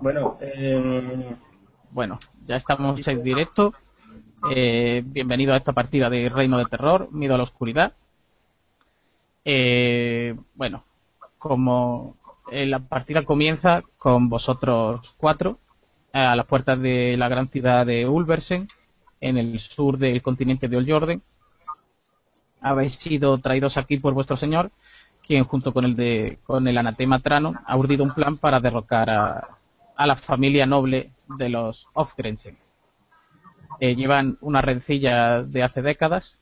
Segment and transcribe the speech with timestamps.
[0.00, 1.36] Bueno, eh,
[1.90, 3.74] Bueno, ya estamos en directo.
[4.54, 7.94] Eh, bienvenido a esta partida de Reino de Terror, Miedo a la Oscuridad.
[9.44, 10.84] Eh, bueno,
[11.38, 12.16] como
[12.50, 15.58] eh, la partida comienza con vosotros cuatro
[16.12, 18.68] a las puertas de la gran ciudad de Ulversen,
[19.20, 21.22] en el sur del continente de Oljorden.
[22.60, 24.70] Habéis sido traídos aquí por vuestro señor,
[25.26, 29.10] quien junto con el de con el anatema Trano ha urdido un plan para derrocar
[29.10, 29.58] a,
[29.96, 32.58] a la familia noble de los Ofgrensen.
[33.80, 36.38] Eh, llevan una rencilla de hace décadas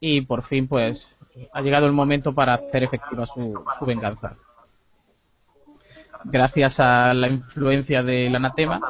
[0.00, 1.16] y por fin pues
[1.52, 4.36] ha llegado el momento para hacer efectiva su, venganza.
[6.24, 8.80] Gracias a la influencia del anatema,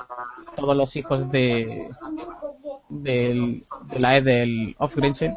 [0.55, 1.91] todos los hijos de,
[2.88, 5.37] del- de la Edel Ofgrensen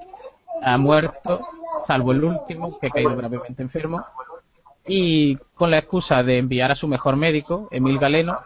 [0.62, 1.42] han muerto,
[1.88, 4.06] salvo el último, que ha caído gravemente enfermo,
[4.86, 8.40] y con la excusa de enviar a su mejor médico, Emil Galeno,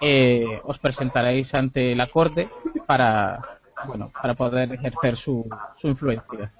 [0.00, 2.48] eh, os presentaréis ante la corte
[2.86, 3.40] para
[3.86, 5.48] bueno para poder ejercer su,
[5.80, 6.52] su influencia.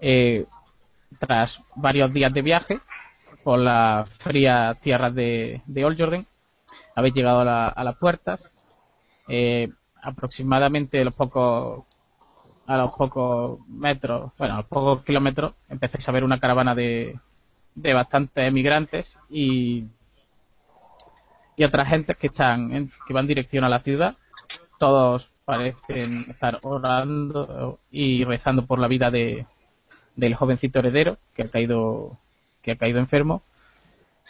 [0.00, 0.46] Eh,
[1.18, 2.78] tras varios días de viaje
[3.42, 6.26] por la fría tierra de, de Oljorden,
[6.94, 8.40] habéis llegado a, la- a las puertas.
[9.28, 9.70] Eh,
[10.02, 11.84] aproximadamente los pocos
[12.66, 17.18] a los pocos metros, bueno, a los pocos kilómetros, empezáis a ver una caravana de,
[17.74, 19.86] de bastantes emigrantes y
[21.58, 24.16] y otras gentes que están en- que van dirección a la ciudad.
[24.78, 29.46] Todos parecen estar orando y rezando por la vida de
[30.16, 32.16] del jovencito heredero que ha caído
[32.62, 33.42] que ha caído enfermo.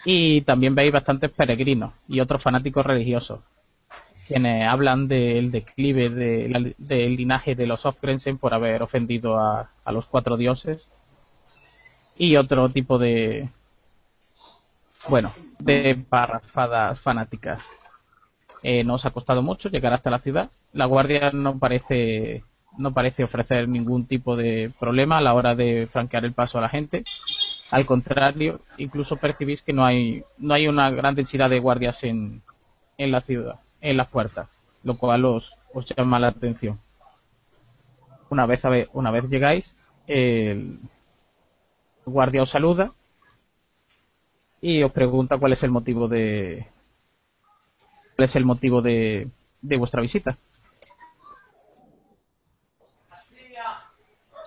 [0.05, 3.41] Y también veis bastantes peregrinos y otros fanáticos religiosos
[4.27, 9.93] quienes hablan del declive de del linaje de los Ofgrensen por haber ofendido a, a
[9.93, 10.87] los cuatro dioses
[12.19, 13.49] y otro tipo de
[15.07, 17.63] bueno, de parrafadas fanáticas.
[18.63, 20.51] Eh, no os ha costado mucho llegar hasta la ciudad.
[20.73, 22.45] La guardia no parece
[22.77, 26.61] no parece ofrecer ningún tipo de problema a la hora de franquear el paso a
[26.61, 27.05] la gente.
[27.71, 32.43] Al contrario, incluso percibís que no hay no hay una gran densidad de guardias en,
[32.99, 34.49] en la ciudad, en las puertas,
[34.83, 36.81] lo cual os, os llama la atención.
[38.31, 39.75] Una vez una vez llegáis,
[40.07, 40.79] el
[42.05, 42.93] guardia os saluda
[44.61, 46.67] y os pregunta cuál es el motivo de
[48.17, 49.29] cuál es el motivo de,
[49.63, 50.37] de vuestra visita.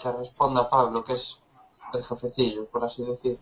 [0.02, 1.40] Que responda Pablo, que es
[1.94, 3.38] el jefecillo, por así decir.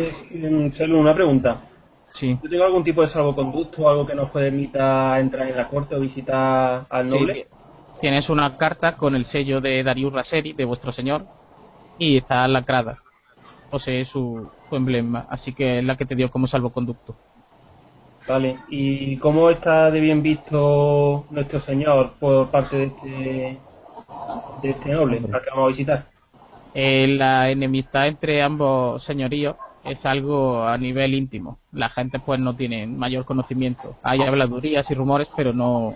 [0.00, 1.62] es, solo una pregunta.
[2.12, 2.38] Sí.
[2.42, 6.00] ¿Yo tengo algún tipo de salvoconducto, algo que nos permita entrar en la corte o
[6.00, 7.34] visitar al noble?
[7.34, 11.26] Sí, tienes una carta con el sello de Darius Raseri, de vuestro señor,
[11.98, 12.98] y está lacrada.
[13.70, 17.16] Posee su, su emblema, así que es la que te dio como salvoconducto.
[18.26, 18.56] Vale.
[18.68, 23.58] ¿Y cómo está de bien visto nuestro señor por parte de este,
[24.62, 26.04] de este noble al que vamos a visitar?
[26.74, 31.58] Eh, la enemistad entre ambos señoríos es algo a nivel íntimo.
[31.72, 33.96] La gente pues no tiene mayor conocimiento.
[34.02, 35.94] Hay habladurías y rumores, pero no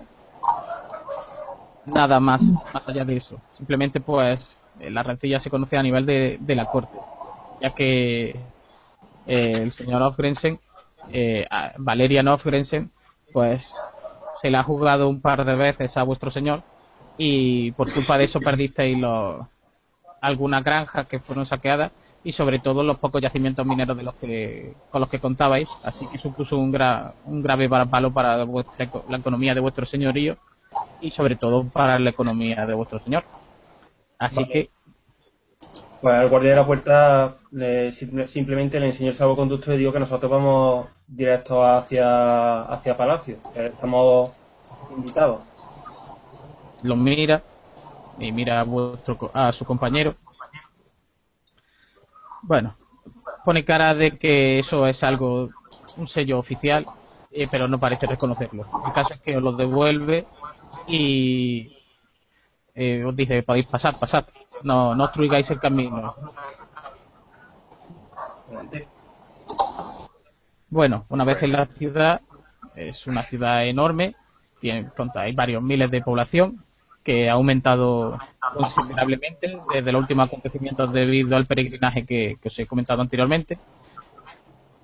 [1.85, 2.41] nada más
[2.73, 3.41] más allá de eso.
[3.57, 4.39] Simplemente pues
[4.79, 6.97] la rencilla se conoce a nivel de, de la corte,
[7.61, 8.29] ya que
[9.27, 10.59] eh, el señor Ofgrensen,
[11.11, 11.45] eh,
[11.77, 12.89] Valerian Ofgrensen,
[13.33, 13.69] pues
[14.41, 16.61] se le ha jugado un par de veces a vuestro señor
[17.17, 19.45] y por culpa de eso perdisteis los
[20.21, 21.91] algunas granjas que fueron saqueadas
[22.23, 25.69] y sobre todo los pocos yacimientos mineros de los que con los que contabais.
[25.83, 30.37] Así que supuso un, gra- un grave palo para vuestra la economía de vuestro señorío
[31.01, 33.23] y sobre todo para la economía de vuestro señor
[34.19, 34.51] así Vale.
[34.53, 34.69] que
[36.01, 39.91] Pues al guardia de la puerta le- simple- simplemente le enseño el salvoconducto y digo
[39.91, 44.31] que nosotros vamos directo hacia, hacia Palacio, que estamos
[44.95, 45.41] invitados.
[46.83, 47.43] lo mira
[48.19, 50.15] y mira a, vuestro, a su compañero
[52.43, 52.75] bueno
[53.43, 55.49] pone cara de que eso es algo
[55.97, 56.85] un sello oficial
[57.31, 60.25] eh, pero no parece reconocerlo el caso es que os lo devuelve
[60.87, 61.75] y
[62.75, 64.25] eh, os dice podéis pasar pasad
[64.63, 66.15] no no obstruigáis el camino.
[70.69, 72.21] Bueno, una vez en la ciudad,
[72.75, 74.15] es una ciudad enorme,
[74.61, 76.63] tiene, hay varios miles de población,
[77.03, 78.19] que ha aumentado
[78.53, 83.57] considerablemente desde los últimos acontecimientos debido al peregrinaje que, que os he comentado anteriormente.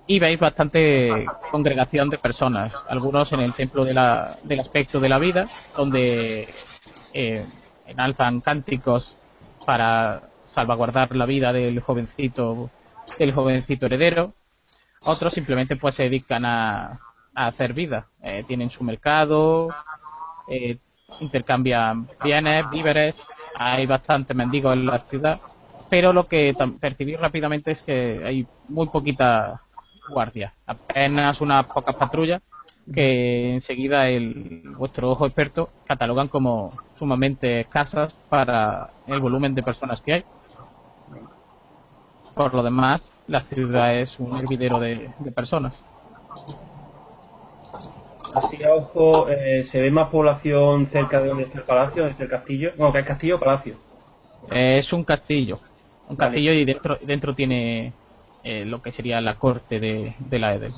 [0.08, 5.08] Y veis bastante congregación de personas, algunos en el templo de la- del aspecto de
[5.08, 6.48] la vida, donde
[7.12, 7.46] eh,
[7.86, 9.16] enalzan cánticos
[9.64, 10.22] para
[10.54, 12.70] salvaguardar la vida del jovencito
[13.18, 14.32] del jovencito heredero.
[15.02, 17.00] Otros simplemente pues se dedican a,
[17.34, 18.06] hacer vida.
[18.22, 19.68] Eh, tienen su mercado,
[20.48, 20.78] eh,
[21.20, 23.14] intercambian bienes, víveres.
[23.56, 25.38] Hay bastante mendigos en la ciudad.
[25.88, 29.60] Pero lo que percibí rápidamente es que hay muy poquita
[30.08, 30.54] guardia.
[30.66, 32.42] Apenas unas pocas patrullas
[32.92, 40.00] que enseguida el vuestro ojo experto catalogan como sumamente escasas para el volumen de personas
[40.00, 40.24] que hay.
[42.34, 45.74] Por lo demás, la ciudad es un hervidero de, personas.
[48.34, 52.24] Así a ojo, eh, ¿se ve más población cerca de donde está el palacio, desde
[52.24, 52.72] el castillo?
[52.76, 53.76] No, que es castillo o palacio.
[54.50, 55.58] es un castillo.
[56.08, 57.94] Un castillo y dentro, dentro tiene
[58.44, 60.72] eh, lo que sería la corte de, de la Edel.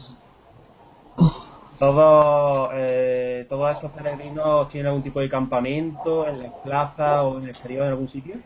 [1.78, 7.44] Todos, eh, todos estos peregrinos tienen algún tipo de campamento en la plaza o en
[7.44, 8.36] el exterior en algún sitio.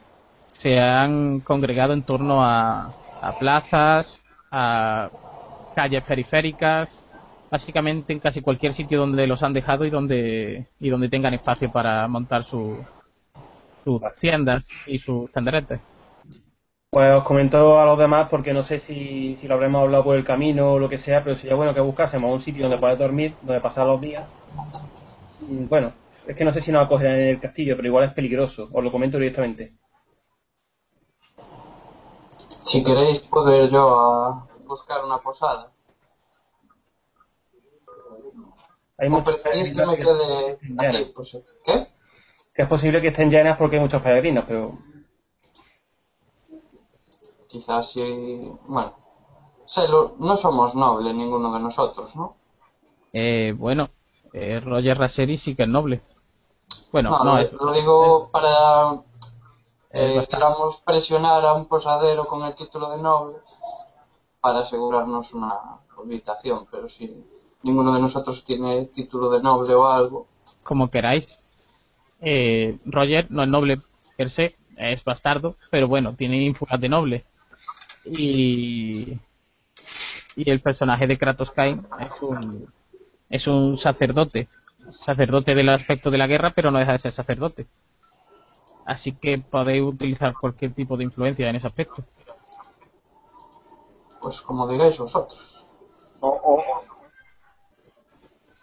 [0.52, 2.92] Se han congregado en torno a,
[3.22, 4.20] a plazas,
[4.50, 5.08] a
[5.74, 6.90] calles periféricas,
[7.50, 11.70] básicamente en casi cualquier sitio donde los han dejado y donde y donde tengan espacio
[11.70, 12.78] para montar sus
[14.20, 15.80] tiendas y sus tenderetes.
[16.94, 20.24] Pues os comento a los demás porque no sé si, lo habremos hablado por el
[20.24, 23.34] camino o lo que sea, pero sería bueno que buscásemos un sitio donde poder dormir,
[23.40, 24.28] donde pasar los días.
[25.40, 25.94] Bueno,
[26.26, 28.68] es que no sé si nos acogerán en el castillo, pero igual es peligroso.
[28.70, 29.72] Os lo comento directamente.
[32.58, 35.72] Si queréis, poder yo a buscar una posada.
[38.98, 41.12] Hay muchos preferís que me quede aquí?
[41.16, 41.86] Pues, ¿Qué?
[42.52, 44.91] Que es posible que estén llenas porque hay muchos peregrinos, pero
[47.52, 48.50] quizás si...
[48.66, 48.94] Bueno,
[50.18, 52.36] no somos nobles ninguno de nosotros, ¿no?
[53.12, 53.90] Eh, bueno,
[54.32, 56.00] eh, Roger Raseri sí que es noble.
[56.90, 59.02] Bueno, no, no lo, digo para
[59.90, 60.26] eh,
[60.84, 63.36] presionar a un posadero con el título de noble
[64.40, 65.54] para asegurarnos una
[65.98, 67.24] habitación, pero si
[67.62, 70.26] ninguno de nosotros tiene título de noble o algo.
[70.62, 71.44] Como queráis.
[72.20, 73.82] Eh, Roger no es noble
[74.16, 77.24] per se, es bastardo, pero bueno, tiene ínfulas de noble
[78.04, 79.18] y,
[80.36, 82.72] y el personaje de Kratos Kain es un,
[83.28, 84.48] es un sacerdote,
[85.04, 87.66] sacerdote del aspecto de la guerra, pero no deja de ser sacerdote.
[88.84, 92.02] Así que podéis utilizar cualquier tipo de influencia en ese aspecto.
[94.20, 95.66] Pues como digáis vosotros.
[96.20, 96.62] O,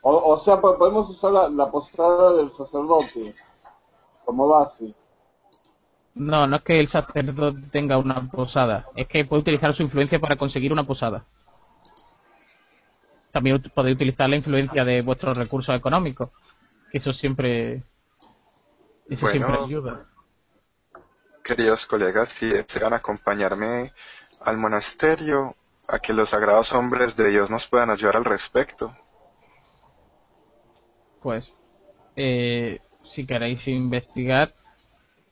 [0.01, 3.35] o, sea, podemos usar la, la posada del sacerdote
[4.23, 4.93] como base.
[6.15, 10.19] No, no es que el sacerdote tenga una posada, es que puede utilizar su influencia
[10.19, 11.25] para conseguir una posada.
[13.31, 16.31] También podéis utilizar la influencia de vuestros recursos económicos,
[16.91, 17.83] que eso siempre,
[19.07, 20.05] eso siempre ayuda.
[21.43, 23.93] Queridos colegas, si desean acompañarme
[24.41, 25.55] al monasterio,
[25.87, 28.95] a que los sagrados hombres de Dios nos puedan ayudar al respecto.
[31.21, 31.51] Pues,
[32.15, 32.79] eh,
[33.13, 34.53] si queréis investigar,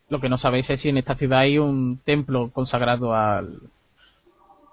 [0.09, 3.59] lo que no sabéis es si en esta ciudad hay un templo consagrado al,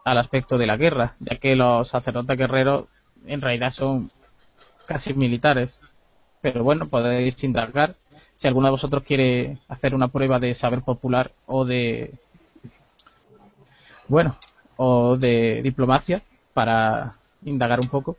[0.05, 2.87] al aspecto de la guerra, ya que los sacerdotes guerreros
[3.27, 4.11] en realidad son
[4.87, 5.79] casi militares.
[6.41, 7.97] Pero bueno, podéis indagar.
[8.37, 12.13] Si alguno de vosotros quiere hacer una prueba de saber popular o de.
[14.09, 14.37] Bueno,
[14.77, 16.23] o de diplomacia
[16.53, 18.19] para indagar un poco.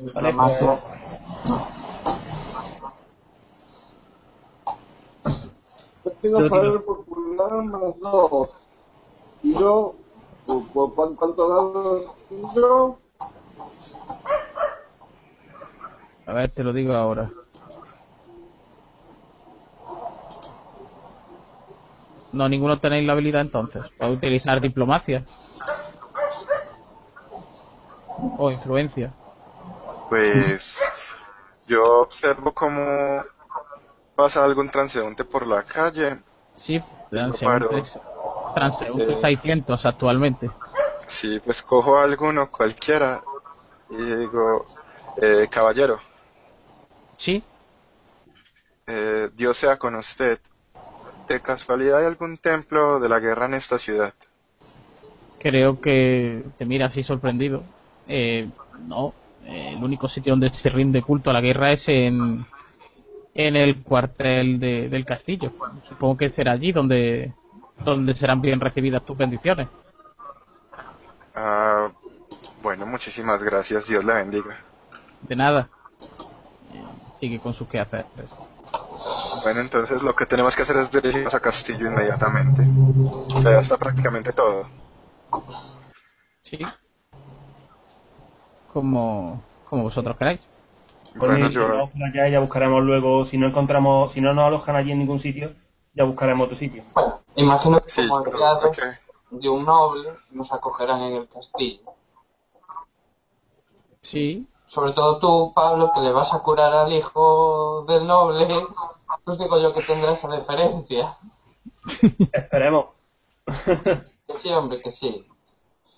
[0.00, 0.32] Vale,
[6.22, 8.48] Yo saber popular más dos.
[9.42, 9.94] Y yo,
[10.46, 12.16] ¿cuánto dado
[12.54, 12.98] yo?
[16.26, 17.30] A ver, te lo digo ahora.
[22.32, 23.82] No, ninguno tenéis la habilidad entonces.
[23.98, 25.26] Para utilizar diplomacia.
[28.38, 29.12] O influencia.
[30.10, 30.82] Pues
[31.68, 33.22] yo observo cómo
[34.16, 36.18] pasa algún transeúnte por la calle.
[36.56, 37.96] Sí, transeúntes,
[38.52, 40.50] transeúntes 600 actualmente.
[41.06, 43.22] Sí, pues cojo a alguno cualquiera
[43.88, 44.66] y digo,
[45.22, 46.00] eh, caballero.
[47.16, 47.44] Sí.
[48.88, 50.40] Eh, Dios sea con usted.
[51.28, 54.12] ¿De casualidad hay algún templo de la guerra en esta ciudad?
[55.38, 57.62] Creo que te mira así sorprendido.
[58.08, 58.50] Eh,
[58.88, 59.14] no,
[59.44, 62.46] eh, el único sitio donde se rinde culto a la guerra es en,
[63.34, 65.52] en el cuartel del castillo.
[65.88, 67.32] Supongo que será allí donde,
[67.84, 69.68] donde serán bien recibidas tus bendiciones.
[71.34, 71.90] Ah,
[72.62, 73.86] bueno, muchísimas gracias.
[73.88, 74.58] Dios la bendiga.
[75.22, 75.68] De nada.
[76.72, 76.84] Eh,
[77.20, 78.30] sigue con sus quehaceres.
[79.42, 82.62] Bueno, entonces lo que tenemos que hacer es dirigirnos a Castillo inmediatamente.
[83.34, 84.68] O sea, ya está prácticamente todo.
[86.42, 86.58] Sí.
[88.72, 90.40] Como, como vosotros queráis.
[91.18, 91.90] Pues Bueno, yo...
[92.06, 95.52] allá, ya buscaremos luego, si no encontramos, si no nos alojan allí en ningún sitio,
[95.94, 96.84] ya buscaremos otro sitio.
[96.94, 98.84] Bueno, imagino que Sí, como pero enviados ok.
[99.30, 101.82] de un noble nos acogerán en el castillo.
[104.02, 104.46] Sí.
[104.66, 108.46] Sobre todo tú, Pablo, que le vas a curar al hijo del noble,
[109.24, 111.16] pues digo yo que tendrá esa deferencia.
[112.32, 112.86] Esperemos.
[114.26, 115.26] Que sí, hombre, que sí.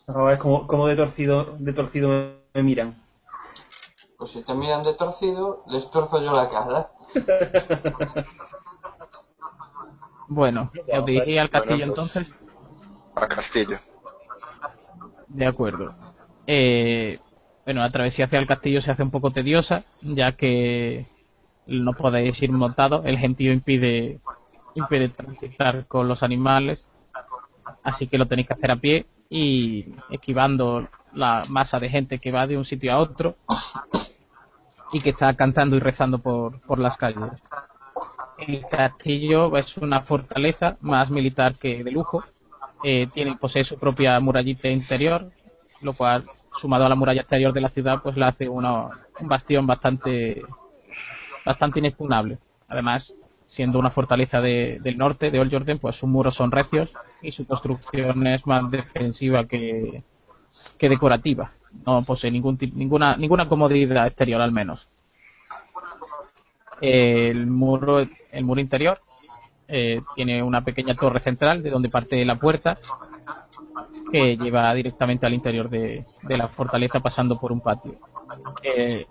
[0.07, 2.97] A ver cómo, cómo de torcido, de torcido me, miran.
[4.19, 6.91] Pues si te miran de torcido, les torzo yo la cara.
[10.29, 12.35] Bueno, os dirigí al castillo Bueno, pues- entonces.
[13.15, 13.79] A Castillo.
[15.29, 15.91] De acuerdo.
[16.47, 17.19] Eh,
[17.67, 21.07] bueno, la travesía hacia el castillo se hace un poco tediosa, ya que
[21.67, 23.05] no podéis ir montados.
[23.05, 24.21] El gentío impide,
[24.75, 26.87] impide transitar con los animales,
[27.83, 32.33] así que lo tenéis que hacer a pie y esquivando la masa de gente que
[32.33, 33.37] va de un sitio a otro
[34.93, 37.43] y que está cantando y rezando por, por las calles.
[38.39, 42.25] El castillo es una fortaleza más militar que de lujo.
[42.83, 45.31] Eh, tiene posee su propia murallita interior,
[45.81, 46.25] lo cual,
[46.59, 48.89] sumado a la muralla exterior de la ciudad, pues la hace una-
[49.21, 50.43] un bastión bastante
[51.45, 52.39] bastante inexpugnable.
[52.69, 53.13] Además,
[53.47, 56.89] siendo una fortaleza de- del norte, de Old Jordan, pues sus muros son recios
[57.21, 60.03] y su construcción es más defensiva que,
[60.83, 61.53] que decorativa.
[61.87, 64.89] No posee ningún ninguna ninguna comodidad exterior al menos.
[66.81, 68.99] El muro el muro interior
[69.69, 72.81] eh, tiene una pequeña torre central de donde parte la puerta
[74.11, 77.93] que lleva directamente al interior de, de la fortaleza pasando por un patio.
[78.65, 79.07] Eh,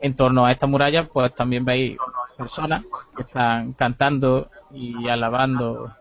[0.00, 1.98] en torno a esta muralla pues también veis
[2.38, 5.92] personas que están cantando y alabando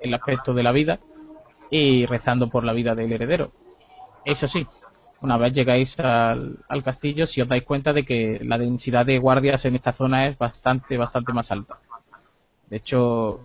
[0.00, 1.00] el aspecto de la vida
[1.70, 3.50] y rezando por la vida del heredero.
[4.24, 4.66] Eso sí,
[5.22, 9.18] una vez llegáis al, al castillo, si os dais cuenta de que la densidad de
[9.18, 11.78] guardias en esta zona es bastante, bastante más alta.
[12.68, 13.40] De hecho,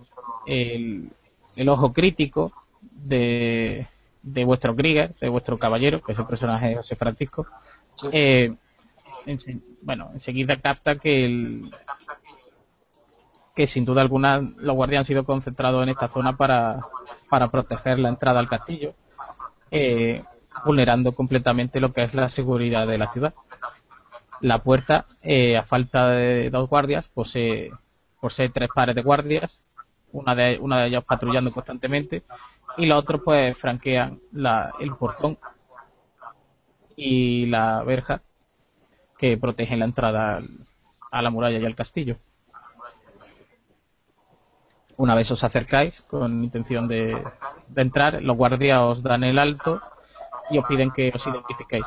[0.46, 1.10] el,
[1.56, 3.86] el ojo crítico de,
[4.22, 7.46] de vuestro Krieger, de vuestro caballero, que es el personaje de José Francisco,
[8.12, 8.54] eh,
[9.82, 11.70] bueno, enseguida capta que el,
[13.54, 16.80] que sin duda alguna los guardias han sido concentrados en esta zona para,
[17.28, 18.94] para proteger la entrada al castillo,
[19.70, 20.22] eh,
[20.64, 23.34] vulnerando completamente lo que es la seguridad de la ciudad.
[24.40, 27.70] La puerta, eh, a falta de dos guardias, posee,
[28.20, 29.62] posee tres pares de guardias,
[30.12, 32.22] una de, una de ellas patrullando constantemente,
[32.76, 35.38] y los otros pues franquean la, el portón
[36.96, 38.22] y la verja
[39.18, 40.42] que protegen la entrada
[41.10, 42.16] a la muralla y al castillo.
[44.98, 47.22] Una vez os acercáis con intención de
[47.74, 49.80] entrar, los guardias os dan el alto
[50.50, 51.86] y os piden que os identifiquéis.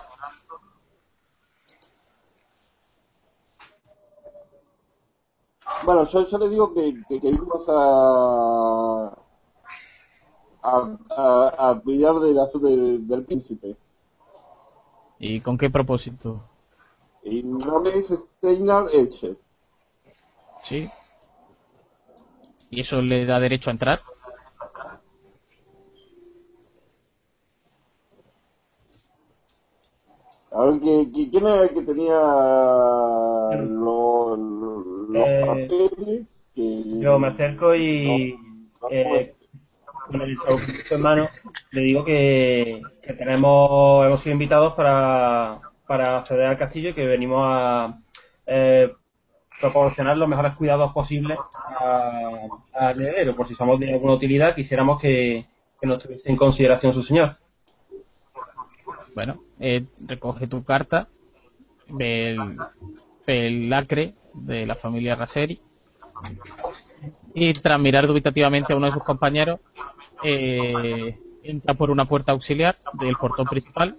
[5.85, 9.13] Bueno, yo, yo le digo que, que, que vimos a,
[10.61, 13.75] a, a, a cuidar del asunto de- del príncipe.
[15.19, 16.41] ¿Y con qué propósito?
[17.23, 19.35] Y mi nombre es Steinar Eche.
[20.63, 20.89] ¿Sí?
[22.69, 24.01] ¿Y eso le da derecho a entrar?
[30.59, 36.47] A ver, ¿qué- qué- ¿quién era el que tenía lo- lo- los Eh, papeles?
[36.53, 38.35] Que- Yo me acerco y
[38.81, 39.35] No, no eh,
[40.07, 41.29] con el saludo en mano
[41.71, 47.05] le digo que, que tenemos hemos sido invitados para, para acceder al castillo y que
[47.05, 47.97] venimos a
[48.45, 48.91] eh,
[49.61, 53.33] proporcionar los mejores cuidados posibles a- al heredero.
[53.35, 55.45] Por si somos de alguna utilidad, quisiéramos que,
[55.79, 57.37] que nos tuviese en consideración su señor.
[59.15, 61.07] Bueno, eh, recoge tu carta,
[61.87, 62.57] ve el,
[63.27, 65.61] ve el lacre de la familia Raseri
[67.33, 69.59] y tras mirar dubitativamente a uno de sus compañeros,
[70.23, 73.97] eh, entra por una puerta auxiliar del portón principal,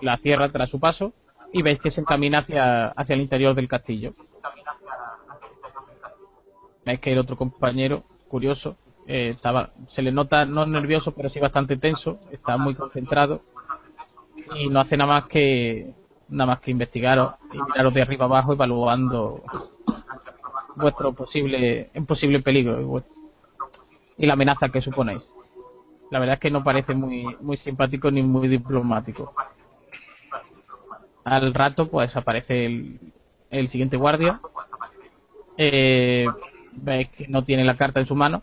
[0.00, 1.12] la cierra tras su paso
[1.52, 4.14] y veis que se encamina hacia, hacia el interior del castillo.
[6.84, 8.76] Veis que el otro compañero, curioso,
[9.06, 13.42] eh, estaba, se le nota no nervioso, pero sí bastante tenso, está muy concentrado
[14.54, 15.94] y no hace nada más que
[16.28, 19.42] nada más que investigaros y miraros de arriba abajo evaluando
[20.76, 23.04] vuestro posible posible peligro
[24.16, 25.28] y la amenaza que suponéis.
[26.10, 29.32] La verdad es que no parece muy muy simpático ni muy diplomático.
[31.24, 33.00] Al rato pues aparece el,
[33.50, 34.40] el siguiente guardia
[35.62, 36.26] eh,
[36.72, 38.42] veis que no tiene la carta en su mano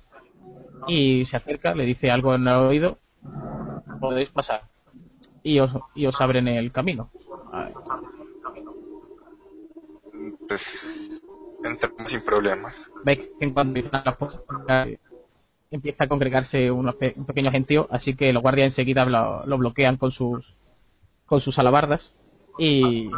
[0.88, 3.00] y se acerca, le dice algo en el oído,
[4.00, 4.62] podéis pasar
[5.44, 7.10] y os, y os abren el camino.
[10.48, 11.22] Pues
[11.64, 12.92] entramos sin problemas.
[13.06, 15.00] Veis que en cuanto empiezan las puertas, eh,
[15.72, 19.58] empieza a congregarse unos pe- un pequeño gentío, así que los guardias enseguida lo, lo
[19.58, 20.54] bloquean con sus
[21.26, 22.14] con sus alabardas
[22.58, 23.10] y,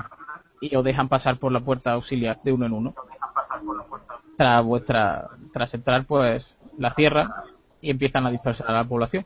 [0.61, 2.95] y os dejan pasar por la puerta auxiliar de uno en uno.
[4.35, 7.31] Tras vuestra tras entrar, pues la cierran
[7.81, 9.25] y empiezan a dispersar a la población.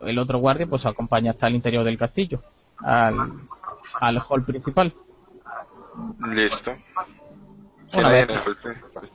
[0.00, 2.42] El otro guardia pues acompaña hasta el interior del castillo,
[2.78, 3.16] al,
[4.00, 4.92] al hall principal.
[6.26, 6.72] Listo.
[7.90, 8.30] ¿Quién Una hay vez.
[8.30, 9.10] en el hall principal?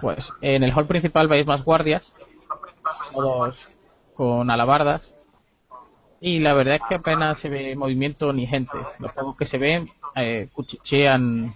[0.00, 2.12] Pues en el hall principal veis más guardias,
[3.12, 3.56] todos
[4.14, 5.12] con alabardas,
[6.20, 8.76] y la verdad es que apenas se ve movimiento ni gente.
[8.98, 11.54] Los pocos que se ven eh, cuchichean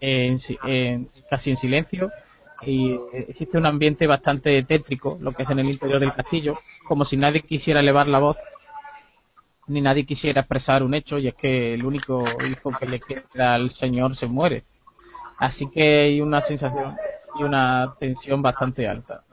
[0.00, 2.10] en en- casi en silencio
[2.62, 7.04] y existe un ambiente bastante tétrico, lo que es en el interior del castillo, como
[7.04, 8.36] si nadie quisiera elevar la voz
[9.66, 13.54] ni nadie quisiera expresar un hecho y es que el único hijo que le queda
[13.54, 14.64] al señor se muere.
[15.38, 16.96] Así que hay una sensación
[17.38, 19.24] y una tensión bastante alta.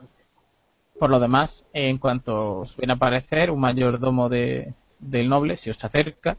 [0.98, 5.70] Por lo demás, en cuanto os viene a aparecer un mayordomo de, del noble, se
[5.70, 6.36] os acerca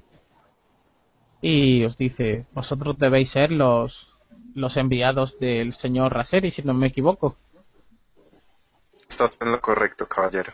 [1.42, 4.16] y os dice, vosotros debéis ser los,
[4.56, 7.36] los enviados del señor Raseri, si no me equivoco.
[9.10, 10.54] Estás en lo correcto, caballero.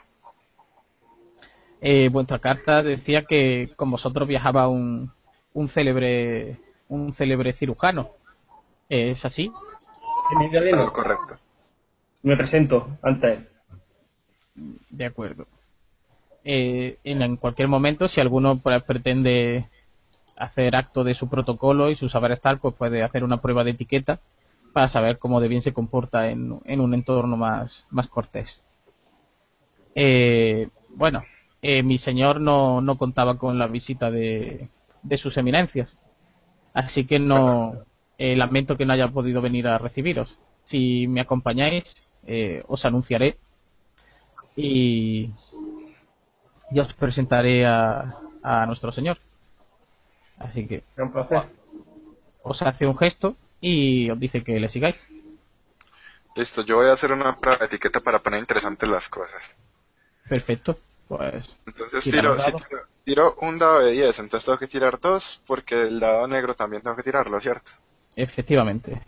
[1.81, 5.11] Eh, vuestra carta decía que con vosotros viajaba un,
[5.53, 6.57] un célebre
[6.89, 8.09] un célebre cirujano.
[8.89, 9.51] ¿Es así?
[10.91, 11.37] Correcto.
[12.23, 13.49] Me presento ante él.
[14.89, 15.47] De acuerdo.
[16.43, 19.67] Eh, en, en cualquier momento, si alguno pues, pretende
[20.35, 23.71] hacer acto de su protocolo y su saber estar, pues puede hacer una prueba de
[23.71, 24.19] etiqueta
[24.73, 28.61] para saber cómo de bien se comporta en, en un entorno más, más cortés.
[29.95, 31.23] Eh, bueno,
[31.61, 34.69] eh, mi señor no, no contaba con la visita de,
[35.03, 35.95] de sus eminencias,
[36.73, 37.73] así que no
[38.17, 40.37] eh, lamento que no haya podido venir a recibiros.
[40.65, 41.83] Si me acompañáis,
[42.27, 43.37] eh, os anunciaré
[44.55, 45.31] y
[46.71, 49.17] yo os presentaré a, a nuestro señor.
[50.37, 51.43] Así que Es un placer.
[52.43, 54.95] os hace un gesto y os dice que le sigáis.
[56.35, 59.55] Listo, yo voy a hacer una etiqueta para poner interesantes las cosas.
[60.27, 60.79] Perfecto.
[61.09, 62.67] Pues Entonces tiro, los si tiro,
[63.03, 66.83] tiro un dado de 10, entonces tengo que tirar dos porque el dado negro también
[66.83, 67.71] tengo que tirarlo, ¿cierto?
[68.15, 69.01] efectivamente.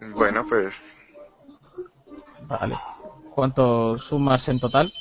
[0.00, 0.96] Bueno, pues
[2.48, 2.76] Vale.
[3.34, 4.92] ¿Cuánto sumas en total?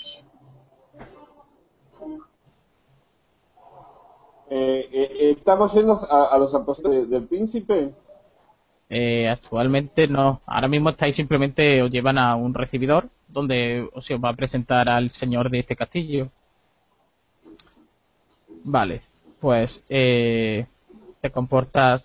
[4.50, 7.94] Eh, eh, estamos yendo a, a los apóstoles de- del príncipe.
[8.90, 10.42] Eh, actualmente no.
[10.46, 14.90] Ahora mismo estáis simplemente os llevan a un recibidor donde se os va a presentar
[14.90, 16.30] al señor de este castillo.
[18.64, 19.02] Vale,
[19.40, 20.66] pues eh,
[21.22, 22.04] te comportas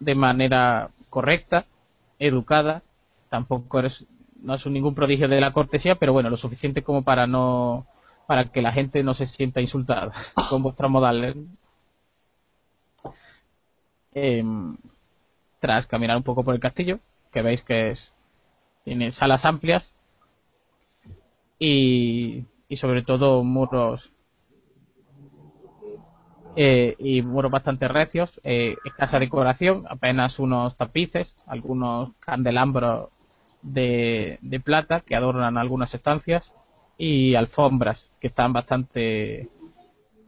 [0.00, 1.66] de manera correcta,
[2.18, 2.82] educada.
[3.30, 4.04] Tampoco eres
[4.42, 7.86] no es ningún prodigio de la cortesía, pero bueno, lo suficiente como para no
[8.26, 10.12] para que la gente no se sienta insultada
[10.50, 11.36] con vuestros modales.
[14.14, 14.76] Em,
[15.66, 17.00] tras caminar un poco por el castillo,
[17.32, 18.14] que veis que es
[18.84, 19.92] tiene salas amplias
[21.58, 24.08] y, y sobre todo muros
[26.54, 33.08] eh, y muros bastante recios, eh, escasa decoración, apenas unos tapices, algunos candelabros
[33.60, 36.54] de, de plata que adornan algunas estancias
[36.96, 39.48] y alfombras que están bastante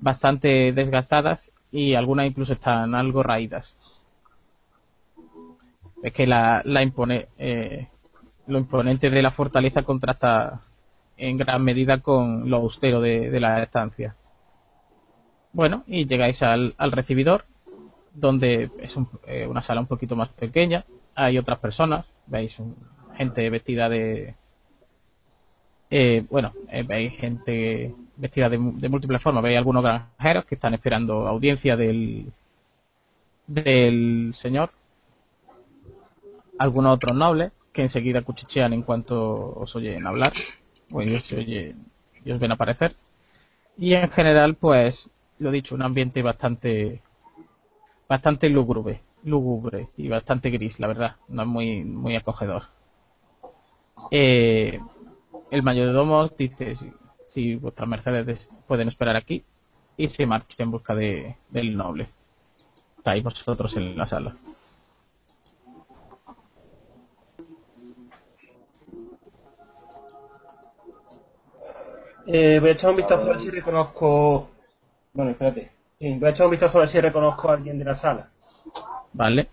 [0.01, 3.72] bastante desgastadas y algunas incluso están algo raídas.
[6.02, 7.88] Es que la, la impone, eh,
[8.46, 10.61] lo imponente de la fortaleza contrasta
[11.16, 14.16] en gran medida con lo austero de, de la estancia.
[15.52, 17.44] Bueno, y llegáis al, al recibidor,
[18.14, 20.84] donde es un- eh, una sala un poquito más pequeña.
[21.14, 22.76] Hay otras personas, veis un-
[23.16, 24.34] gente vestida de.
[25.90, 29.42] eh, bueno, eh, veis gente vestida de, de múltiples formas.
[29.42, 32.30] Veis algunos granjeros que están esperando audiencia del,
[33.48, 34.70] del señor.
[36.59, 40.33] Algunos otros nobles que enseguida cuchichean en cuanto os oyen hablar.
[40.88, 41.75] Bueno, y os, oye-
[42.25, 42.97] y os ven aparecer.
[43.77, 47.03] Y en general, pues, lo dicho, un ambiente bastante
[48.09, 52.64] bastante lúgubre, lúgubre y bastante gris, la verdad, no es muy muy acogedor.
[54.11, 54.81] Eh,
[55.51, 56.90] el mayordomo dice, sí,
[57.29, 59.44] si vuestras mercedes pueden esperar aquí,
[59.97, 62.09] y se marcha en busca de, del noble.
[62.97, 64.35] Estáis vosotros en la sala.
[72.30, 74.48] Eh, voy a echar un vistazo a ver si reconozco.
[75.14, 75.72] Bueno, espérate.
[75.98, 78.28] Sí, voy a echar un vistazo a ver si reconozco a alguien de la sala.
[79.14, 79.48] Vale.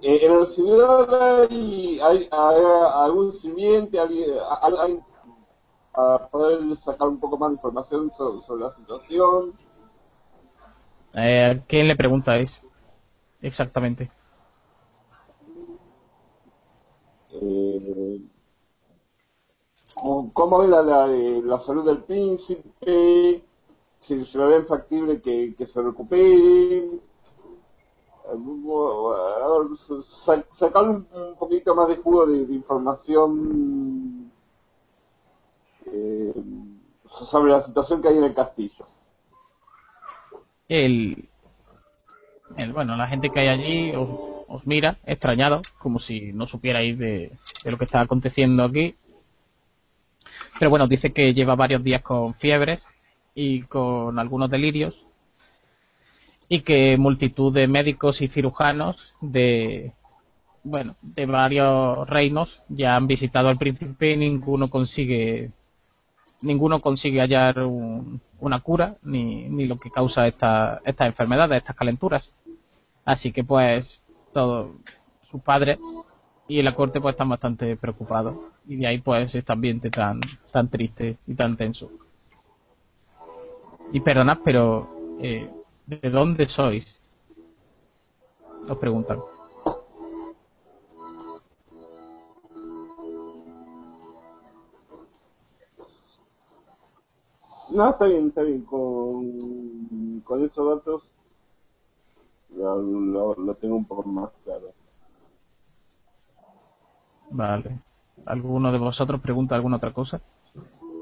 [0.00, 2.62] Eh, en el servidor hay, hay, hay
[2.94, 4.30] algún sirviente, alguien,
[4.62, 5.04] alguien
[5.92, 9.52] para poder sacar un poco más de información sobre, sobre la situación.
[11.12, 12.63] Eh, ¿a ¿Quién le preguntáis?
[13.44, 14.10] Exactamente.
[17.30, 18.20] Eh,
[20.32, 23.44] ¿Cómo ve la, la, la salud del príncipe?
[23.98, 26.88] Si se lo ven factible que, que se recupere.
[30.06, 34.30] Sa- Sacar un un poquito más de jugo de, de información
[35.86, 36.32] eh,
[37.04, 38.86] sobre la situación que hay en el castillo.
[40.68, 41.28] El,
[42.72, 44.08] bueno, la gente que hay allí os,
[44.48, 47.32] os mira extrañado, como si no supierais de,
[47.64, 48.94] de lo que está aconteciendo aquí.
[50.58, 52.84] Pero bueno, dice que lleva varios días con fiebres
[53.34, 54.94] y con algunos delirios
[56.48, 59.92] y que multitud de médicos y cirujanos de
[60.62, 65.50] bueno de varios reinos ya han visitado al príncipe y ninguno consigue
[66.42, 71.76] ninguno consigue hallar un- una cura ni, ni lo que causa esta, estas enfermedades, estas
[71.76, 72.34] calenturas.
[73.04, 74.72] Así que pues todos
[75.30, 75.78] sus padres
[76.48, 78.36] y la corte pues están bastante preocupados
[78.66, 80.20] y de ahí pues este ambiente tan
[80.52, 81.90] tan triste y tan tenso.
[83.92, 84.88] Y perdonad, pero
[85.20, 85.50] eh,
[85.86, 86.86] ¿de dónde sois?
[88.68, 89.20] Os preguntan.
[97.70, 98.62] No, está bien, está bien.
[98.62, 101.14] Con, con esos datos
[102.56, 104.72] lo, lo, lo tengo un poco más claro.
[107.30, 107.78] Vale.
[108.26, 110.20] ¿Alguno de vosotros pregunta alguna otra cosa?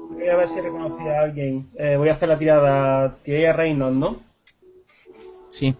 [0.09, 1.69] Voy a ver si reconocía a alguien.
[1.75, 3.15] Eh, voy a hacer la tirada.
[3.23, 4.17] Tiré a Reynolds, ¿no?
[5.49, 5.75] Sí.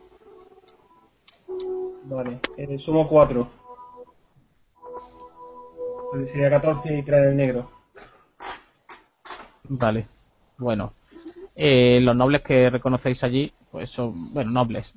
[2.06, 2.40] Vale.
[2.58, 3.48] Eh, sumo 4.
[6.32, 7.70] Sería 14 y tirar el negro.
[9.70, 10.08] Vale.
[10.58, 10.94] Bueno.
[11.56, 14.94] Eh, los nobles que reconocéis allí, pues son, bueno, nobles.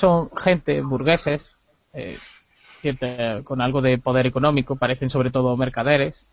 [0.00, 1.50] Son gente, burgueses,
[1.92, 2.18] eh,
[2.80, 6.24] cierta- con algo de poder económico, parecen sobre todo mercaderes.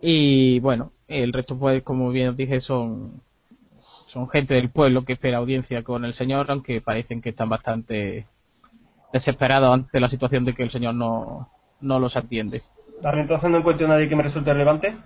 [0.00, 3.20] Y bueno, el resto, pues, como bien os dije, son,
[4.08, 8.26] son gente del pueblo que espera audiencia con el señor, aunque parecen que están bastante
[9.12, 11.48] desesperados ante la situación de que el señor no,
[11.80, 12.62] no los atiende.
[13.02, 14.96] Vale, entonces no encuentro a nadie que me resulte relevante.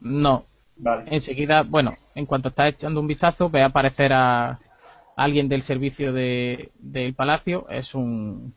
[0.00, 0.44] No,
[0.76, 1.04] Vale.
[1.06, 4.58] enseguida, bueno, en cuanto estás echando un vistazo, ve aparecer a
[5.16, 7.68] alguien del servicio de, del palacio.
[7.70, 8.54] Es un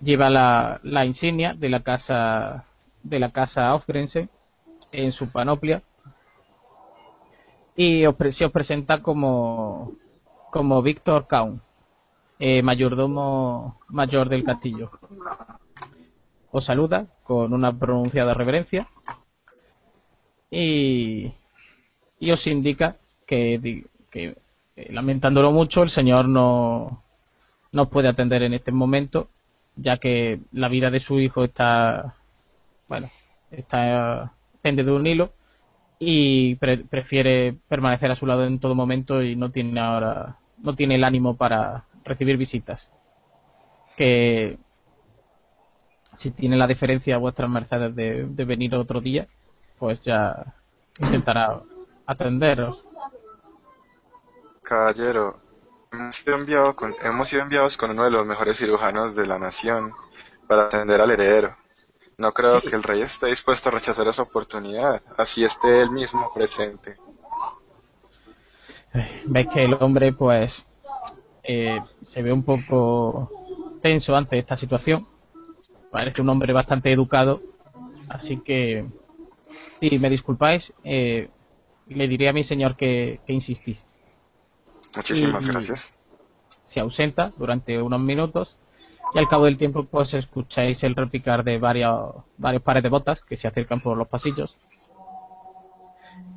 [0.00, 2.64] lleva la, insignia de la casa
[3.02, 4.28] de la casa Ofgrense
[4.92, 5.82] en su panoplia
[7.74, 9.92] y os, se os presenta como
[10.50, 11.60] como Víctor Kaun,
[12.38, 14.90] eh, mayordomo mayor del castillo.
[16.50, 18.88] Os saluda con una pronunciada reverencia
[20.50, 21.32] y,
[22.18, 24.36] y os indica que, que,
[24.76, 27.02] eh, lamentándolo mucho el señor no
[27.72, 29.28] no puede atender en este momento
[29.76, 32.16] ya que la vida de su hijo está
[32.88, 33.10] bueno
[33.50, 35.32] está pende de un hilo
[35.98, 40.74] y pre- prefiere permanecer a su lado en todo momento y no tiene ahora no
[40.74, 42.90] tiene el ánimo para recibir visitas
[43.96, 44.58] que
[46.18, 49.28] si tiene la deferencia a vuestras mercedes de, de venir otro día
[49.78, 50.54] pues ya
[50.98, 51.60] intentará
[52.06, 52.82] atenderos.
[54.66, 55.36] Caballero,
[55.92, 59.38] hemos sido, enviado con- hemos sido enviados con uno de los mejores cirujanos de la
[59.38, 59.92] nación
[60.48, 61.56] para atender al heredero.
[62.18, 62.68] No creo Sí.
[62.68, 66.96] que el rey esté dispuesto a rechazar esa oportunidad, así esté él mismo presente.
[69.26, 70.66] Veis que el hombre pues
[71.44, 73.30] eh, se ve un poco
[73.82, 75.06] tenso ante esta situación.
[75.90, 77.40] Parece un hombre bastante educado,
[78.08, 78.84] así que
[79.80, 81.28] si me disculpáis, eh,
[81.88, 83.84] le diré a mi señor que, que insistís.
[84.96, 85.92] Muchísimas Y- gracias.
[86.64, 88.56] se ausenta durante unos minutos
[89.14, 93.20] y al cabo del tiempo pues escucháis el repicar de varios, varios pares de botas
[93.22, 94.56] que se acercan por los pasillos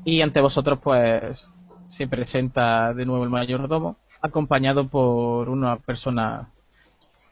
[0.05, 1.39] y ante vosotros pues
[1.89, 6.49] se presenta de nuevo el mayordomo acompañado por una persona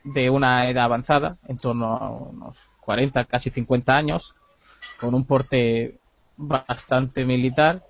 [0.03, 4.33] de una edad avanzada, en torno a unos 40, casi 50 años,
[4.99, 5.99] con un porte
[6.37, 7.83] bastante militar,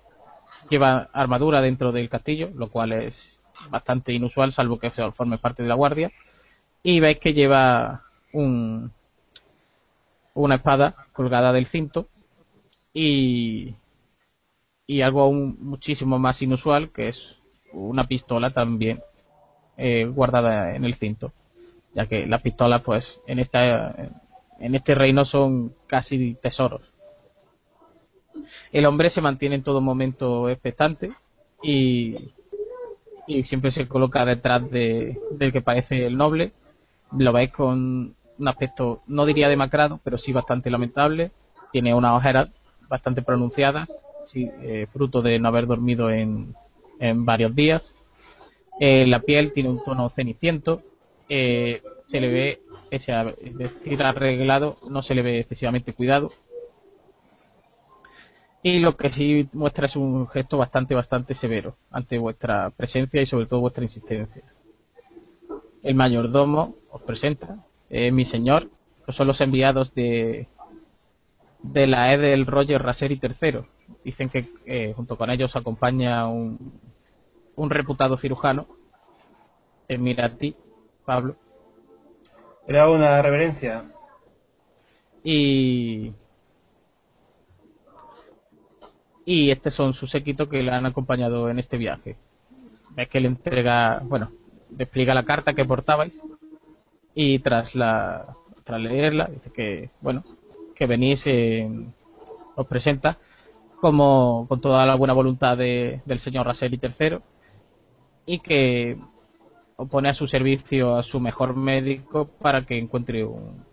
[0.70, 3.38] lleva armadura dentro del castillo, lo cual es
[3.70, 6.12] bastante inusual, salvo que forme parte de la guardia,
[6.82, 8.92] y veis que lleva un,
[10.34, 12.08] una espada colgada del cinto
[12.92, 13.74] y,
[14.86, 17.36] y algo aún muchísimo más inusual, que es
[17.72, 19.00] una pistola también
[19.76, 21.32] eh, guardada en el cinto,
[21.94, 23.94] ya que las pistolas, pues, en esta
[24.60, 26.82] en este reino son casi tesoros.
[28.72, 31.12] El hombre se mantiene en todo momento expectante
[31.62, 32.16] y,
[33.44, 36.52] siempre se coloca detrás de, del que parece el noble.
[37.16, 41.30] Lo veis con un aspecto, no diría demacrado, pero sí bastante lamentable.
[41.72, 42.48] Tiene unas ojeras
[42.88, 43.88] bastante pronunciadas,
[44.34, 46.54] eh, fruto de no haber dormido en,
[47.24, 47.94] varios días.
[48.80, 50.82] Eh, la piel tiene un tono ceniciento.
[51.28, 56.32] Eh, se le ve, ese, es decir, arreglado, no se le ve excesivamente cuidado.
[58.62, 63.26] Y lo que sí muestra es un gesto bastante, bastante severo ante vuestra presencia y
[63.26, 64.42] sobre todo vuestra insistencia.
[65.82, 68.68] El mayordomo os presenta, eh, mi señor,
[69.08, 70.48] son los enviados de,
[71.62, 73.60] de la Edel Roger Raseri III.
[74.04, 76.80] Dicen que eh, junto con ellos acompaña un,
[77.54, 78.66] un reputado cirujano.
[79.88, 80.54] Eh, mira a ti,
[81.04, 81.36] Pablo.
[82.66, 83.84] Era una reverencia.
[85.24, 86.12] Y.
[89.30, 92.16] Y este son sus séquitos que le han acompañado en este viaje.
[92.96, 94.32] Ves que le entrega, bueno,
[94.78, 96.18] explica la carta que portabais
[97.14, 98.24] y tras la
[98.64, 100.24] tras leerla dice que bueno
[100.74, 101.26] que venís
[102.54, 103.18] os presenta
[103.82, 107.18] como con toda la buena voluntad de, del señor Raseli III
[108.24, 108.96] y que
[109.90, 113.28] pone a su servicio a su mejor médico para que encuentre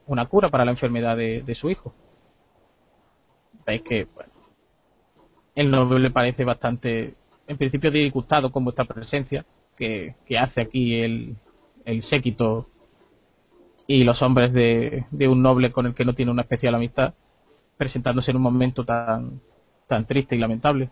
[0.05, 1.93] una cura para la enfermedad de, de su hijo.
[3.65, 4.34] Veis que bueno,
[5.55, 7.15] el noble le parece bastante,
[7.47, 9.45] en principio, disgustado con vuestra presencia,
[9.77, 11.35] que, que hace aquí el,
[11.85, 12.67] el séquito
[13.87, 17.13] y los hombres de, de, un noble con el que no tiene una especial amistad,
[17.77, 19.41] presentándose en un momento tan,
[19.87, 20.89] tan triste y lamentable.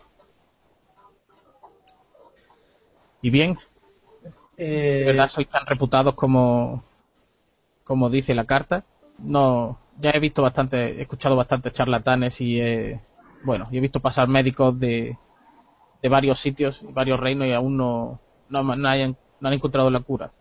[3.22, 3.58] Y bien,
[4.58, 5.00] eh...
[5.00, 6.84] de verdad sois tan reputados como,
[7.84, 8.84] como dice la carta.
[9.18, 13.00] No, ya he visto bastante, he escuchado bastantes charlatanes y he,
[13.44, 15.18] bueno, y he visto pasar médicos de,
[16.02, 20.00] de varios sitios, varios reinos y aún no, no, no, hayan, no han encontrado la
[20.02, 20.32] cura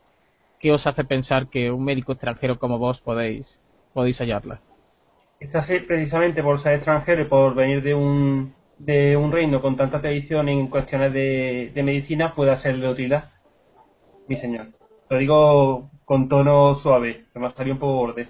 [0.62, 3.58] ¿qué os hace pensar que un médico extranjero como vos podéis,
[3.92, 4.60] podéis hallarla?
[5.40, 10.00] Quizás precisamente por ser extranjero y por venir de un, de un reino con tanta
[10.00, 13.32] tradición en cuestiones de, de medicina pueda ser de utilidad,
[14.28, 14.68] mi señor.
[15.10, 18.28] Lo digo con tono suave, que me estaría un poco borde.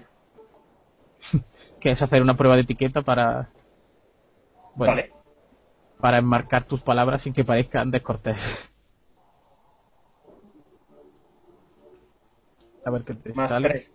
[1.79, 3.49] que es hacer una prueba de etiqueta para.
[4.75, 5.11] Bueno, vale.
[5.99, 8.37] Para enmarcar tus palabras sin que parezcan descortés.
[12.85, 13.69] A ver qué te Más sale.
[13.69, 13.91] tres.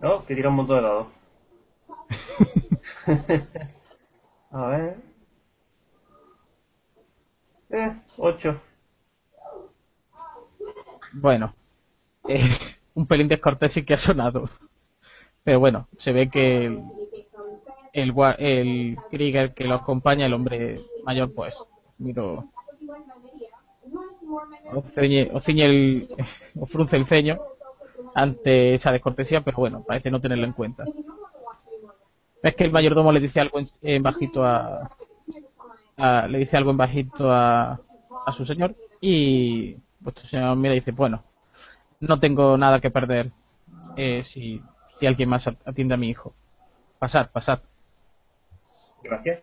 [0.00, 0.24] ¿No?
[0.26, 1.06] Que tira un montón de dados.
[4.50, 4.96] A ver.
[7.70, 8.60] Eh, ocho.
[11.12, 11.54] Bueno.
[12.28, 12.40] Eh,
[12.94, 14.48] un pelín descortés sí que ha sonado.
[15.44, 16.82] Pero bueno, se ve que
[17.92, 21.54] el, el, Krieger que lo acompaña, el hombre mayor, pues,
[21.98, 22.50] miro.
[24.72, 24.78] O
[25.32, 26.08] o ciñe el.
[26.60, 27.38] o frunce el ceño
[28.14, 30.84] ante esa descortesía, pero bueno, parece no tenerlo en cuenta.
[32.42, 34.90] Es que el mayordomo le dice algo en, en bajito a,
[35.96, 37.80] a, le dice algo en bajito a,
[38.26, 41.22] a su señor y vuestro señor mira y dice, bueno,
[42.00, 43.32] no tengo nada que perder
[43.96, 44.62] eh, si,
[44.98, 46.34] si alguien más atiende a mi hijo.
[46.98, 47.60] Pasad, pasad.
[49.02, 49.42] Gracias.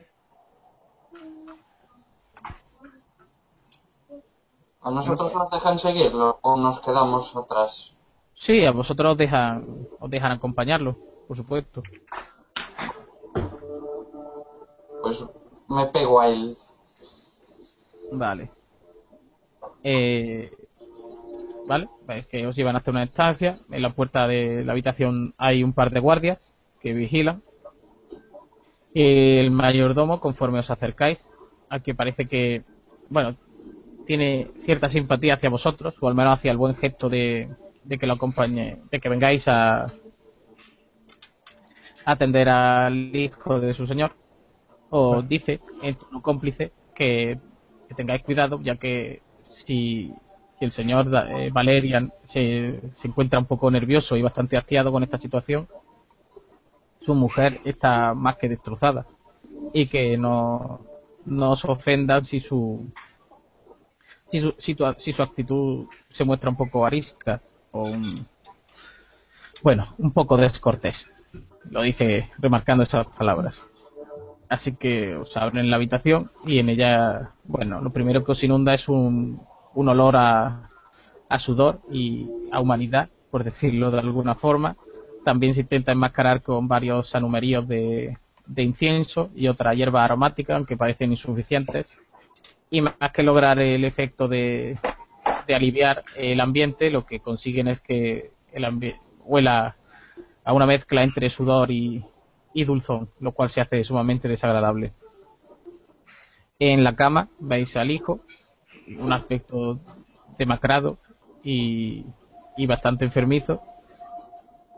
[4.82, 7.96] ¿A nosotros nos dejan seguirlo o nos quedamos atrás?
[8.36, 10.96] Sí, a vosotros os dejan, os dejan acompañarlo,
[11.28, 11.82] por supuesto.
[15.02, 15.28] Pues
[15.68, 16.56] me pego a él.
[18.12, 18.52] Vale.
[19.84, 20.52] Eh,
[21.68, 23.60] vale, es que os llevan hasta una estancia.
[23.72, 27.41] En la puerta de la habitación hay un par de guardias que vigilan.
[28.95, 31.19] El mayordomo, conforme os acercáis,
[31.69, 32.63] al que parece que,
[33.10, 33.36] bueno,
[34.08, 37.49] tiene cierta simpatía hacia vosotros, o al menos hacia el buen gesto de,
[37.84, 39.89] de que lo acompañe, de que vengáis a, a
[42.05, 44.13] atender al hijo de su señor,
[44.89, 47.38] os dice en tono cómplice que,
[47.89, 50.13] que, tengáis cuidado, ya que si,
[50.58, 55.03] que el señor eh, Valerian se, se encuentra un poco nervioso y bastante hastiado con
[55.03, 55.67] esta situación,
[57.06, 59.06] su mujer está más que destrozada
[59.74, 60.82] y que no,
[61.26, 62.91] no se ofendan si su,
[64.28, 64.54] si su,
[64.98, 67.41] si, su actitud se muestra un poco arisca
[67.72, 68.26] o un,
[69.63, 71.10] bueno, un poco descortés.
[71.70, 73.62] Lo dice remarcando esas palabras.
[74.48, 78.74] Así que os abren la habitación y en ella, bueno, lo primero que os inunda
[78.76, 79.41] es un,
[79.74, 80.70] un olor a,
[81.30, 84.78] a sudor y a humanidad, por decirlo de alguna forma.
[85.26, 90.78] También se intenta enmascarar con varios sanumeríos de, de incienso y otra hierba aromática, aunque
[90.78, 91.88] parecen insuficientes.
[92.70, 94.78] Y más que lograr el efecto de,
[95.48, 99.76] de aliviar el ambiente, lo que consiguen es que el huela
[100.44, 102.06] a una mezcla entre sudor y,
[102.54, 104.94] y dulzón, lo cual se hace sumamente desagradable.
[106.60, 108.22] En la cama veis al hijo,
[109.00, 109.80] un aspecto
[110.38, 111.00] demacrado
[111.44, 112.06] y,
[112.56, 113.62] y bastante enfermizo.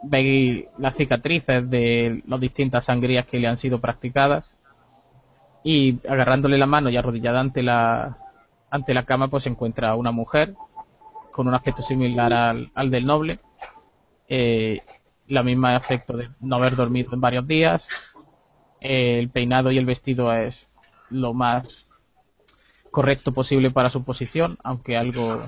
[0.04, 4.56] Veis las cicatrices de las distintas sangrías que le han sido practicadas.
[5.64, 8.18] Y agarrándole la mano y arrodillada ante la,
[8.70, 10.54] ante la cama, pues se encuentra una mujer
[11.32, 13.40] con un aspecto similar al, al del noble.
[14.30, 14.82] Eh,
[15.28, 17.88] la misma aspecto de no haber dormido en varios días.
[18.80, 20.68] el peinado y el vestido es
[21.10, 21.88] lo más
[22.92, 25.44] correcto posible para su posición, aunque algo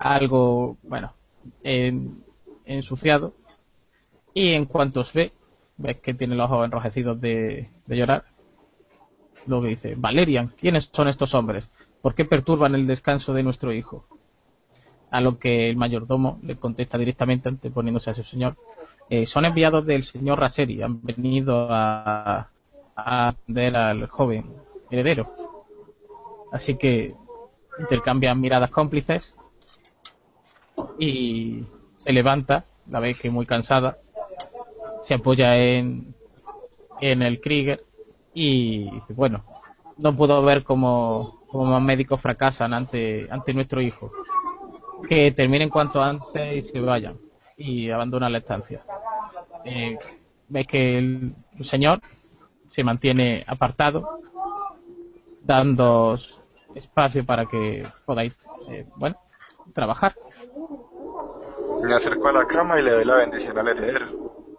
[0.00, 1.12] algo, bueno,
[2.76, 3.34] ensuciado.
[4.34, 5.32] Y en cuanto os ve,
[5.76, 8.24] ves que tiene los ojos enrojecidos de, de llorar.
[9.46, 11.68] Luego dice, Valerian, ¿quiénes son estos hombres?
[12.02, 14.06] ¿Por qué perturban el descanso de nuestro hijo?
[15.10, 18.56] A lo que el mayordomo le contesta directamente anteponiéndose a su señor.
[19.08, 22.48] Eh, son enviados del señor Raseri, han venido a,
[22.94, 24.46] a atender al joven
[24.90, 25.34] heredero.
[26.52, 27.14] Así que
[27.78, 29.34] intercambian miradas cómplices
[30.98, 31.64] y
[32.02, 33.98] se levanta, la vez que muy cansada,
[35.04, 36.14] se apoya en,
[37.00, 37.82] en el Krieger
[38.34, 39.44] y bueno,
[39.96, 44.10] no puedo ver cómo, cómo más médicos fracasan ante, ante nuestro hijo.
[45.08, 47.18] Que terminen cuanto antes y se vayan
[47.56, 48.82] y abandonan la estancia.
[49.64, 49.98] Eh,
[50.48, 52.00] ves que el, señor
[52.70, 54.20] se mantiene apartado,
[55.42, 56.18] dando
[56.74, 58.36] espacio para que podáis,
[58.70, 59.16] eh, bueno,
[59.74, 60.14] trabajar.
[61.82, 64.56] Me acerco a la cama y le doy la bendición al heredero.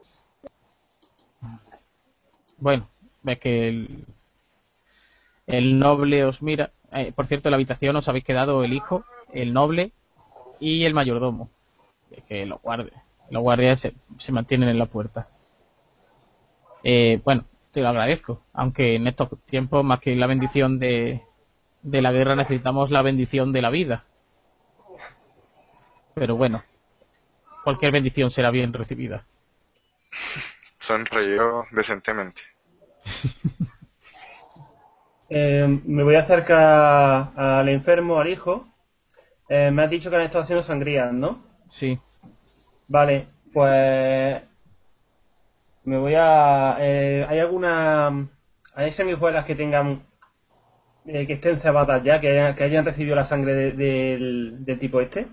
[2.57, 2.87] Bueno,
[3.23, 3.67] ves que
[5.47, 6.71] el, noble os mira.
[6.91, 9.03] Eh, por cierto, en la habitación os habéis quedado el hijo,
[9.33, 9.91] el noble
[10.59, 11.49] y el mayordomo.
[12.27, 15.29] que los guardias, los guardias se, se mantienen en la puerta.
[16.83, 18.43] Eh, bueno, te lo agradezco.
[18.53, 21.21] Aunque en estos tiempos, más que la bendición de,
[21.83, 24.05] de la guerra, necesitamos la bendición de la vida.
[26.13, 26.61] Pero bueno,
[27.63, 29.25] cualquier bendición será bien recibida.
[30.77, 32.41] Sonrió decentemente.
[35.29, 38.67] eh, me voy a acercar al enfermo, al hijo.
[39.49, 41.43] Eh, me has dicho que han estado haciendo sangrías, ¿no?
[41.69, 41.99] Sí.
[42.87, 44.41] Vale, pues
[45.83, 46.77] me voy a...
[46.79, 48.27] Eh, ¿Hay alguna...
[48.75, 50.03] ¿Hay semijuelas que tengan...
[51.05, 54.79] Eh, que estén cebadas ya, que hayan, que hayan recibido la sangre de, del, del
[54.79, 55.27] tipo este?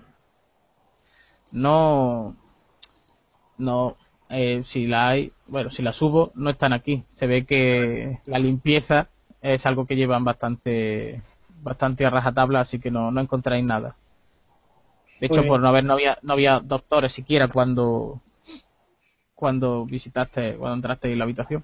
[1.51, 2.35] No
[3.57, 3.95] no
[4.29, 7.03] eh, si la hay bueno si la subo no están aquí.
[7.09, 9.07] Se ve que la limpieza
[9.41, 11.21] es algo que llevan bastante
[11.61, 13.95] bastante a rajatabla así que no no encontráis nada.
[15.19, 18.21] De hecho por no haber no había no había doctores siquiera cuando
[19.35, 21.63] cuando visitaste cuando entraste en la habitación.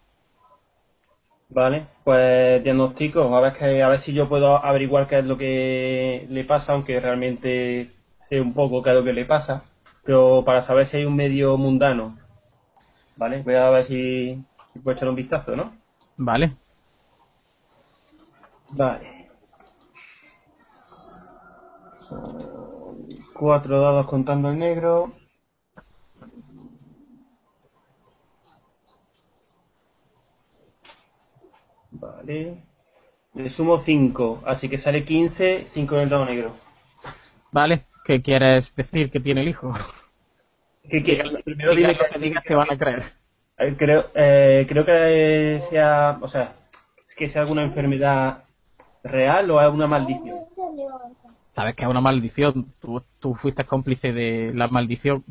[1.48, 5.38] Vale, pues diagnostico, a ver que a ver si yo puedo averiguar qué es lo
[5.38, 7.91] que le pasa, aunque realmente
[8.24, 9.63] sé un poco qué es lo que le pasa
[10.05, 12.17] pero para saber si hay un medio mundano.
[13.17, 13.41] ¿Vale?
[13.41, 14.41] Voy a ver si,
[14.71, 15.73] si puedo echar un vistazo, ¿no?
[16.17, 16.56] Vale.
[18.69, 19.29] Vale.
[23.33, 25.12] Cuatro dados contando el negro.
[31.91, 32.63] Vale.
[33.33, 36.56] Le sumo 5, así que sale 15, 5 en el dado negro.
[37.51, 37.85] Vale.
[38.06, 39.73] ¿Qué quieres decir que tiene el hijo?
[40.87, 43.13] Que, que, primero dime que, digas que van a creer.
[43.77, 46.53] Creo, eh, creo que sea, o sea,
[47.03, 48.43] es que sea alguna enfermedad
[49.03, 50.37] real o alguna maldición.
[51.56, 52.73] Sabes que es una maldición.
[52.79, 55.23] Tú, tú fuiste cómplice de la maldición.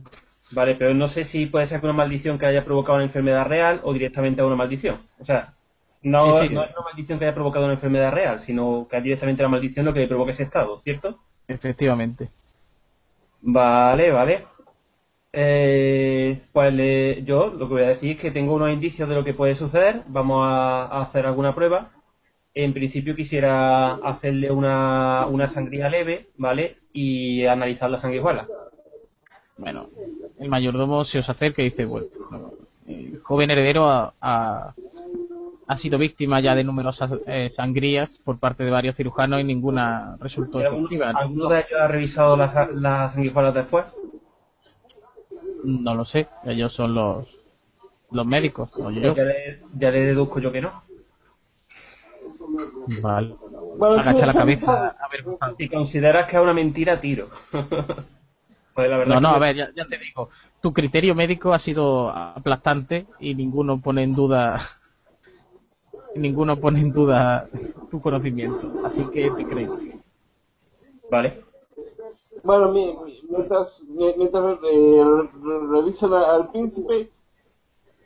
[0.51, 3.81] Vale, pero no sé si puede ser una maldición que haya provocado una enfermedad real
[3.85, 4.99] o directamente una maldición.
[5.21, 5.55] O sea,
[6.03, 6.55] no, sí, sí.
[6.55, 9.49] no es una maldición que haya provocado una enfermedad real, sino que es directamente la
[9.49, 11.21] maldición lo que provoca ese estado, ¿cierto?
[11.47, 12.31] Efectivamente.
[13.47, 14.47] Vale, vale.
[15.33, 19.25] Eh, pues yo lo que voy a decir es que tengo unos indicios de lo
[19.25, 20.03] que puede suceder.
[20.09, 21.91] Vamos a, hacer alguna prueba.
[22.55, 26.79] En principio quisiera hacerle una, una sangría leve, ¿vale?
[26.93, 28.47] Y analizar la sanguijuela.
[29.59, 29.89] Bueno,
[30.39, 32.07] el mayordomo se os acerca y dice, bueno,
[32.87, 34.75] el joven heredero ha-
[35.67, 40.17] ha sido víctima ya de numerosas eh, sangrías por parte de varios cirujanos y ninguna
[40.21, 41.11] resultó ¿Alguno, efectiva.
[41.11, 43.85] alguno de ellos ha revisado las, las sanguijuelas después?
[45.65, 47.27] No lo sé, ellos son los
[48.11, 49.15] los médicos, o yo.
[49.15, 50.85] Pues ya, le, ya le deduzco yo que no.
[53.03, 53.35] Vale.
[53.77, 55.25] Bueno, Agacha la cabeza a ver.
[55.59, 57.29] Si consideras que es una mentira, tiro.
[58.75, 60.31] pues la verdad No, no, que a ver, ya, ya te digo.
[60.61, 64.61] Tu criterio médico ha sido aplastante y ninguno pone en duda.
[66.15, 67.49] Ninguno pone en duda
[67.91, 68.73] tu conocimiento.
[68.85, 69.79] Así que te creo.
[71.11, 71.43] Vale.
[72.43, 77.11] Bueno, mi- mi- mientras, mi- mientras eh, re- revisan al príncipe,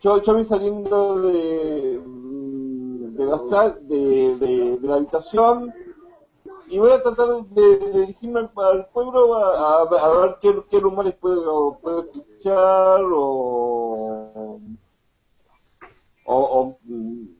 [0.00, 5.72] yo, yo voy saliendo de, mm, de la sal, de, de, de la habitación
[6.68, 10.54] y voy a tratar de, de dirigirme al, al pueblo a, a- a ver qué,
[10.70, 14.60] qué rumores puedo, puedo escuchar o,
[16.24, 17.37] o, o, mm,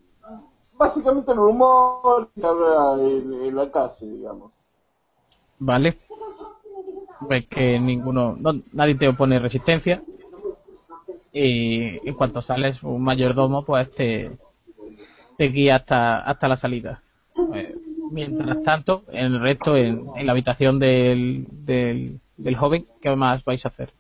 [0.79, 4.53] básicamente el rumor que se habla en, en la calle, digamos.
[5.59, 5.99] Vale.
[7.29, 8.37] Ves que ninguno.
[8.39, 10.03] No, nadie te opone resistencia.
[11.33, 14.31] Y en cuanto sales, un mayordomo, pues te,
[15.37, 17.03] te guía hasta, hasta la salida.
[17.55, 17.77] Eh,
[18.11, 23.45] mientras tanto, en el resto, en, en la habitación del, del, del joven, ¿qué más
[23.45, 23.93] vais a hacer?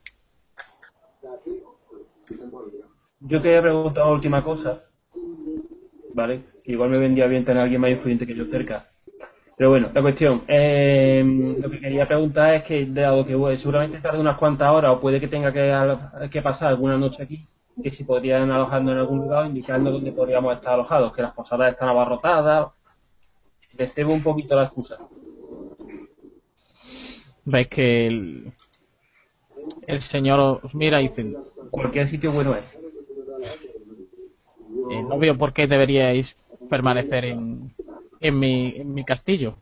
[3.20, 4.84] Yo quería preguntar una última cosa.
[6.14, 6.42] Vale.
[6.68, 8.86] Igual me vendría bien tener a alguien más influyente que yo cerca.
[9.56, 10.42] Pero bueno, la cuestión.
[10.46, 11.24] eh,
[11.60, 15.00] lo que quería preguntar es que, dado que bueno, seguramente tarde unas cuantas horas o
[15.00, 17.40] puede que tenga que, que pasar alguna noche aquí,
[17.82, 21.72] que si podrían alojarnos en algún lugar, indicando dónde podríamos estar alojados, que las posadas
[21.72, 22.68] están abarrotadas.
[23.76, 24.98] Le cebo un poquito la excusa.
[27.44, 28.52] Veis que el,
[29.86, 31.34] el señor os mira y dice,
[31.70, 32.66] Cualquier sitio bueno es.
[34.90, 36.36] eh, no veo por qué deberíais
[36.68, 37.72] permanecer en,
[38.20, 39.56] en, mi, en mi castillo.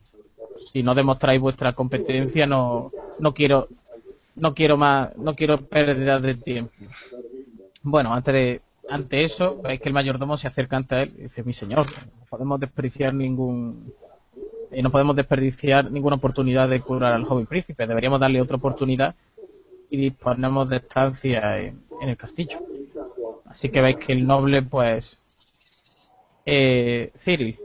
[0.71, 3.67] Si no demostráis vuestra competencia, no, no quiero
[4.35, 6.73] no quiero más no quiero pérdida de tiempo.
[7.81, 11.43] Bueno, antes de, ante eso, veis que el mayordomo se acerca ante él y dice,
[11.43, 13.93] mi señor, no podemos desperdiciar ningún
[14.71, 17.87] eh, no podemos desperdiciar ninguna oportunidad de curar al joven príncipe.
[17.87, 19.15] Deberíamos darle otra oportunidad
[19.89, 22.59] y disponemos de estancia en, en el castillo.
[23.45, 25.17] Así que veis que el noble, pues,
[26.47, 27.59] eh, Cyril,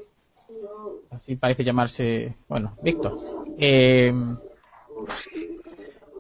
[1.11, 3.17] así parece llamarse, bueno, Víctor,
[3.59, 4.13] eh,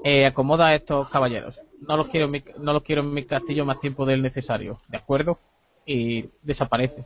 [0.05, 1.59] eh, acomoda a estos caballeros.
[1.81, 4.81] No los quiero en mi, no los quiero en mi castillo más tiempo del necesario,
[4.87, 5.41] ¿de acuerdo?
[5.85, 7.05] Y desaparece.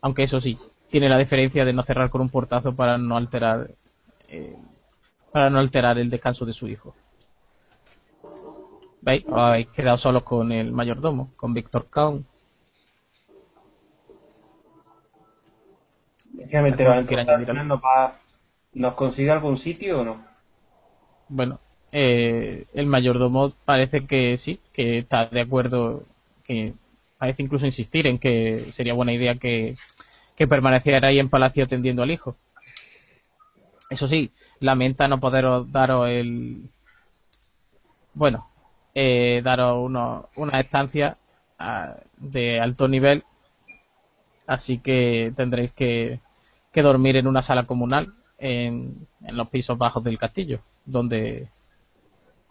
[0.00, 0.56] Aunque eso sí,
[0.88, 3.72] tiene la diferencia de no cerrar con un portazo para no alterar,
[4.28, 4.56] eh,
[5.32, 6.94] para no alterar el descanso de su hijo.
[9.00, 9.24] ¿Veis?
[9.32, 12.24] Habéis quedado solos con el mayordomo, con Víctor Kaun.
[16.38, 17.66] Efectivamente, ¿Algo ¿nos, que quiera añadir algo?
[17.66, 18.20] nos, va-
[18.74, 20.24] ¿nos consigue algún sitio o no?
[21.28, 21.60] Bueno,
[21.92, 26.04] eh, el mayordomo parece que sí, que está de acuerdo,
[26.44, 26.74] que
[27.18, 29.76] parece incluso insistir en que sería buena idea que,
[30.36, 32.36] que permaneciera ahí en palacio atendiendo al hijo.
[33.88, 34.30] Eso sí,
[34.60, 36.68] lamenta no poderos daros el,
[38.14, 38.48] bueno,
[38.94, 41.16] eh, daros uno, una estancia
[41.58, 43.24] ah, de alto nivel,
[44.46, 46.20] así que tendréis que,
[46.74, 51.48] que dormir en una sala comunal en, en los pisos bajos del castillo, donde,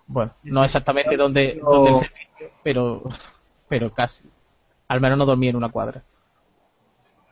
[0.07, 3.03] bueno, no exactamente donde, donde el servicio, pero,
[3.69, 4.29] pero casi.
[4.87, 6.03] Al menos no dormí en una cuadra.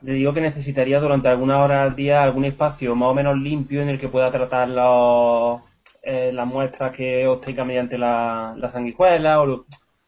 [0.01, 3.81] Le digo que necesitaría durante algunas horas al día algún espacio más o menos limpio
[3.81, 5.61] en el que pueda tratar los,
[6.03, 9.65] eh, las muestras que obtenga mediante la, la sanguijuela o lo-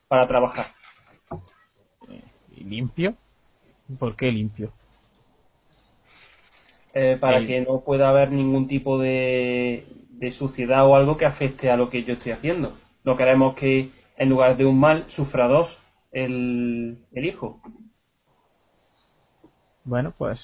[0.08, 0.68] para trabajar.
[2.56, 3.16] ¿Y limpio?
[4.00, 4.72] ¿Por qué limpio?
[6.94, 7.48] Eh, para Sí.
[7.48, 11.90] que no pueda haber ningún tipo de, de suciedad o algo que afecte a lo
[11.90, 12.78] que yo estoy haciendo.
[13.04, 15.80] No queremos que en lugar de un mal sufra dos
[16.12, 17.60] el, el hijo.
[19.86, 20.40] Bueno, pues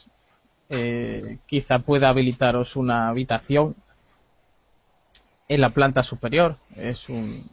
[0.69, 3.75] eh, quizá pueda habilitaros una habitación
[5.47, 6.57] en la planta superior.
[6.75, 7.43] Es un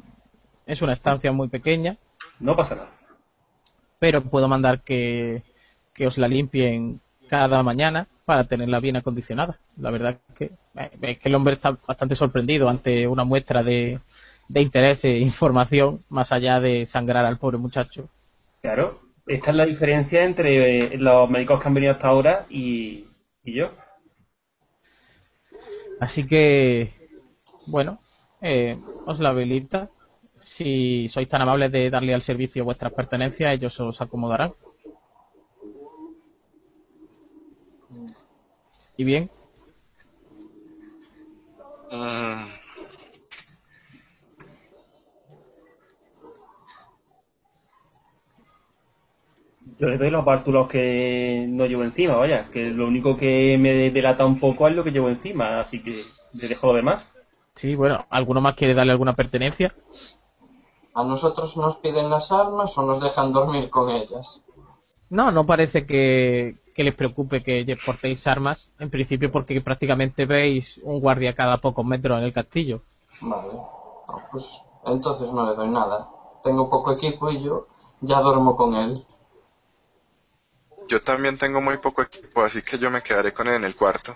[0.67, 1.97] es una estancia muy pequeña,
[2.41, 2.91] No pasa nada.
[4.01, 5.43] pero puedo mandar que,
[5.95, 9.59] que os la limpien cada mañana para tenerla bien acondicionada.
[9.79, 13.63] La verdad es que, eh, es que el hombre está bastante sorprendido ante una muestra
[13.63, 14.01] de,
[14.49, 18.09] de interés e información más allá de sangrar al pobre muchacho.
[18.63, 23.07] Claro, esta es la diferencia entre eh, los médicos que han venido hasta ahora y,
[23.45, 23.71] y yo.
[26.01, 26.93] Así que,
[27.67, 28.01] bueno,
[28.41, 29.89] eh, os la velita.
[30.39, 34.53] Si sois tan amables de darle al servicio vuestras pertenencias, ellos os acomodarán.
[38.97, 39.31] ¿Y bien?
[41.91, 42.49] Mm,
[49.79, 53.91] Yo le doy los bártulos que no llevo encima, vaya, que lo único que me
[53.91, 57.07] delata un poco es lo que llevo encima, así que le dejo lo demás.
[57.57, 59.75] Sí, bueno, ¿alguno más quiere darle alguna pertenencia?
[60.95, 64.41] ¿A nosotros nos piden las armas o nos dejan dormir con ellas?
[65.11, 70.79] No, no parece que, que les preocupe que portéis armas, en principio porque prácticamente veis
[70.83, 72.83] un guardia cada pocos metros en el castillo.
[73.21, 73.53] Vale.
[74.31, 74.45] Pues
[74.85, 76.09] entonces no le doy nada.
[76.45, 77.67] Tengo poco equipo y yo
[78.03, 79.03] ya duermo con él.
[80.89, 83.77] yo también tengo muy poco equipo, así que yo me quedaré con él en el
[83.77, 84.15] cuarto.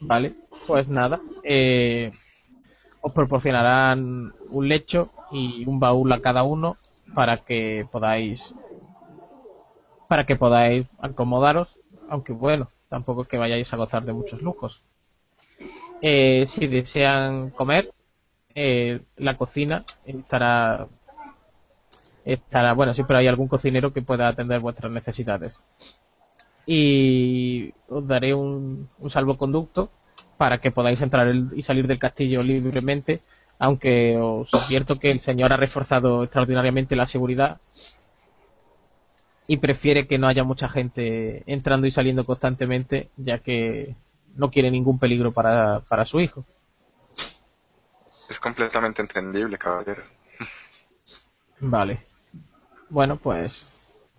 [0.00, 0.34] Vale,
[0.66, 1.20] pues nada.
[1.42, 2.12] eh,
[3.00, 6.76] os proporcionarán un lecho y un baúl a cada uno
[7.14, 8.54] para que podáis
[10.10, 11.68] para que podáis acomodaros,
[12.08, 14.82] aunque bueno, tampoco que vayáis a gozar de muchos lujos.
[16.02, 17.92] Eh, si desean comer,
[18.56, 20.88] eh, la cocina estará
[22.24, 25.62] estará bueno, siempre hay algún cocinero que pueda atender vuestras necesidades
[26.66, 29.90] y os daré un, un salvoconducto
[30.36, 33.20] para que podáis entrar el- y salir del castillo libremente,
[33.60, 37.58] aunque os advierto que el señor ha reforzado extraordinariamente la seguridad
[39.50, 43.96] y prefiere que no haya mucha gente entrando y saliendo constantemente, ya que
[44.36, 46.44] no quiere ningún peligro para, para su hijo.
[48.28, 50.04] Es completamente entendible, caballero.
[51.58, 52.06] Vale.
[52.90, 53.66] Bueno, pues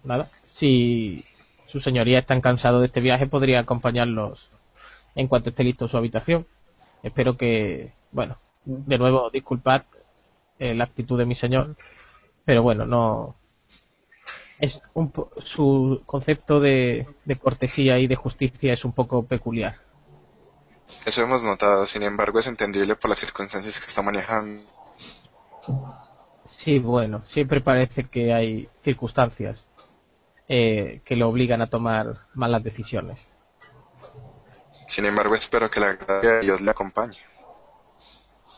[0.03, 0.29] nada.
[0.49, 1.23] Si
[1.67, 4.49] su señoría está cansado de este viaje, podría acompañarlos
[5.15, 6.45] en cuanto esté listo su habitación.
[7.03, 9.83] Espero que, bueno, de nuevo, disculpad
[10.59, 11.77] eh, la actitud de mi señor,
[12.43, 13.37] pero bueno, no.
[14.61, 19.75] Es un po- su concepto de, de cortesía y de justicia es un poco peculiar.
[21.05, 24.63] Eso hemos notado, sin embargo es entendible por las circunstancias que está manejando.
[26.45, 29.65] Sí, bueno, siempre parece que hay circunstancias
[30.47, 33.19] eh, que lo obligan a tomar malas decisiones.
[34.87, 37.17] Sin embargo espero que la gracia de Dios le acompañe.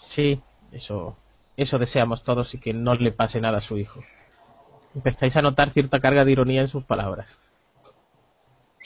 [0.09, 0.41] Sí,
[0.71, 1.15] eso,
[1.55, 4.03] eso deseamos todos y que no le pase nada a su hijo.
[4.95, 7.27] Empezáis a notar cierta carga de ironía en sus palabras.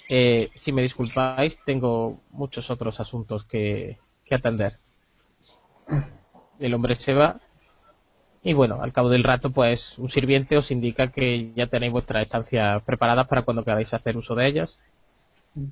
[0.09, 4.77] Eh, si me disculpáis, tengo muchos otros asuntos que, que atender.
[6.59, 7.39] El hombre se va
[8.43, 12.23] y bueno, al cabo del rato, pues un sirviente os indica que ya tenéis vuestras
[12.23, 14.79] estancias preparadas para cuando queráis hacer uso de ellas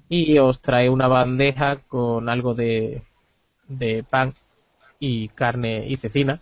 [0.09, 3.01] y os trae una bandeja con algo de,
[3.69, 4.33] de pan
[4.99, 6.41] y carne y cecina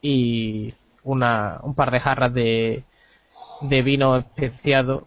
[0.00, 0.72] y
[1.02, 2.84] una, un par de jarras de,
[3.60, 5.06] de vino especiado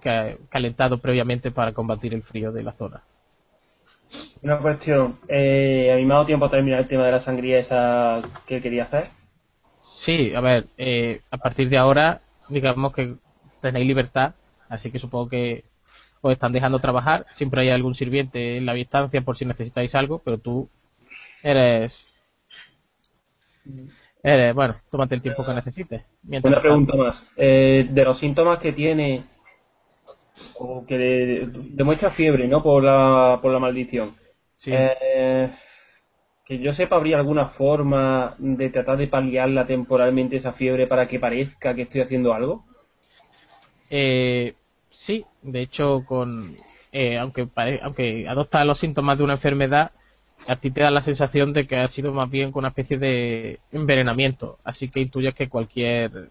[0.00, 3.02] ca- calentado previamente para combatir el frío de la zona.
[4.42, 7.20] Una cuestión, eh, ¿a mí me ha dado tiempo a terminar el tema de la
[7.20, 9.08] sangría esa que quería hacer?
[9.80, 13.16] Sí, a ver, eh, a partir de ahora, digamos que
[13.60, 14.34] tenéis libertad,
[14.68, 15.64] así que supongo que
[16.22, 17.26] os están dejando trabajar.
[17.34, 20.68] Siempre hay algún sirviente en la distancia por si necesitáis algo, pero tú
[21.42, 21.92] eres.
[24.22, 26.02] Eres bueno, tómate el tiempo que necesites.
[26.22, 27.22] Mientras Una pregunta más.
[27.36, 29.24] Eh, de los síntomas que tiene,
[30.58, 31.48] o que de-
[31.80, 32.62] demuestra fiebre, ¿no?
[32.62, 34.14] Por la, por la maldición.
[34.56, 34.70] Sí.
[34.74, 35.50] Eh,
[36.44, 41.20] que yo sepa, ¿habría alguna forma de tratar de paliarla temporalmente esa fiebre para que
[41.20, 42.64] parezca que estoy haciendo algo?
[43.90, 44.54] Eh,
[44.90, 46.56] sí, de hecho, con
[46.92, 49.92] eh, aunque pare- aunque adopta los síntomas de una enfermedad,
[50.46, 52.98] a ti te da la sensación de que ha sido más bien con una especie
[52.98, 56.30] de envenenamiento, así que intuyes que cualquier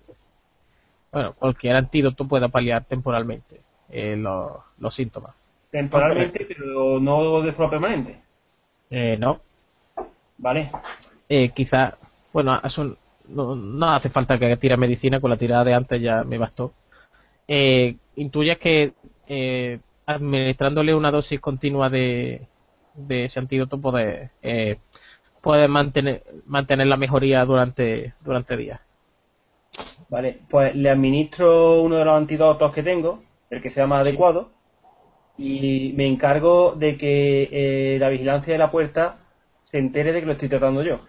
[1.12, 5.34] bueno cualquier antídoto pueda paliar temporalmente eh, los, los síntomas.
[5.72, 8.22] Temporalmente, pero no de forma permanente.
[8.89, 9.39] Eh, no,
[10.38, 10.72] ¿Vale?
[11.30, 11.97] eh, quizá
[12.34, 12.97] bueno es un-
[13.30, 16.74] no, no hace falta que tire medicina con la tirada de antes ya me bastó.
[17.47, 18.93] Eh, intuyes que
[19.28, 22.41] eh, administrándole una dosis continua de,
[22.94, 24.78] de ese antídoto puede, eh,
[25.42, 28.82] puede mantener, mantener la mejoría durante, durante días.
[30.10, 34.52] Vale, pues le administro uno de los antídotos que tengo, el que sea más adecuado,
[35.38, 39.20] y me encargo de que eh, la vigilancia de la puerta
[39.64, 41.00] se entere de que lo estoy tratando yo.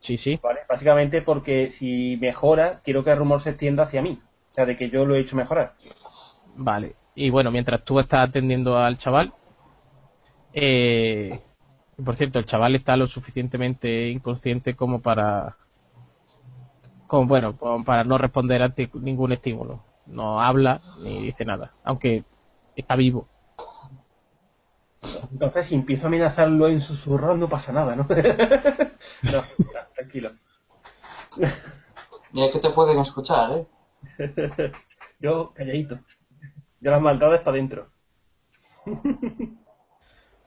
[0.00, 0.38] Sí, sí.
[0.42, 0.60] ¿Vale?
[0.68, 4.20] Básicamente porque si mejora, quiero que el rumor se extienda hacia mí.
[4.50, 5.74] O sea, de que yo lo he hecho mejorar.
[6.56, 6.94] Vale.
[7.14, 9.32] Y bueno, mientras tú estás atendiendo al chaval,
[10.54, 11.40] eh,
[12.02, 15.56] por cierto, el chaval está lo suficientemente inconsciente como para,
[17.06, 19.82] como bueno, para no responder ante ningún estímulo.
[20.06, 22.24] No habla ni dice nada, aunque
[22.76, 23.28] está vivo.
[25.32, 28.06] Entonces, si empiezo a amenazarlo en susurros, no pasa nada, ¿no?
[29.22, 29.44] no,
[29.94, 30.32] tranquilo.
[32.32, 33.66] Y es que te pueden escuchar, ¿eh?
[35.20, 35.98] Yo, calladito.
[36.80, 37.88] Yo las maldades para adentro.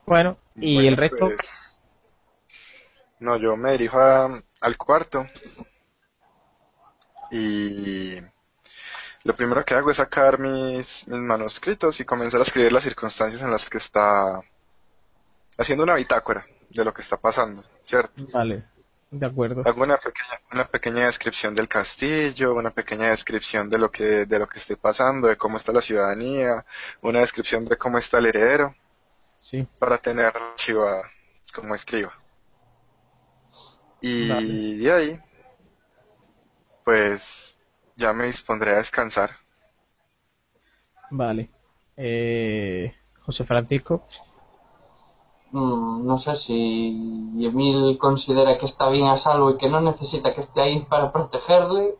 [0.08, 1.80] Bueno, y Bueno, el resto, pues,
[3.20, 5.28] no, yo me dirijo a- al cuarto
[7.30, 8.16] y
[9.26, 13.42] lo primero que hago es sacar mis, mis manuscritos y comenzar a escribir las circunstancias
[13.42, 14.42] en las que está
[15.58, 18.14] haciendo una bitácora de lo que está pasando, ¿cierto?
[18.32, 18.64] vale,
[19.12, 19.62] de acuerdo.
[19.66, 24.40] Hago una pequeña, una pequeña descripción del castillo, una pequeña descripción de lo que, de
[24.40, 26.66] lo que esté pasando, de cómo está la ciudadanía,
[27.02, 28.74] una descripción de cómo está el heredero,
[29.50, 31.10] Sí, para tener archivada
[31.54, 32.14] como escriba.
[34.02, 35.20] Y de ahí,
[36.84, 37.58] pues
[37.96, 39.32] ya me dispondré a descansar.
[41.12, 41.50] vale.
[41.96, 42.94] Eh,
[43.26, 44.04] José Francisco,
[45.52, 50.34] Mm, no sé si Emil considera que está bien a salvo y que no necesita
[50.34, 51.98] que esté ahí para protegerle.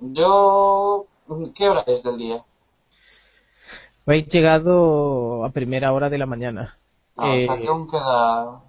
[0.00, 1.06] Yo...
[1.54, 2.44] ¿Qué hora es del día?
[4.10, 6.76] Habéis llegado a primera hora de la mañana.
[7.16, 8.60] Ah, o sea Eh, que aún queda...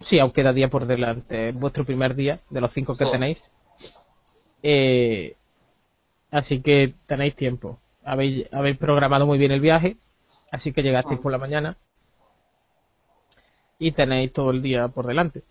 [0.00, 1.48] Sí, aún queda día por delante.
[1.50, 3.10] Es vuestro primer día de los cinco que Sí.
[3.10, 3.42] tenéis.
[4.62, 5.36] Eh,
[6.30, 7.78] así que tenéis tiempo.
[8.04, 9.96] Habéis, habéis programado muy bien el viaje.
[10.50, 11.22] Así que llegasteis Ah.
[11.22, 11.76] por la mañana.
[13.78, 15.42] Y tenéis todo el día por delante.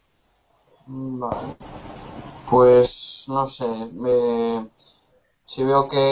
[0.86, 1.56] Mm, Vale.
[2.50, 4.68] Pues no sé, me-
[5.52, 6.04] si veo que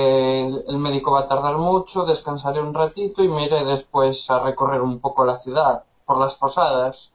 [0.71, 4.81] el médico va a tardar mucho, descansaré un ratito y me iré después a recorrer
[4.81, 7.11] un poco la ciudad, por las posadas,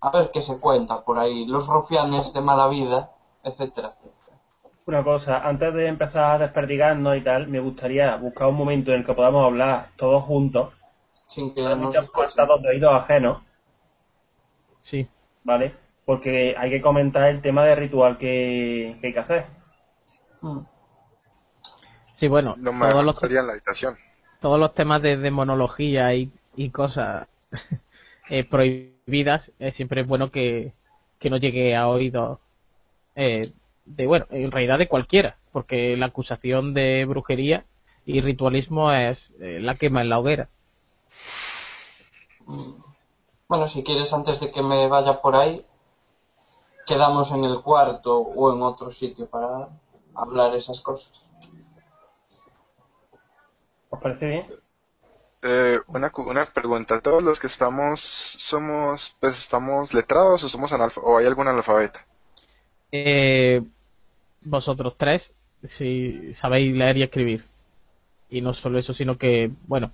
[0.00, 3.12] a ver qué se cuenta por ahí, los rufianes de mala vida,
[3.44, 4.38] etcétera, etcétera.
[4.86, 8.98] Una cosa, antes de empezar a desperdigarnos y tal, me gustaría buscar un momento en
[8.98, 10.74] el que podamos hablar todos juntos,
[11.26, 13.38] Sin que nos cortados de oídos ajenos,
[14.80, 15.08] Sí.
[15.44, 15.76] ¿vale?
[16.04, 19.46] Porque hay que comentar el tema del ritual que, que hay que hacer.
[20.42, 20.71] Mm.
[22.22, 23.98] Sí, bueno, Lo todos los, sería en la habitación.
[24.40, 27.26] todos los temas de demonología y, y cosas
[28.30, 30.72] eh, prohibidas, eh, siempre es bueno que,
[31.18, 32.38] que no llegue a oídos
[33.16, 33.52] eh,
[33.86, 37.66] de, bueno, en realidad de cualquiera, porque la acusación de brujería
[38.06, 40.48] y ritualismo es eh, la quema en la hoguera.
[43.48, 45.64] Bueno, si quieres, antes de que me vaya por ahí,
[46.86, 49.68] quedamos en el cuarto o en otro sitio para
[50.14, 51.21] hablar esas cosas.
[53.92, 54.44] ¿Os parece bien?
[55.42, 60.72] Eh, una, cu- una pregunta, ¿todos los que estamos somos, pues estamos letrados o somos
[60.72, 62.06] analfa o hay algún analfabeta?
[62.92, 63.62] Eh,
[64.42, 65.32] vosotros tres,
[65.68, 67.46] si sabéis leer y escribir.
[68.30, 69.92] Y no solo eso, sino que, bueno,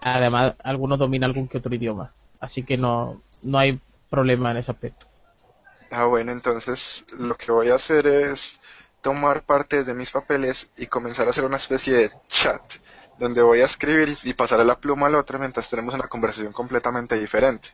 [0.00, 2.14] además algunos dominan algún que otro idioma.
[2.40, 5.06] Así que no, no hay problema en ese aspecto.
[5.90, 8.60] Ah, bueno, entonces lo que voy a hacer es
[9.00, 12.62] tomar parte de mis papeles y comenzar a hacer una especie de chat,
[13.18, 16.52] donde voy a escribir y y pasarle la pluma al otro mientras tenemos una conversación
[16.52, 17.68] completamente diferente.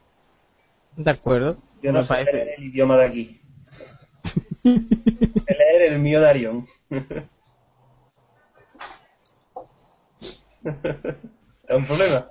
[0.97, 1.57] De acuerdo.
[1.83, 2.33] Yo no sé parece.
[2.33, 3.41] leer el idioma de aquí.
[4.65, 6.67] Leer el mío de Arión.
[11.69, 12.27] ¿Es un problema?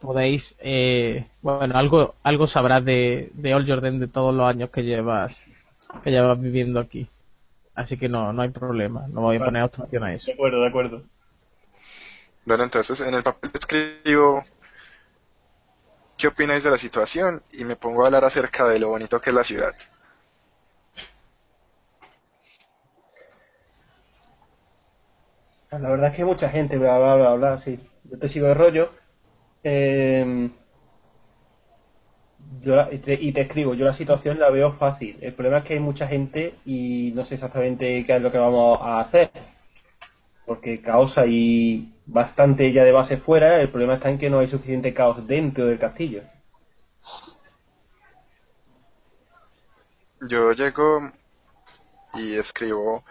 [0.00, 4.82] Podéis, eh, bueno, algo, algo sabrás de, de All Jordan de todos los años que
[4.82, 5.34] llevas,
[6.02, 7.08] que llevas viviendo aquí.
[7.74, 9.06] Así que no, no hay problema.
[9.08, 9.48] No voy a Vale.
[9.48, 10.26] poner obstrucción a eso.
[10.26, 11.02] De acuerdo, de acuerdo.
[12.44, 14.44] Bueno, entonces en el papel escribo
[16.16, 19.28] qué opináis de la situación y me pongo a hablar acerca de lo bonito que
[19.28, 19.74] es la ciudad.
[25.72, 27.78] La verdad es que mucha gente, bla, bla, bla, bla, sí.
[28.04, 28.90] Yo te sigo de rollo.
[29.64, 30.50] Eh,
[32.60, 35.18] yo la- y, te, y te escribo, yo la situación la veo fácil.
[35.22, 38.38] El problema es que hay mucha gente y no sé exactamente qué es lo que
[38.38, 39.30] vamos a hacer.
[40.44, 44.48] Porque caos hay bastante ya de base fuera, el problema está en que no hay
[44.48, 46.22] suficiente caos dentro del castillo.
[50.20, 51.10] Yo llego
[52.14, 53.04] y escribo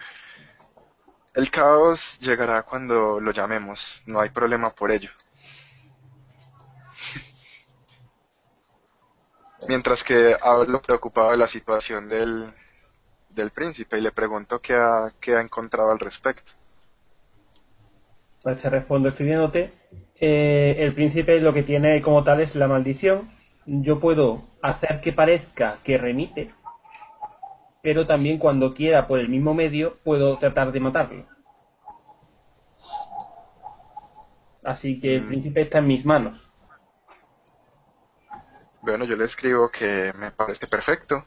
[1.34, 5.10] El caos llegará cuando lo llamemos, no hay problema por ello.
[9.68, 12.54] Mientras que hablo preocupado de la situación del,
[13.30, 16.52] del príncipe y le pregunto qué ha, qué ha encontrado al respecto.
[18.42, 19.72] Pues te respondo escribiéndote.
[20.16, 23.30] Eh, el príncipe lo que tiene como tal es la maldición.
[23.66, 26.52] Yo puedo hacer que parezca que remite,
[27.82, 31.26] pero también cuando quiera por el mismo medio puedo tratar de matarlo.
[34.64, 35.28] Así que el Mm.
[35.28, 36.50] príncipe está en mis manos.
[38.82, 41.24] Bueno, yo le escribo que me parece perfecto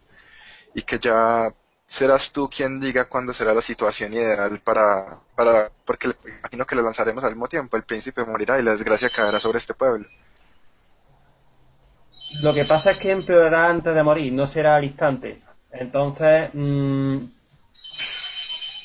[0.74, 1.50] y que ya
[1.88, 6.76] serás tú quien diga cuándo será la situación ideal para, para, porque le- imagino que
[6.76, 7.78] lo lanzaremos al mismo tiempo.
[7.78, 10.08] El príncipe morirá y la desgracia caerá sobre este pueblo.
[12.42, 15.42] Lo que pasa es que empeorará antes de morir, no será al instante.
[15.72, 17.18] Entonces, mm,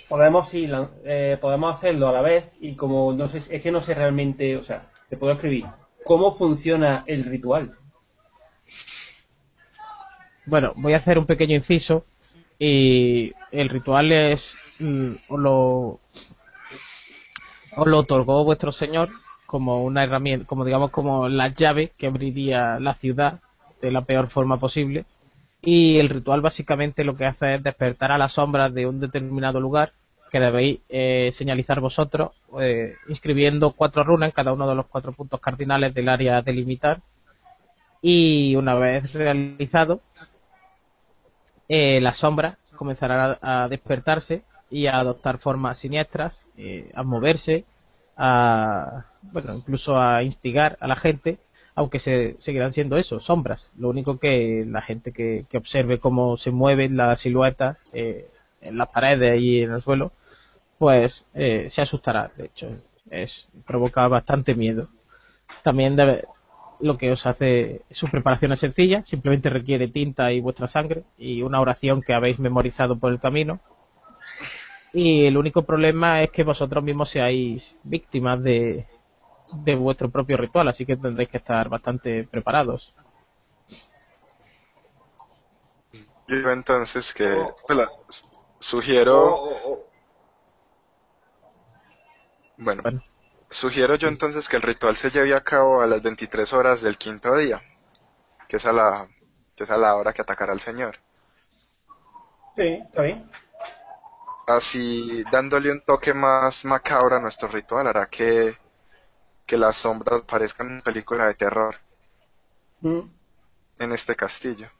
[0.08, 3.80] podemos lan- eh, podemos hacerlo a la vez y como no sé, es que no
[3.80, 5.66] sé realmente, o sea, te puedo escribir
[6.04, 7.76] cómo funciona el ritual.
[10.46, 12.04] Bueno, voy a hacer un pequeño inciso
[12.60, 16.00] y el ritual es mm, os lo
[17.76, 19.08] os lo otorgó vuestro señor
[19.46, 23.40] como una herramienta, como digamos como la llave que abriría la ciudad
[23.80, 25.06] de la peor forma posible.
[25.62, 29.58] Y el ritual básicamente lo que hace es despertar a las sombras de un determinado
[29.60, 29.92] lugar
[30.30, 35.12] que debéis eh, señalizar vosotros eh, inscribiendo cuatro runas en cada uno de los cuatro
[35.12, 37.00] puntos cardinales del área a delimitar.
[38.02, 40.00] Y una vez realizado
[41.70, 47.64] eh, las sombras comenzarán a, despertarse y a adoptar formas siniestras, eh, a moverse,
[48.16, 51.38] a bueno, incluso a instigar a la gente,
[51.76, 53.70] aunque se seguirán siendo eso, sombras.
[53.78, 58.28] Lo único que la gente que, que observe cómo se mueven las siluetas eh,
[58.60, 60.10] en las paredes y en el suelo,
[60.76, 62.32] pues eh, se asustará.
[62.36, 62.68] De hecho,
[63.10, 64.88] es provoca bastante miedo.
[65.62, 66.24] También debe,
[66.82, 71.42] lo que os hace su preparación es sencilla, simplemente requiere tinta y vuestra sangre y
[71.42, 73.60] una oración que habéis memorizado por el camino.
[74.92, 78.86] Y el único problema es que vosotros mismos seáis víctimas de,
[79.64, 82.92] de vuestro propio ritual, así que tendréis que estar bastante preparados.
[86.28, 87.56] Yo entonces que, Oh.
[87.66, 87.90] pues, la-
[88.58, 89.78] sugiero, O- o- o-
[92.58, 93.02] bueno, Bueno.
[93.50, 96.96] Sugiero yo entonces que el ritual se lleve a cabo a las 23 horas del
[96.98, 97.62] quinto día,
[98.48, 99.08] que es a la,
[99.56, 100.96] que es a la hora que atacará el Señor.
[102.56, 103.30] Sí, está bien.
[104.46, 108.56] Así, dándole un toque más macabro a nuestro ritual, hará que,
[109.46, 111.76] que las sombras parezcan una película de terror
[112.82, 113.00] Mm.
[113.78, 114.70] en este castillo.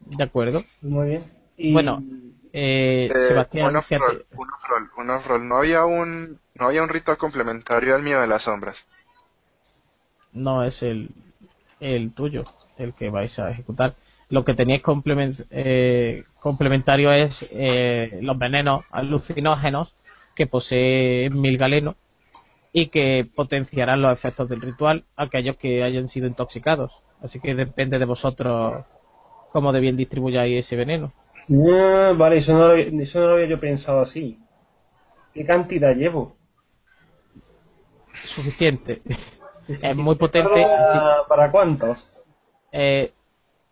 [0.00, 0.64] ¿De acuerdo?
[0.80, 1.32] Muy bien.
[1.56, 2.02] Y Bueno,
[2.58, 5.48] Eh, Eh, Sebastián, un fíjate, off-roll, un off-roll, un off-roll.
[5.48, 8.86] No había un, no había un ritual complementario al mío de las sombras.
[10.32, 11.10] no es el,
[11.80, 12.44] el tuyo,
[12.78, 13.94] el que vais a ejecutar.
[14.28, 19.94] Lo que tenéis complement- eh, complementario es eh, los venenos alucinógenos
[20.34, 21.94] que posee Mil Galeno
[22.72, 26.92] y que potenciarán los efectos del ritual a aquellos que hayan sido intoxicados.
[27.22, 28.84] Así que depende de vosotros
[29.52, 31.12] cómo de bien distribuyáis ese veneno.
[31.48, 34.38] Ah, vale, eso no, lo, había- eso no lo había yo pensado así.
[35.32, 36.36] ¿Qué cantidad llevo?
[38.24, 39.02] Suficiente.
[39.82, 40.62] es muy potente.
[40.62, 42.12] ¿Para, ¿Para cuántos?
[42.72, 43.12] Eh,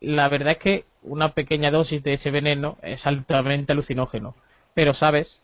[0.00, 4.34] la verdad es que una pequeña dosis de ese veneno es altamente alucinógeno,
[4.74, 5.42] pero sabes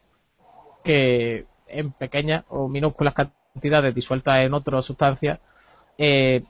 [0.84, 5.38] que en pequeñas o minúsculas cantidades disueltas en otras sustancias
[5.98, 6.42] eh,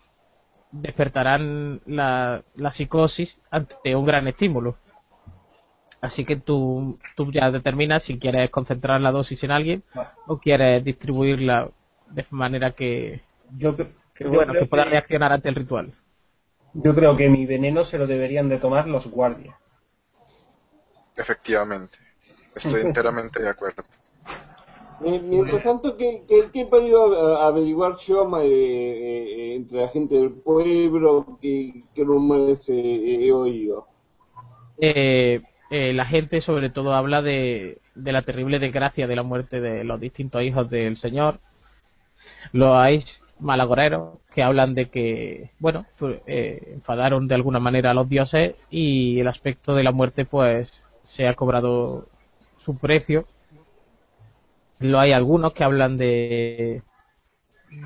[0.70, 4.76] despertarán la, la psicosis ante un gran estímulo.
[6.00, 9.82] Así que tú, tú ya determinas si quieres concentrar la dosis en alguien
[10.26, 11.70] o quieres distribuirla
[12.10, 13.22] de manera que,
[13.58, 15.92] Yo, que, yo bueno, que pueda reaccionar ante el ritual.
[16.74, 19.54] Yo creo que mi veneno se lo deberían de tomar los guardias.
[21.14, 21.98] Efectivamente.
[22.56, 23.84] Estoy enteramente de acuerdo.
[25.00, 30.14] Mi- Mientras tanto, ¿qué, qué, qué he podido averiguar yo eh, eh, entre la gente
[30.16, 31.38] del pueblo?
[31.40, 33.86] ¿Qué, qué rumores eh, he oído?
[34.78, 35.40] eh,
[35.70, 39.84] eh, la gente sobre todo habla de, de la terrible desgracia de la muerte de
[39.84, 41.38] los distintos hijos del Señor.
[42.52, 43.04] Lo hay
[43.38, 48.54] malagoreros que hablan de que, bueno, pues, eh, enfadaron de alguna manera a los dioses
[48.70, 52.08] y el aspecto de la muerte pues se ha cobrado
[52.64, 53.26] su precio.
[54.80, 56.82] Lo hay algunos que hablan de,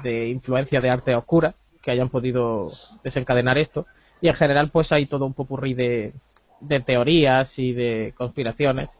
[0.02, 2.70] de influencia de arte oscura que hayan podido
[3.02, 3.86] desencadenar esto
[4.20, 6.14] y en general pues hay todo un popurrí de,
[6.66, 8.90] de teorías y de conspiraciones.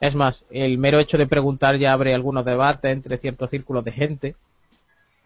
[0.00, 3.92] Es más, el mero hecho de preguntar ya abre algunos debates entre ciertos círculos de
[3.92, 4.36] gente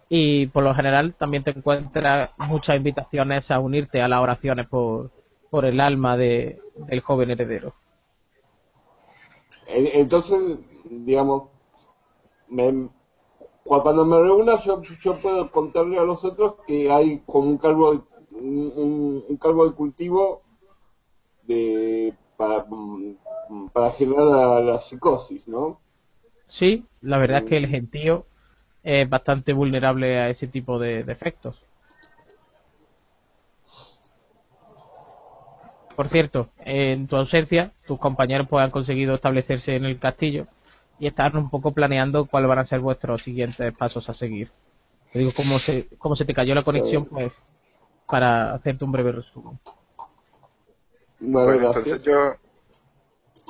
[0.08, 5.10] y por lo general también te encuentras muchas invitaciones a unirte a las oraciones por,
[5.50, 7.74] por el alma de, del joven heredero.
[9.66, 10.58] Entonces,
[10.88, 11.50] digamos,
[12.48, 12.88] me,
[13.64, 18.06] cuando me reúna yo, yo puedo contarle a los otros que hay como un cargo
[18.30, 20.42] un, cargo de cultivo
[21.48, 22.64] de para,
[23.72, 25.80] para generar la, psicosis, ¿no?
[26.46, 28.26] Sí, la verdad es que el gentío
[28.84, 31.60] es bastante vulnerable a ese tipo de, efectos.
[35.96, 40.46] Por cierto, en tu ausencia, tus compañeros pues, han conseguido establecerse en el castillo
[41.00, 44.52] y están un poco planeando cuáles van a ser vuestros siguientes pasos a seguir.
[45.12, 47.32] Te digo, cómo se, cómo se te cayó la conexión, pues,
[48.06, 49.58] para hacerte un breve resumen.
[51.20, 52.36] Bueno, entonces yo...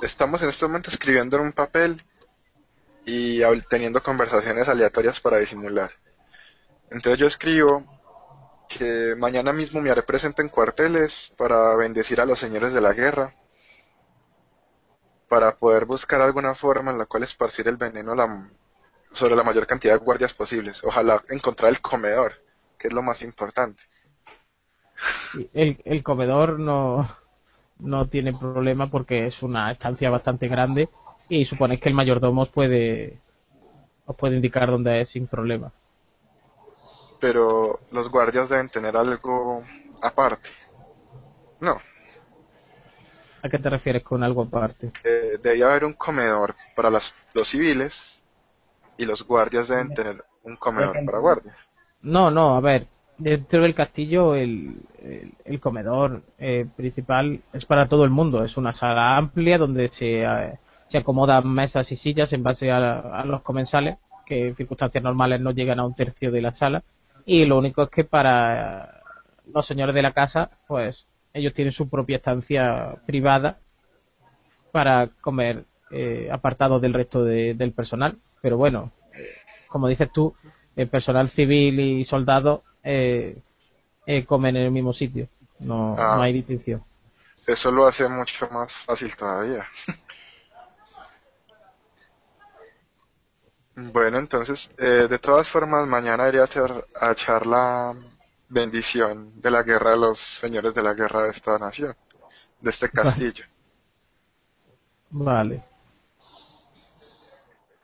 [0.00, 2.04] Estamos en este momento escribiendo en un papel
[3.04, 5.90] y teniendo conversaciones aleatorias para disimular.
[6.90, 7.84] Entonces yo escribo
[8.68, 12.92] que mañana mismo me haré presente en cuarteles para bendecir a los señores de la
[12.92, 13.34] guerra,
[15.28, 18.14] para poder buscar alguna forma en la cual esparcir el veneno
[19.10, 20.84] sobre la mayor cantidad de guardias posibles.
[20.84, 22.34] Ojalá encontrar el comedor,
[22.78, 23.82] que es lo más importante.
[25.54, 27.17] El, el comedor no,
[27.80, 30.88] no tiene problema porque es una estancia bastante grande
[31.28, 33.18] y suponéis que el mayordomo os puede,
[34.06, 35.72] os puede indicar dónde es sin problema.
[37.20, 39.62] Pero los guardias deben tener algo
[40.02, 40.50] aparte.
[41.60, 41.80] No.
[43.42, 44.92] ¿A qué te refieres con algo aparte?
[45.04, 47.14] Eh, debía haber un comedor para los
[47.44, 48.22] civiles
[48.96, 51.56] y los guardias deben tener un comedor para guardias.
[52.02, 52.86] No, no, a ver,
[53.18, 54.76] dentro del castillo el,
[55.44, 58.44] el, comedor eh, principal es para todo el mundo.
[58.44, 60.58] Es una sala amplia donde se, eh,
[60.88, 65.50] se acomodan mesas y sillas en base a, los comensales, que en circunstancias normales no
[65.50, 66.82] llegan a un tercio de la sala.
[67.26, 69.02] Y lo único es que para
[69.52, 73.58] los señores de la casa, pues ellos tienen su propia estancia privada
[74.72, 78.16] para comer eh, apartados del resto del personal.
[78.40, 78.92] Pero bueno,
[79.66, 80.34] como dices tú,
[80.76, 83.38] el personal civil y soldado eh,
[84.06, 85.28] eh, comen en el mismo sitio.
[85.58, 86.22] No, no ah.
[86.22, 86.84] hay distinción.
[87.46, 89.66] Eso lo hace mucho más fácil todavía.
[93.80, 97.94] Bueno, entonces, eh, de todas formas, mañana iré a, hacer, a echar la
[98.48, 101.94] bendición de la guerra de los señores de la guerra de esta nación,
[102.60, 103.44] de este castillo.
[105.10, 105.62] Vale.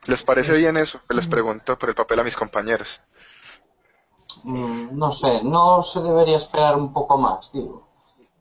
[0.06, 1.00] ¿Les parece bien eso?
[1.10, 3.00] Les pregunto por el papel a mis compañeros.
[4.42, 7.86] Mm, no sé, no se debería esperar un poco más, digo.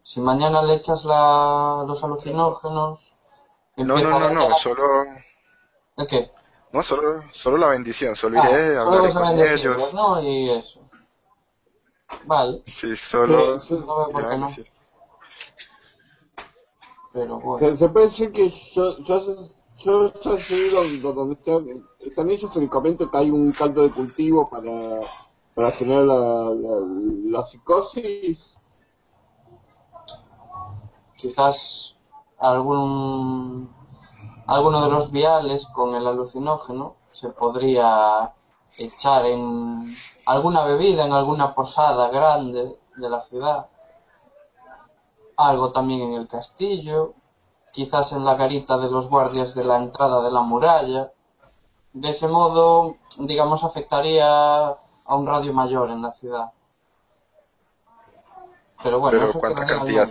[0.04, 3.14] Si mañana le echas la, los alucinógenos...
[3.78, 5.06] No, no, no, no, solo...
[5.98, 6.32] ¿De qué?
[6.72, 9.94] No, solo, solo la bendición, solo ah, iré a hablar con ellos.
[9.94, 10.22] ¿no?
[10.22, 10.82] Y eso.
[12.26, 12.64] Vale.
[12.66, 13.58] Sí, solo...
[13.58, 14.48] No por qué no.
[17.14, 17.76] Pero bueno.
[17.76, 19.36] Se, puede decir que yo, yo,
[19.78, 24.72] yo, yo sé donde están, están ellos únicamente que hay un caldo de cultivo para,
[25.56, 26.16] para generar la,
[26.56, 28.58] la, la psicosis.
[31.18, 31.96] Quizás
[32.38, 33.74] algún
[34.48, 38.34] alguno de los viales con el alucinógeno se podría
[38.78, 39.96] echar en
[40.26, 43.68] alguna bebida, en alguna posada grande de la ciudad,
[45.38, 47.14] algo también en el castillo,
[47.72, 51.12] quizás en la garita de los guardias de la entrada de la muralla.
[51.94, 54.78] De ese modo, digamos, afectaría
[55.14, 56.52] a un radio mayor en la ciudad.
[58.82, 60.10] Pero bueno, Pero ¿cuánta cantidad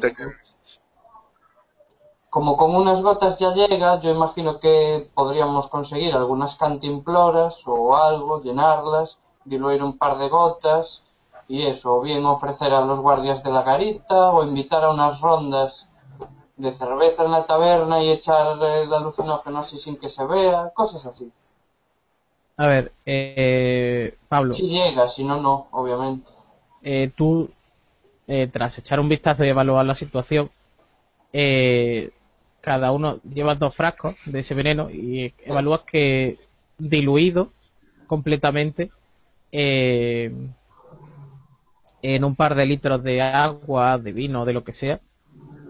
[2.33, 8.41] como con unas gotas ya llega, yo imagino que podríamos conseguir algunas cantimploras o algo,
[8.41, 11.03] llenarlas, diluir un par de gotas
[11.47, 15.21] y eso, o bien ofrecer a los guardias de la garita o invitar a unas
[15.21, 15.87] rondas
[16.57, 21.05] de cerveza en la taberna y echar el alucinógeno así sin que se vea, cosas
[21.05, 21.31] así.
[22.57, 24.55] A ver, eh, Pablo.
[24.55, 26.31] Si llega, si no, no, obviamente.
[26.83, 27.51] Eh, tú,
[28.27, 30.51] eh, tras echar un vistazo y evaluar la situación,
[31.33, 32.11] eh,
[32.61, 36.39] cada uno lleva dos frascos de ese veneno y evalúas que
[36.79, 37.53] diluido
[38.07, 38.91] completamente
[39.51, 40.33] eh,
[42.03, 45.01] en un par de litros de agua, de vino, de lo que sea,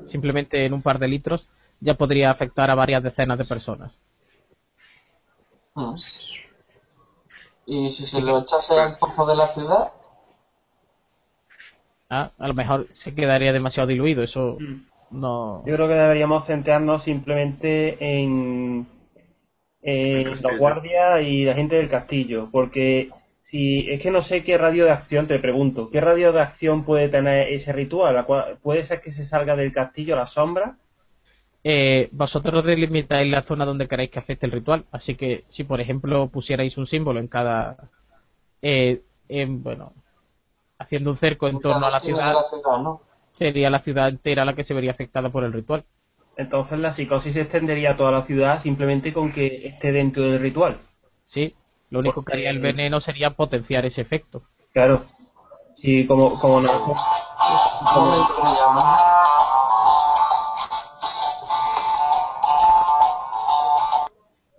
[0.06, 1.48] simplemente en un par de litros
[1.80, 3.98] ya podría afectar a varias decenas de personas.
[5.74, 5.94] Ah.
[7.66, 9.92] ¿Y si se lo echase al pozo de la ciudad?
[12.10, 14.56] Ah, a lo mejor se quedaría demasiado diluido, eso...
[14.60, 15.62] Mm no.
[15.66, 18.86] Yo creo que deberíamos centrarnos simplemente en,
[19.82, 23.10] en los guardias y la gente del castillo, porque
[23.42, 26.84] si es que no sé qué radio de acción, te pregunto, ¿qué radio de acción
[26.84, 28.14] puede tener ese ritual?
[28.14, 30.78] ¿La cual- ¿Puede ser que se salga del castillo a la sombra?
[31.64, 35.80] Eh, vosotros delimitáis la zona donde queréis que afecte el ritual, así que si por
[35.80, 37.76] ejemplo pusierais un símbolo en cada,
[38.62, 39.92] eh, en, bueno,
[40.78, 43.00] haciendo un cerco en torno a la ciudad, de la ciudad, ¿no?
[43.32, 45.84] sería la ciudad entera la que se vería afectada por el ritual.
[46.36, 50.40] Entonces la psicosis se extendería a toda la ciudad simplemente con que esté dentro del
[50.40, 50.78] ritual.
[51.26, 51.54] Sí,
[51.90, 54.42] lo único que haría el veneno sería potenciar ese efecto.
[54.72, 55.04] Claro.
[55.76, 56.70] Sí, como, como no.
[56.72, 56.96] Un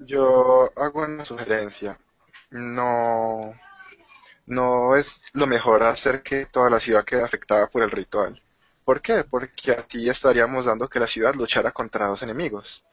[0.05, 1.97] Yo hago una sugerencia.
[2.51, 3.53] No,
[4.45, 8.41] no es lo mejor hacer que toda la ciudad quede afectada por el ritual.
[8.83, 9.23] ¿Por qué?
[9.23, 12.83] Porque así estaríamos dando que la ciudad luchara contra dos enemigos.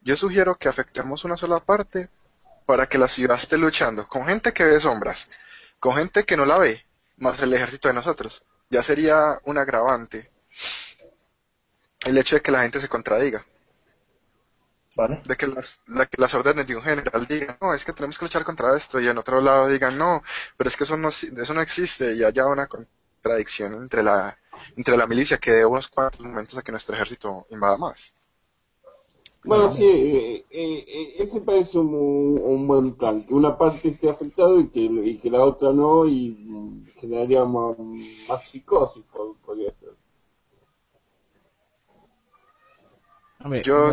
[0.00, 2.08] Yo sugiero que afectemos una sola parte
[2.64, 5.28] para que la ciudad esté luchando con gente que ve sombras,
[5.80, 6.84] con gente que no la ve,
[7.16, 8.44] más el ejército de nosotros.
[8.70, 10.30] Ya sería un agravante
[12.00, 13.44] el hecho de que la gente se contradiga
[14.96, 15.22] ¿Vale?
[15.24, 18.18] de que las, la- que las órdenes de un general digan, no, es que tenemos
[18.18, 20.22] que luchar contra esto, y en otro lado digan, no,
[20.56, 24.38] pero es que eso no, eso no existe, y haya una contradicción entre la,
[24.76, 28.12] entre la milicia que dé unos cuantos momentos a que nuestro ejército invada más.
[29.44, 34.10] Bueno, sí, eh, eh, eh, ese parece un, un buen plan, que una parte esté
[34.10, 37.76] afectada y que, y que la otra no, y generaría más,
[38.28, 39.90] más psicosis, pod- podría ser.
[43.44, 43.92] Hombre, Yo,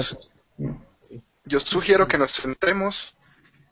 [1.46, 3.16] yo sugiero que nos centremos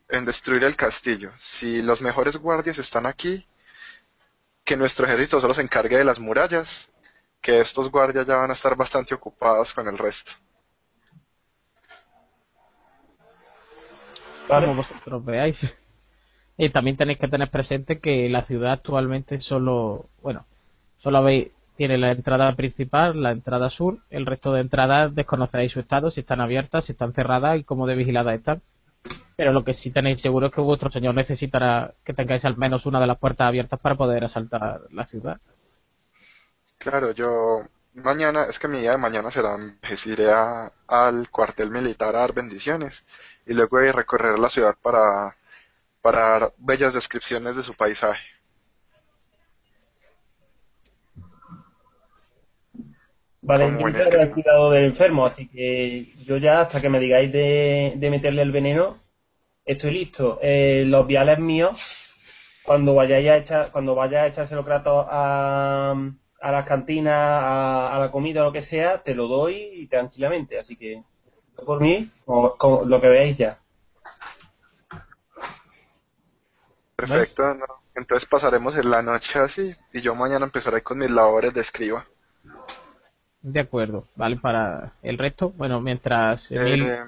[0.08, 1.32] en destruir el castillo.
[1.38, 3.46] Si los mejores guardias están aquí,
[4.64, 6.88] que nuestro ejército solo se encargue de las murallas,
[7.40, 10.32] que estos guardias ya van a estar bastante ocupados con el resto.
[14.48, 14.66] Vale.
[14.66, 15.58] como vosotros veáis.
[16.56, 20.46] Y también tenéis que tener presente que la ciudad actualmente solo, bueno,
[20.98, 21.48] solo habéis,
[21.82, 26.20] tiene la entrada principal, la entrada sur, el resto de entradas desconoceréis su estado, si
[26.20, 28.62] están abiertas, si están cerradas y cómo de vigiladas están.
[29.36, 32.86] Pero lo que sí tenéis seguro es que vuestro señor necesitará que tengáis al menos
[32.86, 35.40] una de las puertas abiertas para poder asaltar la ciudad.
[36.78, 37.62] Claro, yo
[37.94, 42.20] mañana, es que mi día de mañana será, pues, iré a- al cuartel militar a
[42.20, 43.06] dar bendiciones
[43.46, 45.36] y luego iré a recorrer la ciudad para,
[46.02, 48.22] para dar bellas descripciones de su paisaje.
[53.42, 54.34] Vale, Como yo en voy a este dar tema.
[54.34, 58.52] cuidado del enfermo, así que yo ya, hasta que me digáis de, de meterle el
[58.52, 59.00] veneno,
[59.64, 60.38] estoy listo.
[60.42, 61.76] Eh, los viales míos,
[62.64, 65.94] cuando vayáis a echar, cuando vayas a echárselo Kratos a,
[66.40, 70.58] a las cantinas, a, a la comida o lo que sea, te lo doy tranquilamente.
[70.60, 71.02] Así que,
[71.66, 73.60] por mí, como- como lo que veáis ya.
[76.96, 77.66] Perfecto, ¿no?
[77.94, 82.06] Entonces pasaremos en la noche así y yo mañana empezaré con mis labores de escriba.
[83.42, 84.36] De acuerdo, ¿vale?
[84.36, 87.04] Para el resto, bueno, mientras Emil- Eh,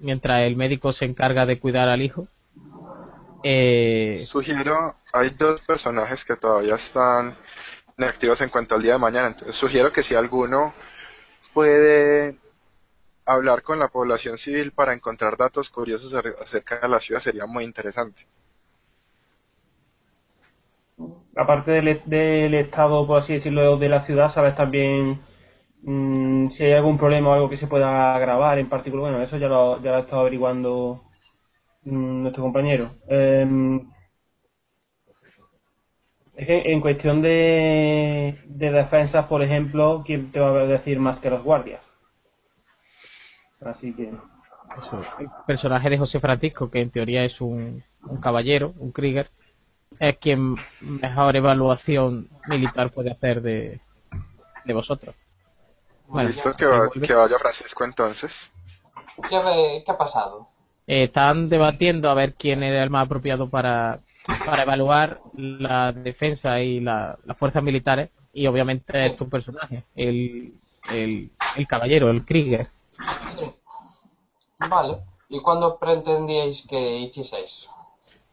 [0.00, 2.26] mientras el médico se encarga de cuidar al hijo,
[3.42, 7.34] eh, sugiero, hay dos personajes que todavía están
[7.98, 10.74] inactivos en cuanto al día de mañana, entonces sugiero que si alguno
[11.54, 12.38] puede
[13.26, 17.64] hablar con la población civil para encontrar datos curiosos acerca de la ciudad sería muy
[17.64, 18.26] interesante.
[21.36, 25.18] Aparte del, del estado, por así decirlo, de la ciudad, sabes también
[25.82, 29.10] mm, si hay algún problema o algo que se pueda grabar en particular.
[29.10, 31.02] Bueno, eso ya lo, ya lo ha estado averiguando
[31.84, 32.90] mm, nuestro compañero.
[33.08, 33.80] Em,
[36.36, 41.18] es que en cuestión de, de defensas, por ejemplo, ¿quién te va a decir más
[41.20, 41.80] que los guardias?
[43.60, 44.10] Así que,
[44.78, 49.30] eso, el personaje de José Francisco, que en teoría es un, un caballero, un Krieger,
[50.00, 53.80] es quien mejor evaluación militar puede hacer de,
[54.64, 55.14] de vosotros.
[56.12, 58.52] Bueno, Listo, que, va- que vaya Francisco entonces.
[59.30, 60.46] ¿Qué, ve- qué ha pasado?
[60.86, 64.00] Eh, están debatiendo a ver quién era el más apropiado para,
[64.44, 70.52] para evaluar la defensa y la- las fuerzas militares y obviamente es tu personaje, el,
[70.90, 72.68] el, el caballero, el Krieger.
[73.38, 73.50] Sí.
[74.58, 74.98] Vale.
[75.30, 77.70] ¿Y cuándo pretendíais que hiciese eso?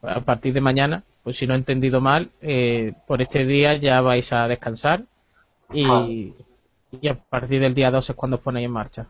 [0.02, 4.02] A partir de mañana, pues si no he entendido mal, eh, por este día ya
[4.02, 5.04] vais a descansar
[5.72, 6.36] y, Vale.
[6.92, 9.08] Y a partir del día 2 es cuando os ponéis en marcha.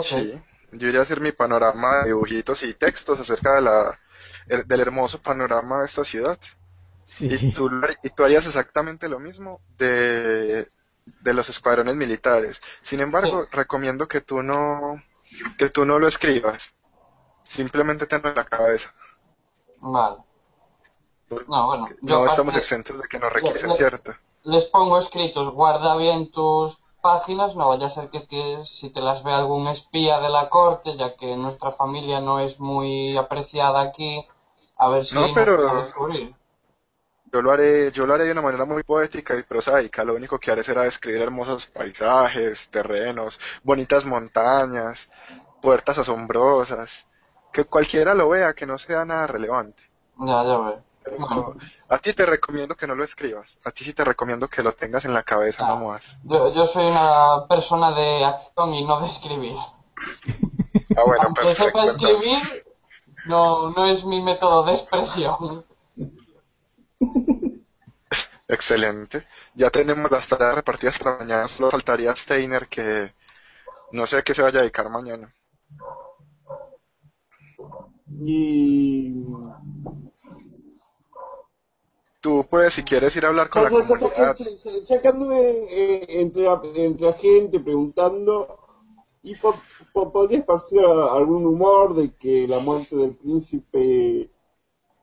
[0.00, 0.42] Sí,
[0.72, 3.98] yo iría a hacer mi panorama de dibujitos y textos acerca de la,
[4.48, 6.38] el- del hermoso panorama de esta ciudad.
[7.04, 7.52] Sí.
[7.54, 7.70] Tú,
[8.02, 10.68] y tú harías exactamente lo mismo de,
[11.04, 12.60] de los escuadrones militares.
[12.82, 15.02] Sin embargo, recomiendo que tú no
[15.58, 16.74] que tú no lo escribas.
[17.44, 18.94] Simplemente tenlo en la cabeza.
[19.80, 20.16] Vale.
[21.48, 21.88] No, bueno.
[22.02, 24.14] no estamos exentos de que nos requisen, ¿cierto?
[24.44, 29.22] Les pongo escritos, guarda bien tus páginas, no vaya a ser que, si te las
[29.24, 34.26] ve algún espía de la corte, ya que nuestra familia no es muy apreciada aquí,
[34.76, 35.74] a ver si no, pero...
[35.76, 36.34] descubrir.
[37.32, 40.04] Yo lo haré, yo lo haré de una manera muy poética y prosaica.
[40.04, 45.10] Lo único que haré será describir hermosos paisajes, terrenos, bonitas montañas,
[45.60, 47.08] puertas asombrosas,
[47.52, 49.82] que cualquiera lo vea, que no sea nada relevante.
[50.20, 50.82] Ya, ya veo.
[51.94, 53.56] A ti te recomiendo que no lo escribas.
[53.64, 56.18] A ti sí te recomiendo que lo tengas en la cabeza no más.
[56.24, 59.56] Yo, yo soy una persona de acción y no de escribir.
[60.96, 62.38] Ah, bueno, Aunque sepa escribir,
[63.26, 65.64] no, no es mi método de expresión.
[68.48, 69.28] Excelente.
[69.54, 71.46] Ya tenemos las tareas repartidas para mañana.
[71.46, 73.14] Solo faltaría Steiner que
[73.92, 75.32] no sé a qué se vaya a dedicar mañana.
[78.20, 79.14] Y
[82.24, 84.34] tú puedes, si quieres, ir a hablar con la comunidad.
[84.88, 86.46] Sacándome eh, entre,
[86.76, 88.58] entre la gente, preguntando,
[89.22, 89.34] y
[89.92, 94.30] podría esparcir algún humor de que la muerte del príncipe eh,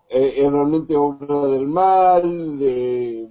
[0.10, 3.30] es realmente obra del mal, de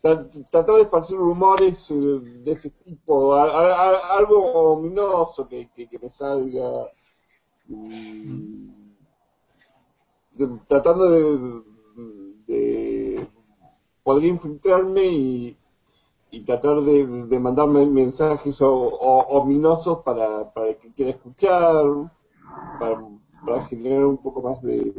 [0.00, 6.86] tratar de esparcir rumores eh, de ese tipo, algo ominoso que, que, me salga,
[7.66, 8.68] mm,
[10.68, 11.67] tratando de,
[12.48, 13.28] de,
[14.02, 15.56] poder infiltrarme y,
[16.30, 21.84] y tratar de, de mandarme mensajes ominosos para, para el que quiera escuchar,
[22.80, 23.00] para,
[23.46, 24.92] para generar un poco más de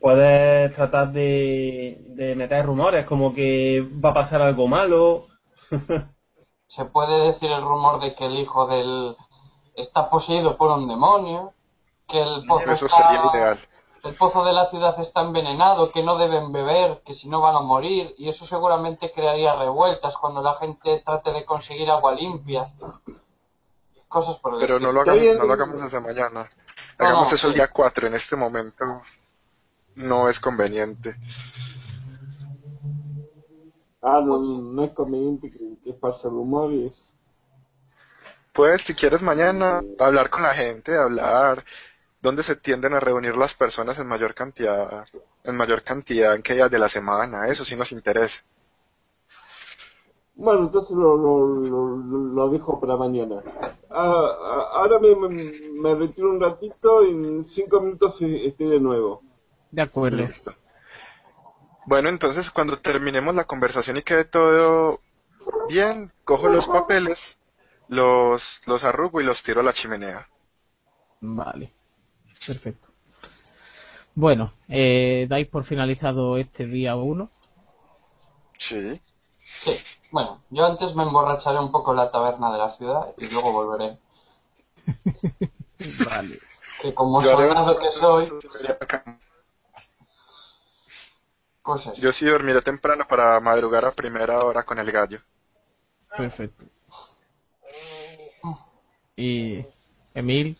[0.00, 5.26] puedes, tratar de, meter rumores, como que va a pasar algo malo.
[6.68, 9.16] Se puede decir el rumor de que el hijo del
[9.80, 11.52] está poseído por un demonio,
[12.06, 12.86] que el pozo,
[14.02, 17.56] el pozo de la ciudad está envenenado, que no deben beber, que si no van
[17.56, 22.72] a morir, y eso seguramente crearía revueltas cuando la gente trate de conseguir agua limpia
[24.10, 26.50] cosas por Pero no lo, hagamos, no lo hagamos desde mañana.
[26.98, 29.02] Hagamos eso el día 4, en este momento
[29.94, 31.16] no es conveniente.
[34.02, 37.14] Ah, no, no es conveniente que, que pase rumores.
[38.60, 41.64] Pues, si quieres mañana, hablar con la gente, hablar
[42.20, 45.06] dónde se tienden a reunir las personas en mayor cantidad,
[45.44, 48.42] en mayor cantidad en qué días de la semana, eso sí nos interesa.
[50.34, 53.42] Bueno, entonces lo, lo, lo, dejo para mañana.
[53.88, 59.22] Ah, ahora me, me, retiro un ratito y en cinco minutos estoy de nuevo.
[59.70, 60.28] De acuerdo.
[61.86, 65.00] Bueno, entonces cuando terminemos la conversación y quede todo
[65.66, 67.38] bien, cojo los papeles,
[67.90, 70.28] los, los arrugo y los tiro a la chimenea.
[71.20, 71.72] Vale,
[72.46, 72.88] perfecto.
[74.14, 77.30] Bueno, eh, ¿dais por finalizado este día uno?
[78.58, 79.00] Sí.
[79.44, 79.76] Sí.
[80.12, 83.52] Bueno, yo antes me emborracharé un poco en la taberna de la ciudad y luego
[83.52, 83.98] volveré.
[86.06, 86.38] vale.
[86.80, 88.30] Que como soldado que soy...
[91.62, 91.94] Pues eso.
[91.94, 95.20] Yo sí dormiré temprano para madrugar a primera hora con el gallo.
[96.16, 96.64] Perfecto.
[99.20, 99.64] ¿Y
[100.14, 100.56] Emil?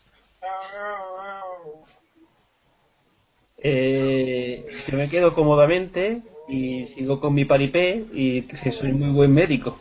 [3.57, 9.33] Eh, yo me quedo cómodamente y sigo con mi paripé y que soy muy buen
[9.33, 9.79] médico.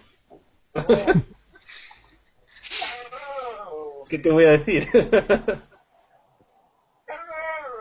[4.08, 4.88] ¿Qué te voy a decir?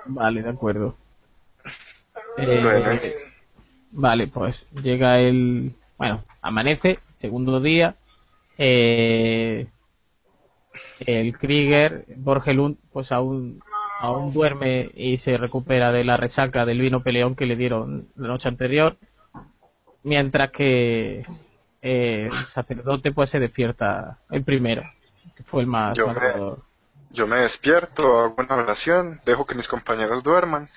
[0.05, 0.97] vale, de acuerdo.
[2.35, 3.15] Eh,
[3.91, 5.71] vale, pues llega el...
[5.97, 7.95] Bueno, amanece, segundo día.
[8.57, 9.65] Eh,
[11.05, 13.61] el Krieger, Borgelund, pues aún
[13.99, 18.29] aún duerme y se recupera de la resaca del vino peleón que le dieron la
[18.29, 18.95] noche anterior,
[20.03, 21.25] mientras que
[21.81, 24.83] eh, el sacerdote pues se despierta el primero,
[25.35, 26.13] que fue el más yo me,
[27.11, 30.67] yo me despierto, hago una oración, dejo que mis compañeros duerman,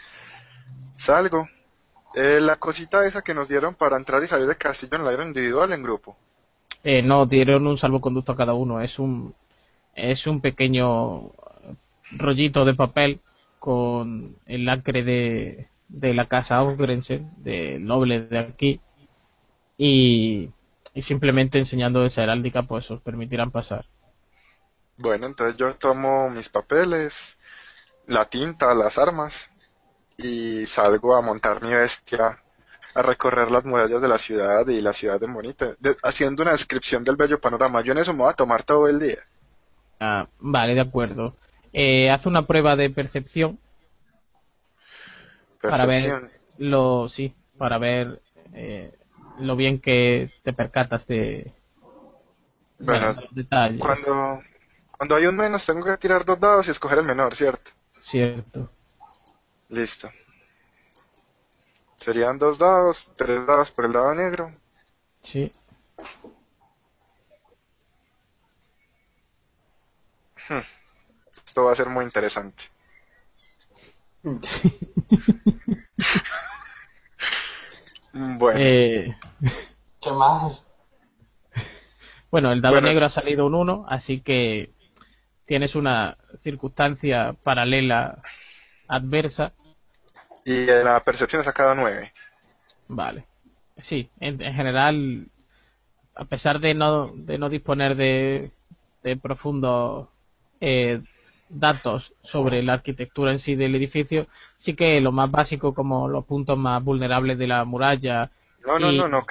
[0.97, 1.49] salgo.
[2.15, 5.13] Eh, la cosita esa que nos dieron para entrar y salir de castillo en la
[5.13, 6.17] era individual en grupo.
[6.85, 9.35] Eh, no, dieron un salvoconducto a cada uno, es un
[9.95, 11.33] es un pequeño
[12.13, 13.21] rollito de papel
[13.59, 18.81] con el acre de, de la casa Ausgrensen, del noble de aquí,
[19.77, 20.51] y,
[20.95, 23.87] y simplemente enseñando esa heráldica, pues os permitirán pasar.
[24.97, 27.37] Bueno, entonces yo tomo mis papeles,
[28.07, 29.49] la tinta, las armas,
[30.17, 32.39] y salgo a montar mi bestia
[32.95, 37.05] a recorrer las murallas de la ciudad y la ciudad de bonita, haciendo una descripción
[37.05, 37.81] del bello panorama.
[37.83, 39.19] Yo en eso me voy a tomar todo el día.
[40.05, 41.37] Ah, vale, de acuerdo.
[41.73, 43.61] Eh, haz una prueba de percepción
[45.61, 48.21] para ver lo, sí, para ver
[48.53, 48.93] eh,
[49.39, 51.53] lo bien que te percatas de,
[52.81, 53.81] Bueno, bueno, de los detalles.
[53.81, 54.43] Cuando,
[54.91, 57.71] cuando hay un menos tengo que tirar dos dados y escoger el menor, ¿cierto?
[58.01, 58.69] Cierto.
[59.69, 60.11] Listo.
[61.99, 64.53] Serían dos dados, tres dados por el dado negro.
[65.23, 65.53] Sí.
[71.47, 72.65] Esto va a ser muy interesante.
[78.15, 79.15] Bueno, Eh,
[80.01, 80.53] Qué mal.
[82.31, 82.89] bueno, el dado Bueno.
[82.89, 84.71] negro ha salido un 1, así que
[85.47, 88.23] tienes una circunstancia paralela
[88.89, 89.53] adversa.
[90.45, 92.13] y en la percepción he sacado nueve.
[92.89, 93.25] Vale.
[93.79, 95.27] Sí, en, en general,
[96.15, 98.51] a pesar de no, de no disponer de,
[99.03, 100.09] de profundos
[100.63, 101.03] eh,
[101.51, 104.29] datos sobre la arquitectura en sí del edificio,
[104.59, 108.33] sí que lo más básico como los puntos más vulnerables de la muralla.
[108.67, 109.27] No, no, y- no, no.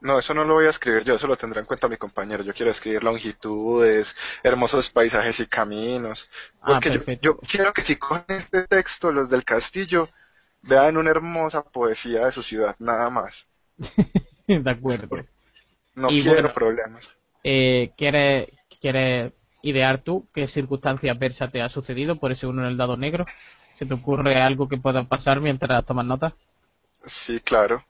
[0.00, 2.42] No, eso no lo voy a escribir yo, eso lo tendrá en cuenta mi compañero.
[2.44, 6.30] Yo quiero escribir longitudes, hermosos paisajes y caminos.
[6.60, 7.34] Ah, Porque yo, perfecto.
[7.38, 10.10] yo quiero que si cogen este texto, los del castillo,
[10.62, 13.48] vean una hermosa poesía de su ciudad, nada más.
[14.46, 15.26] de acuerdo.
[15.96, 16.50] No Y quiero bueno.
[16.50, 17.06] problemas.
[17.44, 18.48] Eh, ¿quieres,
[19.68, 22.96] ¿Quieres idear tú qué circunstancia adversa te ha sucedido por ese uno en el dado
[22.96, 23.26] negro?
[23.78, 26.32] ¿Se te ocurre algo que pueda pasar mientras tomas nota?
[27.04, 27.84] Sí, claro.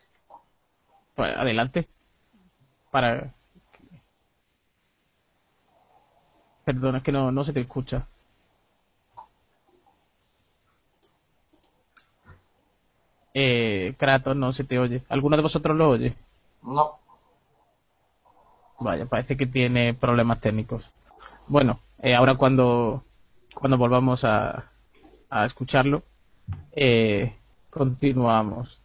[1.15, 1.87] Pues adelante.
[2.91, 3.33] Para.
[6.65, 8.07] Perdona, es que no, no se te escucha.
[13.35, 15.03] Eh, Kratos, no se te oye.
[15.09, 16.17] ¿Alguno de vosotros lo oye?
[16.63, 16.99] No.
[18.81, 20.83] Vaya, parece que tiene problemas técnicos.
[21.51, 23.05] Bueno, eh, ahora cuando,
[23.55, 24.71] cuando volvamos a,
[25.31, 26.03] a escucharlo,
[26.73, 27.39] eh,
[27.71, 28.83] continuamos.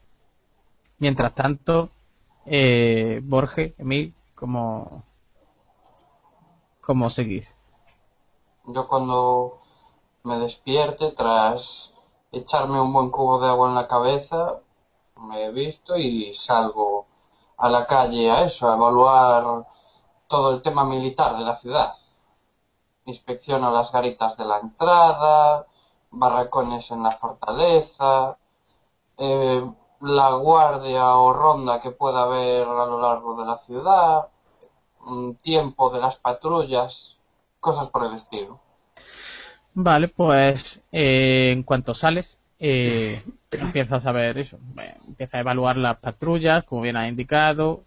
[0.97, 1.89] Mientras tanto,
[2.45, 5.03] eh, Borge, Emil, ¿cómo,
[6.79, 7.53] cómo seguís?
[8.67, 9.59] Yo cuando
[10.23, 11.93] me despierte tras
[12.31, 14.61] echarme un buen cubo de agua en la cabeza,
[15.17, 17.07] me he visto y salgo
[17.57, 19.65] a la calle a eso, a evaluar
[20.29, 21.91] todo el tema militar de la ciudad.
[23.05, 25.65] Inspecciono las garitas de la entrada,
[26.11, 28.37] barracones en la fortaleza,
[29.17, 29.63] eh,
[30.01, 34.27] la guardia o ronda que pueda haber a lo largo de la ciudad,
[35.01, 37.17] mm, tiempo de las patrullas,
[37.59, 38.59] cosas por el estilo.
[39.73, 44.57] Vale, pues eh, en cuanto sales, eh, empiezas a ver eso.
[45.07, 47.83] Empiezas a evaluar las patrullas, como bien has indicado,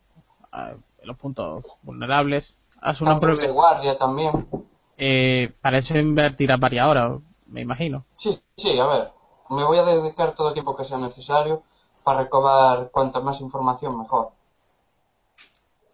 [1.03, 2.57] los puntos vulnerables.
[2.81, 3.55] Haz una Cambios de prueba.
[3.55, 4.49] guardia también.
[4.99, 8.05] Eh, para eso invertirás varias horas, me imagino.
[8.19, 9.13] Sí, sí, a ver.
[9.51, 11.63] Me voy a dedicar todo el tiempo que sea necesario
[12.03, 14.31] para recabar cuanta más información mejor.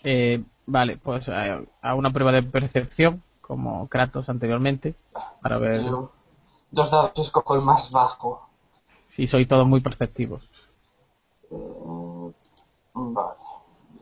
[0.04, 4.94] Eh, vale, pues a, a una prueba de percepción, como Kratos anteriormente,
[5.40, 6.10] para ver Yo,
[6.70, 8.48] dos dados escojo el más bajo.
[9.10, 10.48] si sois todos muy perceptivos.
[11.50, 12.32] Eh,
[12.94, 13.36] vale.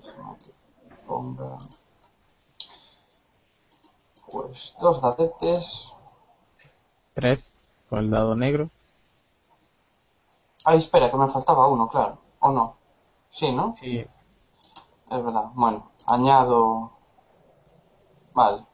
[0.02, 0.52] Déjame que
[1.06, 1.58] ponga.
[4.30, 5.94] Pues dos dadetes.
[7.14, 7.52] Tres,
[7.88, 8.70] con el dado negro.
[10.64, 12.18] Ay, espera, que me faltaba uno, claro.
[12.40, 12.76] ¿O no?
[13.30, 13.74] Sí, ¿no?
[13.78, 13.98] Sí,
[15.10, 15.50] Es verdad.
[15.54, 16.92] Bueno, añado.
[18.34, 18.64] Vale.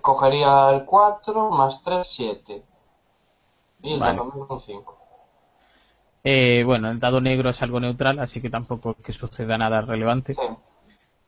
[0.00, 2.64] Cogería el 4 más 3, 7.
[3.82, 4.18] Y el Vale.
[4.18, 4.98] dado negro un 5.
[6.24, 9.82] Eh, bueno, el dado negro es algo neutral, así que tampoco es que suceda nada
[9.82, 10.34] relevante.
[10.34, 10.40] Sí.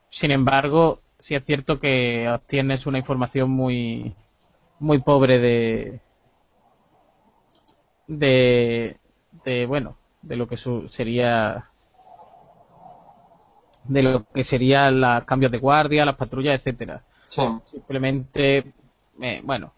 [0.09, 4.15] Sin embargo, sí es cierto que obtienes una información muy,
[4.79, 6.01] muy pobre de,
[8.07, 8.97] de,
[9.45, 11.69] de bueno, de lo que su- sería,
[13.85, 17.01] de lo que sería los cambios de guardia, las patrullas, etcétera.
[17.29, 17.41] Sí.
[17.71, 18.73] Simplemente,
[19.21, 19.73] eh, bueno,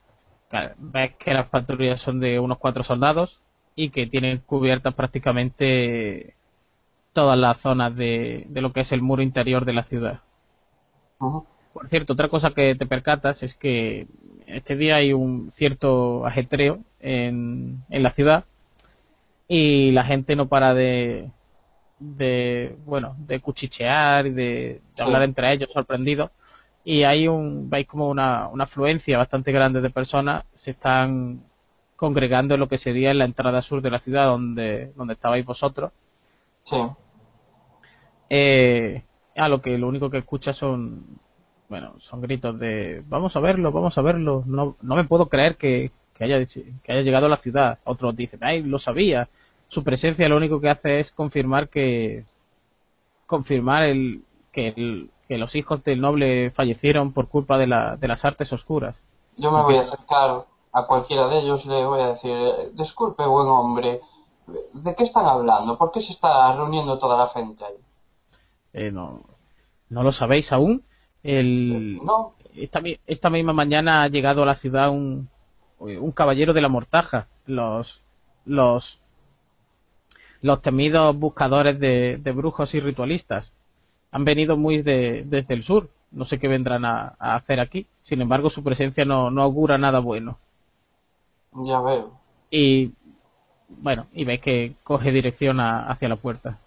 [0.49, 3.39] claro, ves que las patrullas son de unos cuatro soldados
[3.75, 6.35] y que tienen cubiertas prácticamente
[7.13, 10.21] todas las zonas de, de lo que es el muro interior de la ciudad.
[11.73, 14.07] Por cierto, otra cosa que te percatas es que
[14.47, 18.45] este día hay un cierto ajetreo en, en la ciudad
[19.47, 21.29] y la gente no para de,
[21.99, 26.31] de bueno, de cuchichear y de, de hablar entre ellos sorprendidos
[26.83, 31.43] y hay un, veis como una, una afluencia bastante grande de personas se están
[31.95, 35.45] congregando en lo que sería en la entrada sur de la ciudad donde, donde estabais
[35.45, 35.91] vosotros.
[36.63, 36.77] Sí.
[38.29, 39.03] Eh,
[39.39, 41.05] a lo que lo único que escucha son,
[41.69, 45.55] bueno, son gritos de vamos a verlo, vamos a verlo, no, no me puedo creer
[45.55, 47.79] que, que haya, que haya llegado a la ciudad.
[47.85, 49.29] Otros dicen, ay, lo sabía.
[49.69, 52.25] Su presencia lo único que hace es confirmar que,
[53.25, 58.51] confirmar el, que, los hijos del noble fallecieron por culpa de, la, de las artes
[58.51, 59.01] oscuras.
[59.37, 62.35] Yo me voy a acercar a cualquiera de ellos le voy a decir,
[62.73, 64.01] disculpe, buen hombre,
[64.73, 65.77] ¿de qué están hablando?
[65.77, 67.77] ¿Por qué se está reuniendo toda la gente ahí?
[68.73, 69.23] Eh, no,
[69.89, 70.83] no lo sabéis aún.
[71.23, 75.29] El, No, esta, esta misma mañana ha llegado a la ciudad un,
[75.79, 77.27] un caballero de la mortaja.
[77.45, 78.01] Los,
[78.45, 78.99] los,
[80.41, 83.51] los temidos buscadores de, de brujos y ritualistas.
[84.11, 85.89] Han venido muy de- desde el sur.
[86.11, 87.85] No sé qué vendrán a, a hacer aquí.
[88.03, 90.37] Sin embargo, su presencia no, no augura nada bueno.
[91.65, 92.19] ya veo.
[92.51, 92.93] Y,
[93.69, 96.57] bueno, y veis que coge dirección a- hacia la puerta.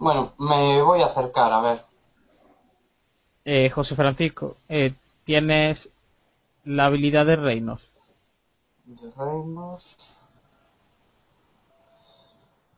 [0.00, 1.84] Bueno, me voy a acercar, a ver.
[3.44, 4.94] Eh, José Francisco, eh,
[5.24, 5.90] tienes
[6.64, 7.82] la habilidad de reinos.
[8.84, 9.96] De reinos.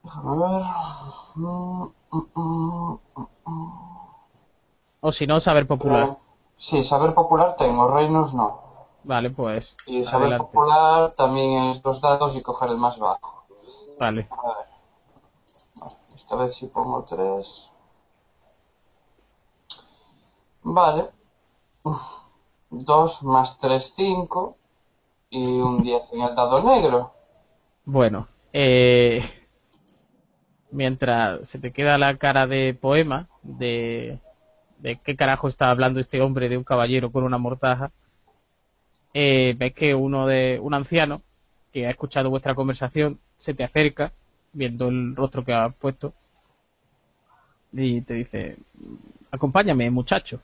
[0.04, 0.62] Déjame ver.
[1.34, 1.82] Mm,
[2.12, 2.98] mm, mm,
[5.00, 6.08] O si no, saber popular.
[6.08, 6.16] mm.
[6.58, 8.60] Sí, saber popular tengo, reinos no.
[9.04, 9.76] Vale, pues.
[9.86, 10.46] Y saber adelante.
[10.48, 13.44] popular también es dos dados y coger el más bajo.
[13.98, 14.28] Vale.
[14.30, 14.71] A ver.
[16.22, 17.68] Esta vez sí pongo tres.
[20.62, 21.08] Vale.
[22.70, 24.56] Dos más tres, cinco.
[25.30, 27.12] Y un diez en el dado negro.
[27.84, 29.28] Bueno, eh,
[30.70, 34.20] mientras se te queda la cara de poema de,
[34.78, 37.90] de qué carajo está hablando este hombre de un caballero con una mortaja,
[39.12, 41.22] eh, ves que uno de un anciano
[41.72, 44.12] que ha escuchado vuestra conversación se te acerca
[44.52, 46.12] viendo el rostro que has puesto
[47.72, 48.56] y te dice
[49.30, 50.40] acompáñame muchacho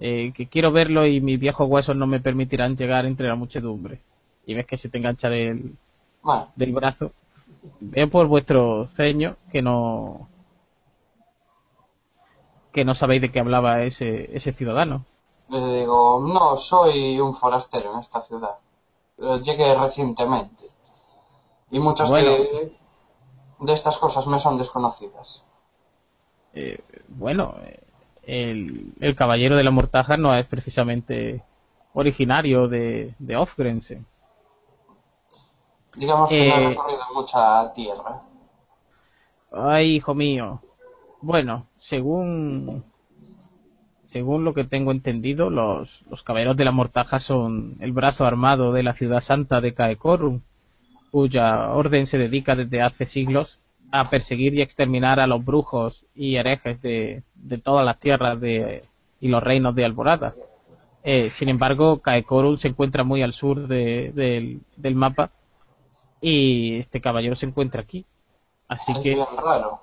[0.00, 4.00] eh, que quiero verlo y mis viejos huesos no me permitirán llegar entre la muchedumbre
[4.46, 5.76] y ves que se te engancha del,
[6.56, 7.12] del brazo.
[7.80, 10.28] Veo por vuestro ceño que no
[12.72, 15.04] que no sabéis de qué hablaba ese, ese ciudadano.
[15.48, 18.56] le digo, no, soy un forastero en esta ciudad.
[19.18, 20.66] Eh, Llegué recientemente.
[21.70, 22.30] Y muchas Bueno.
[22.30, 22.77] de,
[23.60, 25.44] de estas cosas me son desconocidas.
[26.52, 26.78] Eh,
[27.08, 27.54] bueno,
[28.22, 31.42] el, el caballero de la mortaja no es precisamente
[31.92, 34.06] originario de, de Ofgrensen.
[35.94, 38.22] Digamos que no he Eh, recorrido mucha tierra.
[39.52, 40.62] Ay, hijo mío.
[41.20, 42.84] Bueno, según
[44.06, 48.72] según lo que tengo entendido, los, los caballeros de la mortaja son el brazo armado
[48.72, 50.40] de la ciudad santa de Caecorum,
[51.10, 53.58] cuya orden se dedica desde hace siglos
[53.90, 58.84] a perseguir y exterminar a los brujos y herejes de, de todas las tierras de,
[59.20, 60.34] y los reinos de Alborada.
[61.04, 65.30] Eh, sin embargo, Caecorum se encuentra muy al sur de- del, del mapa
[66.20, 68.04] y este caballero se encuentra aquí.
[68.68, 69.80] Así es que raro.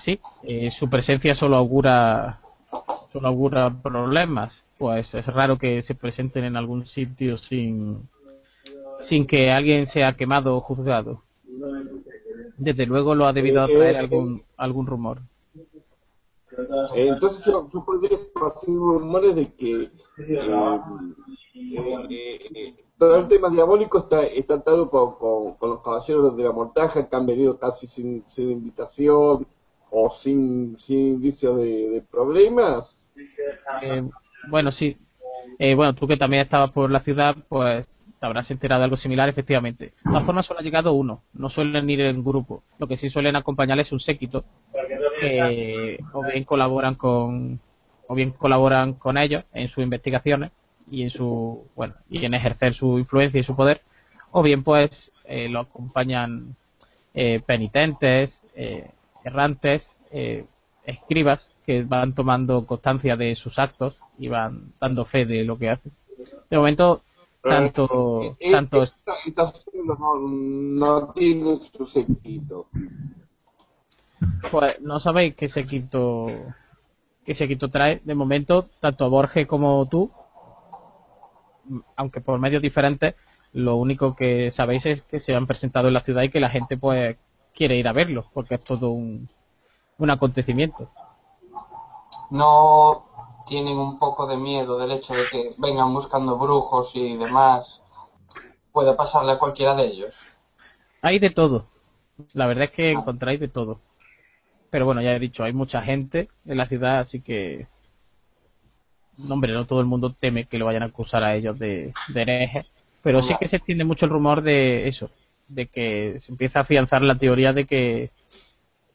[0.00, 2.40] sí, eh, su presencia solo augura,
[3.12, 4.52] solo augura problemas.
[4.78, 8.08] Pues es raro que se presenten en algún sitio sin,
[9.00, 11.22] sin que alguien sea quemado o juzgado.
[12.56, 15.20] Desde luego lo ha debido atraer algún, algún rumor.
[16.94, 19.90] Eh, entonces yo, yo podría esparcir rumores de que eh,
[21.54, 26.42] eh, eh, todo el tema diabólico está, está atado con, con, con los caballeros de
[26.42, 29.46] la montaja que han venido casi sin, sin invitación
[29.90, 33.04] o sin, sin indicios de, de problemas.
[33.82, 34.02] Eh,
[34.50, 34.96] bueno, sí.
[35.60, 37.86] Eh, bueno, tú que también estabas por la ciudad, pues
[38.20, 39.86] habrás enterado de algo similar, efectivamente.
[39.86, 41.22] De todas formas, solo ha llegado uno.
[41.32, 42.62] No suelen ir en grupo.
[42.78, 44.44] Lo que sí suelen acompañarles es un séquito
[45.20, 47.60] que o bien colaboran con
[48.06, 50.50] o bien colaboran con ellos en sus investigaciones
[50.90, 53.82] y en su bueno y en ejercer su influencia y su poder
[54.30, 56.56] o bien pues eh, lo acompañan
[57.14, 58.90] eh, penitentes eh,
[59.24, 60.44] errantes eh,
[60.84, 65.70] escribas que van tomando constancia de sus actos y van dando fe de lo que
[65.70, 65.92] hacen
[66.50, 67.02] de momento
[67.42, 72.66] tanto Eh, eh, tanto esta, no, no tiene su sequito.
[74.50, 76.26] Pues no sabéis qué sequito
[77.24, 78.00] qué sequito trae.
[78.04, 80.10] De momento, tanto Borges como tú,
[81.94, 83.14] aunque por medios diferentes,
[83.52, 86.48] lo único que sabéis es que se han presentado en la ciudad y que la
[86.48, 87.18] gente pues
[87.54, 89.28] quiere ir a verlo, porque es todo un,
[89.98, 90.90] un acontecimiento.
[92.30, 93.07] No
[93.48, 97.82] tienen un poco de miedo del hecho de que vengan buscando brujos y demás
[98.72, 100.14] puede pasarle a cualquiera de ellos.
[101.02, 101.66] Hay de todo.
[102.32, 103.80] La verdad es que encontráis de todo.
[104.70, 107.66] Pero bueno, ya he dicho, hay mucha gente en la ciudad, así que.
[109.16, 111.92] No, hombre, no todo el mundo teme que lo vayan a acusar a ellos de,
[112.08, 112.66] de herejes.
[113.02, 115.10] Pero sí que se extiende mucho el rumor de eso,
[115.48, 118.10] de que se empieza a afianzar la teoría de que,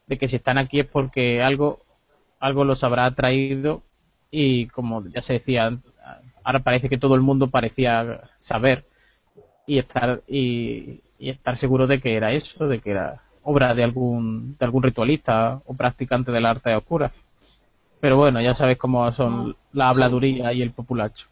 [0.08, 1.80] de que si están aquí es porque algo,
[2.40, 3.82] algo los habrá traído
[4.36, 5.78] y como ya se decía,
[6.44, 8.84] ahora parece que todo el mundo parecía saber
[9.68, 13.84] y estar y, y estar seguro de que era eso, de que era obra de
[13.84, 17.12] algún de algún ritualista o practicante del arte oscura.
[18.00, 21.28] Pero bueno, ya sabes cómo son la habladuría y el populacho.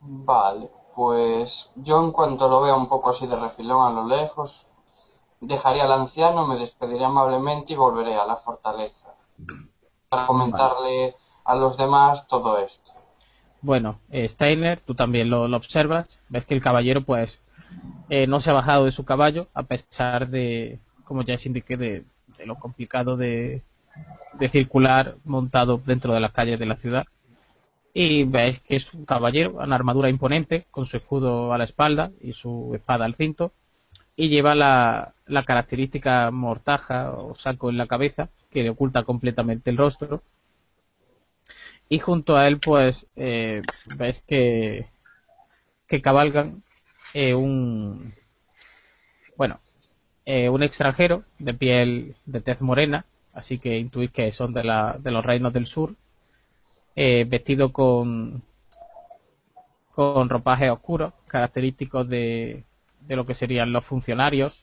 [0.00, 4.66] Vale, pues yo en cuanto lo vea un poco así de refilón a lo lejos,
[5.42, 9.14] dejaría al anciano, me despediré amablemente y volveré a la fortaleza
[10.26, 11.14] comentarle
[11.44, 12.92] a los demás todo esto.
[13.60, 17.38] Bueno, eh, Steiner, tú también lo, observas, ves que el caballero pues
[18.10, 21.76] eh, no se ha bajado de su caballo a pesar de, como ya os indiqué,
[21.76, 22.04] de,
[22.36, 23.62] de lo complicado de,
[24.38, 27.06] de circular montado dentro de las calles de la ciudad.
[27.92, 32.10] Y veis que es un caballero, una armadura imponente, con su escudo a la espalda
[32.20, 33.52] y su espada al cinto,
[34.16, 39.70] y lleva la, la característica mortaja o saco en la cabeza, que le oculta completamente
[39.70, 40.22] el rostro.
[41.88, 43.62] Y junto a él, pues, eh,
[43.98, 44.88] veis que,
[45.88, 46.62] que cabalgan
[47.14, 48.14] eh, un,
[49.36, 49.60] bueno,
[50.26, 54.96] eh, un extranjero de piel de tez morena, así que intuís que son de, la,
[54.98, 55.94] de los reinos del sur,
[56.96, 58.42] eh, vestido con
[59.94, 62.64] con ropajes oscuros, característicos de,
[63.06, 64.54] de lo que serían los funcionarios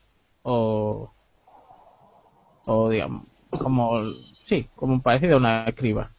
[0.43, 1.11] o,
[2.65, 4.01] o digamos, como,
[4.45, 6.11] sí, como un parecido a una escriba.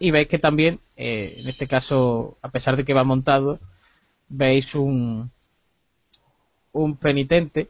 [0.00, 3.58] Y veis que también, eh, en este caso, a pesar de que va montado,
[4.28, 5.30] veis un,
[6.72, 7.68] un penitente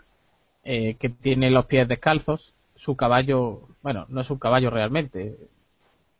[0.65, 5.37] eh, que tiene los pies descalzos, su caballo, bueno, no es un caballo realmente,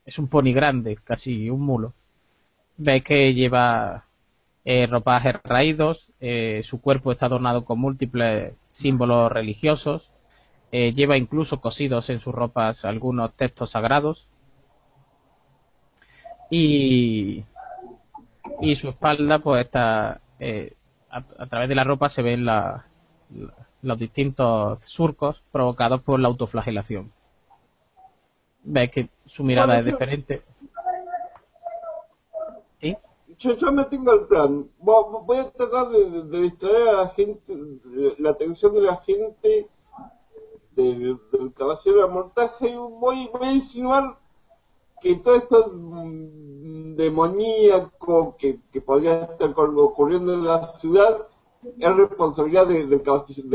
[0.07, 1.93] es un pony grande, casi un mulo.
[2.79, 4.08] Veis que lleva
[4.65, 10.11] eh, ropajes raídos, eh, su cuerpo está adornado con múltiples símbolos religiosos,
[10.71, 14.29] eh, lleva incluso cosidos en sus ropas algunos textos sagrados
[16.51, 17.45] y,
[18.61, 20.75] y su espalda pues está eh,
[21.11, 22.85] a, a, través de la ropa se ven la,
[23.35, 27.13] la, los distintos surcos provocados por la autoflagelación.
[28.65, 30.43] Veis que su mirada es diferente.
[32.81, 32.97] ¿Sí?
[33.39, 34.69] Yo, yo me tengo el plan.
[34.81, 37.55] Vo- Voy a tratar de, distraer a la gente,
[38.19, 39.69] la atención de la gente
[40.75, 41.19] del,
[41.55, 44.19] caballero de la montaje y voy, voy a insinuar
[45.01, 51.27] que todo esto mm, demoníaco que, que podría estar ocurriendo en la ciudad
[51.79, 53.03] es responsabilidad de- del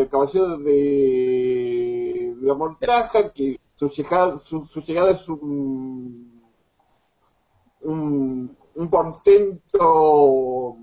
[0.10, 6.42] caballero, de, de la montaja, que su llegada, su, llegada es un,
[8.76, 10.78] un portento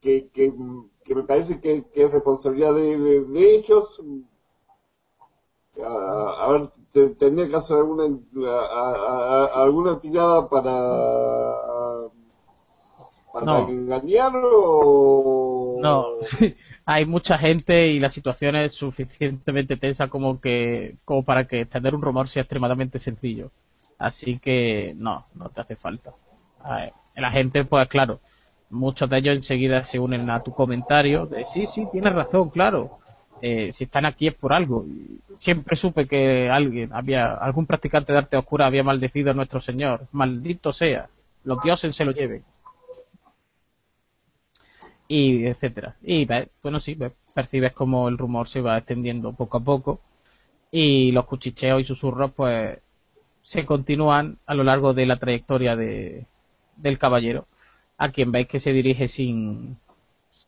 [0.00, 0.52] que, que,
[1.04, 4.00] que me parece que, que es responsabilidad de, de, de ellos.
[5.82, 8.04] A, a ver, te- tendría que hacer alguna,
[8.48, 10.72] a- a- a- alguna tirada para,
[13.32, 13.68] para No.
[13.68, 15.78] engañar o...
[15.82, 16.06] No,
[16.86, 21.94] hay mucha gente y la situación es suficientemente tensa como que como para que extender
[21.94, 23.50] un rumor sea extremadamente sencillo.
[23.98, 26.12] Así que no, no te hace falta.
[26.62, 28.20] A ver, la gente, pues claro,
[28.70, 32.98] muchos de ellos enseguida se unen a tu comentario de sí, sí, tienes razón, claro.
[33.42, 34.86] Eh, si están aquí es por algo.
[35.38, 40.06] Siempre supe que alguien, había algún practicante de arte oscura había maldecido a nuestro Señor.
[40.12, 41.08] Maldito sea.
[41.44, 42.42] Los dioses se lo lleven
[45.08, 45.96] y etcétera.
[46.02, 46.26] Y
[46.62, 46.96] bueno, sí,
[47.34, 50.00] percibes como el rumor se va extendiendo poco a poco
[50.70, 52.78] y los cuchicheos y susurros pues
[53.42, 56.26] se continúan a lo largo de la trayectoria de,
[56.76, 57.46] del caballero,
[57.98, 59.78] a quien veis que se dirige sin,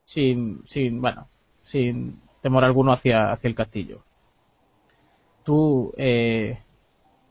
[0.05, 1.29] sin, sin, bueno,
[1.63, 4.03] sin temor alguno hacia, hacia el castillo.
[5.45, 6.59] Tú, eh,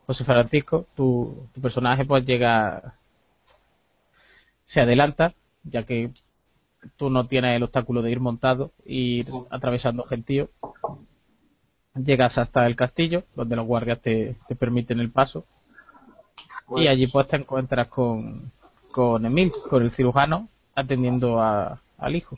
[0.06, 2.94] José Francisco, tu, tu personaje pues llega,
[4.64, 6.10] se adelanta, ya que
[6.96, 10.50] tú no tienes el obstáculo de ir montado y ir atravesando gentío.
[11.94, 15.46] Llegas hasta el castillo, donde los guardias te, te permiten el paso.
[16.66, 18.52] Pues, Y allí pues te encuentras con,
[18.96, 22.36] con Emil, con el cirujano, atendiendo a, al hijo.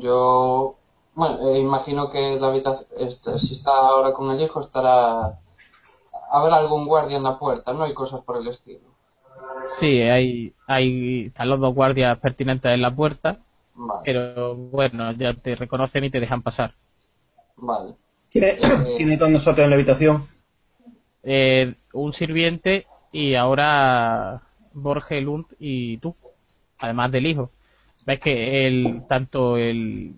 [0.00, 0.74] Yo,
[1.14, 5.38] bueno, eh, imagino que la habitación, este, si está ahora con el hijo, estará.
[6.30, 7.86] Habrá algún guardia en la puerta, ¿no?
[7.86, 8.88] Y cosas por el estilo.
[9.78, 13.38] Sí, hay, hay, están los dos guardias pertinentes en la puerta
[13.74, 16.74] Vale, Pero bueno, ya te reconocen y te dejan pasar.
[17.56, 17.96] vale.
[18.30, 18.60] ¿Quién es-
[18.96, 20.28] quién hay con nosotros en la habitación?
[21.22, 24.42] Eh, un sirviente y ahora
[24.74, 26.14] Borge Lund y tú,
[26.78, 27.50] además del hijo.
[28.06, 30.14] Ves que el, tanto el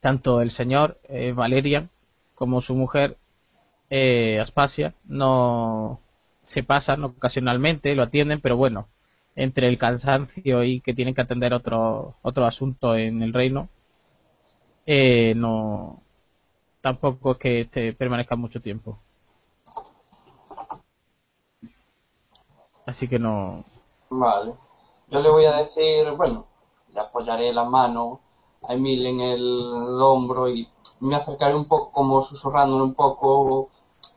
[0.00, 1.90] tanto el señor eh, Valerian
[2.34, 3.16] como su mujer
[3.90, 6.00] eh, Aspasia no
[6.44, 8.88] se pasan ocasionalmente, lo atienden, pero bueno,
[9.36, 13.68] entre el cansancio y que tienen que atender otro otro asunto en el reino,
[14.86, 16.02] eh, no
[16.82, 18.98] tampoco es que te permanezcan mucho tiempo.
[22.90, 23.64] Así que no.
[24.10, 24.54] Vale.
[25.08, 26.46] Yo le voy a decir, bueno,
[26.92, 28.20] le apoyaré la mano
[28.62, 30.68] a Emil en el hombro y
[30.98, 33.68] me acercaré un poco como susurrándole un poco,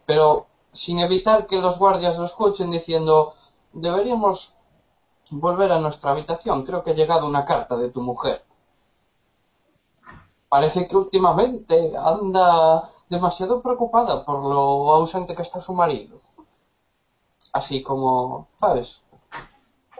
[0.08, 3.36] pero sin evitar que los guardias lo escuchen diciendo,
[3.74, 4.56] deberíamos
[5.30, 8.44] volver a nuestra habitación, creo que ha llegado una carta de tu mujer.
[10.50, 16.20] Parece que últimamente anda demasiado preocupada por lo ausente que está su marido.
[17.54, 19.02] Así como, ¿sabes?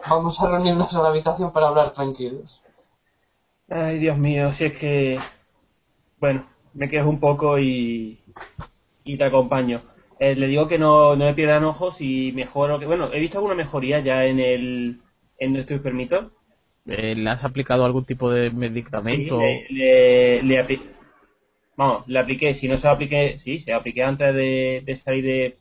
[0.08, 2.62] Vamos a reunirnos a la habitación para hablar tranquilos.
[3.68, 5.18] Ay, Dios mío, si es que...
[6.18, 8.20] Bueno, me quejo un poco y,
[9.04, 9.82] y te acompaño.
[10.20, 12.86] Eh, le digo que no, no me pierdan ojos y mejoro que...
[12.86, 15.02] Bueno, he visto alguna mejoría ya en el
[15.38, 16.32] en nuestro enfermito.
[16.86, 18.50] eh, ¿Le has aplicado algún tipo de
[18.96, 19.36] Sí, medicamento?
[19.36, 20.58] le, le, le
[21.76, 24.96] Vamos, le apliqué, si no se lo apliqué, sí, se lo apliqué antes de, de
[24.96, 25.58] salir de...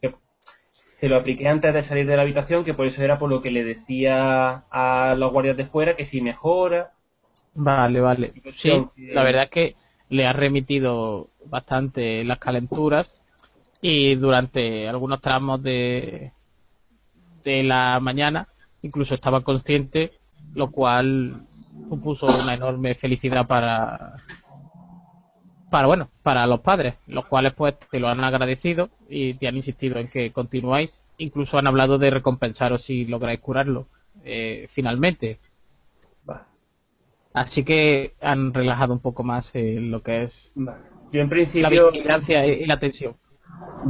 [1.04, 3.42] Se lo apliqué antes de salir de la habitación, que por eso era por lo
[3.42, 6.94] que le decía a los guardias de fuera que si mejora,
[7.56, 8.34] Vale, vale.
[8.54, 9.76] Sí, la verdad es que
[10.08, 13.12] le ha remitido bastante las calenturas
[13.82, 16.32] y durante algunos tramos de,
[17.44, 18.48] de la mañana
[18.82, 20.14] incluso estaba consciente,
[20.56, 21.42] lo cual
[21.90, 24.14] supuso una enorme felicidad para
[25.74, 29.58] para bueno, para los padres, los cuales pues te lo han agradecido y te han
[29.58, 33.88] insistido en que continuáis, incluso han hablado de recompensaros si lográis curarlo
[34.24, 35.40] eh, finalmente.
[37.34, 40.52] Así que han relajado un poco más eh, lo que es.
[40.56, 41.92] Yo en la principio...
[41.92, 43.16] vigilancia y la tensión.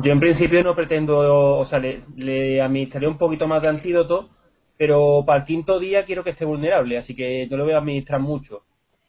[0.01, 4.29] Yo en principio no pretendo, o sea, le, le administraré un poquito más de antídoto,
[4.77, 7.79] pero para el quinto día quiero que esté vulnerable, así que no le voy a
[7.79, 8.63] administrar mucho.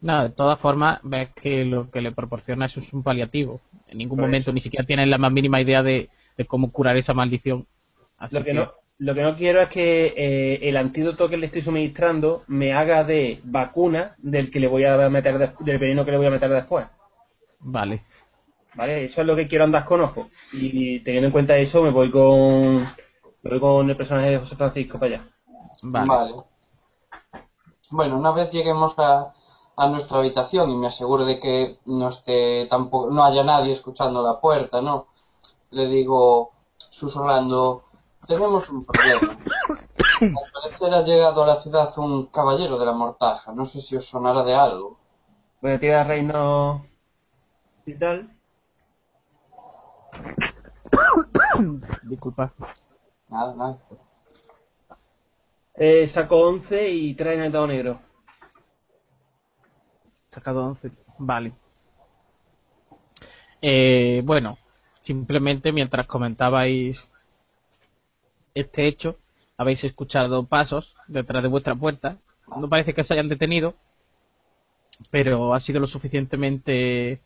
[0.04, 3.62] Nada, de todas formas, ves que lo que le proporciona eso es un paliativo.
[3.88, 4.52] En ningún Por momento eso.
[4.52, 7.66] ni siquiera tienen la más mínima idea de, de cómo curar esa maldición.
[8.18, 11.46] Así Lo que, no, lo que no quiero es que eh, el antídoto que le
[11.46, 16.10] estoy suministrando me haga de vacuna del que le voy a meter del veneno que
[16.10, 16.86] le voy a meter después.
[17.60, 18.02] Vale.
[18.74, 19.06] ¿Vale?
[19.06, 20.26] Eso es lo que quiero andar con ojo.
[20.52, 24.54] Y teniendo en cuenta eso, me voy con me voy con el personaje de José
[24.54, 25.28] Francisco para allá.
[25.82, 26.34] Vale.
[27.88, 29.32] Bueno, una vez lleguemos a,
[29.76, 34.22] a nuestra habitación y me aseguro de que no esté tampoco, no haya nadie escuchando
[34.22, 35.08] la puerta, ¿no?
[35.70, 36.52] Le digo,
[36.90, 37.84] susurrando,
[38.26, 39.20] tenemos un problema.
[40.20, 43.52] Al parecer ha llegado a la ciudad un caballero de la mortaja.
[43.52, 44.98] No sé si os sonará de algo.
[45.60, 46.86] Voy a tirar reino
[47.86, 48.30] y tal.
[52.04, 52.52] Disculpa.
[53.28, 53.78] Nada, nada.
[55.74, 57.98] Eh, saco 11 y traen el dado negro.
[60.34, 60.90] Sacado 11.
[61.18, 61.52] Vale.
[63.62, 64.58] Eh, bueno,
[65.00, 66.98] simplemente mientras comentabais
[68.52, 69.16] este hecho,
[69.56, 72.18] habéis escuchado pasos detrás de vuestra puerta.
[72.56, 73.74] No parece que se hayan detenido,
[75.10, 77.20] pero ha sido lo suficientemente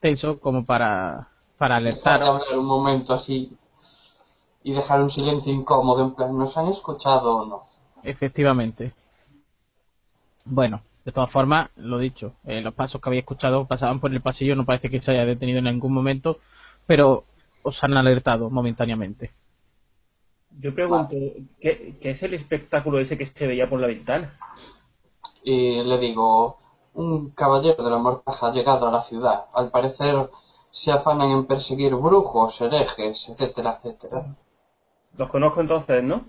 [0.00, 1.28] tenso como para,
[1.58, 3.56] para hablar un momento así
[4.62, 7.62] y dejar un silencio incómodo, en plan, ¿nos han escuchado o no?
[8.02, 8.92] Efectivamente.
[10.44, 14.22] Bueno, de todas formas, lo dicho, eh, los pasos que habéis escuchado pasaban por el
[14.22, 16.38] pasillo, no parece que se haya detenido en ningún momento,
[16.86, 17.24] pero
[17.62, 19.32] os han alertado momentáneamente.
[20.60, 21.16] Yo pregunto,
[21.60, 24.38] ¿qué, qué es el espectáculo ese que se veía por la ventana?
[25.42, 26.58] Y le digo,
[26.94, 29.46] un caballero de la mortaja ha llegado a la ciudad.
[29.52, 30.30] Al parecer
[30.70, 34.36] se afanan en perseguir brujos, herejes, etcétera, etcétera.
[35.16, 36.24] Los conozco entonces, ¿no?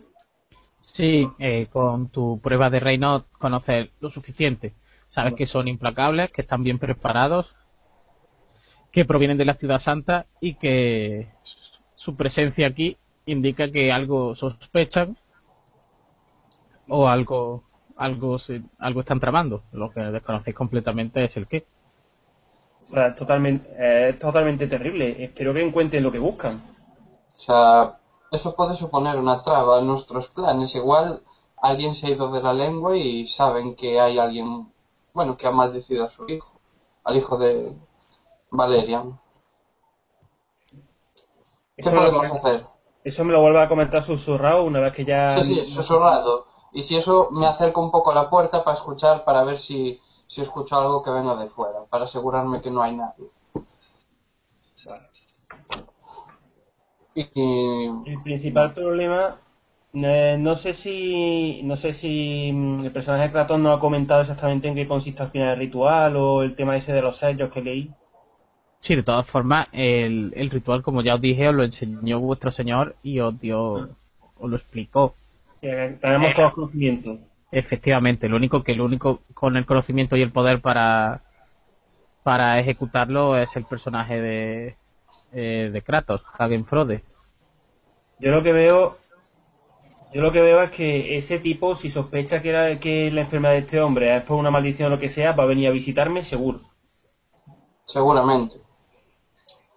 [0.81, 4.73] Sí, eh, con tu prueba de reino conoces lo suficiente.
[5.07, 7.55] Sabes que son implacables, que están bien preparados,
[8.91, 11.27] que provienen de la ciudad santa y que
[11.95, 15.17] su presencia aquí indica que algo sospechan
[16.87, 17.63] o algo
[17.97, 19.63] algo se- algo están tramando.
[19.71, 21.65] Lo que desconocéis completamente es el qué.
[22.85, 25.23] O sea, es totalmente, es totalmente terrible.
[25.23, 26.61] Espero que encuentren lo que buscan.
[27.37, 27.97] O sea,
[28.31, 30.73] eso puede suponer una traba a nuestros planes.
[30.75, 31.21] Igual
[31.57, 34.71] alguien se ha ido de la lengua y saben que hay alguien
[35.13, 36.51] bueno, que ha maldecido a su hijo,
[37.03, 37.75] al hijo de
[38.49, 39.19] Valerian.
[40.69, 40.79] ¿Qué
[41.77, 42.65] Eso me, lo, podemos hacer?
[43.03, 45.43] eso me lo vuelve a comentar susurrado una vez que ya...
[45.43, 46.45] Sí, sí, susurrado.
[46.71, 49.99] Y si eso me acerco un poco a la puerta para escuchar, para ver si,
[50.27, 53.29] si escucho algo que venga de fuera, para asegurarme que no hay nadie.
[54.75, 55.20] Y,
[57.15, 59.37] y- El principal problema,
[59.93, 64.21] eh, no sé si no sé si mm, el personaje de Kratos no ha comentado
[64.21, 67.51] exactamente en qué consiste al final el ritual o el tema ese de los sellos
[67.51, 67.89] que leí.
[68.79, 72.51] Sí, de todas formas, el, el ritual, como ya os dije, os lo enseñó vuestro
[72.51, 73.73] señor y os dio,
[74.39, 75.13] os lo explicó.
[75.61, 77.17] Tenemos todos conocimiento.
[77.51, 81.21] Efectivamente, lo único que lo único con el conocimiento y el poder para
[82.23, 84.75] para ejecutarlo es el personaje de
[85.31, 87.03] eh, de Kratos, Hagen Frode.
[88.19, 88.97] Yo lo que veo
[90.13, 93.53] yo lo que veo es que ese tipo, si sospecha que, era, que la enfermedad
[93.53, 95.71] de este hombre es por una maldición o lo que sea, va a venir a
[95.71, 96.59] visitarme seguro.
[97.85, 98.61] seguramente.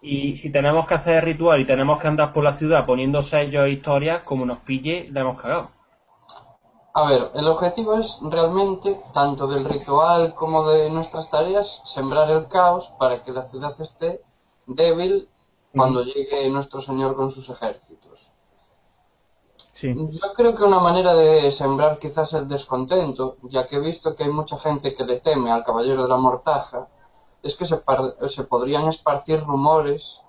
[0.02, 3.22] Y si tenemos que hacer el ritual y tenemos que andar por la ciudad poniendo
[3.22, 5.70] sellos e historias, como nos pille, la hemos cagado.
[6.94, 12.48] A ver, el objetivo es realmente, tanto del ritual como de nuestras tareas, sembrar el
[12.48, 14.20] caos para que la ciudad esté
[14.66, 15.28] débil
[15.74, 18.30] cuando llegue nuestro Señor con sus ejércitos.
[19.72, 19.92] Sí.
[19.94, 24.24] Yo creo que una manera de sembrar quizás el descontento, ya que he visto que
[24.24, 26.88] hay mucha gente que le teme al Caballero de la Mortaja,
[27.42, 30.22] es que se, par- se podrían esparcir rumores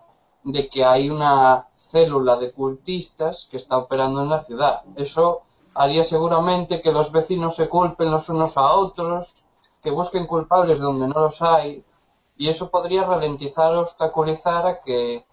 [0.43, 4.83] de que hay una célula de cultistas que está operando en la ciudad.
[4.95, 5.43] Eso
[5.73, 9.33] haría seguramente que los vecinos se culpen los unos a otros,
[9.81, 11.85] que busquen culpables donde no los hay,
[12.37, 15.24] y eso podría ralentizar o obstaculizar a que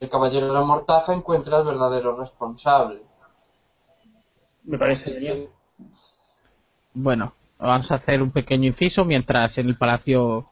[0.00, 3.02] el Caballero de la Mortaja encuentre al verdadero responsable.
[4.64, 5.48] Me parece bien.
[6.94, 10.48] Bueno, vamos a hacer un pequeño inciso mientras en el palacio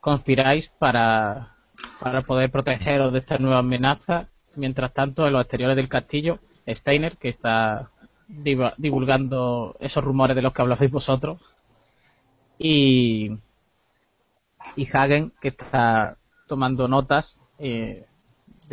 [0.00, 1.56] conspiráis para,
[2.00, 4.28] para poder protegeros de esta nueva amenaza.
[4.54, 6.38] Mientras tanto, en los exteriores del castillo,
[6.68, 7.90] Steiner, que está
[8.28, 11.40] diva- divulgando esos rumores de los que habláis vosotros,
[12.56, 13.36] y,
[14.76, 16.16] y Hagen, que está
[16.46, 18.06] tomando notas eh,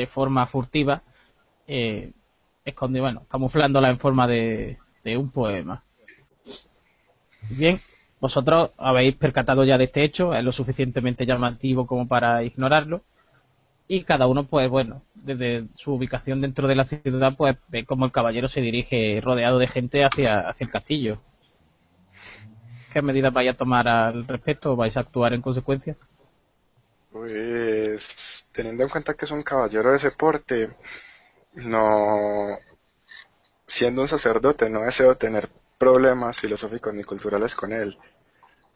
[0.02, 1.04] de forma furtiva,
[1.68, 2.12] eh,
[2.90, 5.84] bueno, camuflándola en forma de, un poema.
[7.50, 7.80] Bien,
[8.20, 13.02] vosotros habéis percatado ya de este hecho, es lo suficientemente llamativo como para ignorarlo.
[13.88, 18.06] Y cada uno, pues bueno, desde su ubicación dentro de la ciudad, pues ve cómo
[18.06, 21.22] el caballero se dirige rodeado de gente hacia, hacia el castillo.
[22.92, 25.96] ¿Qué medidas vais a tomar al respecto o vais a actuar en consecuencia?
[27.12, 30.70] Pues teniendo en cuenta que es un caballero de ese porte,
[31.54, 32.58] no
[33.68, 37.98] siendo un sacerdote, no deseo tener problemas filosóficos ni culturales con él.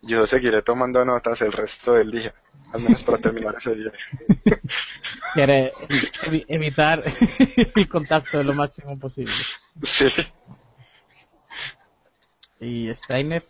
[0.01, 2.33] Yo seguiré tomando notas el resto del día,
[2.71, 3.91] al menos para terminar ese día.
[5.33, 5.71] Quiere
[6.23, 7.03] evi- evitar
[7.75, 9.33] el contacto lo máximo posible.
[9.83, 10.07] Sí,
[12.59, 13.45] Y Steiner,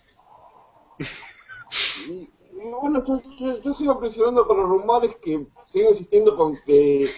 [2.55, 7.09] Y, bueno, yo, yo- yo sigo presionando con los rumores que sigo insistiendo con que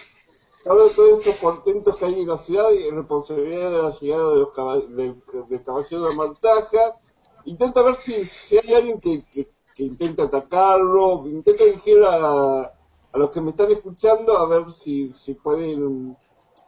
[0.64, 4.32] cada de todos estos portentos que hay en la ciudad y responsabilidad de la llegada
[4.32, 6.96] de los caba- del, del caballero de Martaja.
[7.44, 13.18] Intenta ver si, si hay alguien que, que, que intenta atacarlo, intenta dirigir a, a
[13.18, 16.16] los que me están escuchando a ver si, si pueden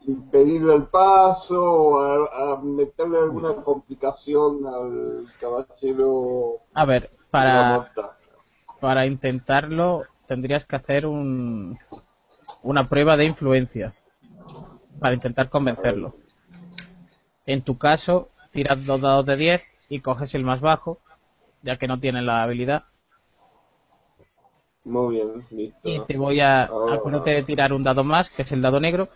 [0.06, 7.10] impedirle el paso o a, a meterle alguna complicación al caballero a ver, de
[7.94, 8.19] para.
[8.80, 11.78] Para intentarlo tendrías que hacer un,
[12.62, 13.94] una prueba de influencia
[14.98, 16.14] para intentar convencerlo.
[17.46, 20.98] En tu caso, tiras dos dados de 10 y coges el más bajo,
[21.62, 22.84] ya que no tienes la habilidad.
[24.84, 25.80] Muy bien, listo.
[25.88, 26.94] Y te voy a, Ah.
[26.94, 29.08] acuérdate de tirar un dado más, que es el dado negro,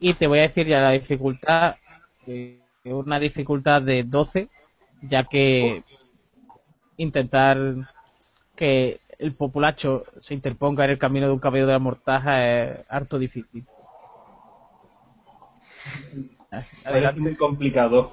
[0.00, 1.76] y te voy a decir ya la dificultad,
[2.26, 4.48] eh, una dificultad de 12,
[5.02, 5.84] ya que
[6.96, 7.58] intentar
[8.56, 12.86] que el populacho se interponga en el camino de un cabello de la mortaja es
[12.88, 13.64] harto difícil.
[16.84, 17.20] Adelante.
[17.20, 18.12] muy complicado.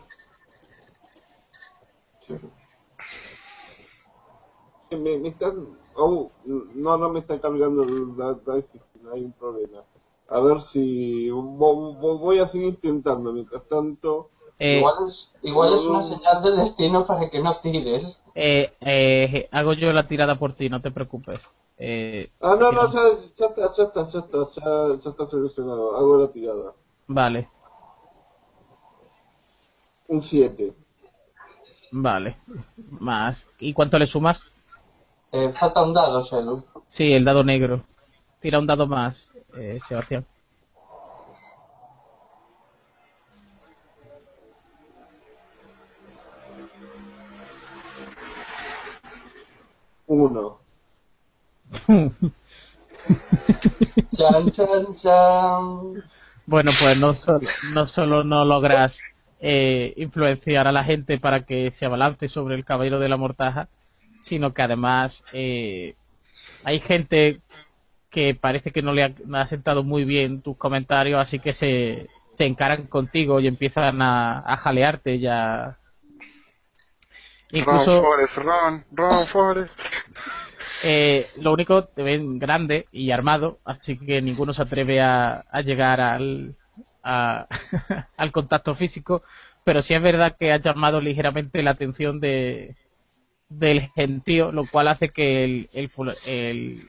[4.92, 5.68] Me, me están...
[5.96, 8.16] Oh, no, no me está cargando el
[9.12, 9.84] hay un problema.
[10.30, 11.30] A ver si...
[11.30, 14.30] vo- vo- voy a seguir intentando, mientras tanto...
[14.60, 18.22] Eh, igual es, igual es una señal del destino para que no tires.
[18.36, 21.42] eh, eh, hago yo la tirada por ti, no te preocupes.
[21.78, 23.00] Eh, Ah, no, no, ya,
[23.38, 25.96] ya está, ya está, ya está, ya, ya está solucionado.
[25.98, 26.74] Hago la tirada.
[27.08, 27.50] vale,
[30.10, 30.74] Un 7.
[31.92, 32.38] vale.
[33.00, 33.46] Más.
[33.60, 34.40] ¿Y cuánto le sumas?
[35.32, 36.64] Eh, falta un dado, Selu.
[36.90, 37.86] Sí, el dado negro.
[38.42, 39.16] Tira un dado más,
[39.58, 40.26] eh, Sebastián.
[50.10, 50.60] Uno.
[54.16, 56.04] Chan, chan, chan.
[56.46, 57.40] Bueno, pues no, solo
[57.74, 58.98] no solo no logras
[59.40, 63.68] eh, influenciar a la gente para que se abalance sobre el caballero de la mortaja,
[64.22, 65.96] sino que además eh,
[66.64, 67.42] hay gente
[68.10, 71.54] que parece que no le ha, no ha sentado muy bien tus comentarios, así que
[71.54, 75.78] se, se encaran contigo y empiezan a, a jalearte ya.
[77.52, 79.80] Ron Forest, Ron, Ron Forest.
[80.82, 85.62] Eh, lo único te ven grande y armado, así que ninguno se atreve a, a
[85.62, 86.56] llegar al,
[87.04, 87.48] a-
[88.18, 89.24] al contacto físico,
[89.64, 92.76] pero sí es verdad que ha llamado ligeramente la atención de
[93.50, 95.92] del gentío, lo cual hace que el, el,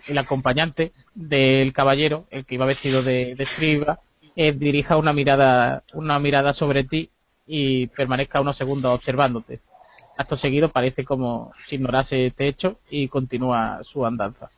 [0.06, 4.00] el- acompañante del caballero, el que iba vestido de, de escriba,
[4.36, 7.10] eh, dirija una mirada una mirada sobre ti
[7.46, 9.60] y permanezca unos segundos observándote.
[10.20, 14.50] Acto seguido parece como si ignorase este hecho y continúa su andanza.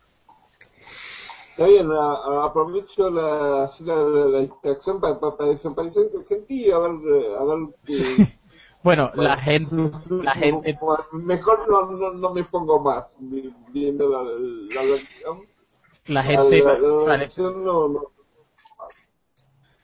[1.51, 6.91] Está bien, aprovecho la, la, la, distracción para, para, para desaparecer del gentío, a ver,
[7.15, 8.27] eh, a ver.
[8.83, 9.73] Bueno, la gente,
[10.21, 10.77] la gente,
[11.13, 15.47] Mejor no, no, no me pongo más vi- viendo la, la, la acción.
[16.07, 18.01] la gente, La- la- no, no.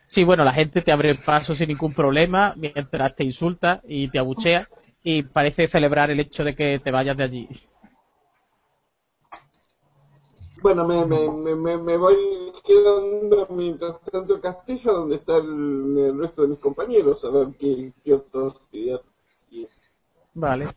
[0.09, 4.19] sí, bueno, la gente te abre paso sin ningún problema mientras te insulta y te
[4.19, 4.67] abuchea
[5.03, 7.49] y parece celebrar el hecho de que te vayas de allí.
[10.61, 12.15] Bueno, me, me, me, me, me voy
[12.65, 17.47] quedando mientras tanto el castillo donde está el, el resto de mis compañeros, a ver
[17.57, 18.99] qué, qué otros ideas
[19.49, 19.69] tienen.
[20.33, 20.67] Vale.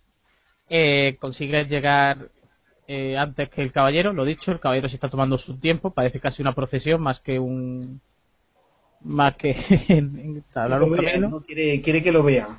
[0.68, 2.30] Eh, consigues llegar
[2.86, 6.20] eh, antes que el caballero, lo dicho, el caballero se está tomando su tiempo, parece
[6.20, 8.00] casi una procesión más que un
[9.00, 9.56] más que
[10.54, 11.28] hablar un camino.
[11.28, 12.58] no quiere, quiere que lo vean.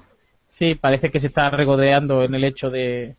[0.53, 3.15] Sí, parece que se está regodeando en el hecho de,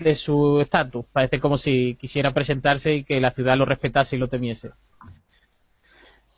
[0.00, 1.06] de su estatus.
[1.12, 4.70] Parece como si quisiera presentarse y que la ciudad lo respetase y lo temiese.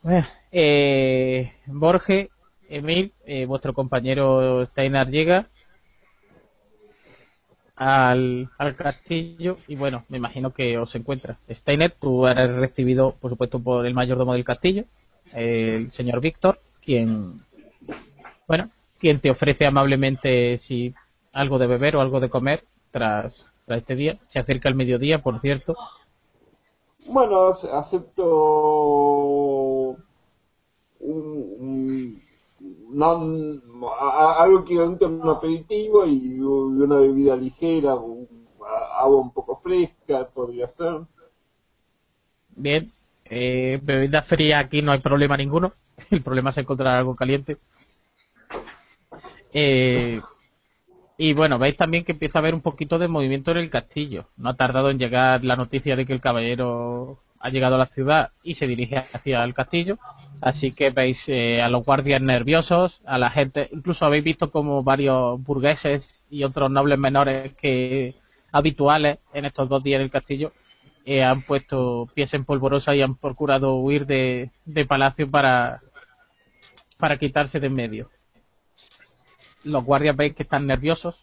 [0.01, 2.29] Bueno, eh, Borge,
[2.69, 5.47] Emil, eh, vuestro compañero Steinar llega
[7.75, 11.37] al, al castillo y bueno, me imagino que os encuentra.
[11.49, 14.85] Steiner, tú eres recibido, por supuesto, por el mayordomo del castillo,
[15.33, 17.41] el señor Víctor, quien,
[18.47, 18.69] bueno,
[18.99, 20.93] quien te ofrece amablemente si
[21.33, 23.33] algo de beber o algo de comer tras,
[23.65, 24.19] tras este día.
[24.29, 25.75] Se acerca el mediodía, por cierto.
[27.07, 28.25] Bueno, ace- acepto
[29.89, 29.99] un,
[30.99, 32.21] un-
[34.43, 41.01] algo equivalente a un aperitivo y una bebida ligera, agua un poco fresca podría ser.
[42.55, 42.91] Bien,
[43.25, 45.73] eh, bebida fría aquí no hay problema ninguno.
[46.11, 47.57] El problema es encontrar algo caliente.
[49.53, 50.21] Eh,
[51.17, 54.27] y bueno, veis también que empieza a haber un poquito de movimiento en el castillo.
[54.37, 57.87] No ha tardado en llegar la noticia de que el caballero ha llegado a la
[57.87, 59.97] ciudad y se dirige hacia el castillo.
[60.41, 64.83] Así que veis eh, a los guardias nerviosos, a la gente, incluso habéis visto como
[64.83, 68.15] varios burgueses y otros nobles menores que
[68.51, 70.53] habituales en estos dos días en el castillo
[71.05, 75.81] eh, han puesto pies en polvorosa y han procurado huir de, de palacio para,
[76.97, 78.09] para quitarse de en medio.
[79.63, 81.15] Los guardias veis que están nerviosos,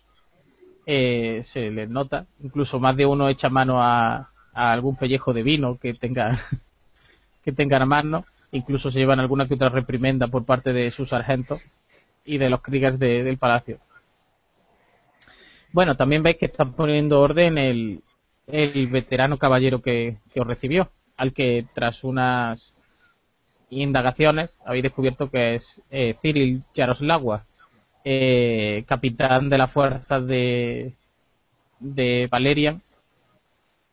[0.86, 5.78] eh, se les nota, incluso más de uno echa mano a, algún pellejo de vino
[5.78, 6.40] que tenga
[7.44, 11.10] que tengan a mano, incluso se llevan alguna que otra reprimenda por parte de sus
[11.10, 11.60] sargentos
[12.24, 13.78] y de los kriegers de- del palacio.
[15.72, 18.02] Bueno, también veis que están poniendo orden el,
[18.46, 22.74] el veterano caballero que, que os recibió, al que tras unas
[23.70, 27.44] indagaciones habéis descubierto que es eh, Cyril Yaroslagua,
[28.08, 30.94] eh, capitán de las fuerzas de,
[31.80, 32.80] de Valerian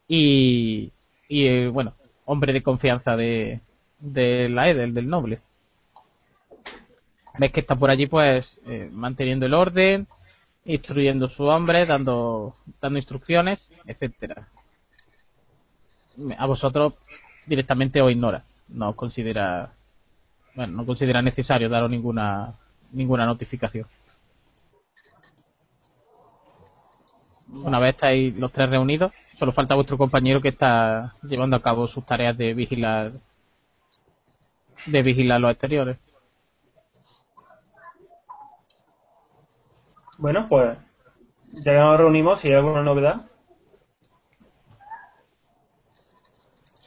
[0.07, 0.91] y,
[1.30, 1.95] eh, bueno,
[2.26, 3.60] hombre de confianza de,
[3.98, 5.40] de la Edel, del noble.
[7.40, 10.06] Ves que está por allí pues eh, manteniendo el orden,
[10.64, 14.48] instruyendo su hombre, dando, dando instrucciones, etcétera.
[16.38, 16.94] A vosotros
[17.48, 19.73] directamente os ignora, no considera,
[20.53, 22.53] bueno, no considera necesario daros ninguna,
[22.91, 23.88] ninguna notificación.
[27.49, 31.88] Una vez estáis los tres reunidos, solo falta vuestro compañero que está llevando a cabo
[31.88, 33.11] sus tareas de vigilar,
[34.86, 35.98] de vigilar los exteriores.
[40.18, 40.78] Bueno, pues
[41.52, 43.26] ya que nos reunimos, si hay alguna novedad.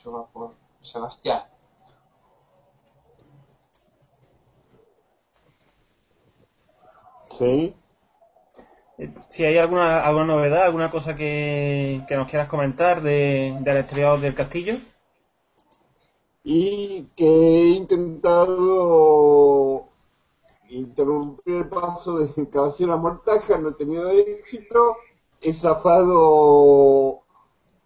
[0.07, 1.43] se va por Sebastián.
[7.31, 7.74] Sí.
[9.28, 14.20] Si hay alguna, alguna novedad, alguna cosa que, que nos quieras comentar de, del exterior
[14.20, 14.78] del castillo.
[16.43, 19.89] Y que he intentado
[20.68, 24.97] interrumpir el paso de Caballero a Mortaja, no he tenido éxito.
[25.40, 27.23] He zafado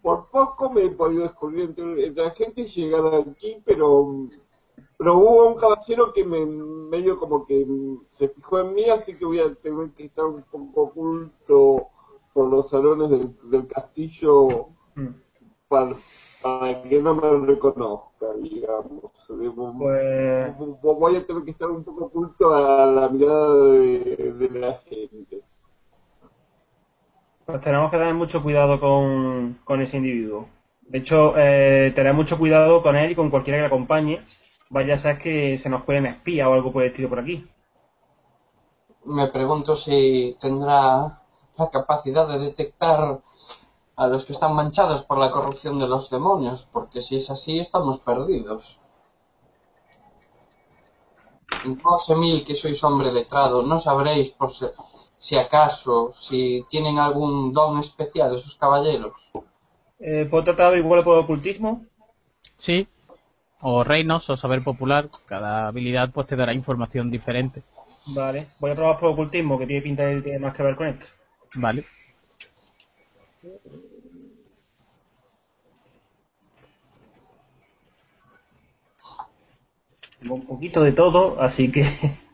[0.03, 4.28] por poco, me he podido descubrir entre, entre la gente y llegar aquí, pero
[4.97, 7.66] pero hubo un caballero que me medio como que
[8.09, 11.89] se fijó en mí, así que voy a tener que estar un poco oculto
[12.32, 15.07] por los salones del, del castillo Mm.
[15.69, 15.94] para,
[16.43, 19.12] para que no me reconozca, digamos.
[19.78, 24.74] Pues, Voy a tener que estar un poco oculto a la mirada de, de la
[24.74, 25.43] gente.
[27.44, 30.48] pues tenemos que tener mucho cuidado con, con ese individuo.
[30.82, 34.24] De hecho, eh, tener mucho cuidado con él y con cualquiera que le acompañe.
[34.71, 37.45] Vaya a que se nos pueden espía o algo por el estilo por aquí.
[39.05, 41.23] Me pregunto si tendrá
[41.59, 43.21] la capacidad de detectar
[43.97, 47.59] a los que están manchados por la corrupción de los demonios, porque si es así
[47.59, 48.79] estamos perdidos.
[51.65, 54.67] No sé mil que sois hombre letrado, no sabréis por si,
[55.17, 59.33] si acaso, si tienen algún don especial esos caballeros.
[59.99, 61.85] Eh, ¿Puedo tratar igual por ocultismo?
[62.59, 62.87] Sí.
[63.61, 65.09] O reinos o saber popular.
[65.27, 67.62] Cada habilidad pues te dará información diferente.
[68.15, 68.49] Vale.
[68.59, 70.87] Voy a probar por ocultismo, que tiene pinta de que tiene más que ver con
[70.89, 71.07] esto.
[71.55, 71.85] Vale.
[80.20, 81.85] Tengo un poquito de todo, así que...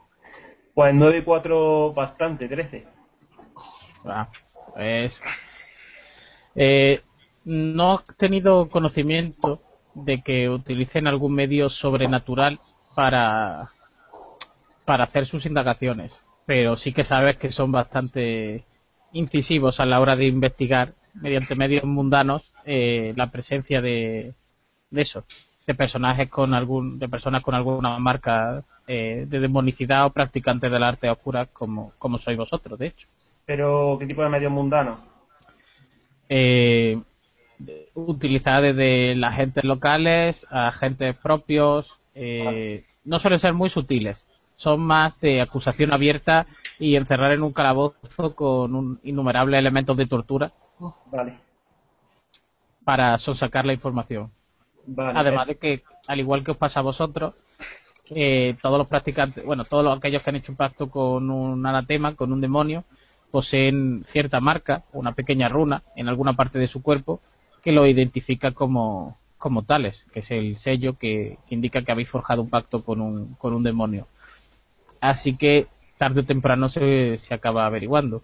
[0.74, 2.84] Pues 9 y 4 bastante, 13.
[4.04, 4.28] Ah,
[4.74, 5.18] pues,
[6.54, 7.00] eh,
[7.46, 9.62] no he tenido conocimiento
[10.04, 12.60] de que utilicen algún medio sobrenatural
[12.94, 13.70] para,
[14.84, 16.12] para hacer sus indagaciones,
[16.44, 18.64] pero sí que sabes que son bastante
[19.12, 24.34] incisivos a la hora de investigar mediante medios mundanos eh, la presencia de,
[24.90, 25.24] de eso,
[25.66, 30.82] de personajes con algún, de personas con alguna marca eh, de demonicidad o practicantes del
[30.82, 33.08] arte oscura como, como sois vosotros, de hecho.
[33.46, 34.98] Pero, ¿qué tipo de medios mundanos?
[36.28, 37.00] eh,
[37.94, 41.90] utilizar desde las agentes locales a agentes propios.
[42.14, 44.26] eh, no suelen ser muy sutiles.
[44.56, 46.46] Son más de acusación abierta
[46.78, 50.50] y encerrar en un calabozo con un innumerables elementos de tortura
[51.12, 51.38] Vale.
[52.84, 54.30] para sonsacar la información.
[54.86, 55.18] Vale.
[55.18, 57.34] Además de que, al igual que os pasa a vosotros,
[58.10, 61.66] eh, todos los practicantes, bueno, todos los- aquellos que han hecho un pacto con un
[61.66, 62.84] anatema, con un demonio,
[63.30, 67.20] poseen cierta marca, una pequeña runa en alguna parte de su cuerpo
[67.66, 72.08] que lo identifica como, como tales, que es el sello que, que indica que habéis
[72.08, 74.06] forjado un pacto con un, con un demonio.
[75.00, 75.66] Así que
[75.98, 78.22] tarde o temprano se, se acaba averiguando.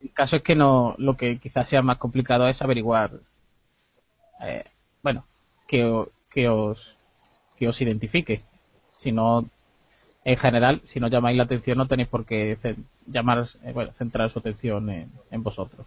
[0.00, 3.12] El caso es que no, lo que quizás sea más complicado es averiguar,
[4.40, 4.64] eh,
[5.00, 5.24] bueno,
[5.68, 6.98] que, que os
[7.56, 8.42] que os identifique.
[8.98, 9.48] Si no,
[10.24, 12.58] en general, si no llamáis la atención, no tenéis por qué
[13.06, 15.86] llamar, eh, bueno, centrar su atención en, en vosotros.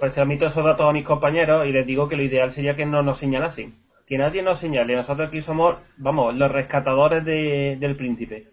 [0.00, 3.02] Transmito esos datos a mis compañeros y les digo que lo ideal sería que no
[3.02, 3.74] nos señalasen.
[4.06, 4.94] Que nadie nos señale.
[4.94, 8.52] Nosotros aquí somos, vamos, los rescatadores de- del príncipe.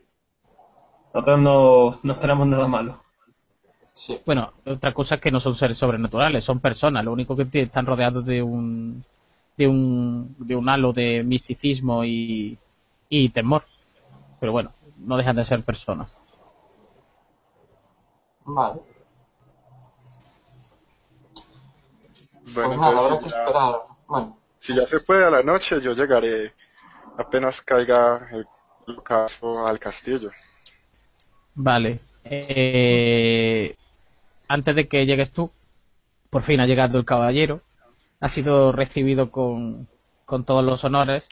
[1.14, 3.04] Nosotros no, no esperamos nada malo.
[3.94, 4.20] Sí.
[4.26, 7.06] Bueno, otra cosa es que no son seres sobrenaturales, son personas.
[7.06, 9.04] Lo único que están rodeados de un
[9.56, 12.58] de un de un halo de misticismo y,
[13.10, 13.64] y temor.
[14.40, 16.10] Pero bueno, no dejan de ser personas.
[18.46, 18.82] Vale.
[22.54, 23.76] Bueno, pues nada, habrá entonces que si ya, esperar.
[24.08, 26.54] Bueno, si ya se puede a la noche, yo llegaré
[27.18, 28.46] apenas caiga el
[28.98, 30.32] ocaso al castillo.
[31.56, 32.00] Vale.
[32.24, 33.76] Eh,
[34.48, 35.52] antes de que llegues tú,
[36.30, 37.62] por fin ha llegado el caballero.
[38.20, 39.88] Ha sido recibido con,
[40.26, 41.28] con todos los honores,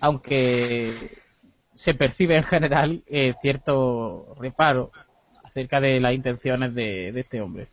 [0.00, 1.18] aunque
[1.74, 4.90] se percibe en general eh, cierto reparo
[5.44, 7.68] acerca de las intenciones de, de este hombre.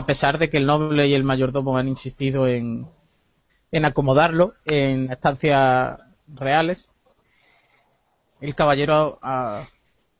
[0.00, 2.86] A pesar de que el noble y el mayordomo han insistido en,
[3.72, 5.98] en acomodarlo en estancias
[6.28, 6.88] reales,
[8.40, 9.66] el caballero, ah,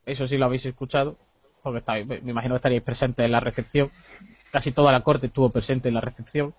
[0.06, 1.16] eso sí lo habéis escuchado,
[1.62, 3.90] porque me imagino que estaríais presentes en la recepción.
[4.50, 6.54] Casi toda la corte estuvo presente en la recepción.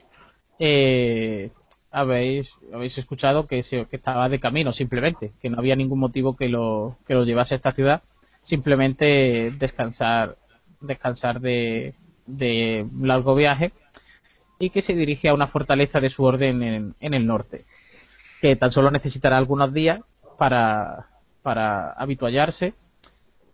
[0.60, 1.52] Eh,
[1.92, 6.36] habéis, habéis escuchado que, se- que estaba de camino, simplemente, que no había ningún motivo
[6.38, 8.04] que lo, que lo llevase a esta ciudad.
[8.44, 10.38] Simplemente descansar,
[10.82, 11.96] descansar de,
[12.38, 13.72] de largo viaje
[14.60, 17.66] y que se dirige a una fortaleza de su orden en, en el norte,
[18.42, 20.02] que tan solo necesitará algunos días
[20.38, 21.08] para,
[21.42, 22.74] para habituallarse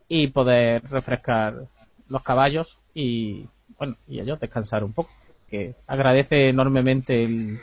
[0.08, 1.68] y poder refrescar
[2.08, 3.48] los caballos y
[3.78, 5.10] bueno y ellos descansar un poco
[5.50, 7.60] que agradece enormemente el,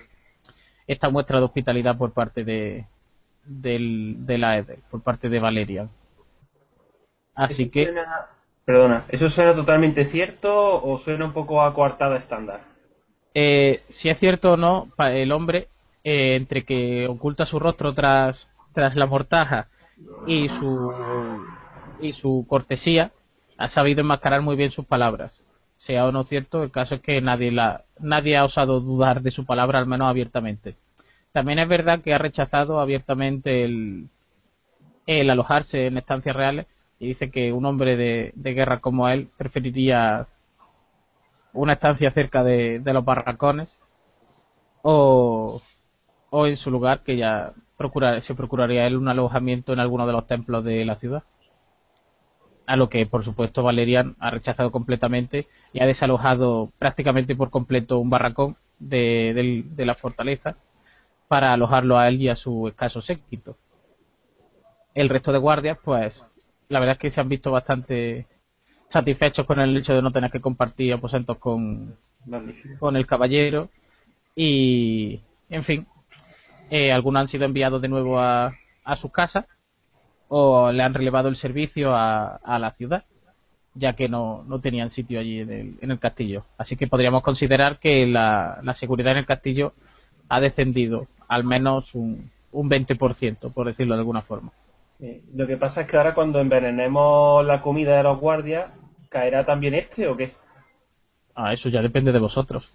[0.87, 2.87] esta muestra de hospitalidad por parte de
[3.45, 5.89] del, de la Eder, por parte de Valeria.
[7.35, 7.93] Así que
[8.65, 12.61] Perdona, ¿eso suena totalmente cierto o suena un poco a coartada estándar?
[13.35, 15.69] eh, si es cierto o no el hombre
[16.05, 19.69] eh, entre que oculta su rostro tras tras la mortaja
[20.27, 20.93] y su
[22.01, 23.13] y su cortesía
[23.59, 25.45] ha sabido enmascarar muy bien sus palabras
[25.77, 29.31] sea o no cierto el caso es que nadie la nadie ha osado dudar de
[29.31, 30.77] su palabra al menos abiertamente
[31.33, 34.09] también es verdad que ha rechazado abiertamente el
[35.07, 36.67] el alojarse en estancias reales
[37.03, 40.29] y dice que un hombre de, de guerra como él preferiría
[41.53, 43.77] una estancia cerca de, de los barracones
[44.83, 45.61] o,
[46.31, 50.13] o en su lugar que ya procura, se procuraría él un alojamiento en alguno de
[50.13, 51.25] los templos de la ciudad.
[52.69, 57.99] A lo que, por supuesto, Valerian ha rechazado completamente y ha desalojado prácticamente por completo
[57.99, 60.55] un barracón de, de la fortaleza
[61.27, 63.57] para alojarlo a él y a su escaso séquito.
[64.95, 66.25] El resto de guardias, pues,
[66.69, 68.27] la verdad es que se han visto bastante
[68.89, 72.79] satisfechos con el hecho de no tener que compartir aposentos con, Magnífico.
[72.79, 73.71] con el caballero.
[74.35, 75.21] Y
[75.51, 75.87] en fin
[76.71, 79.47] eh, algunos han sido enviados de nuevo a, a sus casas
[80.29, 83.05] o le han relevado el servicio a, a la ciudad
[83.75, 86.45] ya que no, no tenían sitio allí en el, en el castillo.
[86.59, 89.73] Así que podríamos considerar que la, la seguridad en el castillo
[90.29, 94.53] ha descendido al menos un, un 20% por decirlo de alguna forma
[95.03, 98.71] Eh, lo que pasa es que ahora cuando envenenemos la comida de los guardias,
[99.09, 100.33] ¿caerá también este o qué?
[101.35, 102.71] ah, eso ya depende de vosotros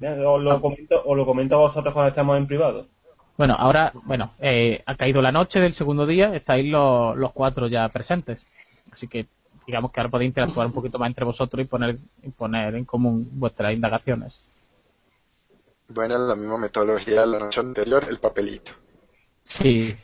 [0.00, 2.86] Os lo comento, os lo comento a vosotros cuando estamos en privado.
[3.36, 7.66] Bueno, ahora, bueno, eh, ha caído la noche del segundo día, estáis los, los cuatro
[7.66, 8.46] ya presentes.
[8.90, 9.26] Así que,
[9.66, 12.84] digamos que ahora podéis interactuar un poquito más entre vosotros y poner, y poner en
[12.84, 14.42] común vuestras indagaciones.
[15.88, 18.72] Bueno, la misma metodología de la noche anterior, el papelito.
[19.44, 19.94] Sí,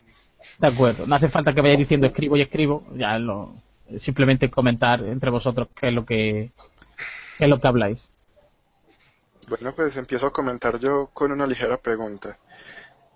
[0.59, 1.06] de acuerdo.
[1.06, 3.55] No hace falta que vayáis diciendo escribo y escribo, ya lo,
[3.98, 6.52] simplemente comentar entre vosotros qué es lo que,
[7.39, 8.10] qué es lo que habláis.
[9.48, 12.39] Bueno, pues empiezo a comentar yo con una ligera pregunta.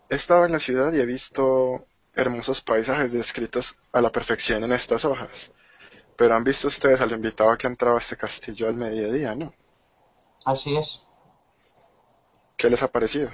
[0.08, 4.72] He estado en la ciudad y he visto hermosos paisajes descritos a la perfección en
[4.72, 5.52] estas hojas.
[6.16, 9.52] Pero han visto ustedes al invitado que ha entrado a este castillo al mediodía, ¿no?
[10.44, 11.02] Así es.
[12.56, 13.30] ¿Qué les ha parecido?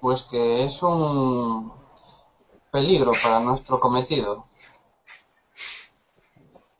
[0.00, 1.81] Pues que es un
[2.72, 4.46] peligro para nuestro cometido.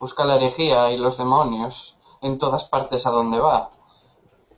[0.01, 3.71] Busca la herejía y los demonios en todas partes a donde va.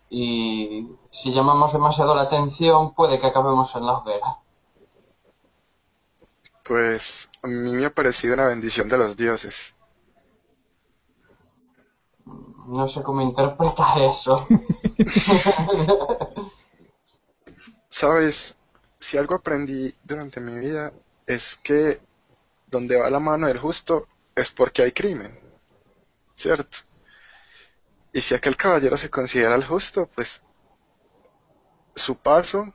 [0.08, 4.38] Y si llamamos demasiado la atención, puede que acabemos en la hoguera.
[6.62, 9.74] Pues a mí me ha parecido una bendición de los dioses.
[12.66, 14.46] No sé cómo interpretar eso.
[17.90, 18.56] Sabes,
[18.98, 20.92] si algo aprendí durante mi vida
[21.26, 22.00] es que
[22.66, 25.38] donde va la mano del justo es porque hay crimen,
[26.34, 26.78] ¿cierto?
[28.12, 30.42] Y si aquel caballero se considera el justo, pues
[31.94, 32.74] su paso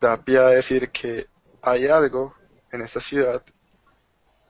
[0.00, 1.28] da pie a decir que
[1.62, 2.34] hay algo
[2.70, 3.42] en esta ciudad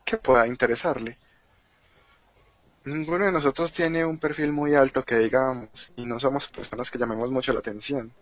[0.04, 1.18] que pueda interesarle.
[2.84, 6.98] Ninguno de nosotros tiene un perfil muy alto que digamos, y no somos personas que
[6.98, 8.12] llamemos mucho la atención.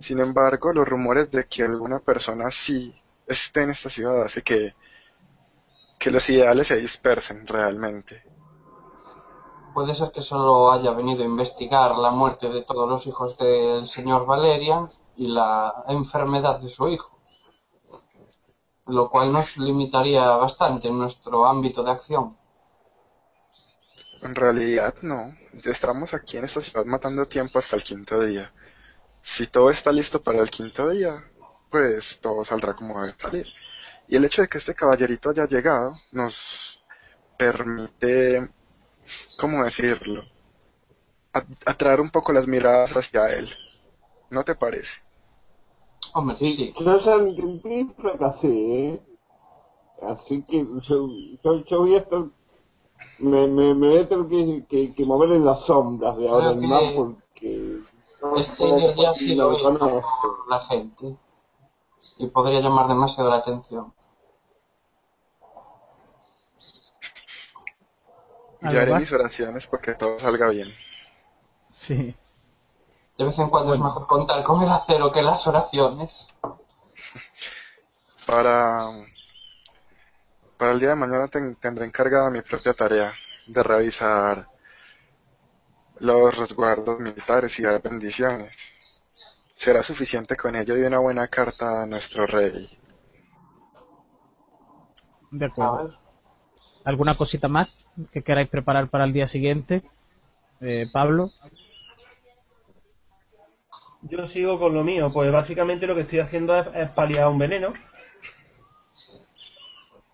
[0.00, 2.94] Sin embargo, los rumores de que alguna persona sí
[3.28, 4.74] esté en esta ciudad hace que,
[5.98, 8.24] que los ideales se dispersen realmente.
[9.74, 13.86] Puede ser que solo haya venido a investigar la muerte de todos los hijos del
[13.86, 17.20] señor Valerian y la enfermedad de su hijo,
[18.86, 22.36] lo cual nos limitaría bastante en nuestro ámbito de acción.
[24.22, 28.52] En realidad no, estamos aquí en esta ciudad matando tiempo hasta el quinto día.
[29.22, 31.22] Si todo está listo para el quinto día,
[31.70, 33.46] pues todo saldrá como debe salir.
[34.08, 36.84] Y el hecho de que este caballerito haya llegado nos
[37.38, 38.50] permite,
[39.38, 40.24] ¿cómo decirlo?
[41.64, 43.48] Atraer un poco las miradas hacia él.
[44.30, 45.00] ¿No te parece?
[46.14, 49.02] Hombre, sí, Yo ya intenté y fracasé, ¿eh?
[50.02, 51.08] Así que yo,
[51.44, 52.24] yo, yo voy a estar...
[53.18, 56.52] Me, me, me voy a tener que, que, que mover en las sombras de ahora
[56.52, 57.80] en más que porque...
[58.22, 60.10] no este puedo ya ha porque sido no visto conozco.
[60.20, 61.16] por la gente
[62.18, 63.92] y podría llamar demasiado la atención.
[68.60, 70.72] Ya haré ¿Algo mis oraciones porque todo salga bien.
[71.74, 72.14] Sí.
[73.18, 76.26] De vez en cuando es mejor contar con el acero que las oraciones.
[78.26, 78.90] Para,
[80.58, 83.14] para el día de mañana ten- tendré encargada mi propia tarea
[83.46, 84.46] de revisar
[86.00, 88.56] los resguardos militares y dar bendiciones.
[89.58, 92.70] Será suficiente con ello y una buena carta a nuestro rey.
[95.32, 95.98] De acuerdo.
[96.84, 97.76] ¿Alguna cosita más
[98.12, 99.82] que queráis preparar para el día siguiente?
[100.60, 101.32] Eh, Pablo.
[104.02, 107.38] Yo sigo con lo mío, pues básicamente lo que estoy haciendo es, es paliar un
[107.38, 107.72] veneno.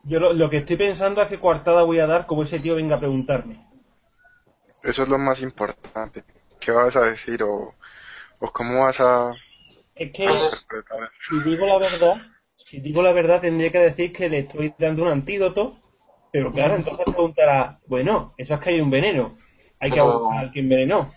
[0.04, 2.76] Yo lo, lo que estoy pensando es qué coartada voy a dar como ese tío
[2.76, 3.62] venga a preguntarme.
[4.82, 6.24] Eso es lo más importante.
[6.58, 7.74] ¿Qué vas a decir o,
[8.44, 9.34] o cómo vas a
[9.94, 10.28] Es que,
[11.28, 12.16] si digo la verdad,
[12.56, 15.76] si digo la verdad tendría que decir que le estoy dando un antídoto,
[16.30, 19.36] pero claro, entonces preguntará, bueno, eso es que hay un veneno,
[19.80, 21.12] hay que buscar al que envenenó.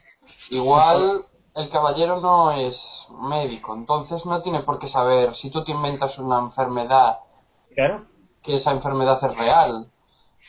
[0.49, 1.25] Igual
[1.55, 6.19] el caballero no es médico, entonces no tiene por qué saber si tú te inventas
[6.19, 7.17] una enfermedad,
[7.75, 8.05] Claro,
[8.41, 9.91] que esa enfermedad es real.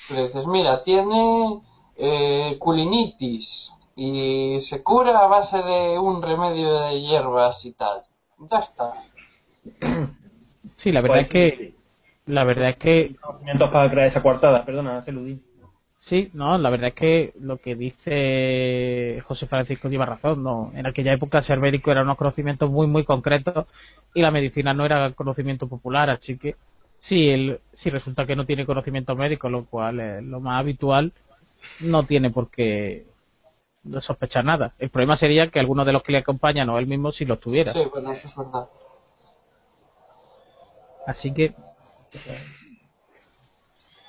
[0.06, 1.60] Tú le dices, mira, tiene
[1.96, 3.72] eh, culinitis
[4.06, 8.04] y se cura a base de un remedio de hierbas y tal.
[8.50, 8.92] Ya está.
[10.76, 11.74] Sí, la verdad Pues es que
[12.26, 15.42] la verdad es que conocimientos para crear esa coartada, perdona, Seludín.
[15.96, 20.86] sí, no, la verdad es que lo que dice José Francisco lleva razón, no, en
[20.86, 23.66] aquella época ser médico eran unos conocimientos muy muy concretos
[24.14, 26.56] y la medicina no era conocimiento popular, así que
[26.98, 31.12] si él si resulta que no tiene conocimiento médico, lo cual es lo más habitual,
[31.80, 33.06] no tiene por qué
[34.00, 34.74] sospechar nada.
[34.78, 37.38] El problema sería que alguno de los que le acompañan o él mismo si lo
[37.38, 37.72] tuviera.
[37.72, 38.68] Sí, bueno, eso es verdad.
[41.06, 41.54] Así que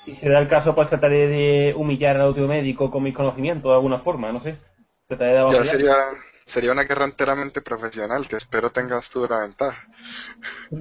[0.04, 3.70] Si se da el caso, pues trataré de humillar al audio médico con mis conocimientos
[3.70, 4.58] de alguna forma, no sé.
[5.06, 5.94] Trataré de Ya sería,
[6.46, 9.86] sería una guerra enteramente profesional, que espero tengas tú la ventaja.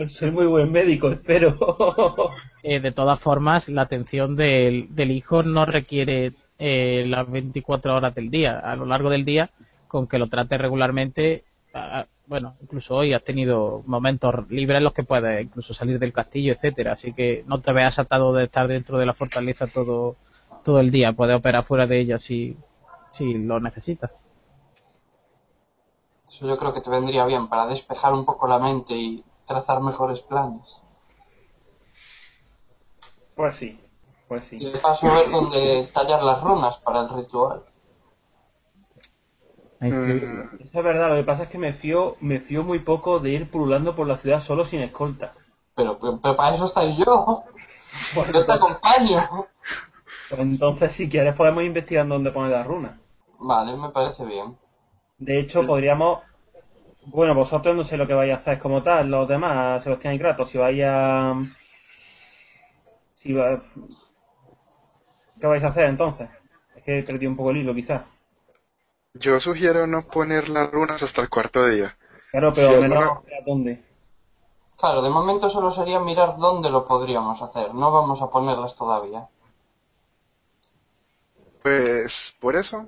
[0.08, 1.56] Soy muy buen médico, espero.
[2.62, 8.14] Eh, de todas formas, la atención del, del hijo no requiere eh, las 24 horas
[8.14, 8.60] del día.
[8.60, 9.50] A lo largo del día,
[9.88, 11.46] con que lo trate regularmente,
[12.28, 16.54] bueno, incluso hoy has tenido momentos libres en los que puedes incluso salir del castillo,
[16.54, 16.94] etcétera.
[16.94, 20.16] Así que no te veas atado de estar dentro de la fortaleza todo,
[20.64, 21.14] todo el día.
[21.14, 22.56] Puedes operar fuera de ella si,
[23.14, 24.12] si lo necesitas.
[26.30, 29.82] Eso yo creo que te vendría bien para despejar un poco la mente y trazar
[29.82, 30.82] mejores planes.
[33.36, 33.80] Pues sí,
[34.30, 34.72] pues Y sí.
[34.72, 37.66] de paso ver dónde tallar las runas para el ritual.
[39.90, 40.22] Mm.
[40.60, 43.32] Eso es verdad, lo que pasa es que me fío, me fío muy poco de
[43.32, 45.34] ir pululando por la ciudad solo sin escolta.
[45.76, 47.44] Pero, pero, pero para eso estoy yo.
[48.14, 49.48] Pues, Yo te acompaño.
[50.30, 53.00] pues entonces, si quieres, podemos investigar dónde poner las runas.
[53.40, 54.58] Vale, me parece bien.
[55.18, 56.22] De hecho, podríamos.
[57.06, 60.20] Bueno, vosotros no sé lo que vais a hacer como tal, los demás, Sebastián y
[60.20, 61.36] Kratos, si vais a.
[63.14, 63.62] Si va...
[65.40, 66.30] ¿Qué vais a hacer entonces?
[66.76, 68.04] Es que he perdido un poco el hilo, quizás.
[69.14, 71.96] Yo sugiero no poner las runas hasta el cuarto día.
[72.32, 73.84] Claro, pero al menos alguna- ¿a dónde?
[74.80, 77.74] Claro, de momento solo sería mirar dónde lo podríamos hacer.
[77.76, 79.28] No vamos a ponerlas todavía.
[81.62, 82.88] Pues por eso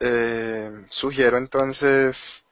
[0.00, 2.44] eh, sugiero entonces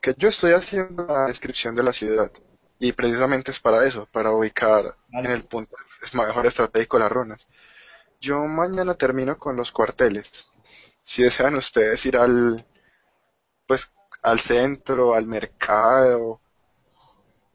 [0.00, 2.30] que yo estoy haciendo la descripción de la ciudad
[2.78, 5.28] y precisamente es para eso, para ubicar Vale.
[5.28, 5.76] en el punto
[6.14, 7.48] mejor estratégico las runas.
[8.22, 10.48] Yo mañana termino con los cuarteles.
[11.02, 12.64] Si desean ustedes ir al
[13.66, 13.92] pues
[14.22, 16.40] al centro, al mercado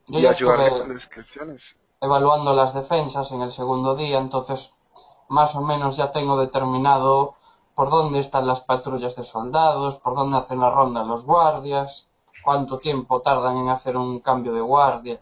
[0.08, 1.78] Yo y ayudarme con descripciones.
[2.02, 4.74] evaluando las defensas en el segundo día, entonces
[5.30, 7.36] más o menos ya tengo determinado
[7.76, 12.08] por dónde están las patrullas de soldados, por dónde hacen la ronda los guardias,
[12.44, 15.22] cuánto tiempo tardan en hacer un cambio de guardia.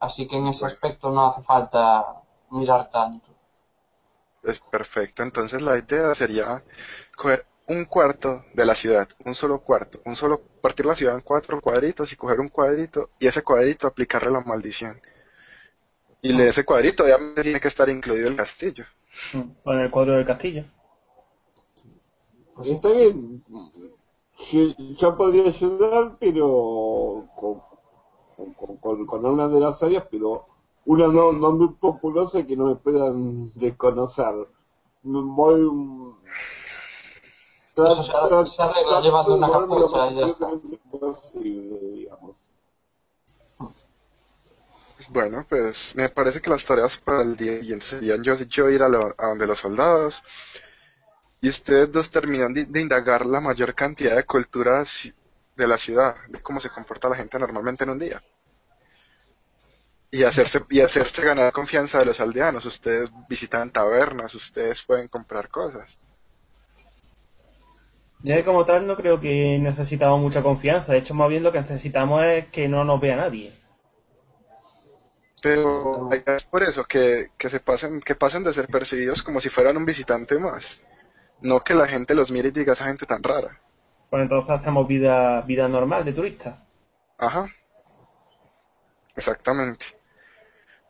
[0.00, 0.74] Así que en ese Bueno.
[0.74, 3.31] aspecto no hace falta mirar tanto.
[4.42, 5.22] Es perfecto.
[5.22, 6.62] Entonces la idea sería
[7.16, 11.20] coger un cuarto de la ciudad, un solo cuarto, un solo partir la ciudad en
[11.20, 15.00] cuatro cuadritos y coger un cuadrito y ese cuadrito aplicarle la maldición.
[16.20, 18.84] Y de ese cuadrito obviamente tiene que estar incluido el castillo.
[19.64, 20.64] Con el cuadro del castillo.
[22.54, 23.44] Pues Está bien.
[24.98, 27.60] Yo podría ayudar, pero con,
[28.54, 30.46] con, con, con una de las áreas, pero
[30.84, 34.34] una no, no muy populosa que no me puedan desconocer.
[35.02, 36.14] Voy.
[37.74, 40.50] Eso se arregla- se arregla llevando una capucha y ya está.
[41.34, 42.36] digamos.
[45.08, 48.82] Bueno, pues me parece que las tareas para el día siguiente serían yo, yo ir
[48.82, 50.22] a, lo- a donde los soldados
[51.40, 55.12] y ustedes dos terminan de, de indagar la mayor cantidad de culturas
[55.56, 58.22] de la ciudad, de cómo se comporta la gente normalmente en un día.
[60.14, 62.66] Y hacerse, y hacerse ganar confianza de los aldeanos.
[62.66, 65.98] Ustedes visitan tabernas, ustedes pueden comprar cosas.
[68.22, 70.92] Yo como tal no creo que necesitamos mucha confianza.
[70.92, 73.52] De hecho, más bien lo que necesitamos es que no nos vea nadie.
[75.42, 79.48] Pero es por eso que, que se pasen, que pasen de ser percibidos como si
[79.48, 80.82] fueran un visitante más.
[81.40, 83.60] No que la gente los mire y diga esa gente tan rara.
[84.08, 86.64] Pues entonces hacemos vida, vida normal de turista.
[87.18, 87.46] Ajá.
[89.16, 89.86] Exactamente.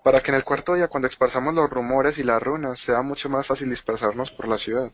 [0.02, 3.28] Para que en el cuarto día, cuando esparzamos los rumores y las runas, sea mucho
[3.28, 4.90] más fácil dispersarnos por la ciudad.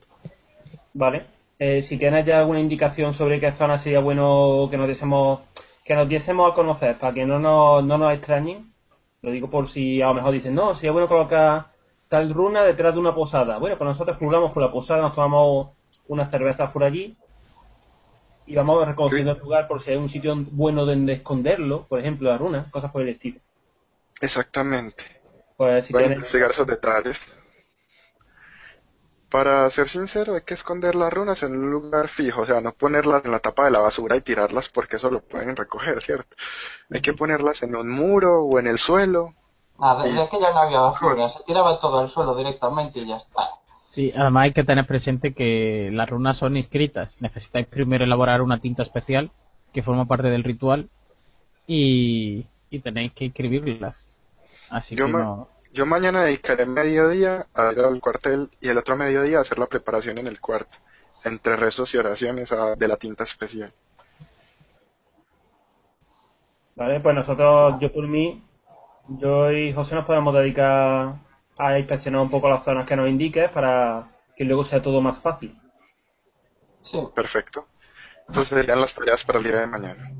[0.92, 1.26] Vale.
[1.58, 5.40] Eh, si tienes ya alguna indicación sobre qué zona sería bueno que nos diésemos,
[5.84, 8.72] que nos diésemos a conocer para que no nos, no nos extrañen,
[9.22, 11.72] lo digo por si a lo mejor dicen, no, sería bueno colocar
[12.08, 13.58] tal runa detrás de una posada.
[13.58, 15.70] Bueno, pues nosotros jugamos por la posada, nos tomamos
[16.06, 17.16] unas cervezas por allí
[18.46, 22.30] y vamos reconociendo el lugar por si hay un sitio bueno donde esconderlo, por ejemplo,
[22.30, 23.40] la runa, cosas por el estilo.
[24.20, 25.04] Exactamente.
[25.82, 27.20] Si Voy a investigar esos detalles.
[29.30, 32.72] Para ser sincero, hay que esconder las runas en un lugar fijo, o sea, no
[32.72, 36.34] ponerlas en la tapa de la basura y tirarlas porque eso lo pueden recoger, ¿cierto?
[36.90, 39.34] Hay que ponerlas en un muro o en el suelo.
[39.78, 43.48] Nada, desde aquella no había basura, se tiraba todo al suelo directamente y ya está.
[43.90, 47.14] Sí, además hay que tener presente que las runas son inscritas.
[47.20, 49.30] Necesitáis primero elaborar una tinta especial
[49.74, 50.88] que forma parte del ritual
[51.66, 54.07] y, y tenéis que escribirlas.
[54.70, 55.48] Así Yo que me- no.
[55.72, 59.66] Yo mañana dedicaré mediodía a ir al cuartel y el otro mediodía a hacer la
[59.66, 60.78] preparación en el cuarto,
[61.24, 63.72] entre rezos y oraciones a- de la tinta especial.
[66.74, 68.42] Vale, pues nosotros, yo por mí,
[69.08, 71.16] yo y José nos podemos dedicar
[71.58, 75.18] a inspeccionar un poco las zonas que nos indiques para que luego sea todo más
[75.18, 75.54] fácil.
[76.82, 77.66] Sí, Perfecto.
[78.28, 80.10] Entonces serían las tareas para el día de mañana.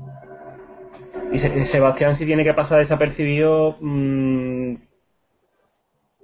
[1.31, 4.75] Y Se- Sebastián, si tiene que pasar desapercibido, mm,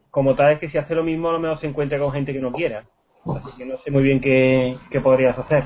[0.09, 2.33] como tal es que si hace lo mismo, a lo mejor se encuentra con gente
[2.33, 2.87] que no quiera.
[3.25, 5.65] Así que no sé muy bien qué, qué podrías hacer.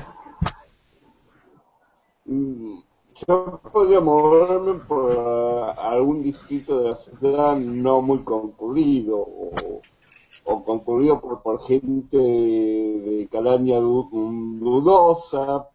[2.24, 2.78] Mm,
[3.26, 9.82] Yo podría moverme por ah, algún distrito de la ciudad no muy concurrido o,
[10.44, 15.68] o concurrido por, por gente de calaña mm, dudosa.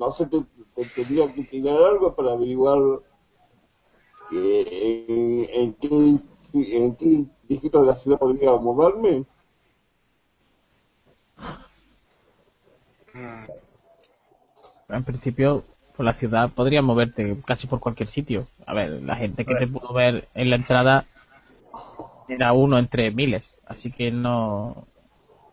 [0.00, 0.26] No sé,
[0.94, 2.78] tendría que tirar algo para averiguar
[4.32, 9.24] eh, en, en qué, en qué distrito de la ciudad podría moverme.
[14.88, 15.64] En principio,
[15.96, 18.46] por la ciudad podrías moverte casi por cualquier sitio.
[18.66, 21.06] A ver, la gente que te pudo ver en la entrada
[22.28, 23.44] era uno entre miles.
[23.66, 24.86] Así que no.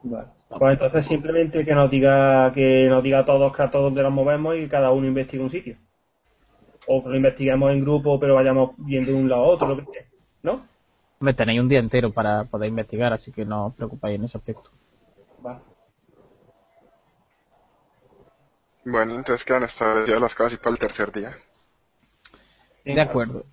[0.04, 0.37] Vale.
[0.50, 4.02] Pues entonces simplemente que nos diga que nos diga a todos que a todos dónde
[4.02, 5.78] nos movemos y cada uno investigue un sitio.
[6.88, 9.78] O que lo investiguemos en grupo, pero vayamos viendo de un lado a otro, lo
[9.78, 10.08] que sea.
[10.44, 10.66] ¿No?
[11.20, 14.38] Me tenéis un día entero para poder investigar, así que no os preocupáis en ese
[14.38, 14.70] aspecto.
[15.42, 15.60] Vale.
[18.86, 21.36] Bueno, entonces quedan establecidas las cosas y para el tercer día.
[22.86, 23.44] De acuerdo.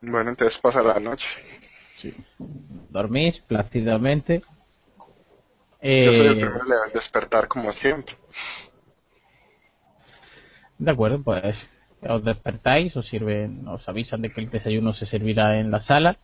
[0.00, 1.38] Bueno, entonces pasa la noche.
[2.90, 4.42] Dormís plácidamente.
[6.00, 8.16] Yo soy el Eh, primero en despertar como siempre.
[10.78, 11.68] De acuerdo, pues
[12.02, 16.18] os despertáis, os sirven, os avisan de que el desayuno se servirá en la sala.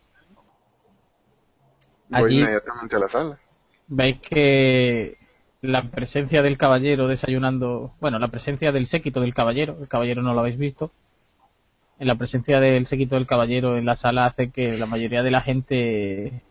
[2.09, 3.39] Voy Allí inmediatamente a la sala.
[3.87, 5.17] veis que
[5.61, 10.33] la presencia del caballero desayunando, bueno, la presencia del séquito del caballero, el caballero no
[10.33, 10.91] lo habéis visto,
[11.99, 15.31] en la presencia del séquito del caballero en la sala hace que la mayoría de
[15.31, 16.43] la gente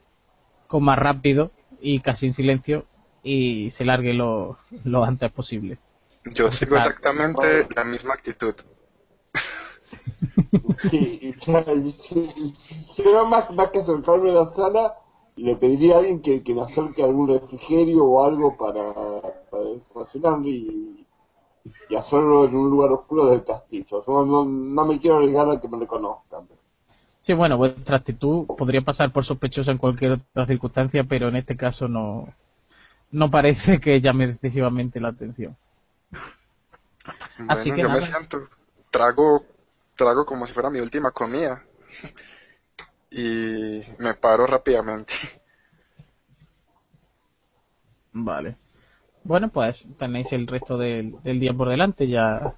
[0.67, 1.51] coma rápido
[1.81, 2.87] y casi en silencio
[3.23, 5.79] y se largue lo, lo antes posible.
[6.35, 6.79] Yo sigo Ah.
[6.79, 8.55] exactamente la misma actitud.
[10.91, 11.51] Sí, si,
[13.29, 14.95] más, más que acercarme a la sala,
[15.37, 18.93] le pediría a alguien que, que me acerque algún refrigerio o algo para,
[19.51, 21.04] para y,
[21.89, 24.03] y hacerlo en un lugar oscuro del castillo.
[24.07, 26.49] No, no me quiero arriesgar a que me reconozcan.
[27.23, 31.57] Sí, bueno, vuestra actitud podría pasar por sospechosa en cualquier otra circunstancia, pero en este
[31.57, 32.29] caso no,
[33.11, 35.57] no parece que llame excesivamente la atención.
[37.49, 38.49] Así que yo me siento,
[38.91, 39.45] trago,
[39.97, 41.63] trago como si fuera mi última comida.
[43.17, 45.15] Y me paro rápidamente.
[48.13, 48.57] Vale.
[49.25, 52.07] Bueno, pues tenéis el resto del, del día por delante.
[52.07, 52.55] Ya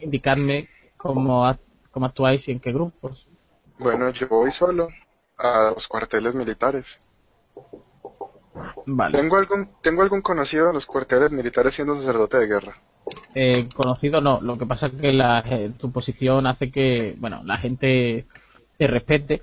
[0.00, 1.50] indicadme cómo,
[1.90, 3.26] cómo actuáis y en qué grupos.
[3.78, 4.88] Bueno, yo voy solo
[5.38, 7.00] a los cuarteles militares.
[8.86, 9.16] Vale.
[9.16, 12.76] Tengo algún, tengo algún conocido en los cuarteles militares siendo sacerdote de guerra.
[13.34, 17.42] Eh, conocido no, lo que pasa es que la, eh, tu posición hace que, bueno,
[17.44, 18.26] la gente
[18.76, 19.42] te respete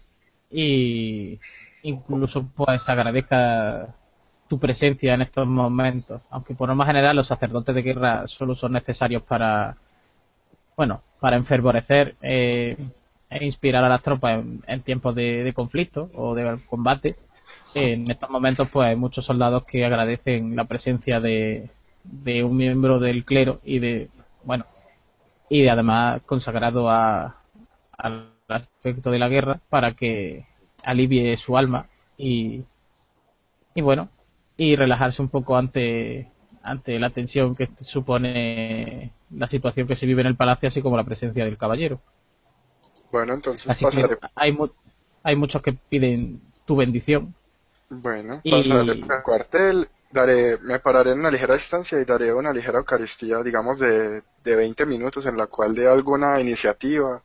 [0.51, 1.39] y
[1.81, 3.95] incluso pues agradezca
[4.47, 8.55] tu presencia en estos momentos, aunque por lo más general los sacerdotes de guerra solo
[8.55, 9.77] son necesarios para,
[10.75, 12.77] bueno, para enfervorecer eh,
[13.29, 17.15] e inspirar a las tropas en, en tiempos de, de conflicto o de combate.
[17.75, 21.69] En estos momentos pues hay muchos soldados que agradecen la presencia de,
[22.03, 24.09] de un miembro del clero y de,
[24.43, 24.65] bueno,
[25.49, 27.41] y de además consagrado a,
[27.97, 30.45] al aspecto de la guerra para que
[30.83, 31.87] alivie su alma
[32.17, 32.63] y,
[33.75, 34.09] y bueno,
[34.57, 36.31] y relajarse un poco ante,
[36.63, 40.97] ante la tensión que supone la situación que se vive en el palacio, así como
[40.97, 42.01] la presencia del caballero.
[43.11, 43.85] Bueno, entonces Así
[44.35, 44.69] hay, mu-
[45.23, 47.33] hay muchos que piden tu bendición.
[47.89, 52.51] bueno, y- pasaré el cuartel, daré, me pararé en una ligera distancia y daré una
[52.53, 57.23] ligera Eucaristía, digamos, de, de 20 minutos en la cual dé alguna iniciativa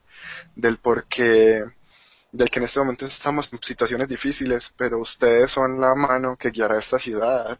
[0.56, 1.64] del por qué,
[2.32, 6.50] del que en este momento estamos en situaciones difíciles, pero ustedes son la mano que
[6.50, 7.58] guiará esta ciudad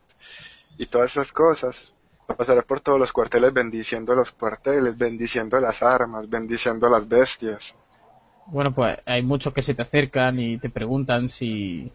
[0.78, 1.94] y todas esas cosas.
[2.27, 7.77] Pasaré por todos los cuarteles bendiciendo los cuarteles, bendiciendo las armas, bendiciendo las bestias.
[8.47, 11.93] Bueno, pues hay muchos que se te acercan y te preguntan si,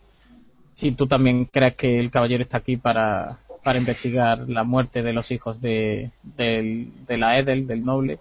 [0.76, 5.14] si tú también crees que el caballero está aquí para, para investigar la muerte de
[5.14, 8.20] los hijos de, del- de la Edel, del noble,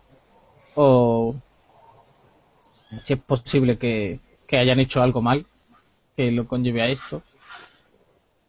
[0.74, 1.36] o
[3.04, 5.46] si es posible que, que hayan hecho algo mal
[6.16, 7.22] que lo conlleve a esto.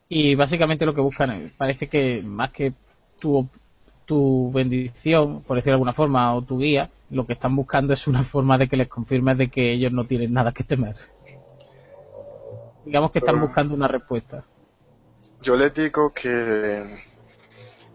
[0.10, 2.74] Y básicamente lo que buscan, eh, parece que más que
[3.20, 3.48] tu,
[4.06, 8.08] tu bendición, por decirlo de alguna forma, o tu guía, lo que están buscando es
[8.08, 10.96] una forma de que les confirmes de que ellos no tienen nada que temer.
[12.86, 14.46] Digamos que están buscando una respuesta.
[15.42, 17.04] Yo les digo que,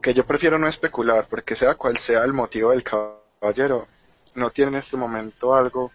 [0.03, 3.87] que yo prefiero no especular, porque sea cual sea el motivo del caballero,
[4.35, 5.91] no tiene en este momento algo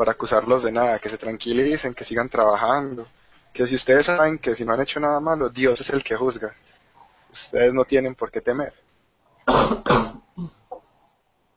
[0.00, 3.06] para acusarlos de nada, que se tranquilicen, que sigan trabajando,
[3.52, 6.16] que si ustedes saben que si no han hecho nada malo, Dios es el que
[6.16, 6.54] juzga.
[7.30, 8.72] Ustedes no tienen por qué temer.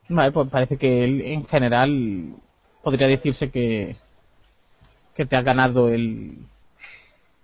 [0.10, 2.36] Vale, pues parece que él, en general
[2.84, 3.96] podría decirse que,
[5.16, 6.46] que te ha ganado el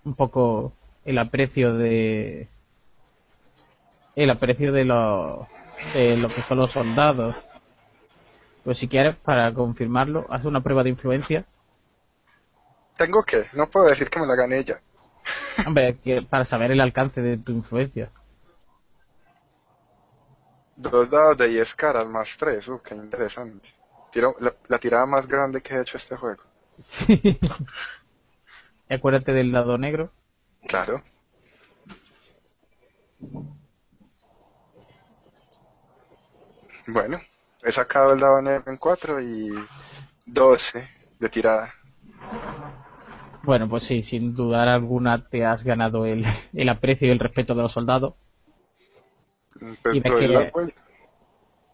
[0.04, 0.74] un poco
[1.06, 2.50] el aprecio de
[4.18, 5.48] el aprecio de los
[5.94, 7.38] de lo que son los soldados.
[8.70, 11.44] Pues si quieres, para confirmarlo, haz una prueba de influencia.
[13.00, 13.48] ¿Tengo que?
[13.54, 14.80] No puedo decir que me la gané ella.
[15.66, 15.98] Hombre,
[16.30, 18.12] para saber el alcance de tu influencia.
[20.76, 23.74] Dos dados de 10 caras más 3, uh, qué interesante.
[24.12, 26.44] Tiro, la, la tirada más grande que he hecho este juego.
[27.08, 27.40] Y
[28.94, 30.12] acuérdate del lado negro.
[30.68, 31.02] Claro.
[36.86, 37.20] Bueno,
[37.64, 39.50] he sacado el dado en 4 y
[40.26, 40.88] 12
[41.20, 41.74] de tirada.
[43.44, 46.24] Bueno, pues sí, sin dudar alguna te has ganado el,
[46.54, 48.14] el aprecio y el respeto de los soldados.
[49.94, 50.52] Y que-.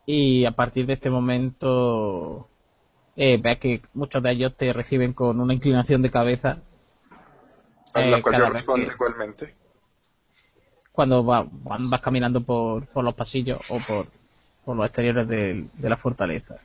[0.06, 2.48] Y a partir de este momento
[3.16, 6.58] eh, ves que muchos de ellos te reciben con una inclinación de cabeza
[7.94, 9.56] a la eh, cual yo respondo igualmente.
[10.92, 14.08] cuando va- vas caminando por, por los pasillos o por,
[14.66, 16.56] por los exteriores de, la fortaleza.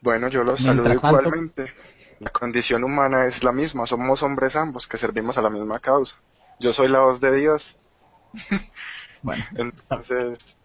[0.00, 1.72] Bueno, yo los Mientras saludo tanto- igualmente.
[2.20, 6.16] La condición humana es la misma, somos hombres ambos que servimos a la misma causa.
[6.58, 7.76] Yo soy la voz de Dios,
[9.22, 10.56] Bueno, entonces,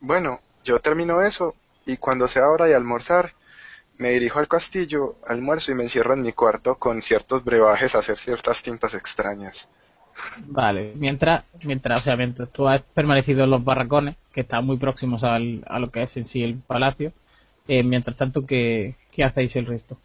[0.00, 1.54] bueno, yo termino eso
[1.86, 3.32] y cuando sea hora de almorzar,
[3.96, 7.98] me dirijo al castillo, almuerzo y me encierro en mi cuarto con ciertos brebajes a
[7.98, 9.68] hacer ciertas tintas extrañas.
[10.46, 10.92] Vale.
[10.96, 15.24] Mientras, mientras, o sea, mientras tú has permanecido en los barracones, que están muy próximos
[15.24, 17.12] al, a lo que es en sí el palacio,
[17.68, 19.96] eh, mientras tanto, ¿qué, ¿qué hacéis el resto?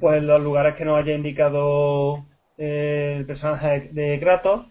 [0.00, 2.24] Pues los lugares que nos haya indicado
[2.56, 4.66] eh, el personaje de Kratos,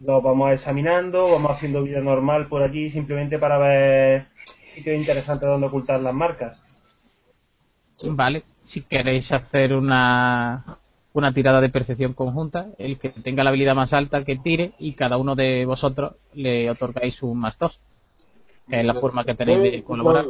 [0.00, 4.26] los vamos examinando, vamos haciendo vida normal por allí simplemente para ver
[4.74, 6.62] sitios interesantes donde ocultar las marcas.
[8.04, 10.78] Vale, si queréis hacer una,
[11.14, 14.94] una tirada de percepción conjunta, el que tenga la habilidad más alta que tire y
[14.94, 17.78] cada uno de vosotros le otorgáis un más dos,
[18.68, 20.26] que es la forma que tenéis de colaborar.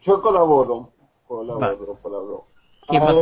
[0.00, 0.90] Yo, colaboro.
[1.26, 2.44] Colaboro, colaboro.
[2.88, 3.14] ¿Quién va a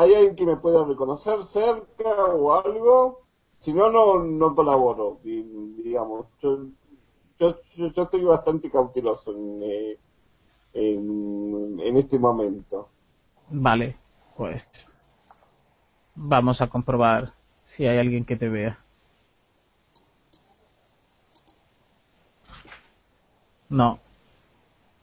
[0.00, 3.20] ¿Hay alguien que me pueda reconocer cerca o algo?
[3.60, 5.18] Si no, no, no colaboro.
[5.22, 5.42] di-
[5.82, 6.66] Digamos, yo,
[7.38, 9.98] yo, yo, yo estoy bastante cauteloso en, eh,
[10.74, 12.88] en, este momento.
[13.50, 13.96] Vale.
[14.36, 14.62] Pues
[16.14, 17.32] vamos a comprobar
[17.66, 18.78] si hay alguien que te vea.
[23.68, 23.98] No.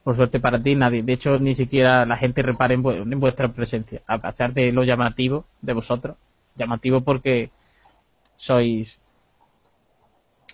[0.03, 1.03] Por suerte para ti, nadie.
[1.03, 4.01] De hecho, ni siquiera la gente repara en vuestra presencia.
[4.07, 6.17] A pesar de lo llamativo de vosotros.
[6.55, 7.51] Llamativo porque
[8.37, 8.99] sois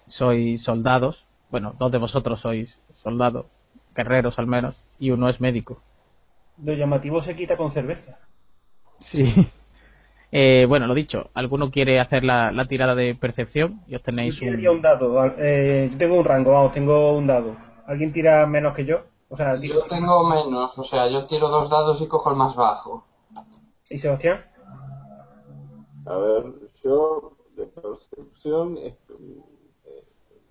[0.07, 1.25] sois soldados.
[1.49, 2.69] Bueno, dos de vosotros sois
[3.03, 3.45] soldados,
[3.95, 5.81] guerreros al menos, y uno es médico.
[6.57, 8.19] Lo llamativo se quita con cerveza.
[8.97, 9.33] Sí.
[10.31, 13.81] Eh, bueno, lo dicho, ¿alguno quiere hacer la, la tirada de percepción?
[13.87, 14.81] Y os tenéis Yo un un...
[14.81, 15.25] dado.
[15.37, 17.55] eh, yo tengo un rango, vamos, tengo un dado.
[17.87, 19.03] ¿Alguien tira menos que yo?
[19.29, 22.35] O sea, tiro- Yo tengo menos, o sea, yo tiro dos dados y cojo el
[22.35, 23.05] más bajo.
[23.89, 24.45] ¿y Sebastián?
[26.05, 26.43] A ver,
[26.83, 28.77] yo de percepción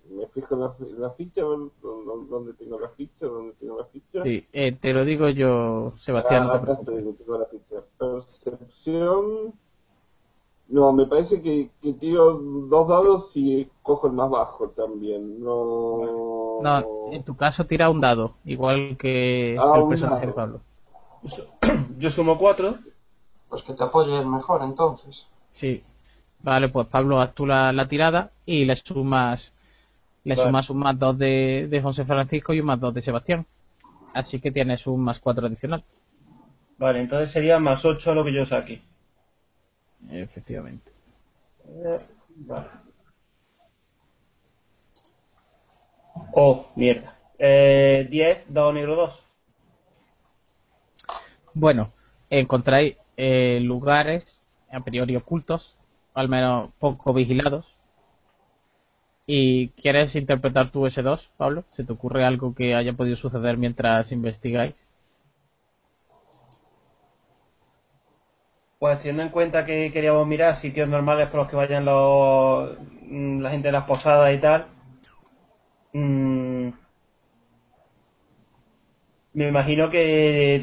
[0.09, 4.23] me fijo en la, en la ficha, dónde tengo la ficha, dónde tengo la ficha.
[4.23, 6.43] Sí, eh, te lo digo yo, Sebastián.
[6.45, 6.99] no Ah, te acá preocupes.
[6.99, 7.83] estoy, tengo la ficha.
[7.97, 9.53] Percepción.
[10.67, 15.39] No, me parece que, que tiro dos dados y cojo el más bajo también.
[15.43, 16.61] No.
[16.63, 20.61] No, en tu caso tira un dado, igual que Ah, el personaje de Pablo.
[21.99, 22.77] Yo sumo cuatro.
[23.49, 25.27] Pues que te apoye el mejor entonces.
[25.53, 25.83] Sí.
[26.41, 29.51] Vale, pues Pablo, haz tú la, la tirada y le sumas
[30.25, 30.47] le Vale.
[30.49, 33.45] sumas un más dos de, de José Francisco y un más dos de Sebastián.
[34.13, 35.83] Así que tienes un más cuatro adicional.
[36.77, 38.81] Vale, entonces sería más 8 lo que yo saque.
[40.09, 40.91] Efectivamente.
[41.67, 41.97] Eh,
[42.37, 42.67] Vale.
[46.33, 47.15] Oh, mierda.
[47.39, 49.23] Eh, 10, dado negro 2.
[51.53, 51.91] Bueno,
[52.29, 54.41] encontráis eh, lugares
[54.71, 55.75] a priori ocultos,
[56.13, 57.65] al menos poco vigilados.
[59.27, 61.63] ¿Y quieres interpretar tu S2, Pablo?
[61.73, 64.73] ¿Se te ocurre algo que haya podido suceder mientras investigáis?
[68.79, 73.41] Pues teniendo en cuenta que queríamos mirar sitios normales por los que vayan los, mm,
[73.41, 74.67] la gente de las posadas y tal,
[75.93, 76.69] mm,
[79.33, 80.59] me imagino que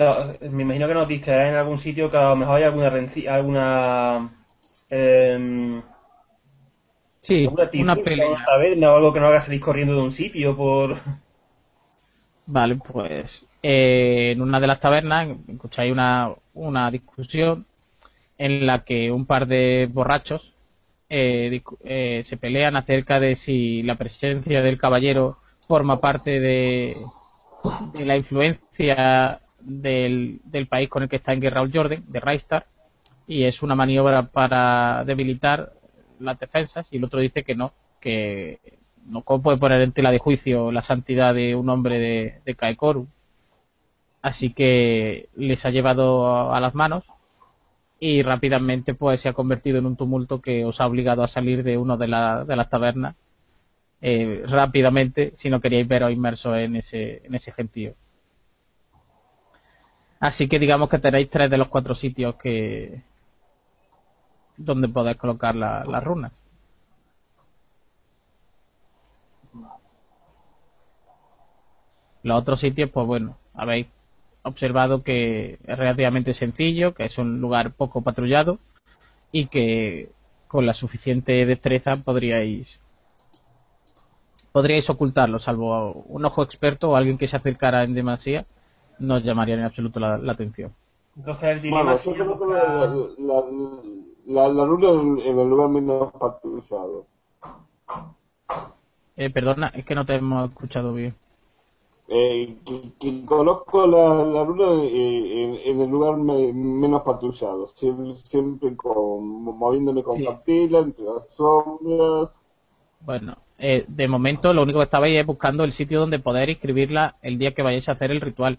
[0.50, 2.88] me imagino que nos distraerá en algún sitio que a lo mejor hay alguna
[3.28, 4.30] alguna
[4.90, 5.82] em,
[7.22, 8.28] Sí, una trifulca, pelea.
[8.28, 10.96] una taberna o algo que nos haga salir corriendo de un sitio por
[12.46, 17.66] Vale, pues eh, en una de las tabernas escucháis una, una discusión
[18.38, 20.52] en la que un par de borrachos
[21.08, 25.38] eh, eh, se pelean acerca de si la presencia del caballero
[25.68, 26.96] forma parte de,
[27.94, 32.20] de la influencia del, del país con el que está en guerra el Jordan, de
[32.20, 32.66] Raistar,
[33.26, 35.72] y es una maniobra para debilitar
[36.22, 38.58] las defensas, y el otro dice que no, que
[39.06, 43.08] no puede poner en tela de juicio la santidad de un hombre de, de Kaekoru.
[44.22, 47.04] Así que les ha llevado a, a las manos
[48.00, 51.62] y rápidamente pues se ha convertido en un tumulto que os ha obligado a salir
[51.64, 53.16] de una de, la- de las tabernas
[54.02, 57.94] eh, rápidamente si no queríais veros inmersos en ese, en ese gentío.
[60.20, 63.02] Así que digamos que tenéis tres de los cuatro sitios que
[64.56, 66.32] donde podéis colocar la- las runas.
[72.22, 73.86] Los otros sitios, pues bueno, habéis
[74.42, 78.58] observado que es relativamente sencillo, que es un lugar poco patrullado
[79.32, 80.10] y que
[80.48, 82.80] con la suficiente destreza podríais
[84.52, 88.44] podríais ocultarlo, salvo un ojo experto o alguien que se acercara en demasía,
[88.98, 90.72] no llamaría en absoluto la, la atención.
[91.16, 92.86] entonces el dilema Bueno, yo sería la,
[93.18, 93.42] la,
[94.26, 97.06] la, la luna en, en el lugar menos patrullado.
[99.16, 101.14] Eh, perdona, es que no te hemos escuchado bien.
[102.08, 107.66] Eh, que, que conozco la, la luna eh, en, en el lugar me- menos patrullado,
[107.68, 109.24] siempre, siempre con,
[109.56, 110.26] moviéndome con Sí.
[110.46, 112.38] entre las sombras.
[113.00, 117.16] Bueno, eh, de momento lo único que estabais es buscando el sitio donde poder inscribirla
[117.22, 118.58] el día que vayáis a hacer el ritual.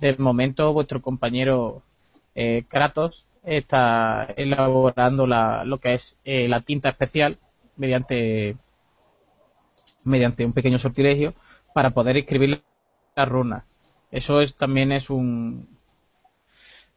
[0.00, 1.82] De momento vuestro compañero
[2.34, 7.38] eh, Kratos está elaborando la, lo que es eh, la tinta especial
[7.76, 8.56] mediante
[10.04, 11.34] mediante un pequeño sortilegio
[11.74, 12.62] para poder escribir
[13.16, 13.64] las runas.
[14.10, 15.68] Eso es también es un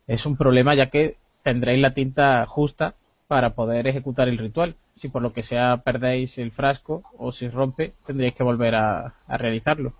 [0.07, 2.95] es un problema ya que tendréis la tinta justa
[3.27, 4.75] para poder ejecutar el ritual.
[4.95, 9.15] Si por lo que sea perdéis el frasco o si rompe, tendréis que volver a,
[9.27, 9.93] a realizarlo.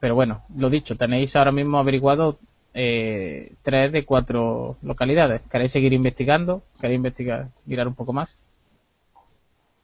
[0.00, 2.38] Pero bueno, lo dicho, tenéis ahora mismo averiguado
[2.74, 5.42] eh, tres de cuatro localidades.
[5.50, 6.62] ¿Queréis seguir investigando?
[6.80, 8.36] ¿Queréis investigar, mirar un poco más?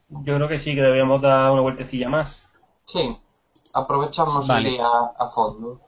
[0.09, 2.43] yo creo que sí que deberíamos dar una vueltecilla más
[2.85, 3.15] Sí,
[3.73, 4.69] aprovechamos Vale.
[4.69, 4.87] el día
[5.19, 5.79] a fondo.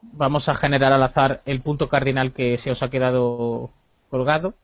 [0.00, 3.70] vamos a generar al azar el punto cardinal que se os ha quedado
[4.10, 4.54] colgado,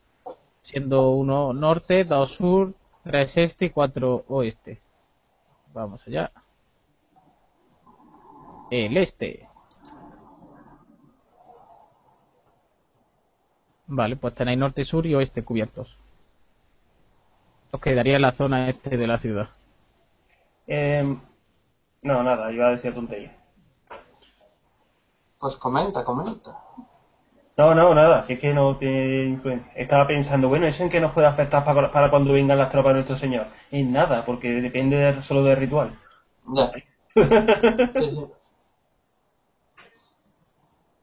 [0.63, 2.73] siendo uno norte, dos sur,
[3.05, 4.81] tres este y cuatro oeste.
[5.75, 6.31] Vamos allá.
[8.71, 9.49] El este.
[13.99, 15.97] Vale, pues tenéis norte, sur y oeste cubiertos.
[17.73, 19.49] Os quedaría la zona este de la ciudad.
[20.67, 21.21] Em,
[22.03, 23.33] no, nada, iba a decir tontería.
[25.39, 26.59] Pues comenta, comenta.
[27.57, 29.73] No, no, nada, si es que no tiene influencia.
[29.75, 32.91] Estaba pensando, bueno, ¿eso en qué nos puede afectar para, para cuando vengan las tropas
[32.91, 33.47] de nuestro señor?
[33.71, 35.99] En nada, porque depende de- solo del ritual.
[36.55, 36.73] Ya.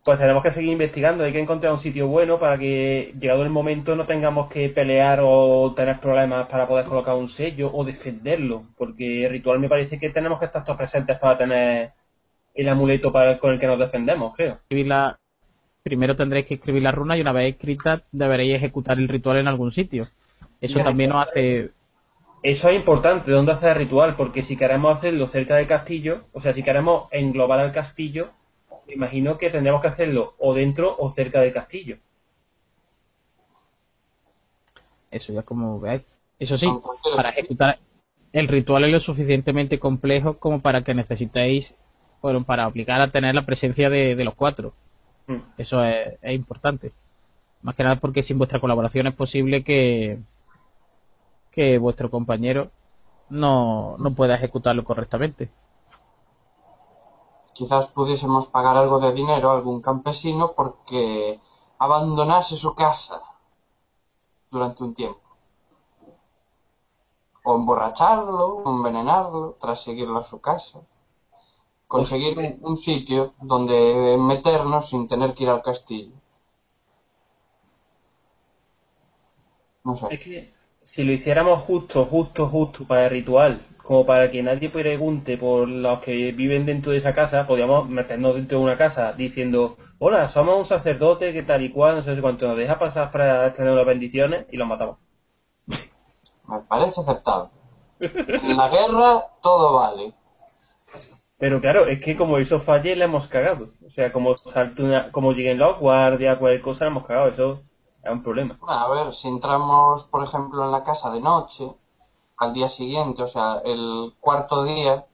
[0.10, 3.52] Pues tenemos que seguir investigando, hay que encontrar un sitio bueno para que, llegado el
[3.52, 8.64] momento, no tengamos que pelear o tener problemas para poder colocar un sello o defenderlo,
[8.76, 11.92] porque el ritual me parece que tenemos que estar todos presentes para tener
[12.56, 14.58] el amuleto para, con el que nos defendemos, creo.
[14.68, 15.20] Escribirla-
[15.84, 19.48] primero tendréis que escribir la runa y una vez escrita deberéis ejecutar el ritual en
[19.48, 20.08] algún sitio.
[20.60, 20.86] Eso Ya.
[20.86, 21.70] también os hace
[22.42, 24.16] Eso es importante, ¿dónde hacer el ritual?
[24.16, 28.30] Porque si queremos hacerlo cerca del castillo, o sea, si queremos englobar al castillo,
[28.90, 31.98] me imagino que tendremos que hacerlo o dentro o cerca del castillo.
[35.12, 36.06] eso ya como veáis.
[36.40, 36.68] Eso sí,
[37.16, 37.80] para ejecutar
[38.32, 41.76] el ritual es lo suficientemente complejo como para que necesitéis,
[42.22, 44.74] bueno, para obligar a tener la presencia de, de los cuatro.
[45.28, 45.38] Mm.
[45.58, 46.92] Eso es, es importante.
[47.62, 50.20] Más que nada porque sin vuestra colaboración es posible que,
[51.52, 52.72] que vuestro compañero
[53.30, 55.50] no, no pueda ejecutarlo correctamente.
[57.60, 61.02] Quizás pudiésemos pagar algo de dinero a algún campesino porque
[61.86, 63.18] abandonase su casa
[64.52, 65.20] durante un tiempo.
[67.50, 70.78] O emborracharlo, o envenenarlo, tras seguirlo a su casa.
[71.94, 76.16] Conseguir un, un sitio donde meternos sin tener que ir al castillo.
[79.90, 80.20] No Es sé.
[80.20, 80.52] que
[80.84, 85.68] si lo hiciéramos justo, justo, justo para el ritual, como para que nadie pregunte por
[85.68, 90.30] los que viven dentro de esa casa, podríamos meternos dentro de una casa diciendo, hola,
[90.30, 93.74] somos un sacerdote que tal y cual, no sé cuánto, nos deja pasar para tener
[93.74, 94.98] las bendiciones y los matamos.
[96.50, 97.50] Me parece aceptable.
[98.00, 100.14] En la guerra todo vale.
[101.40, 103.70] Pero claro, es que como eso falle, le hemos cagado.
[103.88, 104.36] O sea, como
[104.78, 107.30] una- como lleguen los guardias, cualquier cosa, le hemos cagado.
[107.30, 107.64] Eso
[108.04, 108.60] es un problema.
[108.62, 111.74] Bueno, a ver, si entramos, por ejemplo, en la casa de noche,
[112.40, 115.06] al día siguiente, o sea, el cuarto día,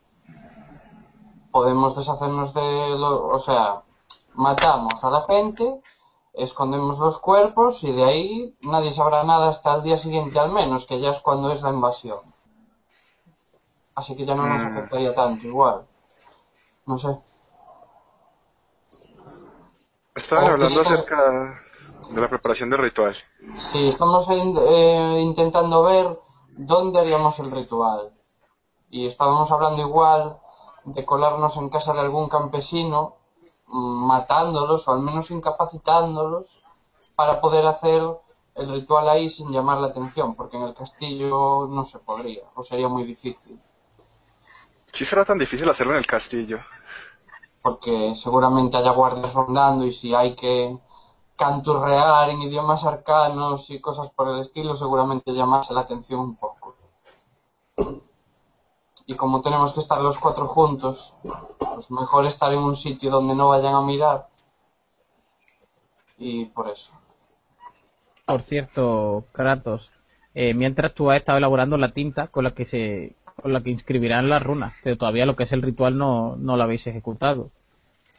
[1.51, 3.81] podemos deshacernos de lo, o sea,
[4.35, 5.81] matamos a la gente,
[6.33, 10.85] escondemos los cuerpos y de ahí nadie sabrá nada hasta el día siguiente al menos,
[10.85, 12.19] que ya es cuando es la invasión.
[13.95, 14.67] Así que ya no nos Mm.
[14.77, 15.87] afectaría tanto igual.
[16.85, 17.17] No sé.
[20.13, 21.61] Estaban hablando acerca
[22.09, 23.15] de la preparación del ritual.
[23.71, 26.19] Sí, estamos eh, intentando ver
[26.57, 28.13] dónde haríamos el ritual.
[28.89, 30.39] Y estábamos hablando igual
[30.85, 33.17] de colarnos en casa de algún campesino,
[33.67, 36.59] mm, matándolos o al menos incapacitándolos
[37.15, 38.03] para poder hacer
[38.55, 42.63] el ritual ahí sin llamar la atención, porque en el castillo no se podría, o
[42.63, 43.61] sería muy difícil,
[44.91, 46.59] Sí será tan difícil hacerlo en el castillo.
[47.61, 50.77] porque seguramente haya guardias rondando y si hay que
[51.37, 56.75] canturrear en idiomas arcanos y cosas por el estilo, seguramente llamase la atención un poco.
[59.07, 61.13] Y como tenemos que estar los cuatro juntos,
[61.59, 64.27] pues mejor estar en un sitio donde no vayan a mirar.
[66.17, 66.93] Y por eso.
[68.25, 69.91] Por cierto, Kratos,
[70.33, 73.69] eh, mientras tú has estado elaborando la tinta con la que se con la que
[73.69, 77.51] inscribirán las runas, pero todavía lo que es el ritual no, no lo habéis ejecutado.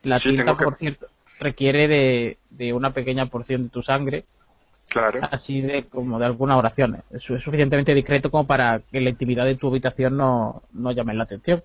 [0.03, 1.07] La Sí, tinta, que- por cierto,
[1.39, 4.25] requiere de, de una pequeña porción de tu sangre,
[4.89, 5.21] Claro.
[5.31, 7.03] así de como de algunas oraciones.
[7.11, 11.15] Eso es suficientemente discreto como para que la intimidad de tu habitación no, no llame
[11.15, 11.63] la atención.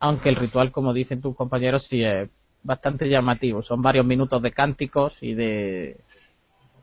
[0.00, 2.28] Aunque el ritual, como dicen tus compañeros, sí es
[2.62, 3.62] bastante llamativo.
[3.62, 5.96] Son varios minutos de cánticos y de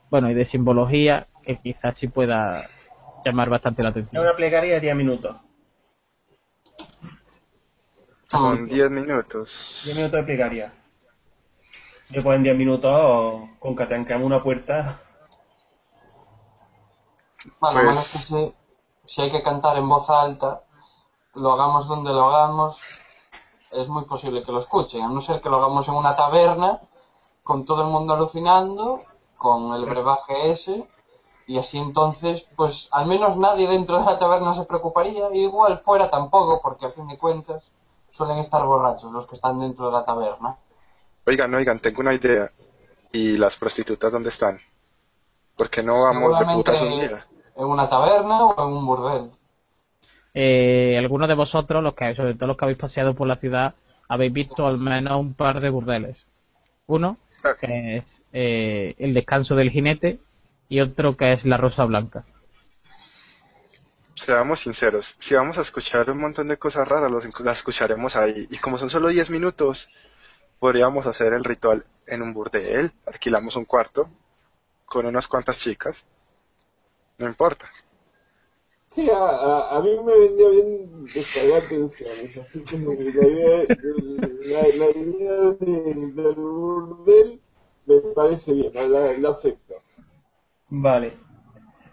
[0.10, 2.70] bueno y de simbología que quizás sí pueda
[3.26, 4.24] llamar bastante la Es atención.
[4.24, 5.36] una plegaria de 10 minutos.
[8.28, 9.82] Son 10 minutos.
[9.86, 10.74] 10 minutos de plegaria.
[12.10, 15.00] Después en 10 minutos concatencamos una puerta.
[17.60, 18.56] Bueno, Pues- es que si,
[19.06, 20.62] si hay que cantar en voz alta,
[21.36, 22.82] lo hagamos donde lo hagamos,
[23.72, 26.80] es muy posible que lo escuchen, a no ser que lo hagamos en una taberna,
[27.44, 29.02] con todo el mundo alucinando,
[29.38, 30.88] con el brebaje ese,
[31.48, 35.80] y así entonces, pues al menos nadie dentro de la taberna se preocuparía, y igual
[35.80, 37.72] fuera tampoco, porque a fin de cuentas
[38.12, 40.56] suelen estar borrachos los que están dentro de la taberna.
[41.26, 42.50] Oigan, oigan, tengo una idea.
[43.12, 44.60] ¿Y las prostitutas dónde están?
[45.56, 47.26] ¿Por qué no vamos de putas un día?
[47.56, 49.32] en una taberna o en un burdel.
[50.34, 53.76] Eh, algunos de vosotros, los que, sobre todo los que habéis paseado por la ciudad,
[54.08, 56.26] habéis visto al menos un par de burdeles.
[56.88, 57.18] Uno,
[57.60, 60.20] que es eh, el descanso del jinete,
[60.70, 62.26] y otro que es la rosa blanca.
[64.16, 68.48] Seamos sinceros, si vamos a escuchar un montón de cosas raras, las escucharemos ahí.
[68.50, 69.90] Y como son solo 10 minutos,
[70.64, 74.10] podríamos hacer el ritual en un burdel, alquilamos un cuarto
[74.86, 76.06] con unas cuantas chicas.
[77.18, 77.70] No importa.
[78.88, 83.66] Sí, a, a, a mí me vendría bien descargar tensiones, así que la idea,
[84.46, 87.42] la, la idea del, del burdel
[87.86, 89.76] me parece bien, la, acepto.
[90.70, 91.18] Vale.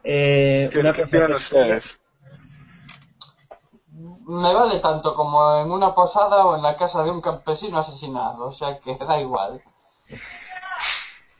[0.04, 2.00] Eh, ¿Qué, una qué cosa opinan que- ustedes?
[3.92, 8.46] Me vale tanto como en una posada o en la casa de un campesino asesinado,
[8.46, 9.62] o sea que da igual.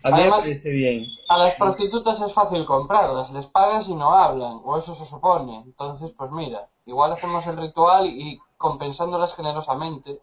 [0.02, 1.05] A mí me Además- parece bien.
[1.28, 5.59] A las prostitutas es fácil comprarlas, les pagas y no hablan, o eso se supone.
[5.66, 10.20] Entonces, pues mira, igual hacemos el ritual y compensándolas generosamente,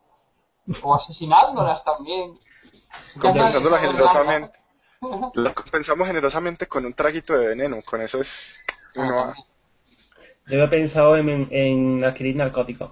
[0.83, 2.37] o asesinándolas también.
[3.15, 4.59] Ya nadie Compensándola sabe generosamente.
[5.01, 5.31] nada.
[5.35, 7.77] La compensamos generosamente con un traguito de veneno.
[7.85, 8.57] Con eso es
[8.95, 9.35] uno a-
[10.48, 12.91] Yo había pensado en, en- en adquirir narcóticos.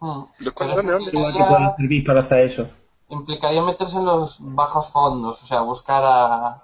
[0.00, 0.22] Mm.
[0.38, 1.10] ¿De Pero cuándo, eso de dónde?
[1.10, 2.68] Que servir para hacer eso.
[3.08, 6.62] implicaría meterse en los bajos fondos, o sea, buscar a,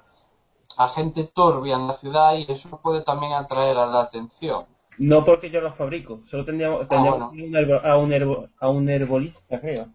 [0.77, 4.67] a gente turbia en la ciudad y eso puede también atraer a la atención.
[4.99, 7.31] No porque yo los fabrico, solo tendríamos, tendríamos bueno.
[7.33, 9.87] que ir a un herbo- a, un herbo- a un herbolista, creo.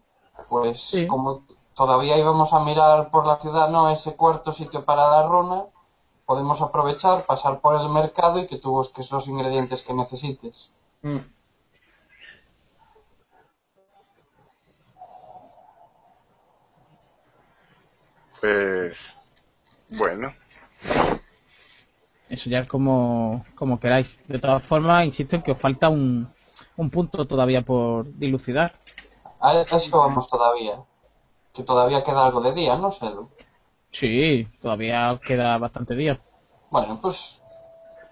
[0.48, 1.06] Pues Sí.
[1.06, 1.44] como
[1.74, 5.64] todavía íbamos a mirar por la ciudad, no ese cuarto sitio para la runa,
[6.30, 10.72] podemos aprovechar, pasar por el mercado y que tú busques los ingredientes que necesites.
[11.02, 11.18] Mm.
[18.40, 19.18] Pues.
[19.88, 20.32] Bueno.
[22.28, 24.16] Eso ya es como, como queráis.
[24.28, 26.32] De todas formas, insisto en que os falta un,
[26.76, 28.78] un punto todavía por dilucidar.
[29.40, 30.80] A eso vamos todavía.
[31.52, 33.28] Que todavía queda algo de día, ¿no, Selu?
[33.92, 36.20] Sí, todavía os queda bastante día.
[36.70, 37.42] Bueno, pues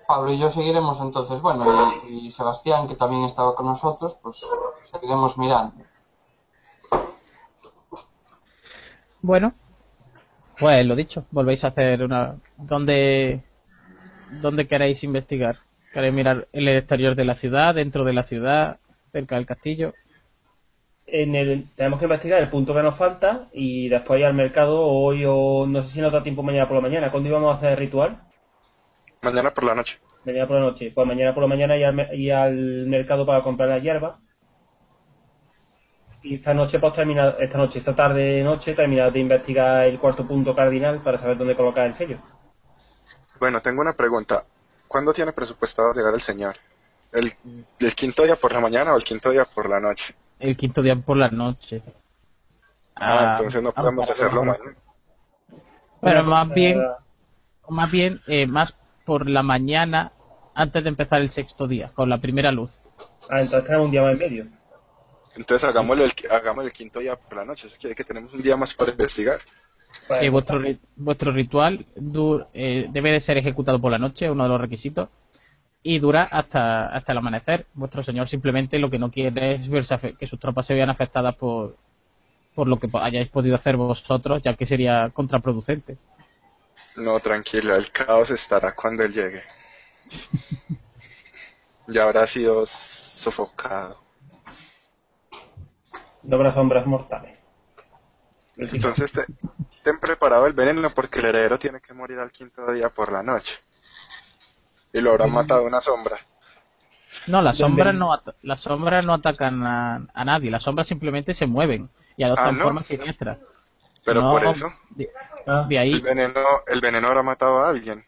[0.06, 1.40] Pablo y yo seguiremos entonces.
[1.40, 4.44] Bueno, y, y Sebastián, que también estaba con nosotros, pues
[4.90, 5.84] seguiremos mirando.
[9.20, 9.54] Bueno,
[10.58, 12.36] pues lo dicho, volvéis a hacer una...
[12.56, 13.42] ¿Dónde,
[14.40, 15.58] dónde queréis investigar?
[15.92, 18.78] ¿Queréis mirar el exterior de la ciudad, dentro de la ciudad,
[19.12, 19.94] cerca del castillo?
[21.10, 24.80] En el, tenemos que investigar el punto que nos falta y después ir al mercado
[24.86, 27.10] hoy o no sé si nos da tiempo mañana por la mañana.
[27.10, 28.22] ¿Cuándo íbamos a hacer el ritual?
[29.22, 30.00] Mañana por la noche.
[30.24, 30.92] Mañana por la noche.
[30.94, 34.20] Pues mañana por la mañana ir al, mer- ir al mercado para comprar las hierbas.
[36.22, 40.28] Y esta noche, pues terminar, esta noche, esta tarde noche, terminar de investigar el cuarto
[40.28, 42.18] punto cardinal para saber dónde colocar el sello.
[43.40, 44.44] Bueno, tengo una pregunta.
[44.86, 46.56] ¿Cuándo tiene presupuestado llegar el señor?
[47.12, 47.32] ¿El,
[47.78, 50.14] ¿El quinto día por la mañana o el quinto día por la noche?
[50.38, 51.82] El quinto día por la noche.
[52.94, 54.74] Ah, entonces no ah, podemos hacerlo mañana.
[56.00, 56.82] Pero más cosa- bien,
[57.68, 60.12] más bien, eh, más por la mañana
[60.54, 62.72] antes de empezar el sexto día, con la primera luz.
[63.28, 64.46] Ah, entonces tenemos un día más en medio.
[65.36, 67.66] Entonces hagámoslo el, hagámoslo el quinto día por la noche.
[67.68, 69.38] Eso quiere que tenemos un día más para investigar.
[70.20, 70.60] Eh, vuestro,
[70.96, 75.08] vuestro ritual du- eh, debe de ser ejecutado por la noche, uno de los requisitos,
[75.82, 77.66] y dura hasta, hasta el amanecer.
[77.74, 81.34] Vuestro señor simplemente lo que no quiere es verse que sus tropas se vean afectadas
[81.36, 81.76] por,
[82.54, 85.96] por lo que hayáis podido hacer vosotros, ya que sería contraproducente.
[86.96, 89.42] No, tranquilo, el caos estará cuando él llegue.
[91.90, 93.96] Ya habrá sido sofocado.
[96.22, 97.38] Dobra sombras mortales.
[98.58, 99.24] Entonces te-
[99.82, 103.22] ten preparado el veneno porque el heredero tiene que morir al quinto día por la
[103.22, 103.54] noche.
[104.92, 106.18] Y lo habrá matado una sombra.
[107.26, 111.34] No, las sombras no, at- las sombras no atacan a, a nadie, las sombras simplemente
[111.34, 112.64] se mueven y adoptan Ah, ¿no?
[112.64, 113.38] formas siniestras.
[114.04, 115.10] Pero No, por eso, De,
[115.46, 118.04] Ah, de ahí, el veneno, el veneno habrá matado a alguien.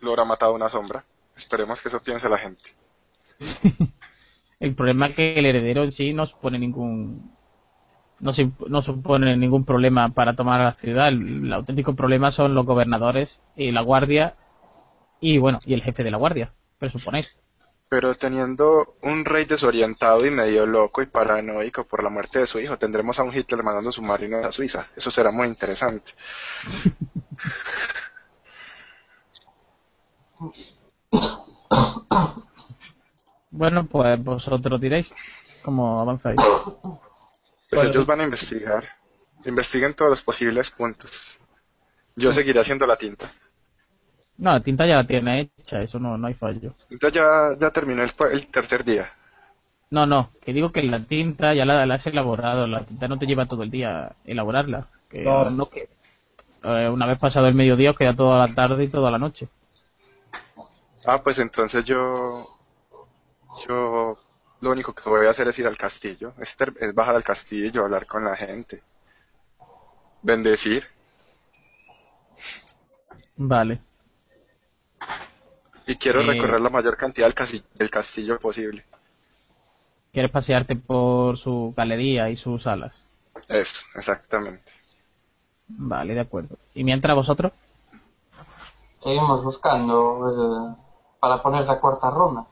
[0.00, 1.04] Lo habrá matado una sombra.
[1.36, 2.70] Esperemos que eso piense la gente.
[4.60, 7.32] el problema es que el heredero en sí no supone ningún
[8.20, 11.08] no, se- no supone ningún problema para tomar la ciudad.
[11.08, 14.36] El, el auténtico problema son los gobernadores y la guardia
[15.20, 17.38] y bueno, y el jefe de la guardia, presuponéis.
[17.88, 22.60] Pero teniendo un rey desorientado y medio loco y paranoico por la muerte de su
[22.60, 24.86] hijo, tendremos a un Hitler mandando submarinos a Suiza.
[24.96, 26.12] Eso será muy interesante.
[33.50, 35.08] Bueno, pues vosotros diréis
[35.62, 36.36] cómo avanzáis.
[36.36, 38.84] Pues Bueno, ellos van a investigar.
[39.44, 41.38] Investiguen todos los posibles puntos.
[42.16, 43.30] Yo seguiré haciendo la tinta.
[44.40, 46.74] No, la tinta ya la tiene hecha, eso no, no hay fallo.
[46.90, 49.08] Entonces ya, ya terminó el, el tercer día.
[49.90, 53.18] No, no, que digo que la tinta ya la, la has elaborado, la tinta no
[53.18, 54.88] te lleva todo el día elaborarla.
[55.10, 55.50] Que, Claro.
[55.50, 55.88] no que
[56.64, 59.48] eh, una vez pasado el mediodía os queda toda la tarde y toda la noche.
[61.04, 62.46] Ah, pues entonces yo,
[63.66, 64.18] yo
[64.60, 67.24] lo único que voy a hacer es ir al castillo, es, ter- es bajar al
[67.24, 68.82] castillo, hablar con la gente,
[70.22, 70.84] bendecir.
[73.36, 73.82] Vale.
[75.90, 76.24] Y quiero Eh.
[76.26, 78.84] recorrer la mayor cantidad del, casi- del castillo posible.
[80.12, 82.94] ¿Quieres pasearte por su galería y sus salas?
[83.48, 84.62] Eso, exactamente.
[85.66, 86.56] Vale, de acuerdo.
[86.74, 87.50] ¿Y mientras vosotros?
[89.02, 90.76] Seguimos buscando el-
[91.18, 92.44] para poner la cuarta runa.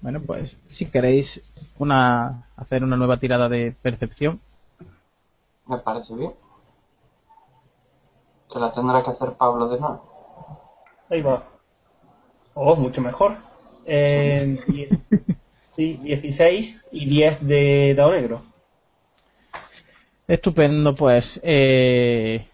[0.00, 1.40] Bueno, pues si queréis
[1.78, 4.40] una hacer una nueva tirada de percepción,
[5.68, 6.32] Me parece bien.
[8.52, 10.02] Que la tendrá que hacer Pablo de nuevo.
[11.10, 11.44] Ahí va.
[12.58, 13.36] Oh, mucho mejor.
[13.86, 14.58] Eh,
[15.76, 18.42] sí, 16 y 10 de dado negro.
[20.26, 22.46] Estupendo, pues eh,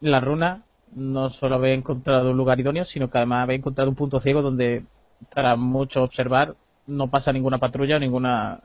[0.00, 0.62] la runa
[0.94, 4.40] no solo habéis encontrado un lugar idóneo, sino que además habéis encontrado un punto ciego
[4.40, 4.84] donde
[5.28, 6.54] tras mucho observar
[6.86, 8.60] no pasa ninguna patrulla o ninguna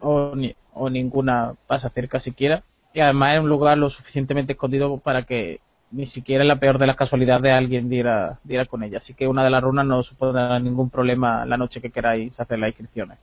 [0.00, 2.62] o, ni- o ninguna pasa cerca siquiera
[2.94, 5.60] y además es un lugar lo suficientemente escondido para que
[5.92, 8.98] ni siquiera la peor de las casualidades alguien diera, diera con ella.
[8.98, 12.58] Así que una de las runas no supondrá ningún problema la noche que queráis hacer
[12.58, 13.18] las inscripciones.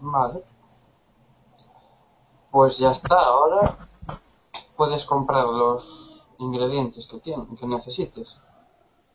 [0.00, 0.42] Vale.
[2.50, 3.76] Pues ya está, ahora
[4.76, 8.40] puedes comprar los ingredientes que, tienes, que necesites.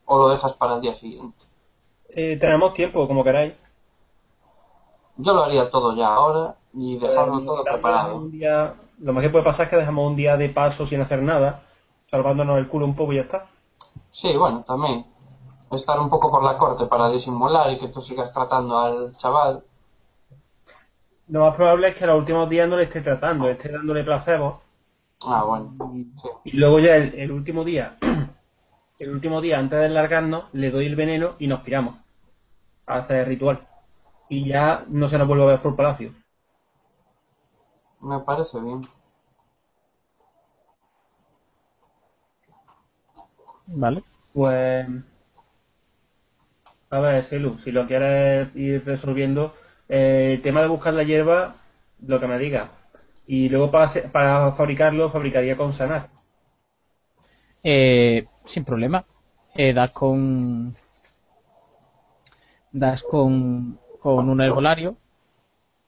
[0.06, 1.44] O lo dejas para el día siguiente.
[2.10, 3.54] Eh, tenemos tiempo, como queráis.
[5.18, 8.16] Yo lo haría todo ya ahora y dejarlo Eh, todo preparado.
[8.18, 11.02] un día- lo más que puede pasar es que dejamos un día de paso sin
[11.02, 11.64] hacer nada,
[12.10, 13.48] salvándonos el culo un poco y ya está.
[14.12, 15.06] Sí, bueno, también.
[15.72, 19.64] Estar un poco por la corte para disimular y que tú sigas tratando al chaval.
[21.28, 24.62] Lo más probable es que los últimos días no le esté tratando, esté dándole placebo.
[25.26, 25.74] Ah, bueno.
[26.22, 26.30] Sí.
[26.46, 27.98] Y luego ya el, el último día,
[29.00, 31.96] el último día antes de largarnos, le doy el veneno y nos piramos
[33.10, 33.68] el ritual.
[34.30, 36.14] Y ya no se nos vuelve a ver por palacio.
[38.00, 38.84] Me parece bien.
[43.68, 44.04] ¿Vale?
[44.34, 44.88] Pues.
[46.90, 49.54] A ver, Selu, si lo quieres ir resolviendo,
[49.88, 51.58] eh, el tema de buscar la hierba,
[52.06, 52.70] lo que me digas.
[53.28, 56.10] Y luego para, se- para fabricarlo, fabricaría con sanar.
[57.64, 59.06] Eh, sin problema.
[59.56, 60.76] Eh, das con.
[62.72, 64.98] Das con, con un herbolario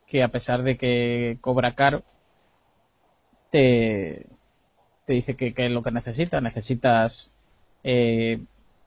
[0.07, 2.03] que, a pesar de que cobra caro,
[3.51, 4.25] te,
[5.05, 6.41] te dice que, que es lo que necesitas.
[6.43, 7.31] Necesitas
[7.83, 8.41] eh,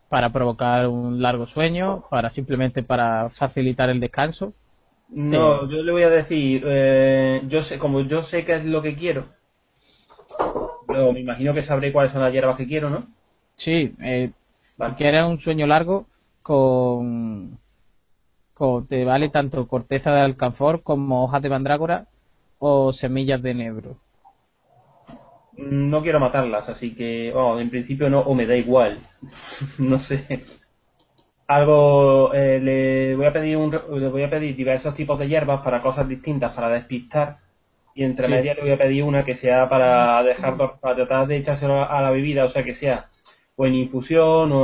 [0.09, 4.55] para provocar un largo sueño, para simplemente para facilitar el descanso.
[5.11, 8.81] No, yo le voy a decir, eh, yo sé, como yo sé qué es lo
[8.83, 9.29] que quiero,
[10.87, 13.07] pero me imagino que sabré cuáles son las hierbas que quiero, ¿no?
[13.57, 14.33] Sí, eh,
[14.77, 14.95] Vale.
[14.95, 16.07] si quieres un sueño largo,
[16.43, 17.59] con-
[18.89, 22.07] te vale tanto corteza de alcanfor como hojas de mandrágora
[22.59, 23.97] o semillas de enebro.
[25.57, 28.99] No quiero matarlas, así que, en principio no, o me da igual.
[29.79, 30.45] no sé.
[31.49, 35.63] Algo, eh, le voy a pedir un, le voy a pedir diversos tipos de hierbas
[35.63, 37.39] para cosas distintas, para despistar.
[37.95, 38.33] Y entre Sí.
[38.33, 42.01] medias le voy a pedir una que sea para dejar, para tratar de echárselo a
[42.01, 43.07] la bebida, o sea, que sea
[43.57, 44.61] o en infusión o,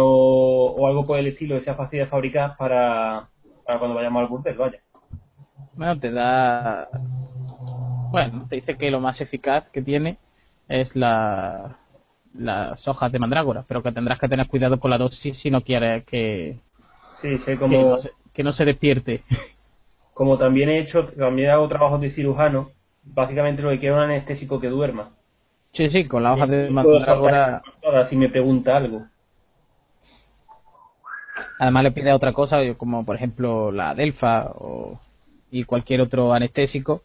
[0.78, 3.28] o algo por el estilo que sea fácil de fabricar para,
[3.66, 4.78] para cuando vayamos al burdel, vaya.
[5.74, 6.88] Bueno, te da.
[8.10, 10.18] Bueno, te dice que lo más eficaz que tiene
[10.68, 11.76] es la,
[12.34, 15.60] las hojas de mandrágora, pero que tendrás que tener cuidado con la dosis si no
[15.62, 16.58] quieres que,
[17.14, 19.22] Sí, sé que, como, no, se, que no se despierte.
[20.14, 22.70] como también he hecho, también hago trabajos de cirujano,
[23.04, 25.10] básicamente lo que quiero es un anestésico que duerma.
[25.72, 27.62] Sí, sí, con las hojas de mandrágora.
[28.04, 29.06] si me pregunta algo.
[31.58, 35.00] Además le pide otra cosa, como por ejemplo la Delfa o,
[35.50, 37.02] y cualquier otro anestésico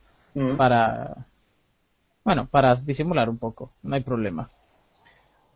[0.58, 1.26] para,
[2.24, 4.50] bueno, para disimular un poco, no hay problema.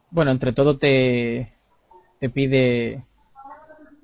[0.10, 1.52] Bueno, entre todo te,
[2.20, 3.04] te pide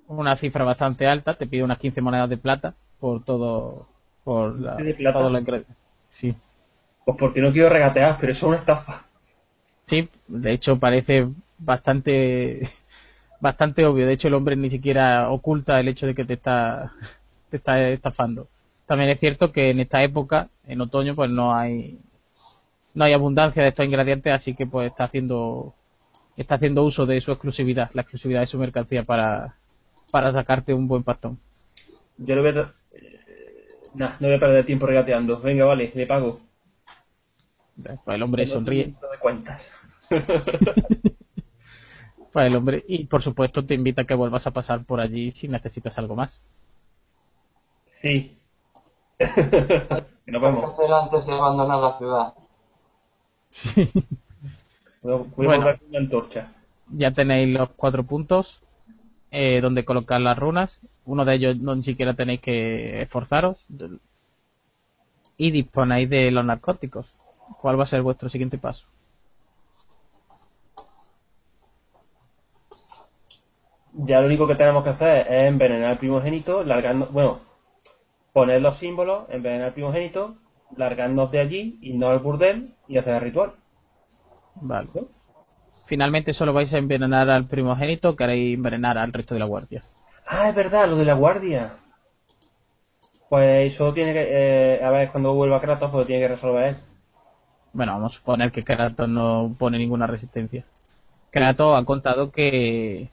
[0.08, 3.88] una cifra bastante alta, te pide unas 15 monedas de plata por todo,
[4.24, 5.20] por la, ¿De plata?
[5.20, 5.66] todo lo ingre-
[6.10, 6.36] Sí,
[7.06, 9.06] Pues porque no quiero regatear, pero eso es una estafa.
[9.86, 12.72] sí, de hecho parece bastante,
[13.42, 14.06] bastante obvio.
[14.08, 16.94] De hecho el hombre ni siquiera oculta el hecho de que te está,
[17.50, 18.48] te está estafando.
[18.86, 21.98] También es cierto que en esta época, en otoño, pues no hay,
[22.94, 25.74] no hay abundancia de estos ingredientes, así que pues está haciendo
[26.38, 29.56] está haciendo uso de su exclusividad, la exclusividad de su mercancía para,
[30.12, 31.38] para sacarte un buen pastón.
[32.18, 32.74] Yo lo voy a...
[32.94, 33.20] eh,
[33.94, 35.40] nah, no voy a perder tiempo regateando.
[35.40, 36.40] Venga, vale, le pago.
[37.82, 38.94] Pues el hombre sonríe.
[39.02, 39.72] No de cuentas.
[42.32, 45.32] Pues el hombre, y por supuesto te invita a que vuelvas a pasar por allí
[45.32, 46.42] si necesitas algo más.
[48.02, 48.38] Sí.
[49.20, 49.32] nos
[50.26, 50.76] ¿Qué vemos.
[51.04, 52.34] antes de abandonar la ciudad?
[55.04, 55.78] Voy a Bueno.
[55.90, 56.54] una antorcha.
[56.94, 58.62] Ya tenéis los cuatro puntos
[59.32, 60.80] eh, donde colocar las runas.
[61.06, 63.58] Uno de ellos no ni siquiera tenéis que esforzaros.
[65.38, 67.08] Y disponéis de los narcóticos.
[67.62, 68.86] ¿Cuál va a ser vuestro siguiente paso?
[73.94, 77.40] Ya lo único que tenemos que hacer es envenenar al primogénito, largarnos, bueno,
[78.34, 80.36] poner los símbolos, envenenar al primogénito,
[80.78, 83.54] largarnos de allí, irnos al burdel y hacer el ritual.
[84.56, 84.90] Vale.
[85.86, 89.84] Finalmente solo vais a envenenar al primogénito queréis envenenar al resto de la guardia.
[90.26, 91.74] Ah, es verdad, lo de la guardia.
[93.28, 96.64] Pues eso tiene que, eh, a ver, cuando vuelva Kratos, pues lo tiene que resolver
[96.70, 96.78] él.
[97.74, 100.66] Bueno, vamos a suponer que Kratos no pone ninguna resistencia.
[101.30, 103.10] Kratos ha contado que.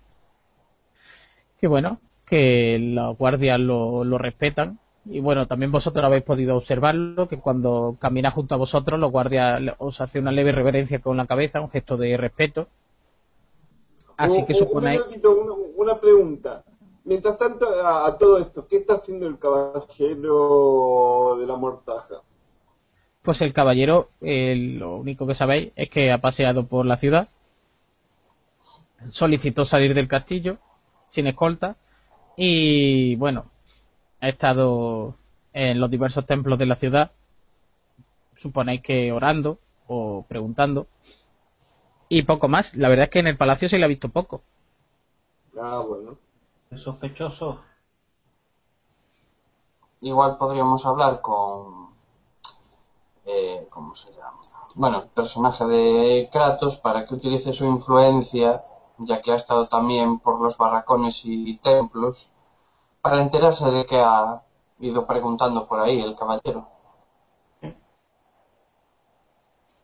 [1.61, 4.79] Que bueno, que los guardias lo, lo respetan.
[5.05, 9.61] Y bueno, también vosotros habéis podido observarlo, que cuando camina junto a vosotros, los guardias
[9.79, 12.69] os hace una leve reverencia con la cabeza, un gesto de respeto.
[14.17, 15.01] Así Un- que suponéis.
[15.01, 16.63] Un una, una pregunta.
[17.05, 22.17] Mientras tanto, a, a todo esto, ¿qué está haciendo el caballero de la mortaja?
[23.23, 27.29] Pues el caballero, eh, lo único que sabéis es que ha paseado por la ciudad,
[29.11, 30.59] solicitó salir del castillo
[31.11, 31.77] sin escolta
[32.37, 33.47] y bueno,
[34.21, 35.17] ha estado
[35.53, 37.11] en los diversos templos de la ciudad,
[38.37, 40.87] suponéis que orando o preguntando
[42.09, 42.75] y poco más.
[42.75, 44.43] La verdad es que en el palacio se le ha visto poco.
[45.61, 46.17] Ah, bueno.
[46.71, 47.61] Es sospechoso.
[50.01, 51.89] Igual podríamos hablar con.
[53.25, 54.39] Eh, ¿Cómo se llama?
[54.75, 58.63] Bueno, el personaje de Kratos para que utilice su influencia,
[58.99, 62.31] ya que ha estado también por los barracones y templos,
[63.01, 64.43] para enterarse de que ha
[64.81, 66.69] ido preguntando por ahí el caballero.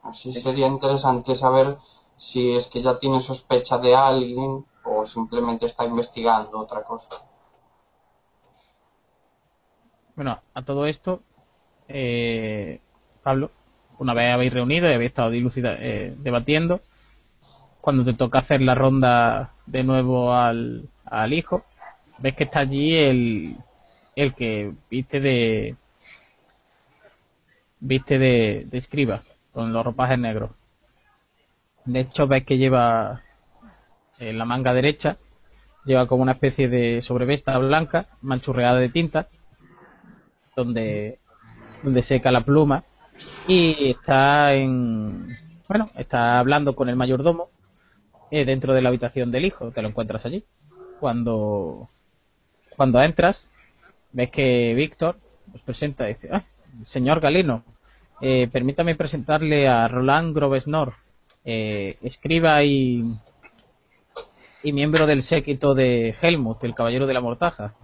[0.03, 1.79] Así sería interesante saber
[2.17, 7.09] si es que ya tiene sospecha de alguien o simplemente está investigando otra cosa.
[10.15, 11.23] Bueno, a todo esto,
[11.89, 12.81] eh,
[13.23, 13.51] Pablo,
[13.99, 16.81] una vez habéis reunido y habéis estado dilucida- eh, debatiendo,
[17.85, 21.67] cuando te toca hacer la ronda de nuevo al, al hijo,
[22.19, 23.59] ves que está allí el,
[24.17, 25.77] el que viste de
[27.81, 29.21] viste de, escriba,
[29.53, 30.53] con los ropajes negros.
[31.85, 33.21] De hecho, ves que lleva
[34.19, 35.19] en la manga derecha,
[35.85, 39.29] lleva como una especie de sobrevesta blanca, manchurreada de tinta,
[40.57, 41.19] donde,
[41.83, 42.83] donde seca la pluma
[43.47, 45.29] y está en
[45.69, 47.51] bueno está hablando con el mayordomo
[48.35, 50.43] eh, dentro de la habitación del hijo te lo encuentras allí.
[50.99, 51.89] Cuando
[52.77, 53.49] cuando entras
[54.11, 55.19] ves que Víctor
[55.55, 56.43] os presenta y dice ah,
[56.85, 57.63] señor Galino
[58.21, 60.95] eh, permítame presentarle a Roland Grovesnor
[61.45, 63.05] eh, escriba y
[64.65, 67.75] y miembro del séquito de Helmut el caballero de la mortaja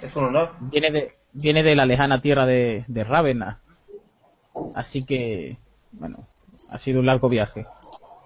[0.00, 0.52] Es un honor.
[0.60, 3.60] viene de viene de la lejana tierra de, de Rávena
[4.74, 5.58] así que
[5.92, 6.26] bueno
[6.70, 7.66] ha sido un largo viaje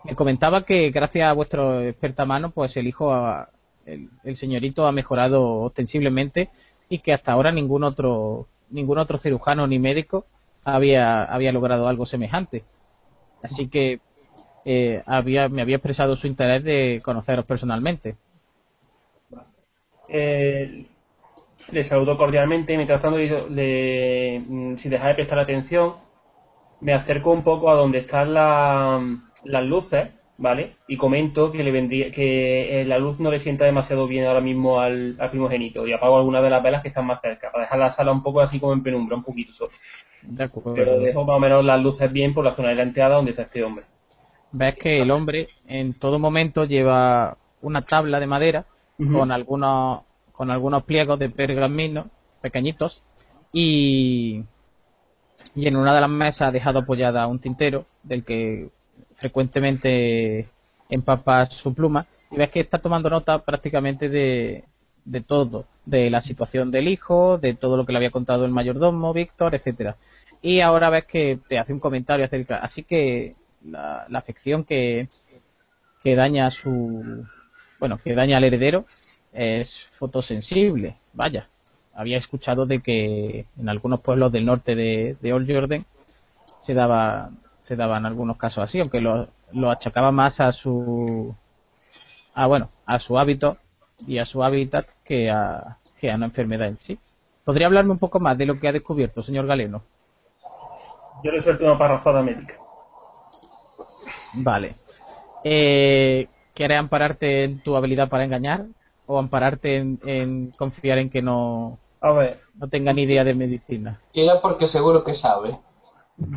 [0.04, 3.12] me comentaba que gracias a vuestro experta mano pues el hijo
[3.86, 6.48] el, el señorito ha mejorado ostensiblemente
[6.88, 10.24] y que hasta ahora ningún otro ningún otro cirujano ni médico
[10.64, 12.64] había había logrado algo semejante.
[13.42, 14.00] Así que
[14.64, 18.16] eh, había me había expresado su interés de conoceros personalmente.
[20.08, 20.86] Eh,
[21.72, 25.94] le saludo cordialmente, mientras tanto, le, mm, si deja de prestar atención,
[26.80, 29.00] me acerco un poco a donde están la-
[29.44, 30.77] las luces, ¿vale?
[30.89, 34.41] Y comento que le vendría, que eh, la luz no le sienta demasiado bien ahora
[34.41, 37.65] mismo al, al primogénito y apago algunas de las velas que están más cerca, para
[37.65, 39.73] dejar la sala un poco así como en penumbra, un poquito solo.
[40.23, 42.83] de acuerdo Pero dejo más o menos las luces bien por la zona de la
[42.83, 43.85] entrada donde está este hombre.
[44.52, 48.65] ves que el hombre en todo momento lleva una tabla de madera
[49.12, 50.02] con algunos
[50.33, 52.10] con algunos pliegos de pergamino
[52.43, 53.02] pequeñitos
[53.52, 54.43] y
[55.55, 58.69] y en una de las mesas ha dejado apoyada un tintero del que
[59.16, 60.48] frecuentemente
[60.88, 64.64] empapa su pluma y ves que está tomando nota prácticamente de,
[65.04, 68.52] de todo, de la situación del hijo, de todo lo que le había contado el
[68.52, 69.96] mayordomo, Víctor, etcétera.
[70.42, 72.58] y ahora ves que te hace un comentario acerca.
[72.58, 75.08] Así que la, la afección que,
[76.02, 77.24] que daña su.
[77.78, 78.84] Bueno, que daña al heredero
[79.32, 80.96] es fotosensible.
[81.12, 81.48] Vaya,
[81.94, 85.84] había escuchado de que en algunos pueblos del norte de, de Old Jordan
[86.62, 87.30] se daba
[87.70, 91.32] se daban algunos casos así, aunque lo, lo achacaba más a su
[92.34, 93.58] a bueno, a su hábito
[94.08, 96.99] y a su hábitat que a, que a una enfermedad en sí.
[97.44, 99.84] ¿Podría hablarme un poco más de lo que ha descubierto, señor Galeno?
[101.23, 102.55] Yo le suelto una parrafada médica.
[104.32, 104.74] Vale.
[105.44, 108.66] Eh, ¿Quieres ampararte en tu habilidad para engañar?
[109.07, 113.34] ¿O ampararte en, en confiar en que no, A ver, no tenga ni idea de
[113.34, 114.00] medicina?
[114.10, 115.57] Tira porque seguro que sabe.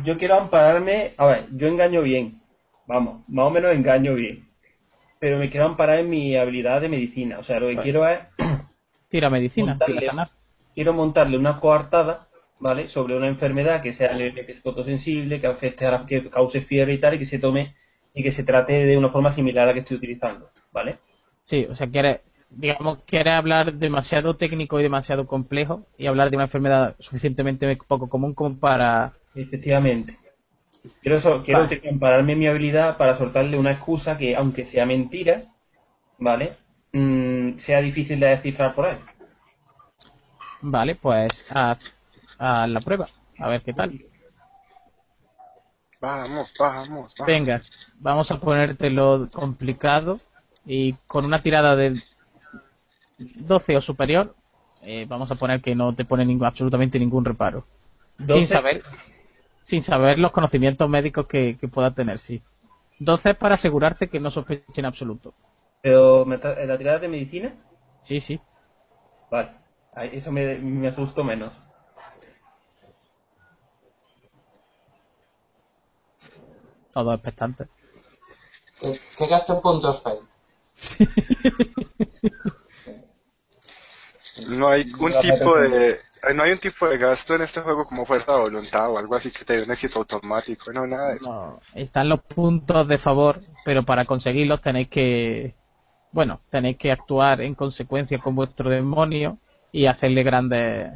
[0.04, 1.14] Yo quiero ampararme.
[1.16, 2.40] A ver, yo engaño bien.
[2.86, 4.48] Vamos, más o menos engaño bien.
[5.18, 7.38] Pero me quiero amparar en mi habilidad de medicina.
[7.38, 8.20] O sea, lo que quiero es.
[9.08, 10.00] Tira medicina, Montarle.
[10.00, 10.30] tira sanar.
[10.74, 12.26] quiero montarle una coartada,
[12.58, 12.88] ¿vale?
[12.88, 16.62] Sobre una enfermedad que sea leve, que es fotosensible, que afecte a la, que cause
[16.62, 17.74] fiebre y tal, y que se tome
[18.14, 20.98] y que se trate de una forma similar a la que estoy utilizando, ¿vale?
[21.42, 26.36] Sí, o sea, quiere, digamos, quiere hablar demasiado técnico y demasiado complejo y hablar de
[26.36, 29.14] una enfermedad suficientemente poco común como para...
[29.34, 30.18] Efectivamente.
[31.02, 31.82] Quiero, so- quiero Vale.
[31.90, 35.44] ampararme mi habilidad para soltarle una excusa que, aunque sea mentira,
[36.18, 36.56] ¿vale?
[36.92, 38.98] Mm, sea difícil de descifrar por ahí.
[40.62, 41.78] Vale, pues haz,
[42.38, 43.06] haz la prueba,
[43.38, 44.00] a ver qué tal.
[46.00, 47.26] Vamos, vamos, vamos.
[47.26, 47.62] Venga,
[48.00, 50.20] vamos a ponértelo complicado
[50.66, 52.00] y con una tirada de
[53.18, 54.34] 12 o superior,
[54.82, 57.64] eh, vamos a poner que no te pone ningún, absolutamente ningún reparo.
[58.26, 58.46] Sin 12.
[58.46, 58.82] saber,
[59.64, 62.42] sin saber los conocimientos médicos que, que pueda tener, sí.
[63.00, 65.34] 12 es para asegurarte que no sospeche en absoluto.
[65.82, 67.54] Pero, ¿me tra- ¿la tirada de medicina?
[68.02, 68.40] Sí, sí.
[69.30, 69.50] Vale.
[70.12, 71.52] Eso me, me asustó menos.
[76.92, 77.66] Todo expectante.
[78.80, 80.22] Que, que gaste puntos Fate.
[84.48, 85.98] No hay un tipo de
[86.32, 89.14] no hay un tipo de gasto en este juego como fuerza de voluntad o algo
[89.14, 91.30] así que te dé un éxito automático, no nada de eso.
[91.30, 95.54] No, están los puntos de favor, pero para conseguirlos tenéis que,
[96.12, 99.38] bueno, tenéis que actuar en consecuencia con vuestro demonio
[99.72, 100.92] y hacerle grandes,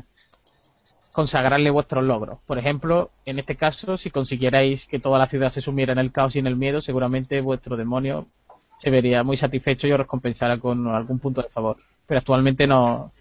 [1.13, 2.39] consagrarle vuestros logros.
[2.47, 6.13] Por ejemplo, en este caso, si consiguierais que toda la ciudad se sumiera en el
[6.13, 8.29] caos y en el miedo, seguramente vuestro demonio
[8.77, 11.77] se vería muy satisfecho y os recompensara con algún punto de favor.
[12.07, 13.13] Pero actualmente no,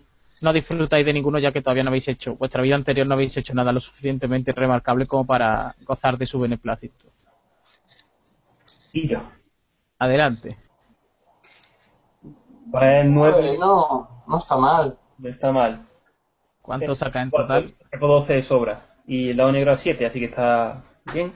[0.42, 3.36] no disfrutáis de ninguno ya que todavía no habéis hecho, vuestra vida anterior no habéis
[3.38, 7.06] hecho nada lo suficientemente remarcable como para gozar de su beneplácito.
[8.94, 9.22] Y yo.
[10.00, 10.58] Adelante.
[12.72, 14.98] Pues Nueve, 9 no, no está mal.
[15.18, 15.88] no está mal.
[16.62, 17.74] ¿Cuánto saca en total?
[17.92, 18.86] Saco 12 de sobra.
[19.08, 20.84] Y el lado negro a 7, así que está
[21.14, 21.34] bien.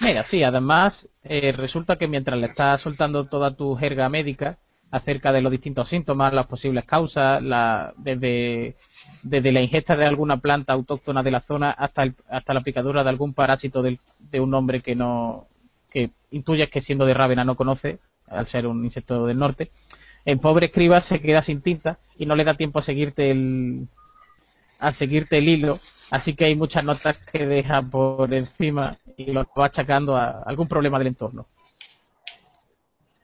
[0.00, 4.58] Mira, sí, además eh, resulta que mientras le estás soltando toda tu jerga médica
[4.92, 8.76] acerca de los distintos síntomas, las posibles causas, la, desde,
[9.22, 13.02] desde la ingesta de alguna planta autóctona de la zona hasta, el- hasta la picadura
[13.02, 13.98] de algún parásito del-
[14.30, 15.46] de un hombre que no
[15.90, 19.70] que intuyes que siendo de Rávena no conoce, al ser un insecto del norte,
[20.24, 23.88] el pobre escriba se queda sin tinta y no le da tiempo a seguirte el
[24.78, 25.78] a seguirte el hilo,
[26.10, 30.66] así que hay muchas notas que deja por encima y lo va achacando a algún
[30.66, 31.46] problema del entorno.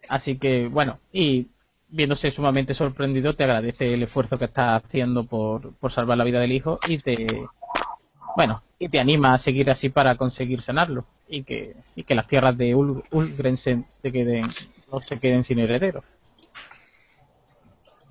[0.08, 1.48] Así que, bueno, y
[1.88, 6.40] viéndose sumamente sorprendido, te agradece el esfuerzo que estás haciendo por, por salvar la vida
[6.40, 7.26] del hijo y te,
[8.36, 12.26] bueno, y te anima a seguir así para conseguir sanarlo y que, y que las
[12.26, 14.46] tierras de Ul- Ulgrensen se queden,
[14.92, 16.04] no se queden sin herederos.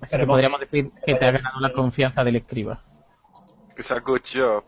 [0.00, 2.80] que Esperemos podríamos decir que te ha ganado la confianza del escriba.
[3.76, 4.64] It's a good job.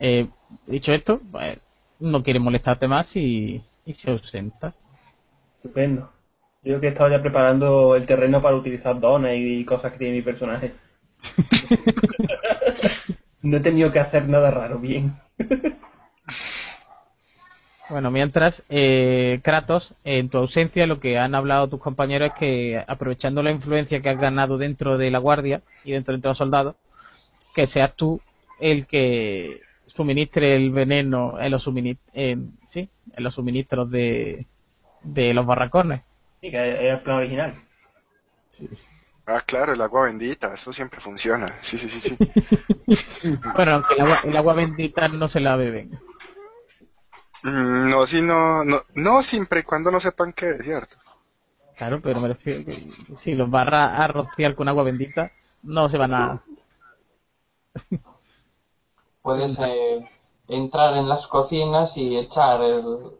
[0.00, 0.28] Eh,
[0.66, 1.58] dicho esto, pues,
[2.00, 4.74] no quiere molestarte más y, y se ausenta.
[5.56, 6.10] Estupendo.
[6.62, 10.16] Yo que he estado ya preparando el terreno para utilizar dones y cosas que tiene
[10.16, 10.72] mi personaje.
[13.42, 15.14] no he tenido que hacer nada raro, bien.
[17.90, 22.84] Bueno, mientras, eh, Kratos, en tu ausencia, lo que han hablado tus compañeros es que,
[22.86, 26.76] aprovechando la influencia que has ganado dentro de la guardia y dentro de los soldados,
[27.54, 28.22] que seas tú
[28.58, 29.60] el que
[29.94, 32.12] suministre el veneno en los, suministros,
[32.68, 34.46] sí, en los suministros de,
[35.02, 36.02] de los barracones.
[36.40, 37.54] Sí, que es el plan original.
[39.26, 41.48] Ah, claro, el agua bendita, eso siempre funciona.
[41.62, 42.18] Sí, sí, sí, sí.
[43.56, 45.98] Bueno, aunque el agua, el agua bendita no se la beben.
[47.42, 50.96] Mm, No, si no, no, no siempre y cuando no sepan qué es, ¿cierto?
[51.76, 52.74] Claro, pero me refiero que
[53.16, 55.32] si los vas a, a rociar con agua bendita,
[55.62, 56.42] no se van a...
[59.24, 60.06] Puedes eh,
[60.48, 63.16] entrar en las cocinas y echar el,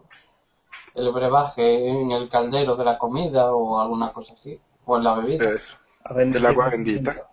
[0.95, 4.61] el brebaje en el caldero de la comida o alguna cosa así.
[4.85, 5.49] O en la bebida.
[6.11, 7.27] Ver, El agua bendita.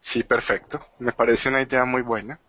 [0.00, 0.80] Sí, perfecto.
[0.98, 2.40] Me parece una idea muy buena.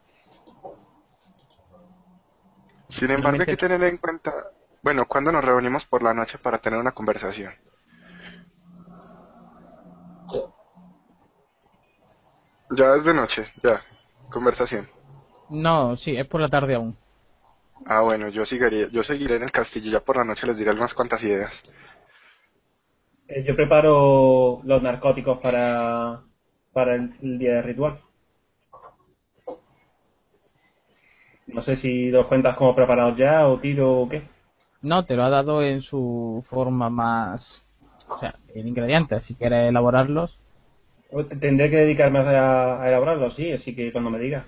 [2.89, 4.33] Sin embargo, hay que tener en cuenta,
[4.81, 7.53] bueno, cuando nos reunimos por la noche para tener una conversación.
[12.71, 13.81] Ya es de noche, ya.
[14.29, 14.87] Conversación.
[15.49, 16.95] No, sí, es por la tarde aún.
[17.85, 19.91] Ah, bueno, yo seguiré, yo seguiré en el castillo.
[19.91, 21.63] Ya por la noche les diré unas cuantas ideas.
[23.27, 26.21] Eh, yo preparo los narcóticos para,
[26.73, 27.99] para el, el día de ritual.
[31.47, 34.27] No sé si los cuentas como preparados ya o tiro o qué.
[34.81, 37.63] No, te lo ha dado en su forma más...
[38.09, 40.37] O sea, en ingredientes, si quieres elaborarlos.
[41.39, 44.45] Tendré que dedicarme a, a elaborarlos, sí, así que cuando me digas.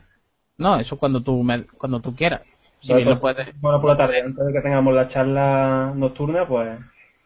[0.57, 2.41] No, eso cuando tú, me- cuando tú quieras.
[2.81, 3.47] Si bien lo pues, puedes...
[3.61, 6.79] Bueno, por la tarde, antes de que tengamos la charla nocturna, pues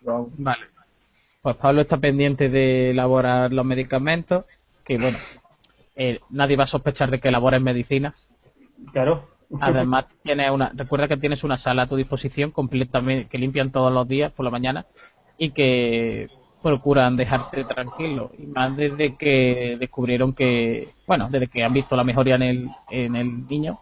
[0.06, 0.32] hago.
[0.38, 0.66] Vale.
[1.42, 4.46] Pues Pablo está pendiente de elaborar los medicamentos,
[4.86, 5.18] que bueno,
[5.96, 8.16] eh, nadie va a sospechar de que elabores medicinas.
[8.92, 9.28] Claro.
[9.60, 13.92] Además, tienes una, recuerda que tienes una sala a tu disposición completamente que limpian todos
[13.94, 14.86] los días por la mañana
[15.38, 16.30] y que
[16.64, 18.32] procuran dejarte tranquilo.
[18.40, 22.72] Y más desde que descubrieron que, bueno, desde que han visto la mejoría en el,
[22.90, 23.80] en el niño,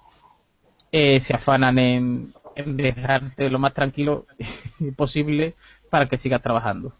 [0.91, 4.25] eh, se afanan en, en dejarte lo más tranquilo
[4.97, 5.55] posible
[5.89, 6.93] para que sigas trabajando.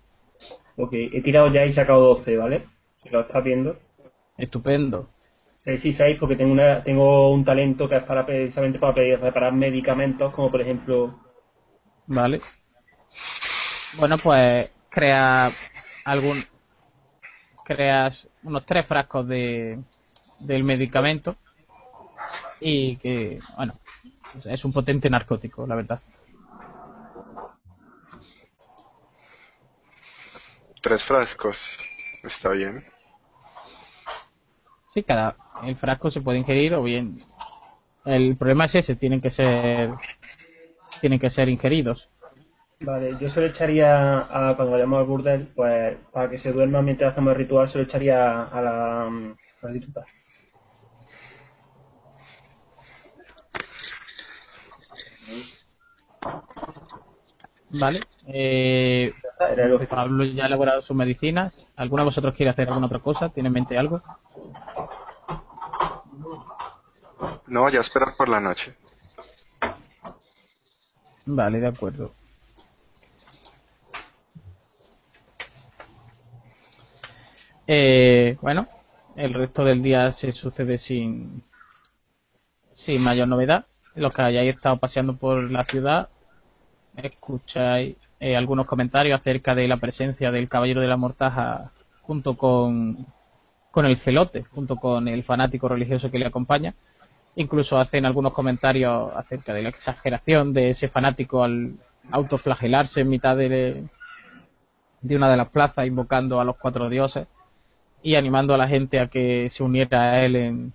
[0.77, 2.61] Ok, he tirado ya y sacado 12, ¿vale?
[3.03, 3.77] Si lo estás viendo.
[4.37, 5.07] Estupendo.
[5.59, 9.17] 6 y 6 porque tengo, una, tengo un talento que es para precisamente para pe-
[9.17, 11.15] preparar medicamentos, como por ejemplo...
[12.07, 12.41] Vale.
[13.97, 15.51] Bueno, pues crea
[16.03, 16.43] algún
[17.63, 19.79] creas unos tres frascos de
[20.39, 21.35] del medicamento
[22.59, 23.75] y que bueno
[24.45, 26.01] es un potente narcótico la verdad
[30.81, 31.79] Tres frascos.
[32.23, 32.81] Está bien.
[34.93, 37.23] sí cada el frasco se puede ingerir o bien
[38.05, 39.91] el problema es ese tienen que ser
[40.99, 42.09] tienen que ser ingeridos
[42.83, 46.81] Vale, yo se lo echaría a, cuando vayamos al burdel, pues para que se duerma
[46.81, 50.05] mientras hacemos el ritual, se lo echaría a la prostituta.
[57.73, 59.95] vale eh, Ya está, Era el objetivo.
[59.95, 63.29] Pablo ya ha elaborado sus medicinas ¿alguno de vosotros quiere hacer alguna otra cosa?
[63.29, 64.01] ¿tiene en mente algo?
[67.47, 68.73] No, ya esperar por la noche.
[71.25, 72.13] Vale, de acuerdo.
[77.67, 78.67] Eh, bueno,
[79.15, 81.43] el resto del día se sucede sin,
[82.73, 83.65] sin mayor novedad.
[83.95, 86.09] Los que hayáis estado paseando por la ciudad,
[86.95, 93.05] escucháis eh, algunos comentarios acerca de la presencia del Caballero de la Mortaja junto con,
[93.69, 96.73] con el celote, junto con el fanático religioso que le acompaña.
[97.35, 101.75] Incluso hacen algunos comentarios acerca de la exageración de ese fanático al
[102.11, 103.85] autoflagelarse en mitad de,
[105.01, 107.27] de una de las plazas invocando a los cuatro dioses
[108.03, 110.73] y animando a la gente a que se uniera a él en,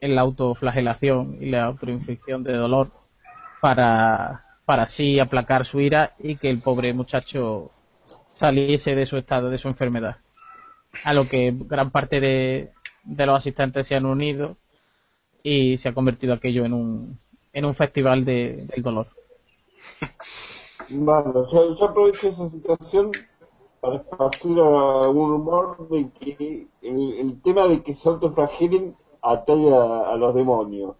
[0.00, 2.90] la autoflagelación y la autoinflicción de dolor
[3.60, 7.70] para, para así aplacar su ira y que el pobre muchacho
[8.32, 10.16] saliese de su estado, de su enfermedad.
[11.04, 12.72] A lo que gran parte de,
[13.04, 14.56] de los asistentes se han unido
[15.42, 17.18] y se ha convertido aquello en un,
[17.52, 19.06] en un festival de, del dolor.
[20.88, 23.12] Vale, yo aprovecho esa situación
[23.82, 30.12] para esparcir algún rumor de que el, el tema de que se autoflagelen atrae a,
[30.12, 30.96] a los demonios.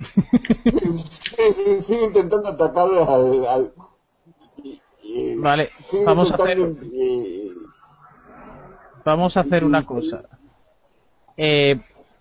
[1.80, 3.72] Sigue intentando atacar al...
[5.36, 7.52] Vale, sigue vamos a eh,
[9.04, 10.24] Vamos a hacer una cosa.
[11.36, 11.80] Eh,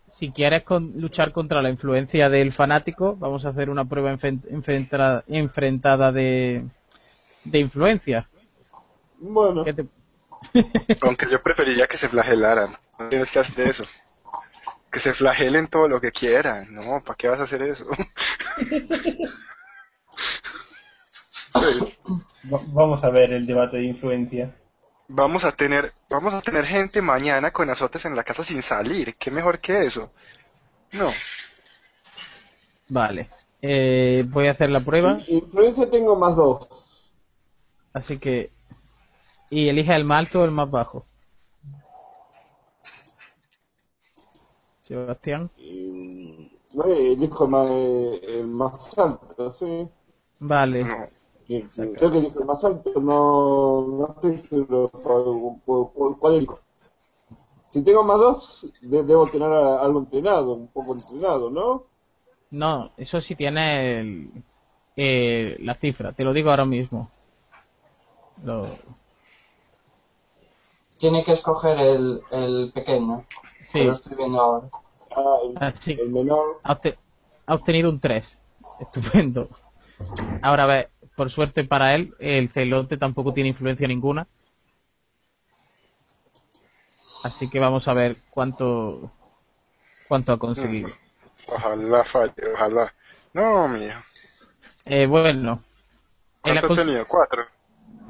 [0.09, 4.15] si quieres con- luchar contra la influencia del fanático, vamos a hacer una prueba
[5.27, 6.65] enfrentada de,
[7.45, 8.27] de influencia.
[9.21, 9.85] Bueno, ¿Qué te-
[11.01, 12.75] Aunque yo preferiría que se flagelaran.
[12.99, 13.85] No tienes que hacer eso.
[14.91, 16.73] Que se flagelen todo lo que quieran.
[16.73, 17.85] No, ¿para qué vas a hacer eso?
[21.55, 24.55] Va- Vamos a ver el debate de influencia.
[25.07, 29.15] Vamos a tener, vamos a tener gente mañana con azotes en la casa sin salir.
[29.15, 30.11] ¿Qué mejor que eso?
[30.93, 31.11] No.
[32.89, 33.29] Vale.
[33.61, 36.67] Eh, voy a hacer la prueba, influencia tengo más dos.
[37.93, 38.51] así que...
[39.51, 41.05] Y elige el más alto o el más bajo.
[44.79, 45.51] Sebastián.
[45.57, 49.87] Y, no, elijo más, el más alto, sí.
[50.39, 50.85] Vale.
[50.85, 51.07] No.
[51.45, 54.87] Que- que- creo que elijo el más alto, no, no estoy seguro
[55.65, 56.59] por, por- cuál elijo.
[57.67, 61.83] Si tengo más dos, de- debo tener algo entrenado, un poco entrenado, ¿no?
[62.51, 64.31] No, eso sí tiene el,
[64.95, 67.09] eh, la cifra, te lo digo ahora mismo.
[68.45, 68.77] Lo-
[71.01, 73.25] Tiene que escoger el, el pequeño.
[73.65, 74.67] sí, Que lo estoy viendo ahora.
[75.17, 75.97] Ah, el, Ah, sí.
[75.99, 76.59] el menor.
[76.63, 76.97] ha, obte-
[77.47, 78.37] ha obtenido un 3.
[78.79, 79.49] Estupendo.
[80.43, 84.27] Ahora a ver, por suerte para él, el celote tampoco tiene influencia ninguna.
[87.23, 89.11] Así que vamos a ver cuánto
[90.07, 90.89] cuánto ha conseguido.
[91.47, 92.93] Ojalá falle, ojalá.
[93.33, 93.93] No, mío.
[94.85, 97.05] Eh, bueno, ha ¿Cuánto cons- tenido?
[97.07, 97.43] Cuatro.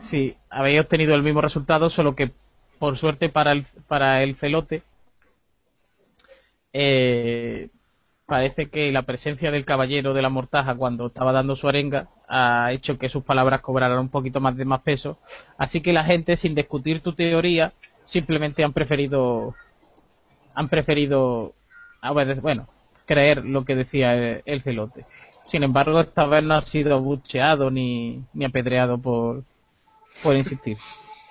[0.01, 2.31] Sí, habéis obtenido el mismo resultado, solo que
[2.81, 4.81] por suerte para el, para el celote,
[6.73, 7.69] eh,
[8.25, 12.71] parece que la presencia del caballero de la mortaja cuando estaba dando su arenga ha
[12.71, 15.19] hecho que sus palabras cobraran un poquito más de más peso.
[15.59, 17.71] Así que la gente, sin discutir tu teoría,
[18.05, 19.53] simplemente han preferido,
[20.55, 21.53] han preferido,
[22.41, 22.67] bueno,
[23.05, 25.05] creer lo que decía el, el celote.
[25.43, 29.43] Sin embargo, esta vez no ha sido bucheado ni, ni apedreado por,
[30.23, 30.79] por insistir.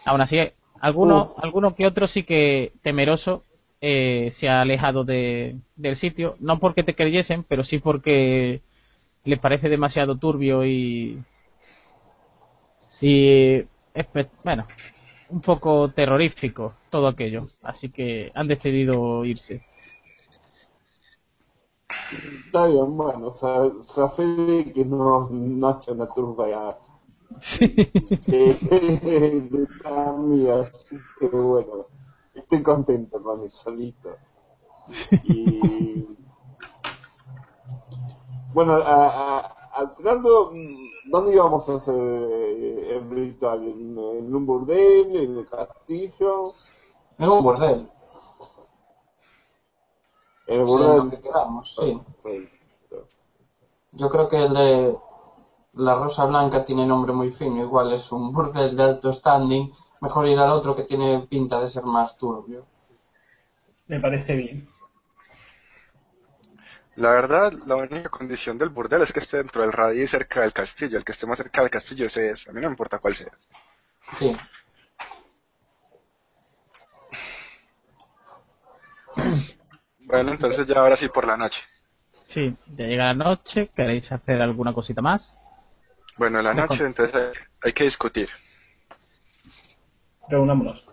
[0.05, 0.39] Aún así,
[0.81, 3.45] algunos, algunos que otros sí que temeroso
[3.81, 8.63] eh, se ha alejado de, del sitio, no porque te creyesen, pero sí porque
[9.25, 11.25] les parece demasiado turbio y
[13.01, 13.63] y
[14.45, 14.67] bueno,
[15.29, 19.63] un poco terrorífico todo aquello, así que han decidido irse.
[22.47, 23.33] Está bien, bueno,
[24.37, 26.79] de que no, no haya una turba ya
[28.27, 29.69] de,
[30.61, 31.87] así que bueno,
[32.35, 34.17] estoy contento con mi solito.
[35.23, 36.05] Y
[38.53, 39.41] bueno, a, a,
[39.75, 43.63] al Fernando, mm, ¿dónde íbamos a hacer eh, el ritual?
[43.67, 45.17] ¿En, en un burdel?
[45.17, 46.55] ¿En el castillo?
[47.19, 47.89] Es un bordel.
[50.47, 51.21] ¿En el Sí, en lo que burdel?
[51.21, 52.01] quedamos, sí.
[52.23, 53.09] Perfecto.
[53.93, 54.99] Yo creo que el de
[55.75, 57.63] la Rosa Blanca tiene nombre muy fino.
[57.63, 59.73] Igual es un burdel de alto standing.
[60.01, 62.67] Mejor ir al otro que tiene pinta de ser más turbio.
[63.87, 64.69] Me parece bien.
[66.97, 70.43] La verdad, la única condición del burdel es que esté dentro del radio y cerca
[70.43, 70.99] del castillo.
[70.99, 72.49] El que esté más cerca del castillo ese es.
[72.49, 73.33] A mí no me importa cuál sea.
[74.19, 74.37] Sí.
[80.01, 81.63] Bueno, entonces ya ahora sí por la noche.
[82.29, 85.37] Sí, ya llega la noche, ¿queréis hacer alguna cosita más?
[86.21, 87.33] Bueno, en la noche entonces hay,
[87.63, 88.29] hay que discutir.
[90.29, 90.87] Reunámonos.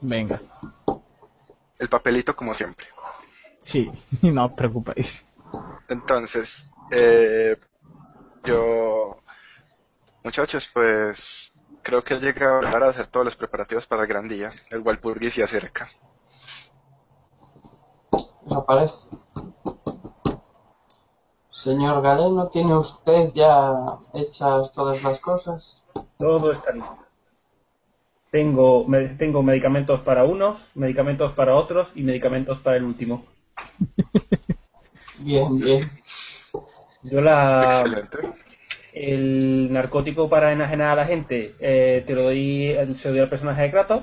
[0.00, 0.40] Venga,
[1.78, 2.86] El papelito como siempre.
[3.62, 5.22] sí, no os preocupéis.
[5.86, 7.58] Entonces, eh,
[8.44, 9.20] yo,
[10.22, 11.52] muchachos, pues
[11.82, 14.50] creo que llega la hora de hacer todos los preparativos para el gran día.
[14.70, 15.90] El Walpurgis se acerca.
[18.46, 19.08] Eso parece.
[21.64, 25.82] Señor Galeno, ¿tiene usted ya hechas todas las cosas?
[26.18, 26.98] Todo está listo.
[28.30, 33.24] Tengo, me- tengo medicamentos para unos, medicamentos para otros y medicamentos para el último.
[35.18, 35.90] Bien, bien.
[37.02, 38.18] Yo la, Excelente.
[38.92, 43.22] el narcótico para enajenar a la gente eh, te lo doy, eh, se lo doy
[43.22, 44.02] al personaje de Kratos.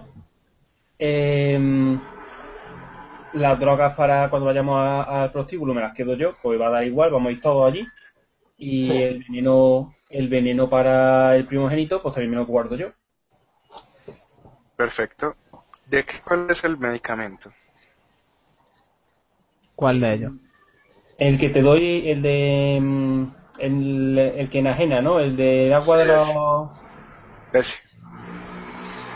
[1.00, 2.00] Em,
[3.34, 6.84] las drogas para cuando vayamos al prostíbulo me las quedo yo, pues va a dar
[6.86, 7.88] igual, vamos a ir todos allí.
[8.58, 9.02] Y Sí.
[9.02, 12.92] el veneno, el veneno para el primogénito, pues también me lo guardo yo.
[14.76, 15.38] Perfecto.
[15.86, 17.54] ¿De qué, cuál es el medicamento?
[19.76, 20.34] ¿Cuál de ellos?
[21.18, 23.24] El que te doy, el de mm,
[23.60, 25.20] el, el que enajena, ¿no?
[25.20, 26.72] El del agua Sí, de los
[27.54, 27.76] Ese.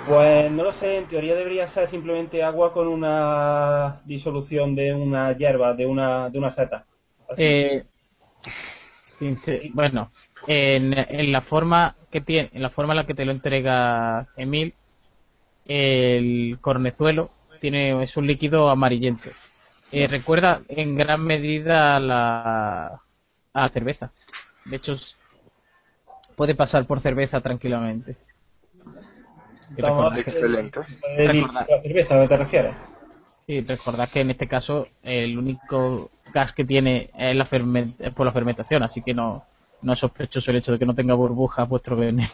[0.07, 5.35] Pues no lo sé, en teoría debería ser simplemente agua con una disolución de una
[5.35, 6.85] hierba, de una, de una seta.
[7.37, 7.83] Eh,
[9.73, 10.11] bueno,
[10.45, 14.27] en, en la forma que tiene, en la forma en la que te lo entrega
[14.37, 14.75] Emil,
[15.65, 19.29] el cornezuelo tiene es un líquido amarillento.
[19.91, 22.85] Eh, recuerda en gran medida a la,
[23.53, 24.11] a la cerveza.
[24.65, 24.97] De hecho,
[26.35, 28.17] puede pasar por cerveza tranquilamente.
[30.17, 30.79] Excelente.
[31.17, 31.67] ¿El recordad.
[31.69, 32.75] la cerveza, ¿a qué te refieres?
[33.47, 37.47] Sí, recordad que en este caso el único gas que tiene es, la
[37.99, 39.45] es por la fermentación, así que no,
[39.81, 42.33] no es sospechoso el hecho de que no tenga burbujas vuestro veneno.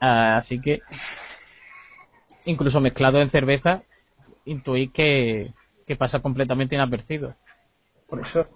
[0.00, 0.80] Ah, así que,
[2.44, 3.82] incluso mezclado en cerveza,
[4.44, 5.52] intuí que,
[5.86, 7.34] que pasa completamente inadvertido.
[8.06, 8.46] Por eso.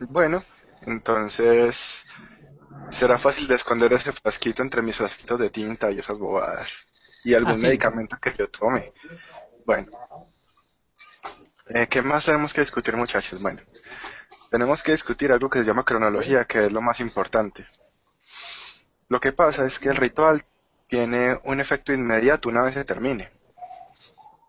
[0.00, 0.42] Bueno,
[0.86, 1.95] entonces
[2.90, 6.72] será fácil de esconder ese frasquito entre mis frasquitos de tinta y esas bobadas.
[7.24, 8.92] Y algún Ah, medicamento que yo tome.
[9.64, 9.90] Bueno.
[11.68, 13.40] Eh, ¿Qué más tenemos que discutir, muchachos?
[13.40, 13.60] Bueno,
[14.50, 17.66] tenemos que discutir algo que se llama cronología, que es lo más importante.
[19.08, 20.44] Lo que pasa es que el ritual
[20.86, 23.32] tiene un efecto inmediato una vez se termine.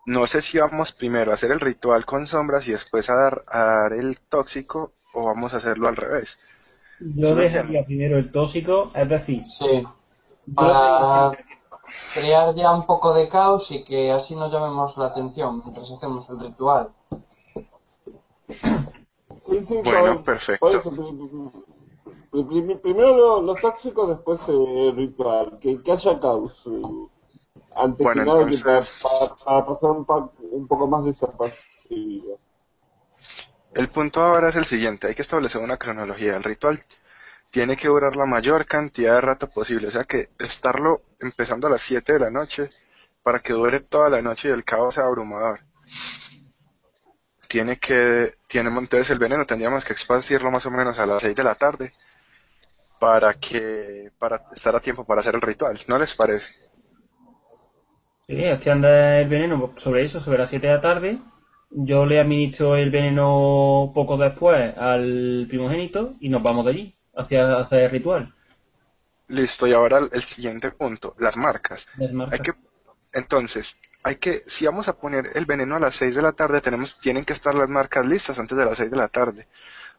[0.06, 3.42] No sé si vamos primero a hacer el ritual con sombras y después a dar,
[3.48, 6.38] a dar el tóxico o vamos a hacerlo al revés.
[7.00, 9.86] Yo dejaría primero el tóxico, es decir, Sí,
[10.54, 11.32] para
[12.14, 16.28] crear ya un poco de caos y que así no llamemos la atención mientras hacemos
[16.28, 16.90] el ritual.
[19.42, 20.68] Sí, sí, Bueno, perfecto.
[20.70, 20.90] eso,
[22.82, 25.58] primero lo- los tóxicos, después el ritual.
[25.60, 26.66] Que, que haya caos.
[26.66, 26.82] eh,
[27.74, 29.04] Antes Bueno, que nada, que para, entonces-
[29.44, 32.38] para- para pasar un, pa- un poco más desapercibido.
[33.74, 36.36] El punto ahora es el siguiente, hay que establecer una cronología.
[36.36, 36.82] El ritual
[37.50, 41.70] tiene que durar la mayor cantidad de rato posible, o sea que estarlo empezando a
[41.70, 42.70] las 7 de la noche
[43.22, 45.60] para que dure toda la noche y el caos sea abrumador.
[47.48, 51.34] Tiene que, tiene entonces el veneno, tendríamos que esparcirlo más o menos a las 6
[51.34, 51.92] de la tarde
[52.98, 56.48] para que, para estar a tiempo para hacer el ritual, ¿no les parece?
[58.26, 61.18] Sí, extiende el veneno sobre eso, sobre las 7 de la tarde.
[61.70, 67.56] Yo le administro el veneno poco después al primogénito y nos vamos de allí, hacia,
[67.58, 68.34] hacia el ritual.
[69.28, 71.86] Listo, y ahora el, siguiente punto, las marcas.
[71.96, 72.34] Desmarca.
[72.34, 72.52] Hay que,
[73.12, 76.60] entonces, hay que, si vamos a poner el veneno a las 6 de la tarde,
[76.62, 79.46] tenemos, tienen que estar las marcas listas antes de las 6 de la tarde.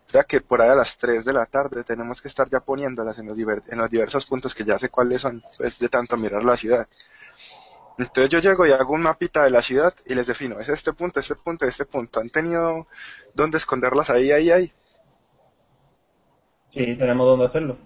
[0.07, 2.61] O sea que por ahí a las 3 de la tarde tenemos que estar ya
[2.61, 5.89] poniéndolas en los, diver- en los diversos puntos que ya sé cuáles son, pues de
[5.89, 6.87] tanto mirar la ciudad.
[7.99, 10.93] Entonces yo llego y hago un mapita de la ciudad y les defino, es este
[10.93, 12.21] punto, este punto, este punto.
[12.21, 12.87] ¿Han tenido
[13.33, 14.71] dónde esconderlas ahí, ahí, ahí?
[16.73, 17.77] Sí, tenemos donde hacerlo.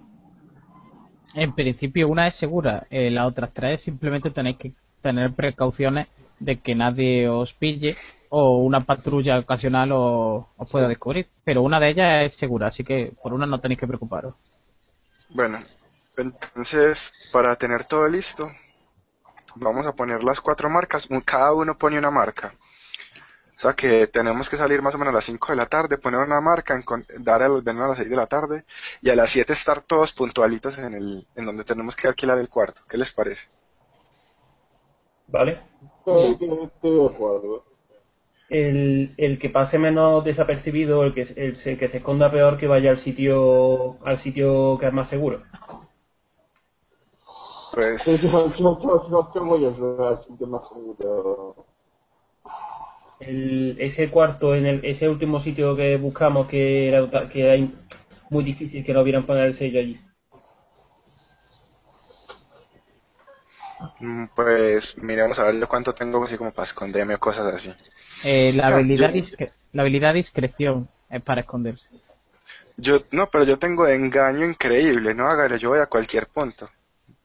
[1.33, 6.07] En principio una es segura, eh, las otras tres simplemente tenéis que tener precauciones
[6.39, 7.97] de que nadie os pille
[8.29, 11.27] o una patrulla ocasional os, os pueda descubrir.
[11.43, 14.35] Pero una de ellas es segura, así que por una no tenéis que preocuparos.
[15.29, 15.57] Bueno,
[16.17, 18.51] entonces, para tener todo listo,
[19.55, 22.53] vamos a poner las cuatro marcas, un- cada uno pone una marca.
[23.57, 25.97] O sea que tenemos que salir más o menos a las 5 de la tarde,
[25.97, 26.79] poner una marca,
[27.19, 28.65] dar el veneno a las 6 de la tarde
[29.01, 32.49] y a las 7 estar todos puntualitos en el en donde tenemos que alquilar el
[32.49, 32.81] cuarto.
[32.87, 33.47] ¿Qué les parece?
[35.27, 35.59] ¿Vale?
[38.47, 42.67] El, el que pase menos desapercibido, el que, el, el que se esconda peor, que
[42.67, 45.43] vaya al sitio, al sitio que es más seguro.
[45.49, 46.29] Pues Sí, yo, yo, yo,
[46.77, 47.62] yo, yo voy a ayudar al sitio más
[50.61, 51.65] seguro.
[53.19, 57.73] El, ese cuarto, en el, ese último sitio que buscamos, que era, que era in-
[58.29, 59.99] muy difícil que no vieran poner el sello allí.
[63.99, 67.73] mm, pues miremos a ver cuánto tengo así como para esconderme o cosas así.
[68.23, 71.87] Eh, la, Ah, habilidad yo- discre- la habilidad discreción es para esconderse.
[72.77, 76.69] Yo no, pero yo tengo engaño increíble, no hágale, yo voy a cualquier punto.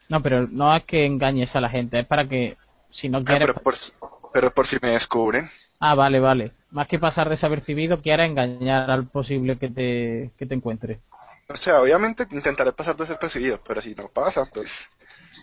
[0.08, 2.56] No, pero no es que engañes a la gente, es para que
[2.90, 3.48] si no Ah, quieres...
[3.48, 3.92] pero por si-
[4.32, 5.50] pero por si me descubren.
[5.80, 6.52] Ah, vale, vale.
[6.70, 11.00] Más que pasar desapercibido, quieres engañar al posible que te, que te encuentre.
[11.48, 14.88] O sea, obviamente intentaré pasar desapercibido, pero si no pasa, pues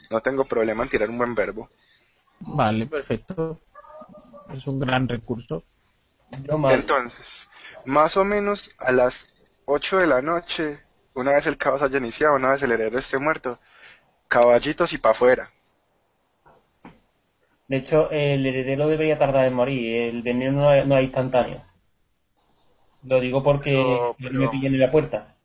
[0.10, 1.70] no tengo problema en tirar un buen verbo.
[2.40, 3.60] Vale, perfecto.
[4.54, 5.64] Es un gran recurso.
[6.46, 6.76] Yo mal.
[6.76, 7.48] Entonces,
[7.86, 9.28] más o menos a las
[9.66, 10.80] 8 de la noche,
[11.14, 13.60] una vez el caos haya iniciado, una vez el heredero esté muerto,
[14.28, 15.52] caballitos y para afuera.
[17.68, 20.02] De hecho, el heredero debería tardar en morir.
[20.10, 21.62] El veneno no es, no es instantáneo.
[23.04, 23.74] Lo digo porque
[24.18, 25.36] pero- me pillen en la puerta.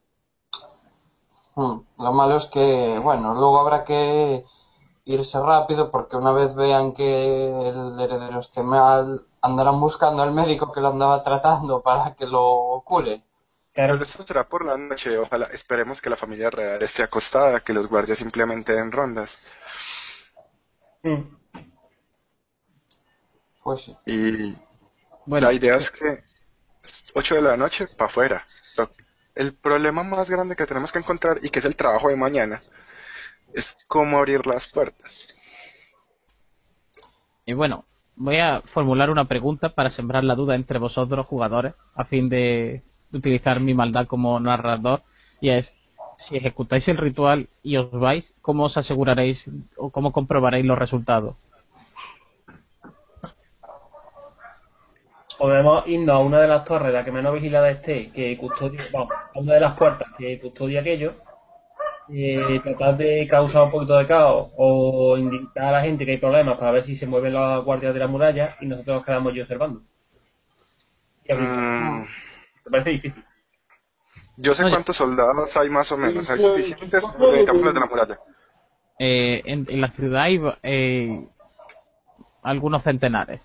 [1.55, 4.44] Hmm, Lo malo es que, bueno, luego habrá que
[5.05, 10.73] irse rápido porque una vez vean que el heredero esté mal, andarán buscando al médico
[10.73, 13.23] que lo andaba tratando para que lo cure.
[13.73, 17.60] Claro, Pero esto será por la noche, ojalá, esperemos que la familia real esté acostada,
[17.65, 19.39] que los guardias simplemente den rondas.
[21.05, 21.36] mm,
[23.62, 23.97] Pues sí.
[24.07, 24.55] Y
[25.26, 26.24] Bueno, la idea es que
[27.15, 28.47] 8 de la noche para afuera.
[29.34, 32.62] El problema más grande que tenemos que encontrar y que es el trabajo de mañana
[33.55, 35.28] es cómo abrir las puertas.
[37.44, 37.84] y bueno,
[38.16, 42.82] voy a formular una pregunta para sembrar la duda entre vosotros, jugadores, a fin de
[43.12, 45.02] utilizar mi maldad como narrador.
[45.40, 45.74] Y es,
[46.18, 51.36] si ejecutáis el ritual y os vais, ¿cómo os aseguraréis o cómo comprobaréis los resultados?
[55.40, 59.08] podemos irnos a una de las torres, la que menos vigilada esté, que custodia, vamos,
[59.34, 61.14] a una de las puertas que custodia aquello,
[62.12, 66.16] eh, tratar de causar un poquito de caos o indicar a la gente que hay
[66.18, 69.32] problemas para ver si se mueven las guardias de la muralla y nosotros nos quedamos
[69.32, 69.80] allí observando.
[71.24, 71.32] Y.
[71.32, 72.06] Mm,
[72.70, 73.24] ¿Te parece difícil?
[74.36, 74.70] yo sé Oye.
[74.73, 76.28] cuántos soldados hay más o menos.
[76.31, 77.05] ¿Hay Sí, suficientes.
[77.47, 78.18] Cápsulas de la Muralla?
[78.99, 81.26] Eh, en, en la ciudad hay eh,
[82.42, 83.42] algunos centenares.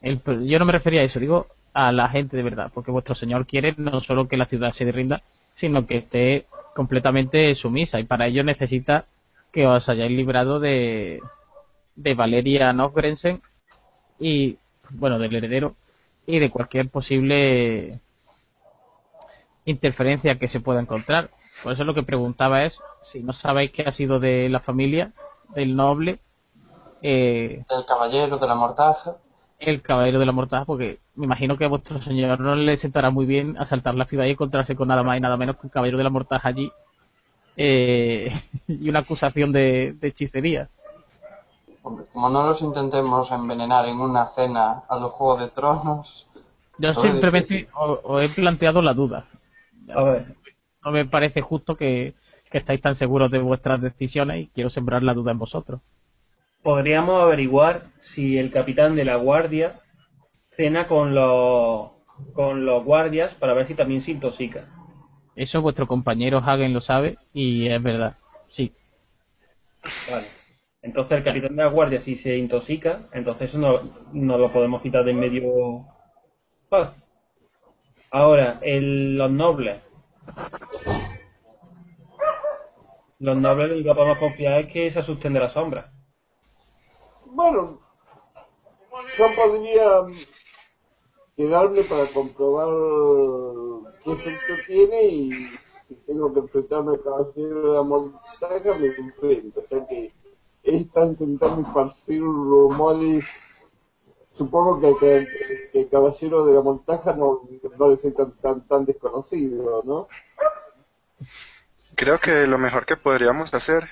[0.00, 3.14] El- yo no me refería a eso, digo a la gente de verdad, porque vuestro
[3.14, 5.22] señor quiere no solo que la ciudad se rinda,
[5.54, 9.06] sino que esté completamente sumisa y para ello necesita
[9.52, 11.20] que os hayáis librado de,
[11.96, 13.42] de Valeria Novgrensen
[14.18, 14.56] y,
[14.90, 15.74] bueno, del heredero
[16.26, 18.00] y de cualquier posible
[19.64, 21.30] interferencia que se pueda encontrar.
[21.62, 25.12] Por eso lo que preguntaba es si no sabéis qué ha sido de la familia,
[25.54, 26.20] del noble,
[27.02, 29.16] eh, El caballero de la mortaja.
[29.58, 33.10] el caballero de la mortaja, porque me imagino que a vuestro señor no le sentará
[33.10, 35.70] muy bien asaltar la ciudad y encontrarse con nada más y nada menos que un
[35.70, 36.72] caballero de la mortaja allí
[37.56, 38.32] eh,
[38.68, 40.68] y una acusación de, de hechicería.
[41.82, 46.26] Hombre, como no los intentemos envenenar en una cena a los Juegos de Tronos,
[46.78, 49.26] Yo simplemente os, os he planteado la duda.
[49.94, 50.36] A ver,
[50.84, 52.14] No me parece justo que,
[52.50, 55.80] que estáis tan seguros de vuestras decisiones y quiero sembrar la duda en vosotros.
[56.62, 59.80] podríamos averiguar si el capitán de la guardia
[60.50, 61.90] cena con los,
[62.34, 64.68] con los guardias para ver si también se intoxica.
[65.34, 68.16] Eso vuestro compañero Hagen lo sabe y es verdad.
[68.48, 68.72] Sí.
[70.06, 70.26] Vale.
[70.82, 73.80] Entonces el capitán de la guardia si se intoxica, entonces eso no,
[74.12, 75.86] no lo podemos quitar de en medio
[76.68, 77.02] fácil.
[78.10, 79.82] Ahora, el- los nobles.
[83.18, 85.92] Los nobles lo único que podemos confiar es que se asusten de la sombra.
[87.26, 87.78] Bueno,
[89.16, 90.02] yo podría
[91.36, 92.68] quedarme para comprobar
[94.04, 95.32] qué efecto tiene y
[95.84, 99.60] si tengo que enfrentarme al caballero de la montaña me enfrento.
[99.60, 100.12] O sea que
[100.62, 103.24] está intentando esparcir rumores.
[104.36, 107.42] Supongo que, que- que el caballero de la montaja no,
[107.78, 110.08] no debe ser tan, tan, tan desconocido, ¿no?
[111.94, 113.90] Creo que lo mejor que podríamos hacer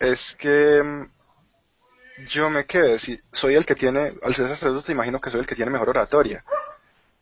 [0.00, 1.06] es que mm,
[2.28, 2.98] yo me quede.
[2.98, 5.90] Si soy el que tiene, al ser sacerdote, imagino que soy el que tiene mejor
[5.90, 6.44] oratoria.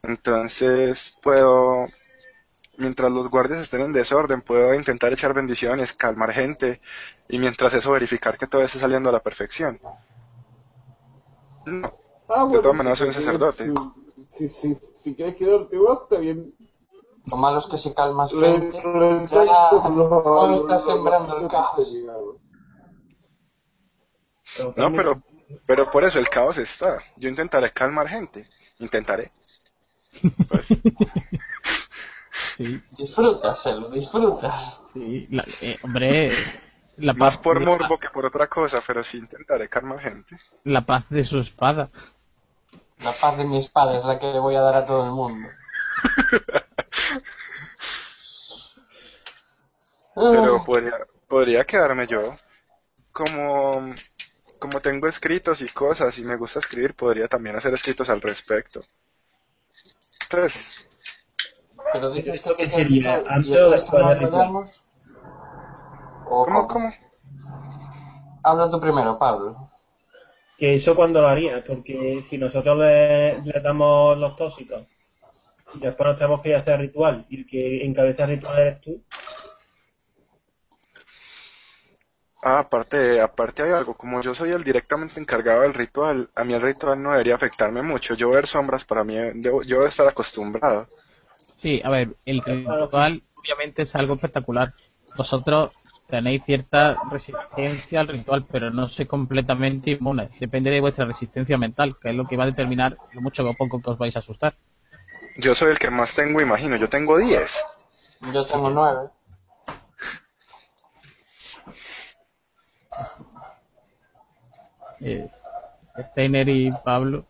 [0.03, 1.87] Entonces puedo,
[2.79, 6.81] mientras los guardias estén en desorden, puedo intentar echar bendiciones, calmar gente
[7.29, 9.81] y mientras eso verificar que todo esté saliendo a la perfección.
[11.67, 11.93] No,
[12.29, 13.73] Ah, De todas maneras soy un sacerdote.
[14.29, 16.55] Si, si, si querés quedarte vos, está bien.
[17.27, 19.45] lo malo es que si calmas Le- gente, le- ya
[19.89, 21.95] lo- no estás lo- sembrando el caos.
[24.77, 25.23] no, pero,
[25.67, 26.99] pero por eso el caos está.
[27.17, 28.49] Yo intentaré calmar gente.
[28.79, 29.33] Intentaré.
[30.49, 30.67] Pues,
[32.57, 34.81] Sí, Disfrutas, se lo disfrutas.
[34.93, 35.27] sí.
[35.31, 36.33] La- eh, hombre,
[36.99, 40.37] la más paz, por la- morbo que por otra cosa, pero sí intentaré calmar gente.
[40.65, 41.91] la paz de su espada.
[43.05, 45.11] La paz de mi espada es la que le voy a dar a todo el
[45.11, 45.49] mundo.
[50.15, 52.37] Pero podría, podría quedarme yo.
[53.13, 53.95] Como,
[54.59, 58.83] como tengo escritos y cosas y me gusta escribir, podría también hacer escritos al respecto.
[60.23, 60.85] Entonces,
[61.95, 63.23] pero dices ¿Esto que qué sería?
[63.29, 64.67] ¿Antes ¿cómo,
[66.25, 66.67] cómo?
[66.67, 66.93] cómo?
[68.43, 69.71] Habla tú primero, Pablo.
[70.59, 74.87] Que eso cuando lo haría, porque si nosotros le, le damos los tóxicos
[75.75, 78.59] y después nos tenemos que ir a hacer ritual y el que encabeza el ritual
[78.61, 79.03] eres tú,
[82.45, 86.55] Ah, aparte, aparte hay algo, como yo soy el directamente encargado del ritual, a mí
[86.55, 88.15] el ritual no debería afectarme mucho.
[88.15, 90.87] Yo ver sombras para mí, debo- yo debo estar acostumbrado.
[91.57, 94.73] Sí, a ver, el ritual obviamente es algo espectacular.
[95.17, 95.73] Vosotros
[96.07, 100.31] tenéis cierta resistencia al ritual, pero no sois completamente inmunes.
[100.39, 103.55] Depende de vuestra resistencia mental, que es lo que va a determinar lo mucho o
[103.55, 104.55] poco que os vais a asustar.
[105.37, 107.65] Yo soy el que más tengo, imagino, yo tengo 10.
[108.33, 109.11] Yo tengo nueve.
[115.01, 115.29] Eh,
[116.11, 117.27] Steiner y Pablo.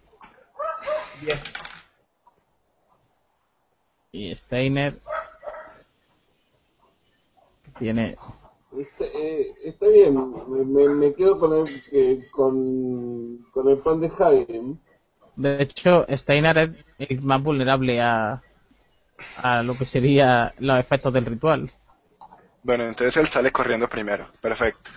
[4.13, 5.01] Y Steiner
[7.79, 8.17] tiene
[8.79, 10.15] Está, eh, está bien,
[10.49, 14.81] me, me, me quedo con el, eh, con, con el pan de Hagen.
[15.37, 18.43] De hecho, Steiner es más vulnerable a,
[19.37, 21.71] a lo que sería los efectos del ritual.
[22.63, 24.27] Bueno, entonces él sale corriendo primero.
[24.41, 24.91] Perfecto.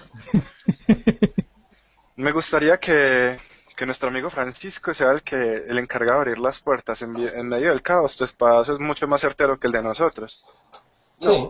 [2.15, 3.37] Me gustaría que,
[3.75, 7.69] que nuestro amigo Francisco sea el que el encargado de abrir las puertas en, medio
[7.69, 8.15] del caos.
[8.15, 10.43] Tu espadazo es mucho más certero que el de nosotros.
[11.19, 11.49] Sí.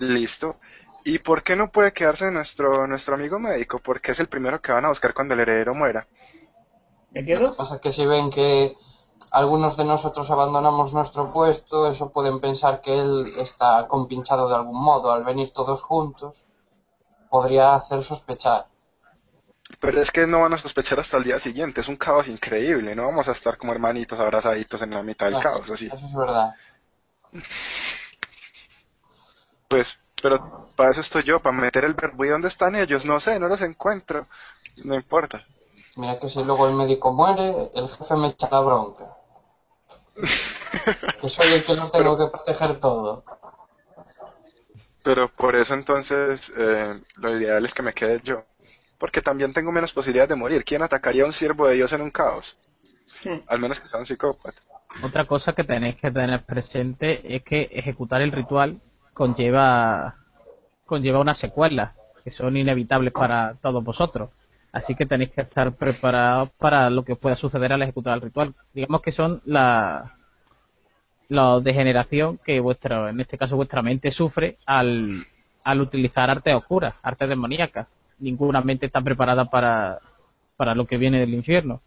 [0.00, 0.56] Listo.
[1.04, 3.78] ¿Y por qué no puede quedarse nuestro, nuestro amigo médico?
[3.78, 6.08] Porque es el primero que van a buscar cuando el heredero muera.
[7.12, 7.52] ¿Me Lo quedo?
[7.52, 8.76] que pasa es que si ven que
[9.30, 14.82] algunos de nosotros abandonamos nuestro puesto, eso pueden pensar que él está compinchado de algún
[14.82, 15.12] modo.
[15.12, 16.46] Al venir todos juntos,
[17.30, 18.66] podría hacer sospechar.
[19.80, 21.80] Pero es que no van a sospechar hasta el día siguiente.
[21.80, 22.94] Es un caos increíble.
[22.94, 25.86] No vamos a estar como hermanitos abrazaditos en la mitad del Ah, caos, así.
[25.86, 26.54] Eso es verdad.
[29.68, 32.24] Pues, pero para eso estoy yo, para meter el verbo.
[32.24, 33.04] ¿Y dónde están ellos?
[33.04, 34.26] No sé, no los encuentro.
[34.82, 35.44] No importa.
[35.96, 39.04] Mira que si luego el médico muere, el jefe me echa la bronca.
[41.20, 43.22] Que soy el que lo tengo que proteger todo.
[45.02, 48.44] Pero por eso entonces eh, lo ideal es que me quede yo.
[48.98, 50.64] Porque también tengo menos posibilidades de morir.
[50.64, 52.56] ¿Quién atacaría a un siervo de Dios en un caos?
[53.46, 54.60] Al menos que sea un psicópata.
[55.02, 58.80] Otra cosa que tenéis que tener presente es que ejecutar el ritual
[59.14, 60.16] conlleva
[60.86, 64.30] conlleva unas secuelas que son inevitables para todos vosotros.
[64.72, 68.54] Así que tenéis que estar preparados para lo que pueda suceder al ejecutar el ritual.
[68.74, 70.14] Digamos que son la
[71.28, 75.26] la degeneración que vuestra, en este caso vuestra mente sufre al,
[75.64, 77.88] al utilizar artes oscuras, artes demoníacas.
[78.18, 79.98] Ninguna mente está preparada para,
[80.56, 81.80] para lo que viene del infierno.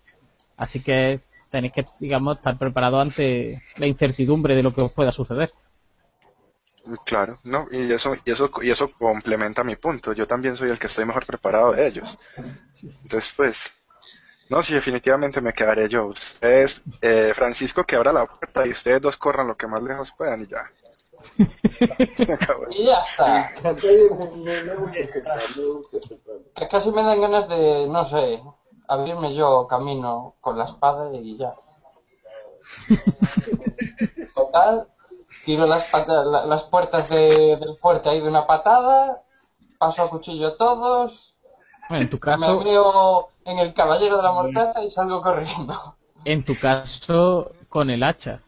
[0.58, 5.12] Así que tenéis que, digamos, estar preparados ante la incertidumbre de lo que os pueda
[5.12, 5.52] suceder.
[7.06, 10.14] Claro, no, y eso, y eso, y eso complementa mi punto.
[10.14, 12.18] Yo también soy el que estoy mejor preparado de ellos.
[13.04, 13.72] Entonces, pues,
[14.50, 16.06] no, sí, definitivamente me quedaré yo.
[16.08, 20.14] Ustedes, eh, Francisco, que abra la puerta y ustedes dos corran lo que más lejos
[20.18, 20.72] puedan y ya.
[22.70, 23.54] Y ya está.
[26.56, 28.42] Que casi me dan ganas de, no sé,
[28.88, 31.56] abrirme yo camino con la espada y ya.
[34.36, 34.88] Total,
[35.48, 39.24] tiro las, pata- la- las puertas de- del fuerte ahí de una patada,
[39.80, 41.36] paso a cuchillo a todos,
[41.90, 45.96] Bueno, en tu me caso, veo en el caballero de la mortaja y salgo corriendo.
[46.26, 48.42] en tu caso, con el hacha.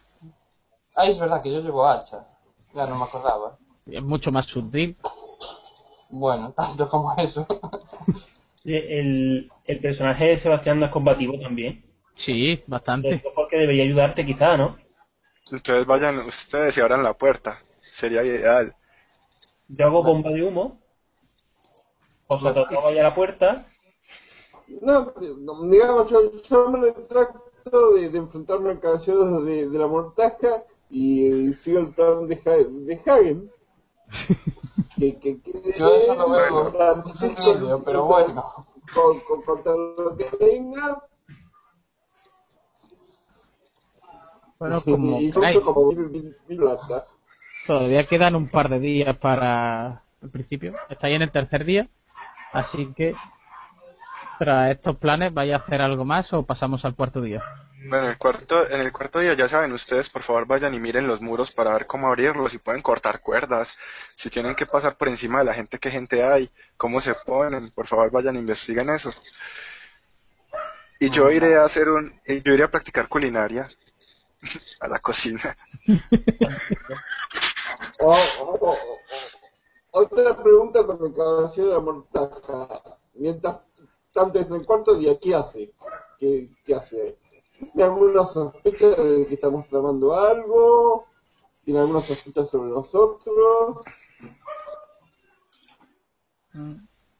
[0.96, 2.28] Ah, es verdad que yo llevo hacha.
[2.76, 3.58] Ya no me acordaba.
[3.88, 4.96] Es mucho más sutil.
[6.12, 7.46] Bueno, tanto como eso.
[8.66, 11.84] El, el personaje de Sebastián no es combativo también.
[12.16, 13.24] Sí, bastante.
[13.34, 14.78] Porque debería ayudarte quizá, ¿no?
[15.52, 17.62] Entonces vayan ustedes y abran la puerta.
[17.92, 18.74] Sería ideal.
[19.70, 20.82] Yo hago bomba de humo.
[22.30, 23.66] Vosotros no vaya a la puerta.
[24.82, 25.14] No,
[25.70, 31.54] digamos, yo, yo me retracto de, de enfrentarme al caballero de, de la mortaja y,
[31.54, 33.52] sigo el plan de, Ha- de Hagen.
[34.98, 38.44] que, que, que- Yo eso lo veo pero bueno.
[38.94, 41.02] Con, con, contra lo que venga.
[44.60, 45.60] Bueno, como queráis.
[47.66, 50.74] Todavía quedan un par de días para el principio.
[50.90, 51.88] Estáis en el tercer día.
[52.52, 53.16] Así que,
[54.38, 57.44] tras estos planes, ¿vais a hacer algo más o pasamos al cuarto día?
[57.88, 60.80] Bueno, en el cuarto, en el cuarto día ya saben ustedes, por favor vayan y
[60.80, 63.78] miren los muros para ver cómo abrirlos, si pueden cortar cuerdas,
[64.16, 67.70] si tienen que pasar por encima de la gente, qué gente hay, cómo se ponen,
[67.70, 69.12] por favor vayan e investiguen eso.
[71.00, 73.70] Y yo iré a hacer un, yo iré a practicar culinaria
[74.80, 75.56] a la cocina.
[78.00, 78.12] O-
[78.42, 79.00] o- o- o-
[79.92, 82.82] otra pregunta con el caballero de la mortaja.
[83.16, 83.60] Mientras
[84.14, 85.74] tanto, en el cuarto día, ¿qué hace?
[86.18, 87.18] ¿Qué, qué hace?
[87.58, 91.06] ¿Tiene alguna sospecha de que estamos tramando algo?
[91.66, 93.84] ¿Tiene alguna sospecha sobre nosotros?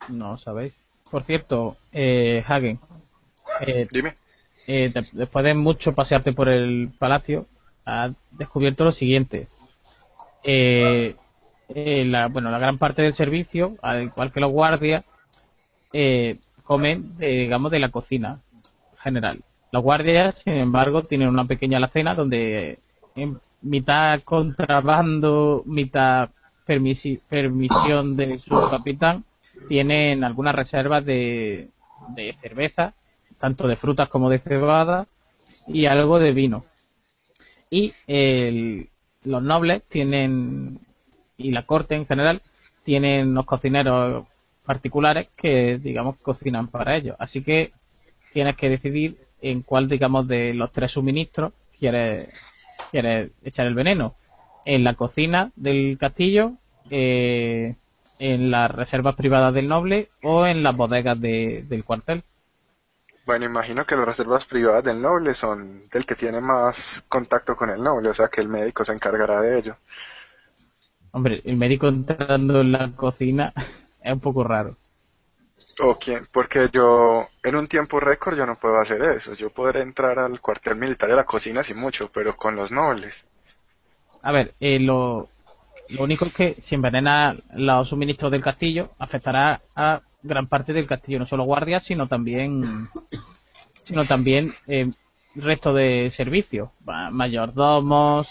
[0.08, 0.82] No, ¿sabéis?
[1.12, 2.80] Por cierto, eh, Hagen,
[3.62, 4.16] eh, Dime.
[4.72, 7.48] Eh, de- después de mucho pasearte por el palacio,
[7.86, 9.48] has descubierto lo siguiente.
[10.44, 11.16] Eh,
[11.70, 15.04] eh, la, bueno, la gran parte del servicio, al igual que los guardias,
[15.92, 18.42] eh, comen, digamos, de la cocina
[19.02, 19.42] general.
[19.72, 22.78] Los guardias, sin embargo, tienen una pequeña alacena donde
[23.16, 26.30] en mitad contrabando, mitad
[26.68, 29.24] permisi- permisión de su capitán,
[29.68, 31.70] tienen algunas reservas de,
[32.10, 32.94] de cerveza,
[33.40, 35.08] tanto de frutas como de cebada,
[35.68, 36.66] y algo de vino.
[37.70, 38.90] Y el-
[39.24, 40.80] los nobles tienen,
[41.38, 42.42] y la corte en general,
[42.84, 44.26] tienen unos cocineros
[44.66, 47.16] particulares que, digamos, cocinan para ellos.
[47.20, 47.72] Así que
[48.34, 52.30] tienes que decidir en cuál, digamos, de los tres suministros quieres,
[52.92, 54.16] quieres echar el veneno.
[54.66, 56.54] En la cocina del castillo,
[56.90, 57.76] eh,
[58.20, 62.24] en las reservas privadas del noble o en las bodegas de- del cuartel.
[63.30, 67.70] Bueno, imagino que las reservas privadas del noble son del que tiene más contacto con
[67.70, 69.78] el noble, o sea que el médico se encargará de ello.
[71.12, 73.54] Hombre, el médico entrando en la cocina
[74.04, 74.78] es un poco raro.
[75.80, 76.28] ¿O quién?
[76.32, 79.36] Porque yo, en un tiempo récord, yo no puedo hacer eso.
[79.36, 83.28] Yo podré entrar al cuartel militar a la cocina sin mucho, pero con los nobles.
[84.24, 85.30] A ver, eh, lo,
[85.90, 90.88] lo único es que si envenena los suministros del castillo, afectará a gran parte del
[90.88, 92.90] castillo, no solo guardias, sino también,
[93.84, 94.92] sino también eh,
[95.36, 98.28] resto de servicios, ma- mayordomos,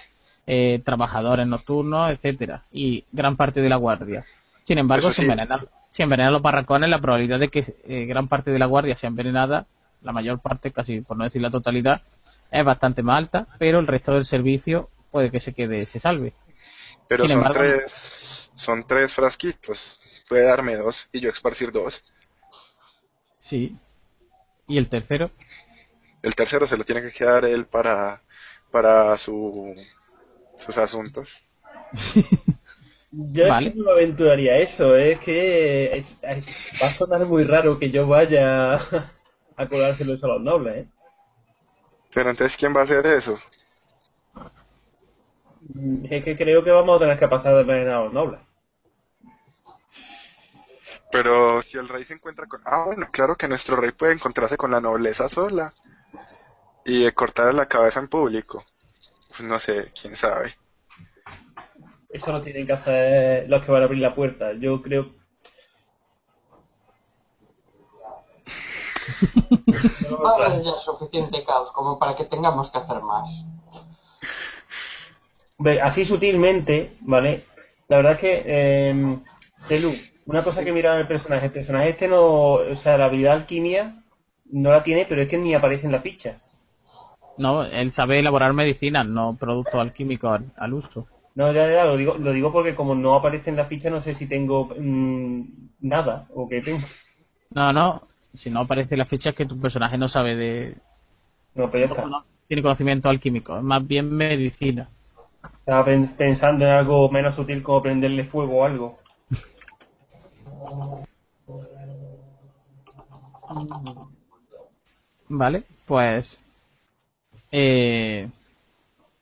[0.47, 4.25] eh, trabajadores nocturnos, etcétera, y gran parte de la guardia.
[4.65, 8.51] Sin embargo, si envenenan, si envenenan los barracones, la probabilidad de que eh, gran parte
[8.51, 9.67] de la guardia sea envenenada,
[10.03, 12.03] la mayor parte, casi por no decir la totalidad,
[12.51, 16.35] es bastante más alta, pero el resto del servicio puede que se quede, se salve.
[17.09, 19.99] Pero Sin son embargo- tres, son tres frasquitos.
[20.29, 22.05] Puede darme dos y yo esparcir dos.
[23.41, 23.77] Sí.
[24.69, 25.31] ¿Y el tercero?
[26.23, 28.23] El tercero se lo tiene que quedar él para,
[28.71, 29.75] para su,
[30.59, 31.31] sus asuntos.
[33.13, 33.69] Yo Vale.
[33.69, 36.47] es que no me aventuraría a eso, es que es- es-
[36.83, 38.75] va a sonar muy raro que yo vaya
[39.57, 40.89] a colárselo eso a los nobles, ¿eh?
[42.13, 43.39] Pero entonces, ¿quién va a hacer eso?
[46.11, 48.41] Es que creo que vamos a tener que pasar de envenenar a los nobles.
[51.11, 52.61] Pero si el rey se encuentra con...
[52.65, 55.73] Ah, bueno, claro que nuestro rey puede encontrarse con la nobleza sola
[56.85, 58.65] y cortarle la cabeza en público.
[59.29, 60.57] Pues no sé, quién sabe.
[62.11, 64.53] Eso lo tienen que hacer los que van a abrir la puerta.
[64.55, 65.13] Yo creo...
[70.11, 73.45] No Va a haber ya suficiente caos como para que tengamos que hacer más.
[75.83, 77.47] Así sutilmente, ¿vale?
[77.89, 79.19] La verdad es que, eh,
[79.69, 79.93] Telu,
[80.29, 83.35] una cosa que mira en el personaje, el personaje este no, o sea, la habilidad
[83.35, 84.05] alquimia
[84.53, 86.41] no la tiene, pero es que ni aparece en la ficha.
[87.39, 91.07] No, él sabe elaborar medicinas, no productos alquímicos al, al uso.
[91.35, 94.03] No, ya, ya, lo digo, lo digo porque como no aparece en la ficha, no
[94.03, 95.43] sé si tengo mm,
[95.81, 96.87] nada o que tengo.
[97.51, 100.77] No, no, si no aparece en la ficha es que tu personaje no sabe de...
[101.55, 102.11] No, pero ya está.
[102.11, 104.89] no tiene conocimiento alquímico, es más bien medicina.
[105.61, 108.99] Estaba pen- pensando en algo menos sutil como prenderle fuego o algo.
[115.29, 116.39] Vale, pues...
[117.51, 118.29] Eh,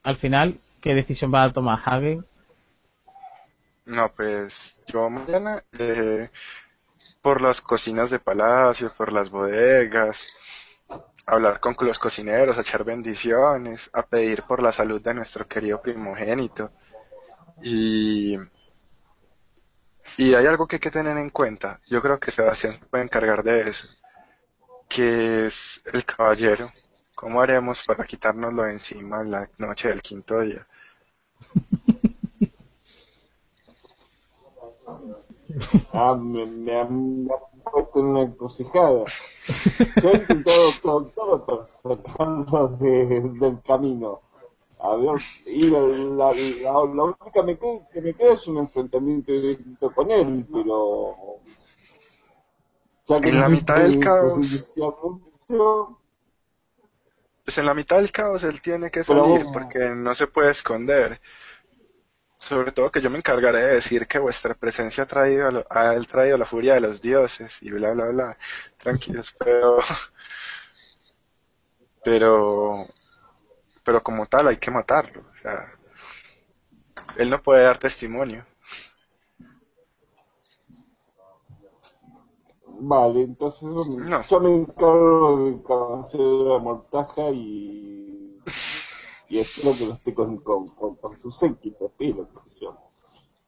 [0.02, 2.24] al final, ¿qué decisión va a tomar Hagen?
[3.84, 6.28] No, pues yo mañana eh,
[7.22, 10.26] por las cocinas de palacio, por las bodegas,
[11.26, 15.80] hablar con los cocineros, a echar bendiciones, a pedir por la salud de nuestro querido
[15.80, 16.70] primogénito.
[17.62, 18.36] Y,
[20.16, 21.80] y hay algo que hay que tener en cuenta.
[21.86, 23.88] Yo creo que Sebastián se puede encargar de eso,
[24.88, 26.72] que es el caballero.
[27.14, 30.66] ¿Cómo haremos para quitárnoslo de encima la noche del quinto día?
[35.92, 37.28] Ah, me, me han,
[37.72, 39.04] puesto en una encrucijada.
[40.02, 44.20] Yo he intentado todo sacarlos de- del camino.
[44.88, 48.58] A ver, y la, la, la- la única me queda- que me queda es un
[48.58, 51.16] enfrentamiento directo con él, pero...
[53.08, 54.38] ya que En la mitad del caos.
[54.78, 55.20] mucho,
[57.44, 60.50] Pues en la mitad del caos él tiene que Pero- salir porque no se puede
[60.50, 61.20] esconder.
[62.38, 65.66] Sobre todo que yo me encargaré de decir que vuestra presencia ha traído, a lo-
[65.70, 68.38] ha traído la furia de los dioses y bla bla bla.
[68.78, 69.78] Tranquilos, pero
[72.04, 72.86] pero
[73.86, 75.72] pero como tal hay que matarlo, o sea,
[77.16, 78.46] él no puede dar testimonio.
[82.78, 84.22] Vale, entonces bueno, No.
[84.28, 86.18] yo me encargo de
[86.50, 88.38] la mortaja y,
[89.28, 92.28] y espero que lo esté con, con, con, con su séquito, espero,
[92.60, 92.76] yo.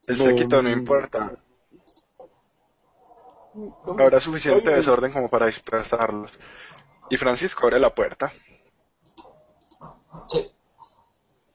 [0.06, 1.32] El séquito no importa,
[3.98, 6.32] habrá suficiente desorden como para dispersarlos.
[7.10, 8.32] Y Francisco abre la puerta.
[10.28, 10.50] Sí,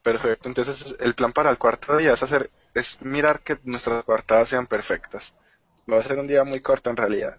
[0.04, 4.50] Perfecto, entonces el plan para el cuarto día es hacer, es mirar que nuestras coartadas
[4.50, 5.34] sean perfectas.
[5.92, 7.38] Va a ser un día muy corto en realidad,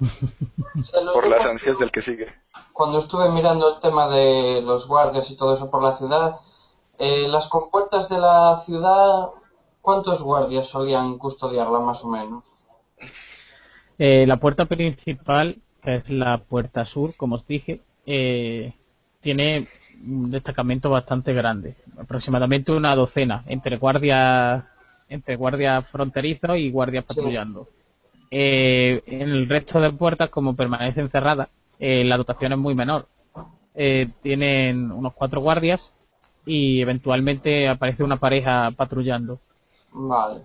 [1.14, 2.26] por las ansias del que sigue.
[2.72, 6.40] Cuando estuve mirando el tema de los guardias y todo eso por la ciudad,
[6.98, 9.28] eh, las compuertas de la ciudad,
[9.80, 12.44] ¿cuántos guardias solían custodiarla más o menos?
[13.98, 18.74] Eh, la puerta principal, que es la puerta sur, como os dije, eh,
[19.20, 19.68] tiene
[20.04, 24.64] un destacamento bastante grande, aproximadamente una docena, entre guardias,
[25.08, 27.68] entre guardias fronterizos y guardias patrullando.
[28.30, 33.06] Eh, en el resto de puertas, como permanecen cerradas, eh, la dotación es muy menor.
[33.74, 35.92] Eh, tienen unos cuatro guardias
[36.46, 39.40] y eventualmente aparece una pareja patrullando.
[39.92, 40.42] Vale.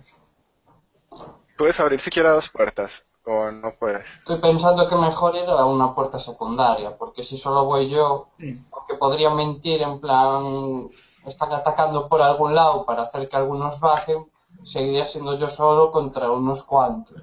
[1.56, 4.06] Puedes abrir siquiera dos puertas, o no puedes.
[4.18, 8.28] Estoy pensando que mejor ir a una puerta secundaria, porque si solo voy yo,
[8.70, 10.88] porque podría mentir en plan,
[11.24, 14.30] están atacando por algún lado para hacer que algunos bajen,
[14.64, 17.22] seguiría siendo yo solo contra unos cuantos.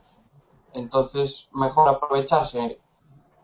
[0.74, 2.80] Entonces, mejor aprovecharse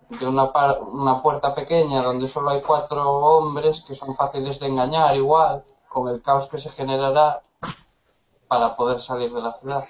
[0.10, 4.68] de una, par- una puerta pequeña donde solo hay cuatro hombres que son fáciles de
[4.68, 7.42] engañar igual, con el caos que se generará
[8.48, 9.84] para poder salir de la ciudad.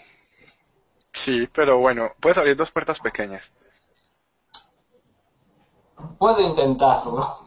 [1.19, 3.51] Sí, pero bueno, puedes abrir dos puertas pequeñas.
[6.17, 7.39] Puedo intentarlo.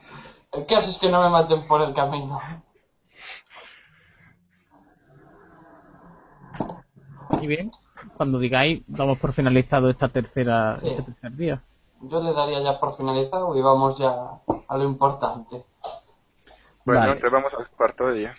[0.53, 2.39] El caso es que no me maten por el camino.
[7.41, 7.71] Y bien,
[8.17, 10.89] cuando digáis, damos por finalizado esta tercera, Sí.
[10.91, 11.63] este tercer día.
[12.03, 14.15] Yo le daría ya por finalizado y vamos ya
[14.69, 15.65] a lo importante.
[16.85, 17.13] Bueno, Vale.
[17.13, 18.35] entonces vamos al cuarto día.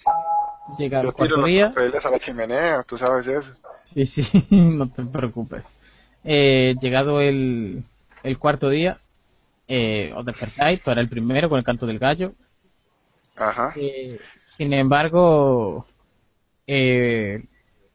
[0.77, 1.67] Llega el Yo tiro cuarto los día.
[1.69, 3.51] papeles a la chimenea, tú sabes eso.
[3.93, 5.65] Sí, sí, no te preocupes.
[6.23, 7.83] Eh, llegado el,
[8.23, 8.99] el cuarto día,
[9.67, 12.33] eh, os despertáis, tú eres el primero con el canto del gallo.
[13.35, 13.73] Ajá.
[13.75, 14.19] Eh,
[14.57, 15.85] sin embargo,
[16.67, 17.43] eh,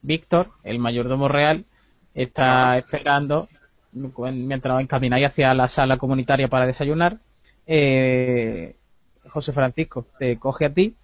[0.02, 1.64] Víctor, el mayordomo real,
[2.14, 3.48] está esperando
[3.92, 7.18] mientras encamináis hacia la sala comunitaria para desayunar.
[7.66, 8.76] Eh,
[9.30, 10.94] José Francisco te coge a ti,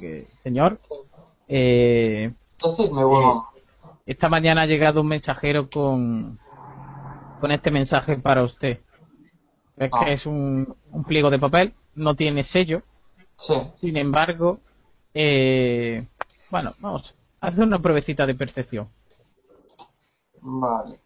[0.00, 0.78] eh, señor.
[1.48, 2.32] Eh,
[2.62, 3.42] Decidme, huevón.
[4.10, 6.38] Esta mañana ha llegado un mensajero con,
[7.40, 8.80] con este mensaje para usted.
[9.76, 10.04] Es Ah.
[10.04, 12.82] que es un, un pliego de papel, no tiene sello,
[13.36, 14.58] Sí, sin embargo,
[15.14, 16.08] eh,
[16.50, 18.88] bueno, vamos, hacer una pruebecita de percepción.
[20.40, 20.98] vale.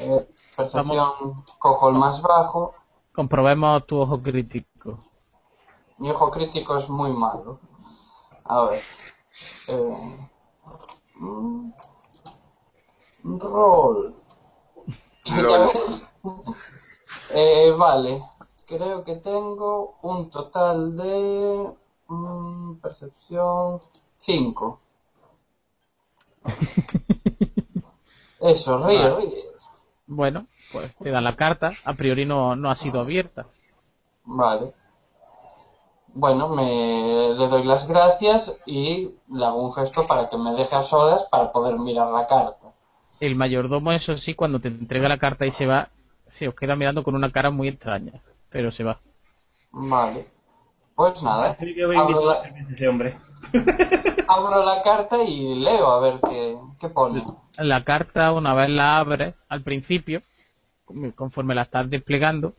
[0.00, 2.74] Eh, percepción, cojo el más bajo.
[3.12, 5.04] Comprobemos tu ojo crítico.
[5.98, 7.60] Mi ojo crítico es muy malo.
[8.44, 8.82] A ver.
[9.68, 10.28] Eh,
[11.18, 11.74] roll.
[13.24, 14.14] Lol.
[17.30, 18.22] Eh, vale.
[18.66, 21.70] Creo que tengo un total de
[22.08, 23.80] mm, percepción
[24.18, 24.80] 5.
[28.40, 29.16] Eso, ríe, Vale.
[29.16, 29.44] ríe.
[30.06, 33.46] Bueno, pues te da la carta, a priori no, no ha sido abierta.
[34.24, 34.74] Vale.
[36.14, 40.76] Bueno, me le doy las gracias y le hago un gesto para que me deje
[40.76, 42.72] a solas para poder mirar la carta.
[43.18, 45.88] El mayordomo, eso sí, cuando te entrega la carta y se va,
[46.28, 49.00] se os queda mirando con una cara muy extraña, pero se va.
[49.72, 50.26] Vale.
[50.94, 51.56] Pues nada,
[51.96, 53.18] abro la, hacer ese hombre.
[54.28, 57.24] abro la carta y leo a ver qué, qué pone.
[57.58, 60.22] La carta, una vez la abres, al principio,
[61.16, 62.54] conforme la estás desplegando,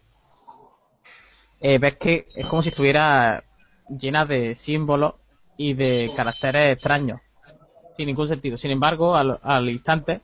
[1.62, 3.44] eh, ves que es como si estuviera
[3.90, 5.16] llena de símbolos
[5.58, 7.22] y de caracteres extraños,
[7.96, 8.58] sin ningún sentido.
[8.58, 10.22] Sin embargo, al, al instante,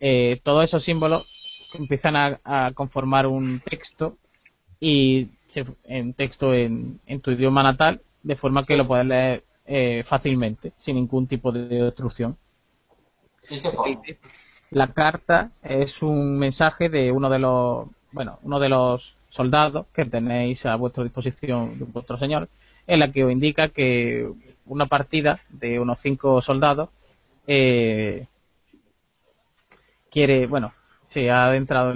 [0.00, 1.26] eh, todos esos símbolos
[1.74, 4.16] empiezan a, a conformar un texto
[4.80, 9.44] y se- en texto en, en tu idioma natal, de forma que lo puedes leer
[9.66, 12.36] eh, fácilmente, sin ningún tipo de obstrucción.
[13.50, 13.98] ¿Y qué pone?
[14.70, 20.04] La carta es un mensaje de uno de los, bueno, uno de los soldados que
[20.04, 21.60] tenéis a vuestra disposición
[21.92, 22.48] vuestro señor,
[22.88, 24.28] en la que os indica que
[24.66, 26.88] una partida de unos cinco soldados
[27.46, 28.26] eh,
[30.10, 30.72] quiere, bueno,
[31.10, 31.94] se ha adentrado,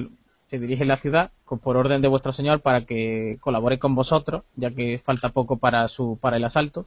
[0.49, 1.33] se dirige a la ciudad
[1.65, 5.89] por orden de vuestro señor para que colabore con vosotros, ya que falta poco para
[5.89, 6.87] su para el asalto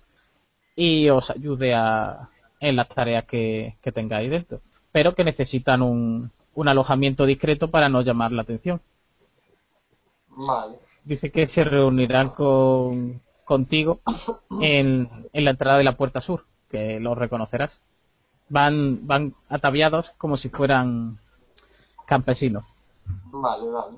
[0.75, 4.61] y os ayude a, en las tareas que, que tengáis dentro,
[4.91, 8.81] pero que necesitan un, un alojamiento discreto para no llamar la atención.
[10.35, 10.79] Vale.
[11.03, 13.99] Dice que se reunirán con, contigo
[14.59, 17.79] en, en la entrada de la puerta sur, que los reconocerás.
[18.49, 21.19] Van, van ataviados como si fueran
[22.05, 22.65] campesinos.
[23.31, 23.97] Vale, vale.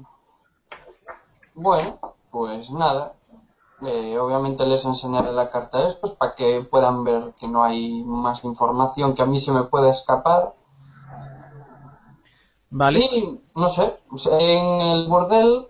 [1.56, 2.00] Bueno,
[2.32, 3.14] pues nada.
[3.82, 8.04] Eh, obviamente les enseñaré la carta a estos para que puedan ver que no hay
[8.04, 10.54] más información que a mí se me pueda escapar.
[12.70, 13.00] ¿Vale?
[13.00, 13.98] Y, no sé,
[14.40, 15.68] en el bordel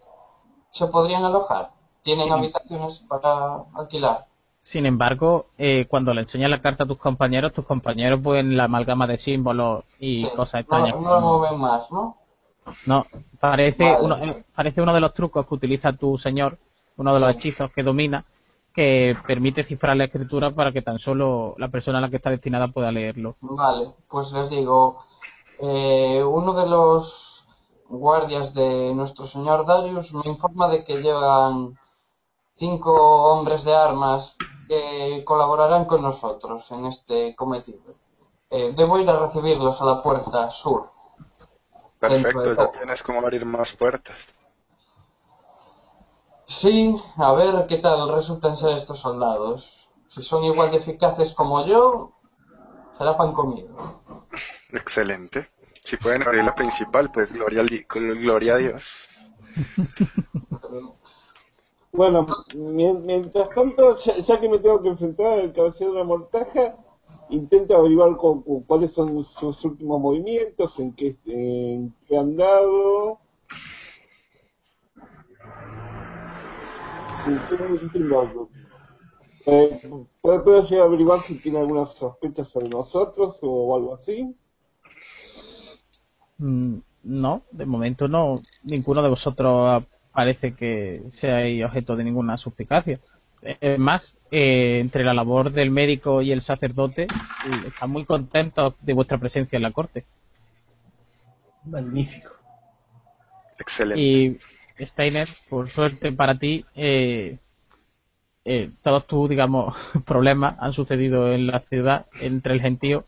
[0.77, 1.71] se podrían alojar.
[2.03, 2.31] Tienen Sí.
[2.33, 4.25] habitaciones para alquilar.
[4.61, 8.65] Sin embargo, eh, cuando le enseñas la carta a tus compañeros, tus compañeros ven la
[8.65, 11.01] amalgama de símbolos y Sí, cosas no, extrañas.
[11.01, 12.17] no lo ven más, ¿no?
[12.85, 13.05] No,
[13.39, 13.97] parece, Vale.
[14.01, 16.57] uno, eh, parece uno de los trucos que utiliza tu señor,
[16.97, 17.37] uno de los Sí.
[17.37, 18.25] hechizos que domina,
[18.73, 22.29] que permite cifrar la escritura para que tan solo la persona a la que está
[22.29, 23.35] destinada pueda leerlo.
[23.39, 24.99] Vale, pues les digo,
[25.61, 27.26] eh, uno de los
[27.89, 31.77] guardias de nuestro señor Darius me informa de que llegan
[32.55, 32.93] cinco
[33.31, 34.35] hombres de armas
[34.67, 37.95] que colaborarán con nosotros en este cometido.
[38.49, 40.91] Eh, debo ir a recibirlos a la puerta sur.
[41.99, 44.17] Perfecto, ya tienes como abrir más puertas.
[46.45, 49.89] Sí, a ver qué tal resultan ser estos soldados.
[50.07, 52.13] Si son igual de eficaces como yo,
[52.97, 54.01] será pan comido.
[54.71, 55.49] Excelente.
[55.87, 57.61] Si pueden abrir la principal, pues gloria,
[58.55, 59.07] a Dios.
[61.93, 66.75] Bueno, mientras tanto, ya, que me tengo que enfrentar al caballero de la mortaja,
[67.29, 68.15] intento averiguar
[68.67, 73.19] cuáles son sus últimos movimientos, en qué, en qué han dado.
[77.23, 77.39] Sí,
[79.47, 79.81] eh,
[80.21, 84.35] ¿puedo, llegar a averiguar si tiene alguna sospecha sobre nosotros o algo así?
[86.37, 88.41] Mm, no, de momento no.
[88.63, 92.99] Ninguno de vosotros parece que seáis objeto de ninguna suspicacia.
[93.41, 97.07] Es más, eh, entre la labor del médico y el sacerdote,
[97.65, 100.05] están muy contentos de vuestra presencia en la corte.
[101.65, 102.31] Magnífico.
[103.59, 104.01] Excelente.
[104.01, 104.39] Y
[104.85, 107.37] Steiner, por suerte para ti, eh,
[108.45, 109.75] eh, todos tus, digamos,
[110.05, 113.05] problemas han sucedido en la ciudad entre el gentío,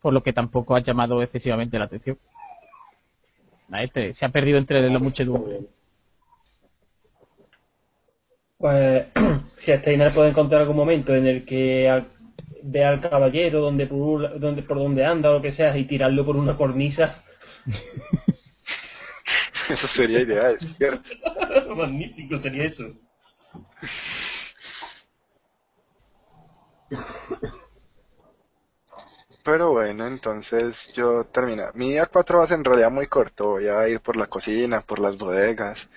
[0.00, 2.18] por lo que tampoco ha llamado excesivamente la atención.
[3.72, 5.60] Este se ha perdido entre la muchedumbre.
[8.56, 9.06] Pues
[9.56, 12.04] si Steiner puede encontrar algún momento en el que
[12.62, 16.24] ve al caballero donde por, donde por donde anda o lo que sea y tirarlo
[16.24, 17.22] por una cornisa.
[19.68, 21.10] eso sería ideal, ¿cierto?
[21.76, 22.84] Magnífico sería eso.
[29.50, 31.70] Pero bueno, entonces yo termino.
[31.72, 33.52] Mi día 4 va a ser en realidad muy corto.
[33.52, 35.88] Voy a ir por la cocina, por las bodegas,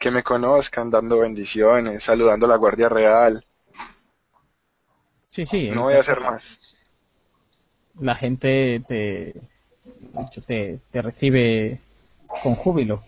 [0.00, 3.44] que me conozcan, dando bendiciones, saludando a la Guardia Real.
[5.32, 5.68] Sí, sí.
[5.68, 6.58] No voy a hacer más.
[8.00, 9.34] La gente te,
[10.46, 11.80] te, te recibe
[12.42, 13.02] con júbilo.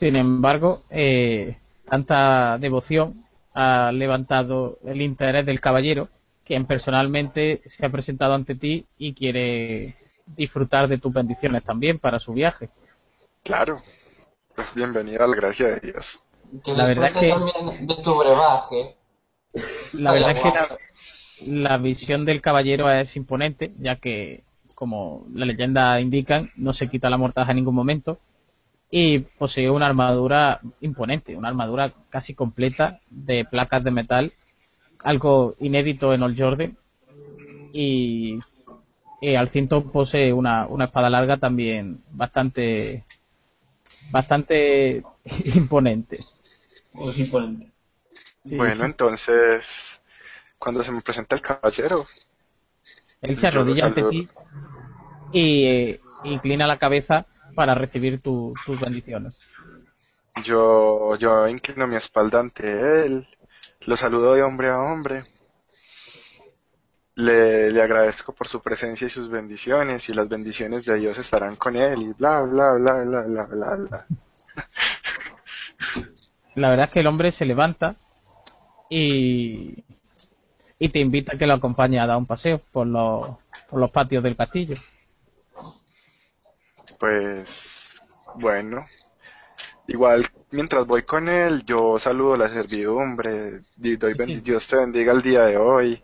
[0.00, 1.56] Sin embargo, eh,
[1.88, 6.08] tanta devoción ha levantado el interés del caballero,
[6.48, 12.18] quien personalmente se ha presentado ante ti y quiere disfrutar de tus bendiciones también para
[12.18, 12.70] su viaje.
[13.44, 13.82] Claro,
[14.56, 16.18] pues bienvenido a la gracia de Dios.
[16.64, 18.96] la verdad que de tu brebaje.
[19.92, 24.42] La verdad es que la, visión del caballero es imponente, ya que,
[24.74, 28.18] como la leyenda indican, no se quita la mortaja en ningún momento
[28.90, 34.32] y posee una armadura imponente, una armadura casi completa de placas de metal,
[35.04, 36.76] algo inédito en Old Jordan
[37.72, 38.38] y,
[39.36, 43.04] al cinto posee una, una espada larga también bastante
[44.10, 45.02] bastante
[45.44, 46.24] imponente.
[46.94, 47.70] imponente.
[48.44, 50.00] Bueno, entonces,
[50.58, 52.06] cuando se me presenta el caballero,
[53.20, 54.28] él se arrodilla ante ti
[55.32, 59.38] y eh, inclina la cabeza para recibir tus bendiciones.
[60.44, 63.26] Yo, yo inclino mi espalda ante él,
[63.86, 65.24] lo saludo de hombre a hombre,
[67.14, 71.56] le, le agradezco por su presencia y sus bendiciones, y las bendiciones de Dios estarán
[71.56, 74.06] con él, y bla, bla, bla, bla, bla, bla, bla.
[76.54, 77.94] La verdad es que el hombre se levanta
[78.90, 79.84] y,
[80.78, 83.36] y te invita a que lo acompañe a dar un paseo por los,
[83.68, 84.76] por los patios del castillo.
[86.98, 88.02] Pues
[88.34, 88.86] bueno,
[89.86, 95.22] igual mientras voy con él, yo saludo a la servidumbre, doy Dios te bendiga el
[95.22, 96.02] día de hoy,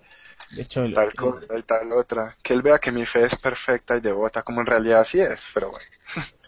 [0.50, 3.96] de hecho, tal cosa y tal otra, que él vea que mi fe es perfecta
[3.96, 5.86] y devota, como en realidad así es, pero bueno.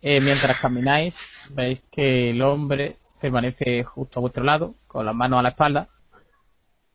[0.00, 1.16] Eh, mientras camináis,
[1.56, 5.88] veis que el hombre permanece justo a vuestro lado, con las manos a la espalda.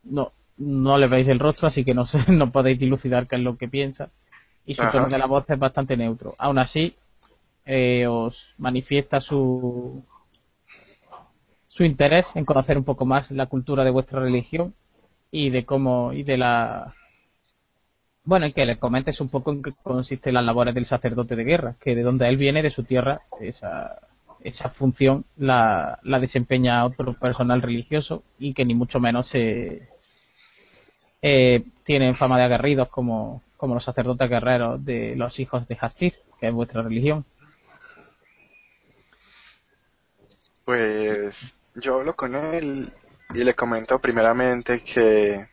[0.04, 3.42] No, no le veis el rostro, así que no, sé, no podéis dilucidar qué es
[3.42, 4.08] lo que piensa
[4.66, 6.34] y su tono de la voz es bastante neutro.
[6.38, 6.96] Aún así,
[7.66, 10.04] eh, os manifiesta su
[11.68, 14.74] su interés en conocer un poco más la cultura de vuestra religión
[15.30, 16.94] y de cómo y de la
[18.24, 21.44] bueno, y que le comentes un poco en qué consisten las labores del sacerdote de
[21.44, 23.98] guerra, que de donde él viene, de su tierra, esa,
[24.42, 29.88] esa función la, la desempeña otro personal religioso y que ni mucho menos se
[31.20, 36.12] eh, tienen fama de aguerridos como, como los sacerdotes guerreros de los hijos de Hastir,
[36.40, 37.24] que es vuestra religión.
[40.64, 42.92] Pues yo hablo con él
[43.34, 45.48] y le comento primeramente que,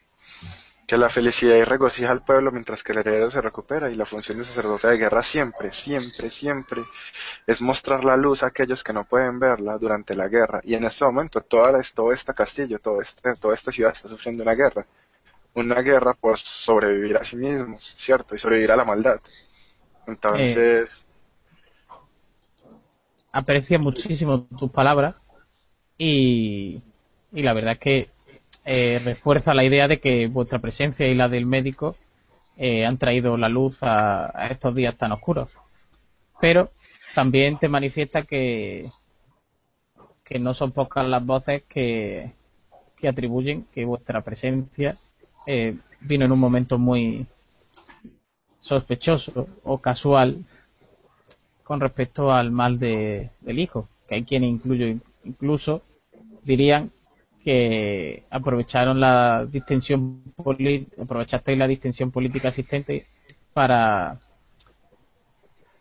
[0.88, 4.06] que la felicidad y regocija al pueblo mientras que el heredero se recupera y la
[4.06, 6.84] función de sacerdote de guerra siempre, siempre, siempre
[7.48, 10.86] es mostrar la luz a aquellos que no pueden verla durante la guerra y en
[10.86, 14.86] este momento toda todo este castillo, todo este, toda esta ciudad está sufriendo una guerra,
[15.54, 18.36] una guerra por sobrevivir a sí mismos, ¿cierto?
[18.36, 19.20] Y sobrevivir a la maldad.
[20.08, 21.06] Entonces...
[23.32, 25.16] aprecio muchísimo tus palabras
[25.98, 26.82] y,
[27.32, 28.10] y la verdad es que
[28.64, 31.96] eh, refuerza la idea de que vuestra presencia y la del médico
[32.58, 35.50] eh, han traído la luz a, estos días tan oscuros.
[36.40, 36.72] Pero
[37.16, 38.90] también te manifiesta que,
[40.24, 42.34] que no son pocas las voces que,
[42.98, 44.96] que atribuyen que vuestra presencia
[45.48, 47.26] eh, vino en un momento muy
[48.60, 50.46] sospechoso o casual
[51.72, 54.88] con respecto al mal de, del hijo, que hay quienes incluyo,
[55.24, 55.82] incluso
[56.44, 56.92] dirían
[57.46, 60.22] que aprovecharon la distensión
[61.02, 63.08] aprovechasteis la distensión política existente
[63.54, 64.20] para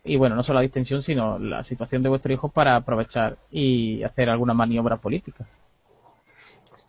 [0.05, 4.05] y bueno no solo la distensión sino la situación de vuestro hijo para aprovechar y
[4.05, 5.45] hacer alguna maniobra política.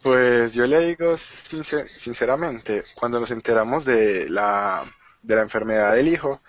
[0.04, 4.84] Pues yo le digo sinceramente cuando nos enteramos de la
[5.24, 6.40] de la enfermedad del hijo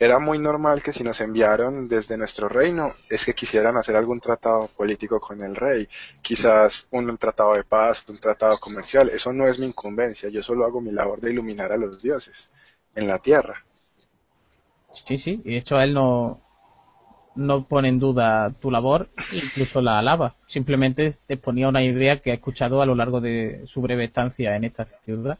[0.00, 4.18] era muy normal que si nos enviaron desde nuestro reino es que quisieran hacer algún
[4.18, 5.86] tratado político con el rey,
[6.22, 9.10] quizás un, tratado de paz, un tratado comercial.
[9.10, 12.50] Eso no es mi incumbencia, yo solo hago mi labor de iluminar a los dioses
[12.94, 13.62] en la tierra.
[15.06, 16.40] Sí, sí, y de hecho él no,
[17.34, 20.34] no pone en duda tu labor, incluso la alaba.
[20.48, 24.56] Simplemente te ponía una idea que ha escuchado a lo largo de su breve estancia
[24.56, 25.38] en esta ciudad.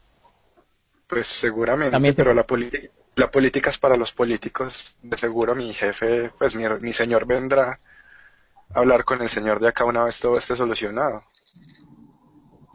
[1.07, 4.97] Pues seguramente, pero la política la política es para los políticos.
[5.01, 7.79] De seguro mi jefe, pues mi, señor vendrá
[8.73, 11.23] a hablar con el señor de acá una vez todo esté solucionado.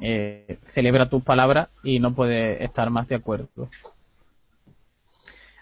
[0.01, 3.71] Eh, celebra tus palabras y no puede estar más de acuerdo.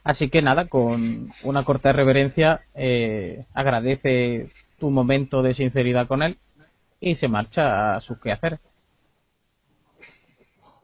[0.03, 6.37] Así que nada, con una corta reverencia, eh, agradece tu momento de sinceridad con él
[7.01, 8.61] y se marcha a sus quehaceres.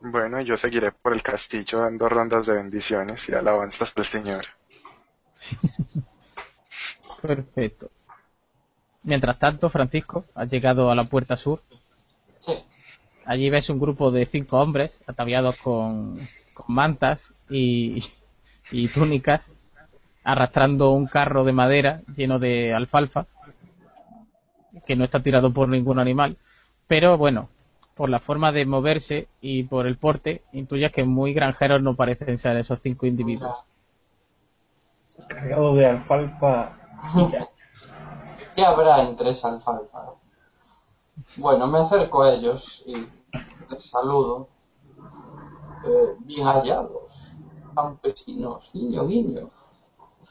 [0.01, 4.47] Bueno, yo seguiré por el castillo dando rondas de bendiciones y alabanzas al Señor.
[7.23, 7.91] Perfecto.
[9.03, 11.63] Mientras tanto, Francisco, has llegado a la puerta sur.
[12.41, 12.53] Sí.
[13.27, 16.27] Allí ves un grupo de cinco hombres ataviados con,
[16.67, 17.21] mantas
[17.51, 18.03] y,
[18.71, 19.53] y túnicas,
[20.25, 23.27] arrastrando un carro de madera lleno de alfalfa,
[24.87, 26.39] que no está tirado por ningún animal.
[26.87, 27.51] Pero bueno,
[28.01, 32.39] por la forma de moverse y por el porte, intuyas que muy granjeros no parecen
[32.39, 33.55] ser esos cinco individuos.
[35.29, 36.79] Cargado de alfalfa.
[38.57, 40.15] ¿Qué habrá entre esa alfalfa?
[41.37, 43.07] Bueno, me acerco a ellos y
[43.69, 44.49] les saludo.
[45.85, 47.35] Eh, bien hallados,
[47.75, 49.51] campesinos, niño, niño.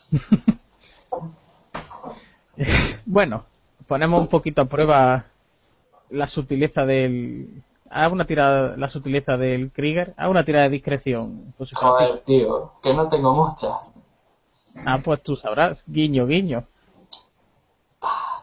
[3.05, 3.43] bueno,
[3.85, 5.25] ponemos un poquito a prueba
[6.09, 11.53] la sutileza del haz una tirada la sutileza del Krieger haz una tirada de discreción
[11.57, 13.79] pues, joder tío que no tengo mucha.
[14.85, 15.83] Ah pues tú sabrás.
[15.87, 16.65] Guiño guiño.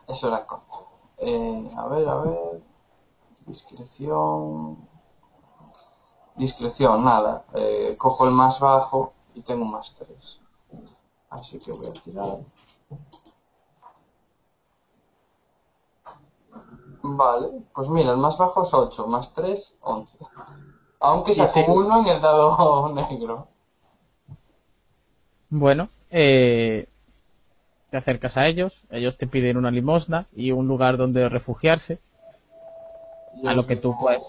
[0.09, 0.67] Eso era como
[1.19, 2.63] eh, a ver a ver.
[3.47, 4.77] Discreción.
[6.37, 7.45] Discreción nada.
[7.55, 10.41] Eh, cojo el más bajo y tengo más tres.
[11.31, 12.39] Así que voy a tirar
[17.15, 20.19] Vale, pues mira, el más bajo es 8, más 3, 11.
[21.01, 23.49] Aunque saco uno en el dado negro.
[25.49, 26.89] Bueno, eh,
[27.91, 32.01] te acercas a ellos, ellos te piden una limosna y un lugar donde refugiarse.
[33.45, 34.23] a lo que tú pues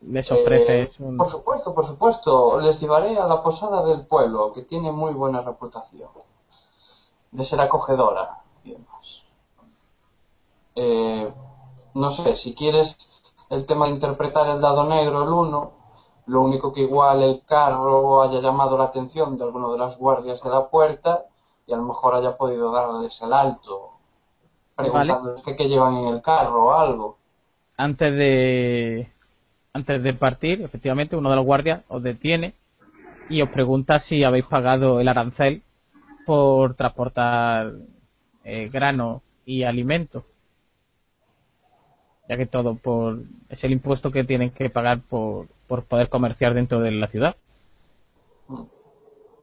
[0.00, 1.16] les ofreces un...
[1.16, 5.42] Por supuesto, por supuesto, les llevaré a la posada del pueblo, que tiene muy buena
[5.42, 6.08] reputación.
[7.30, 9.24] De ser acogedora y demás.
[10.76, 11.32] Eh,
[11.94, 13.10] no sé, si quieres
[13.50, 15.72] el tema de interpretar el dado negro, el 1,
[16.26, 20.42] lo único que igual el carro haya llamado la atención de alguno de las guardias
[20.42, 21.24] de la puerta
[21.66, 23.92] y a lo mejor haya podido darles el alto,
[24.74, 27.18] preguntándoles qué llevan en el carro o algo.
[27.76, 29.12] Antes de,
[29.72, 32.54] antes de partir, efectivamente, uno de los guardias os detiene
[33.28, 35.62] y os pregunta si habéis pagado el arancel
[36.26, 37.72] por transportar
[38.44, 40.24] eh, grano y alimentos
[42.28, 46.54] ya que todo por es el impuesto que tienen que pagar por, por poder comerciar
[46.54, 47.36] dentro de la ciudad.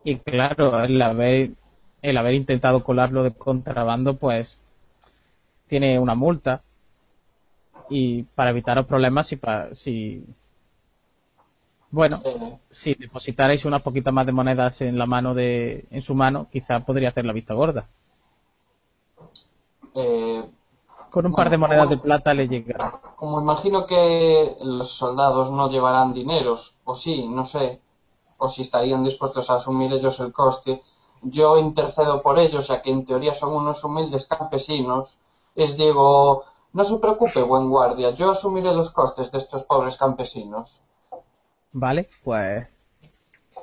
[0.03, 1.51] Y claro, el haber,
[2.01, 4.57] el haber intentado colarlo de contrabando, pues
[5.67, 6.61] tiene una multa.
[7.89, 9.39] Y para evitar los problemas, si,
[9.83, 10.25] si,
[11.91, 12.21] Bueno,
[12.71, 16.79] si depositarais unas poquitas más de monedas en la mano de, en su mano, quizá
[16.85, 17.87] podría hacer la vista gorda.
[19.93, 20.49] eh,
[21.11, 22.03] Con un par de monedas de bueno.
[22.03, 22.91] plata le llegará.
[23.17, 27.81] como imagino que los soldados no llevarán dineros, o sí, no sé,
[28.37, 30.81] o si estarían dispuestos a asumir ellos el coste,
[31.21, 35.17] yo intercedo por ellos, ya que en teoría son unos humildes campesinos.
[35.53, 40.81] Les digo, no se preocupe, buen guardia, yo asumiré los costes de estos pobres campesinos.
[41.73, 42.67] Vale, pues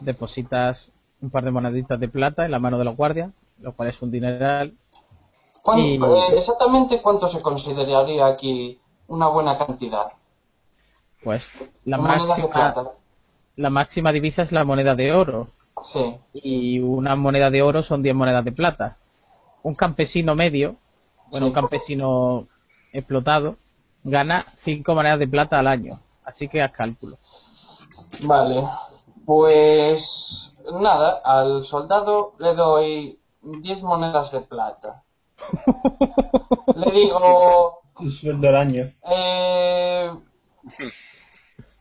[0.00, 3.88] depositas un par de moneditas de plata en la mano de los guardias, lo cual
[3.88, 4.74] es un dineral.
[5.62, 10.12] ¿Cuán- Y- eh, exactamente cuánto se consideraría aquí una buena cantidad?
[11.22, 11.44] Pues
[11.84, 12.74] la máxima,
[13.56, 15.48] la máxima divisa es la moneda de oro.
[15.92, 16.16] Sí.
[16.32, 18.96] Y una moneda de oro son 10 monedas de plata.
[19.62, 20.76] Un campesino medio,
[21.30, 21.50] bueno, Sí.
[21.50, 22.46] un campesino
[22.92, 23.56] explotado,
[24.04, 26.00] gana 5 monedas de plata al año.
[26.24, 27.16] Así que haz cálculo.
[28.22, 28.66] Vale,
[29.26, 35.02] pues nada, al soldado le doy 10 monedas de plata.
[36.76, 38.92] Le digo, Un sueldo al año.
[39.10, 40.10] eh,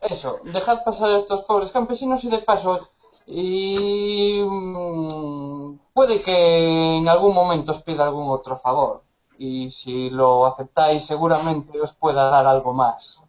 [0.02, 2.90] eso, dejad pasar a estos pobres campesinos y de paso,
[3.26, 9.04] y mm, puede que en algún momento os pida algún otro favor.
[9.40, 13.22] Y si lo aceptáis, seguramente os pueda dar algo más.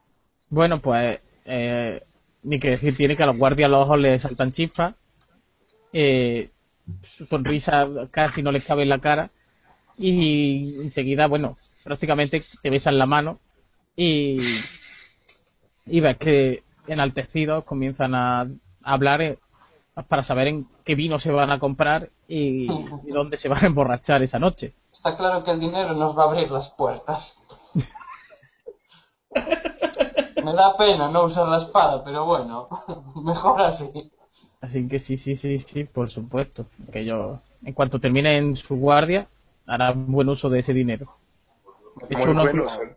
[0.48, 2.02] Bueno, pues eh,
[2.44, 4.94] ni que decir tiene que a los guardias los ojos les saltan chispas.
[5.92, 6.50] eh,
[7.16, 9.30] su sonrisa casi no les cabe en la cara.
[9.98, 13.40] Y enseguida, bueno, prácticamente te besan la mano.
[13.96, 14.38] Y,
[15.86, 18.46] y ves que enaltecidos comienzan a, a
[18.82, 19.38] hablar eh,
[20.08, 23.66] para saber en qué vino se van a comprar y, y dónde se van a
[23.66, 24.74] emborrachar esa noche.
[24.92, 27.36] Está claro que el dinero nos va a abrir las puertas.
[30.44, 32.68] Me da pena no usar la espada, pero bueno,
[33.16, 33.90] mejor así.
[34.60, 36.66] Así que sí, sí, sí, sí, por supuesto.
[36.92, 39.28] Que yo, en cuanto terminen su guardia,
[39.68, 41.06] hará buen uso de ese dinero.
[42.10, 42.96] Hecho, uno- bueno, son.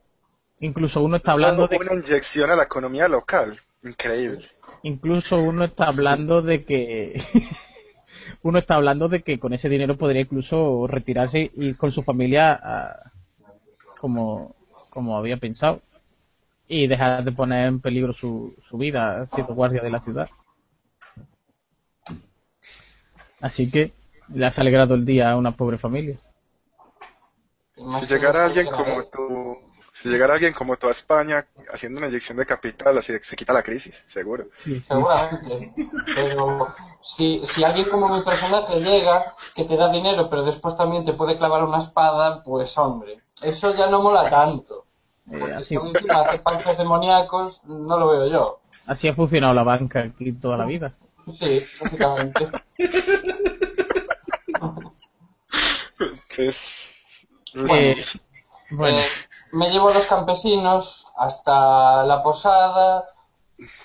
[0.59, 3.59] incluso uno está hablando de, Una inyección a la economía local.
[3.83, 4.45] Increíble.
[4.83, 7.21] incluso uno está hablando de que,
[8.43, 12.53] uno está hablando de que con ese dinero podría incluso retirarse y con su familia
[12.53, 13.11] a-
[13.99, 14.55] como,
[14.89, 15.81] como había pensado
[16.67, 20.29] y dejar de poner en peligro su, su vida siendo guardia de la ciudad.
[23.39, 23.91] Así que
[24.33, 26.17] le has alegrado el día a una pobre familia.
[27.99, 29.57] Si llegara alguien como tú,
[30.01, 33.53] si llegara alguien como tú a España haciendo una inyección de capital, así se quita
[33.53, 34.45] la crisis, seguro.
[34.57, 34.85] Sí, sí.
[34.87, 35.73] Seguramente.
[36.15, 41.05] Pero si, si alguien como mi personaje llega, que te da dinero, pero después también
[41.05, 44.85] te puede clavar una espada, pues hombre, eso ya no mola tanto.
[45.31, 48.59] Eh, Porque así, si encima hace pactos demoníacos, no lo veo yo.
[48.87, 50.93] así ha funcionado la banca aquí toda la vida.
[51.33, 52.49] Sí, básicamente.
[55.99, 56.95] Entonces,
[57.55, 58.03] Eh,
[58.71, 59.05] bueno, Eh,
[59.51, 63.05] me llevo a los campesinos hasta la posada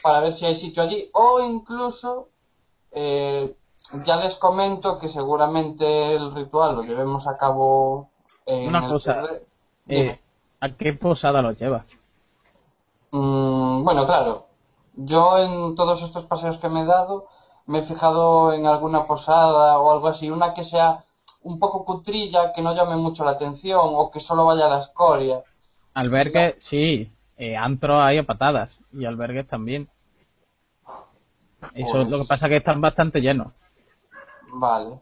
[0.03, 2.29] para ver si hay sitio allí o incluso
[2.93, 3.55] eh,
[4.05, 8.11] ya les comento que seguramente el ritual lo llevemos a cabo
[8.47, 9.25] en Una el cosa,
[9.89, 10.21] eh.
[10.61, 11.85] ¿a qué posada lo llevas?
[13.11, 14.47] Mm, bueno, claro.
[14.95, 17.27] Yo en todos estos paseos que me he dado
[17.67, 21.05] me he fijado en alguna posada o algo así, una que sea
[21.47, 24.79] un poco cutrilla, que no llame mucho la atención o que solo vaya a la
[24.79, 25.43] escoria.
[25.95, 27.11] Albergues, sí.
[27.39, 28.81] Eh, antros hay a patadas.
[28.93, 29.89] Y albergues también.
[31.75, 33.49] Eso Pues- lo que pasa es que están bastante llenos.
[34.53, 34.99] Vale.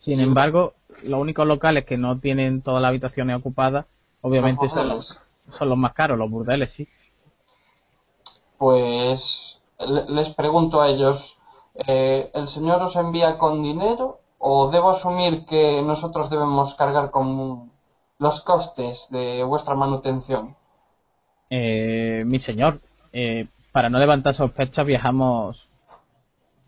[0.00, 3.86] Sin embargo, los únicos locales que no tienen todas las habitaciones ocupadas,
[4.20, 5.20] obviamente Los son los,
[5.58, 6.88] son los más caros, los burdeles, sí.
[8.58, 11.38] Pues le- les pregunto a ellos,
[11.86, 17.72] eh, ¿el señor os envía con dinero o debo asumir que nosotros debemos cargar con
[18.18, 20.54] los costes de vuestra manutención?
[21.48, 25.66] Eh, mi señor, eh, para no levantar sospechas viajamos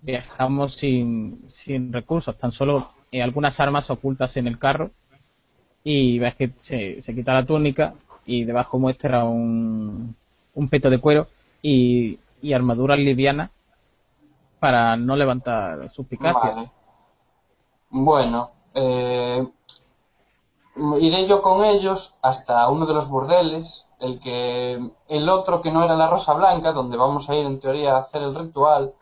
[0.01, 4.93] viajamos sin, sin recursos, tan solo eh, algunas armas ocultas en el carro
[5.85, 7.93] y ves que se, se quita la túnica
[8.25, 10.17] y debajo muestra un,
[10.55, 11.27] un peto de cuero
[11.61, 13.51] y, y armaduras livianas
[14.61, 16.55] para no levantar suspicacias.
[16.55, 16.76] Vale.
[17.91, 19.47] Bueno, eh,
[21.01, 25.83] iré yo con ellos hasta uno de los burdeles, el que el otro que no
[25.85, 28.95] era la Rosa Blanca, donde vamos a ir en teoría a hacer el ritual,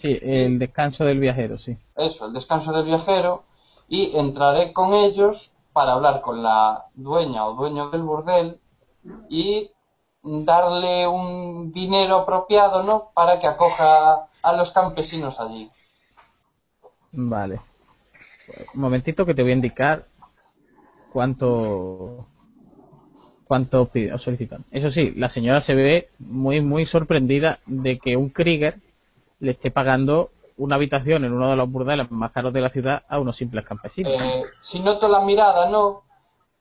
[0.00, 1.76] Sí, el descanso del viajero, sí.
[1.96, 3.42] eso, el descanso del viajero,
[3.88, 8.60] y entraré con ellos para hablar con la dueña o dueño del burdel
[9.28, 9.70] y
[10.22, 13.10] darle un dinero apropiado, ¿no?
[13.12, 15.70] Para que acoja a los campesinos allí.
[17.12, 17.60] Vale.
[18.74, 20.06] Un momentito que te voy a indicar
[21.12, 22.26] cuánto
[23.44, 24.64] cuánto solicitan.
[24.70, 28.76] Eso sí, la señora se ve muy muy sorprendida de que un Krieger
[29.40, 33.02] le esté pagando una habitación en uno de los burdeles más caros de la ciudad
[33.08, 34.12] a unos simples campesinos.
[34.12, 36.02] Eh, si noto la mirada, no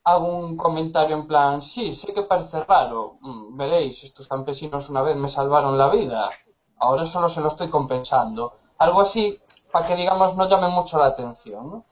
[0.03, 5.01] hago un comentario en plan, sí, sé que parece raro, mm, veréis, estos campesinos una
[5.01, 6.29] vez me salvaron la vida,
[6.77, 8.53] ahora solo se lo estoy compensando.
[8.77, 9.37] Algo así,
[9.77, 11.85] para que digamos no llame mucho la atención, ¿no?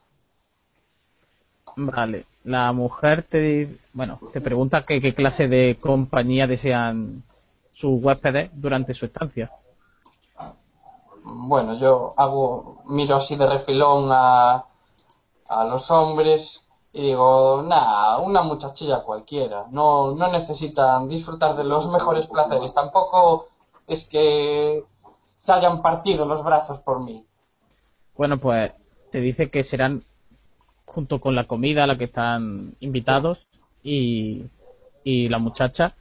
[1.75, 7.23] Vale, la mujer te bueno, te pregunta que, qué clase de compañía desean
[7.75, 9.51] sus huéspedes durante su estancia.
[11.23, 14.65] Bueno, yo hago, miro así de refilón a,
[15.47, 19.65] a los hombres y digo, nada, una muchachilla cualquiera.
[19.69, 22.73] No, no necesitan disfrutar de los mejores placeres.
[22.73, 23.45] Tampoco
[23.85, 24.83] es que
[25.38, 27.23] se hayan partido los brazos por mí.
[28.17, 28.71] Bueno, pues
[29.11, 30.03] te dice que serán
[30.85, 33.45] junto con la comida a la que están invitados
[33.83, 34.45] y,
[35.03, 35.93] y la muchacha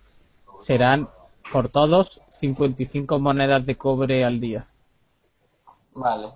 [0.61, 1.09] serán
[1.53, 4.67] por todos 55 monedas de cobre al día.
[5.95, 6.29] Vale.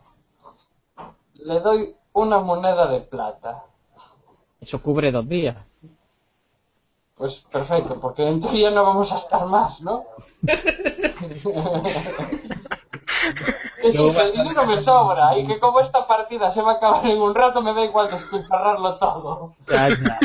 [1.34, 3.64] Le doy una moneda de plata.
[4.60, 5.56] Eso cubre dos días.
[7.14, 10.04] Pues perfecto, porque en teoría no vamos a estar más, ¿no?
[13.80, 17.06] que si el dinero me sobra y que como esta partida se va a acabar
[17.06, 19.54] en un rato, me da igual despilfarrarlo todo.
[19.68, 20.18] Ya, ya.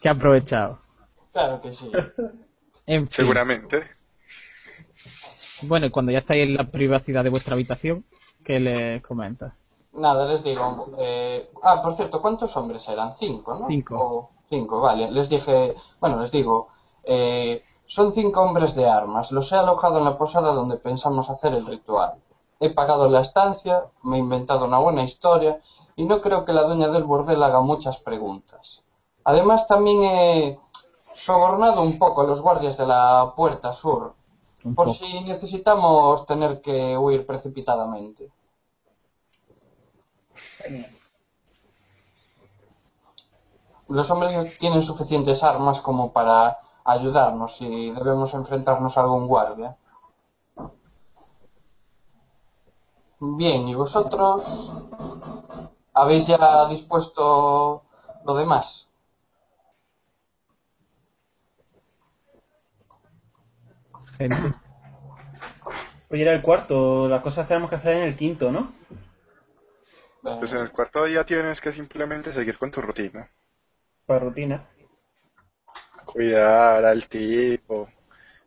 [0.00, 0.78] que aprovechado.
[1.32, 1.90] Claro que sí.
[2.86, 3.10] En fin.
[3.10, 3.90] Seguramente.
[5.62, 8.04] Bueno, y cuando ya estáis en la privacidad de vuestra habitación,
[8.44, 9.54] ¿qué les comenta?
[9.94, 10.86] Nada, les digo.
[10.98, 13.16] eh, Ah, por cierto, ¿cuántos hombres eran?
[13.16, 13.66] Cinco, ¿no?
[13.68, 13.96] Cinco.
[13.98, 15.10] O- Cinco, vale.
[15.10, 15.74] Les dije.
[16.00, 16.68] Bueno, les digo.
[17.02, 19.32] eh, son cinco hombres de armas.
[19.32, 22.14] Los he alojado en la posada donde pensamos hacer el ritual.
[22.58, 25.60] He pagado la estancia, me he inventado una buena historia
[25.94, 28.82] y no creo que la dueña del bordel haga muchas preguntas.
[29.24, 30.58] Además, también he
[31.14, 34.14] sobornado un poco a los guardias de la puerta sur,
[34.74, 38.30] por si necesitamos tener que huir precipitadamente.
[43.88, 49.76] Los hombres tienen suficientes armas como para ayudarnos si debemos enfrentarnos a algún guardia.
[53.18, 54.72] Bien, ¿y vosotros
[55.94, 57.82] habéis ya dispuesto
[58.24, 58.88] lo demás?
[64.18, 64.54] Gente.
[66.08, 68.72] Hoy era el cuarto, las cosas tenemos que hacer en el quinto, ¿no?
[70.22, 73.28] Pues en el cuarto día tienes que simplemente seguir con tu rutina.
[74.06, 74.66] Para rutina.
[76.16, 77.88] Cuidar al tipo,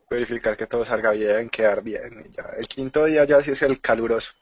[0.09, 2.23] verificar que todo salga bien, quedar bien.
[2.25, 2.43] y ya.
[2.57, 4.33] El quinto día ya sí es el caluroso.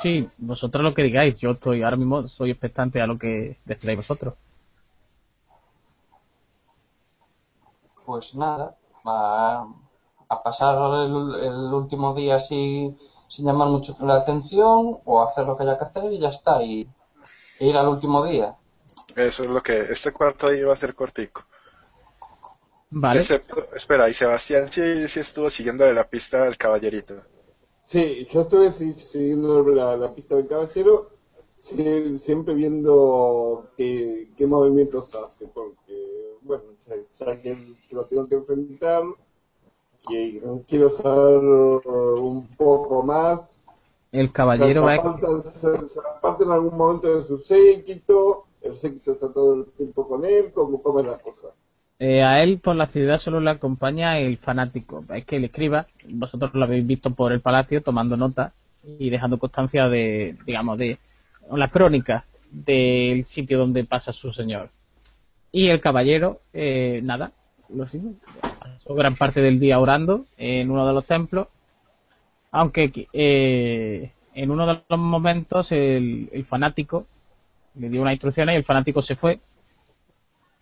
[0.00, 1.38] Sí, vosotros lo que digáis.
[1.38, 4.34] Yo estoy ahora mismo, soy expectante a lo que decidáis vosotros.
[8.06, 9.66] Pues nada, a,
[10.28, 11.14] a pasar el,
[11.48, 12.94] el último día así
[13.28, 16.62] sin llamar mucho la atención o hacer lo que haya que hacer y ya está,
[16.62, 16.88] y,
[17.60, 18.56] e ir al último día.
[19.16, 19.80] Eso es lo que...
[19.80, 21.44] Este cuarto día va a ser cortico.
[22.90, 23.20] Vale.
[23.20, 27.20] Excepto- espera, y Sebastián sí, sí estuvo siguiendo la pista del caballerito.
[27.84, 31.10] Sí, yo estuve si- siguiendo la, la pista del caballero,
[31.58, 36.64] sí, siempre viendo qué, qué movimientos hace, porque, bueno,
[37.18, 39.04] ya, que lo tengo que enfrentar,
[40.08, 43.64] que quiero saber un poco más.
[44.12, 48.74] El caballero se, va aparta, se- se aparta en algún momento de su séquito, el
[48.74, 51.48] séquito está todo el tiempo con él, como cómo es la cosa.
[51.98, 55.04] Eh, a él por la ciudad solo le acompaña el fanático.
[55.14, 58.52] Es que el escriba, vosotros lo habéis visto por el palacio tomando nota
[58.98, 60.98] y dejando constancia de, digamos, de
[61.50, 64.68] la crónica del sitio donde pasa su señor.
[65.52, 67.32] Y el caballero, eh, nada,
[67.70, 68.10] lo sigue.
[68.86, 71.48] Pasó gran parte del día orando en uno de los templos.
[72.52, 77.06] Aunque eh, en uno de los momentos el, fanático
[77.74, 79.40] le dio unas instrucciones y el fanático se fue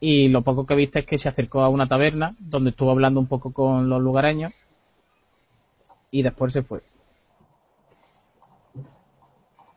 [0.01, 3.21] y lo poco que viste es que se acercó a una taberna donde estuvo hablando
[3.21, 4.53] un poco con los lugareños
[6.11, 6.81] y después se fue.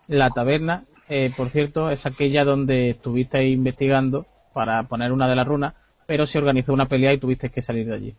[0.07, 5.45] La taberna, eh, por cierto, es aquella donde estuviste investigando para poner una de las
[5.45, 5.73] runas,
[6.05, 8.15] pero se organizó una pelea y tuviste que salir de allí.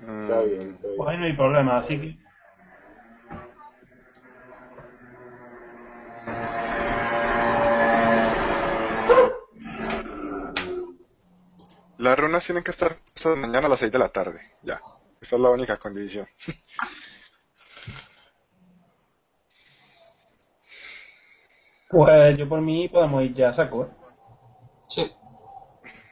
[0.00, 0.78] Mm.
[0.96, 2.18] Pues ahí no hay problema, así que.
[11.98, 14.40] Las runas tienen que estar puestas mañana a las 6 de la tarde.
[14.62, 14.80] Ya.
[15.20, 16.26] Esa es la única condición.
[21.90, 23.84] pues yo por mí podemos ir ya a saco.
[23.84, 23.88] ¿eh?
[24.88, 25.12] Sí.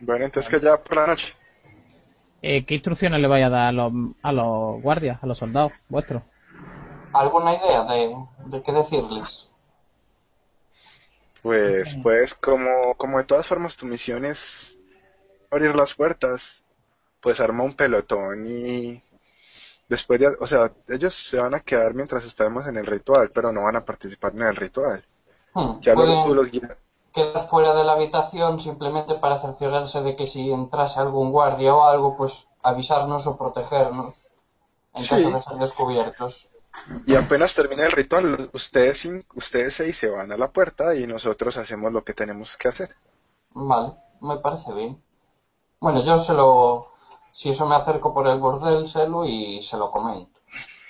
[0.01, 1.35] Bueno, entonces que ya por la noche.
[2.43, 3.93] Eh, ¿Qué instrucciones le vaya a dar a los,
[4.23, 6.23] a los guardias, a los soldados vuestros?
[7.13, 9.51] ¿Alguna idea de, de qué decirles?
[11.43, 14.79] Pues, pues, como, como de todas formas tu misión es
[15.51, 16.65] abrir las puertas,
[17.21, 19.03] pues arma un pelotón y
[19.89, 23.53] después de, o sea, ellos se van a quedar mientras estemos en el ritual, pero
[23.53, 25.05] no van a participar en el ritual.
[25.55, 26.77] Hmm, Ya luego tú los guías.
[27.19, 31.83] Quedar fuera de la habitación simplemente para cerciorarse de que si entrase algún guardia o
[31.83, 34.29] algo, pues avisarnos o protegernos
[34.95, 35.11] en Sí.
[35.11, 36.49] caso de ser descubiertos.
[37.07, 41.57] Y apenas termine el ritual, ustedes, ustedes seis se van a la puerta y nosotros
[41.57, 42.91] hacemos lo que tenemos que hacer.
[43.51, 45.03] Vale, me parece bien.
[45.81, 46.89] Bueno, yo se lo...
[47.33, 50.41] Si eso me acerco por el bordel, se lo y se lo comento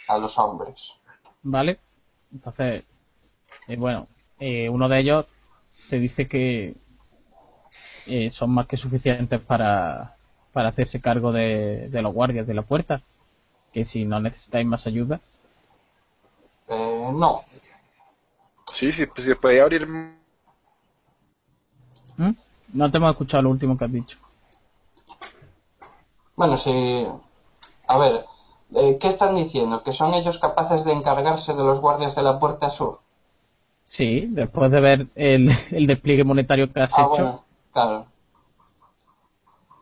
[0.09, 0.95] a los hombres.
[1.43, 1.79] ¿Vale?
[2.33, 2.85] Entonces,
[3.67, 4.07] eh, bueno,
[4.39, 5.27] eh, uno de ellos
[5.89, 6.77] te dice que
[8.07, 10.17] eh, son más que suficientes para,
[10.53, 13.03] para hacerse cargo de, de los guardias de la puerta.
[13.73, 15.21] Que si no necesitáis más ayuda,
[16.69, 17.45] Eh, no,
[18.73, 19.87] Sí, sí, pues se puede abrir.
[22.17, 22.31] ¿Mm?
[22.75, 24.19] No te hemos escuchado lo último que has dicho.
[26.37, 27.07] Bueno, si...
[27.87, 28.25] A ver,
[28.75, 29.83] eh, ¿qué están diciendo?
[29.83, 33.01] ¿Que son ellos capaces de encargarse de los guardias de la puerta sur?
[33.89, 38.07] Sí, después de ver el, el despliegue monetario que has Ah, hecho, bueno, claro.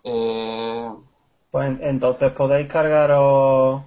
[0.04, 0.88] Eh,
[1.50, 3.82] Pues en- entonces podéis cargaros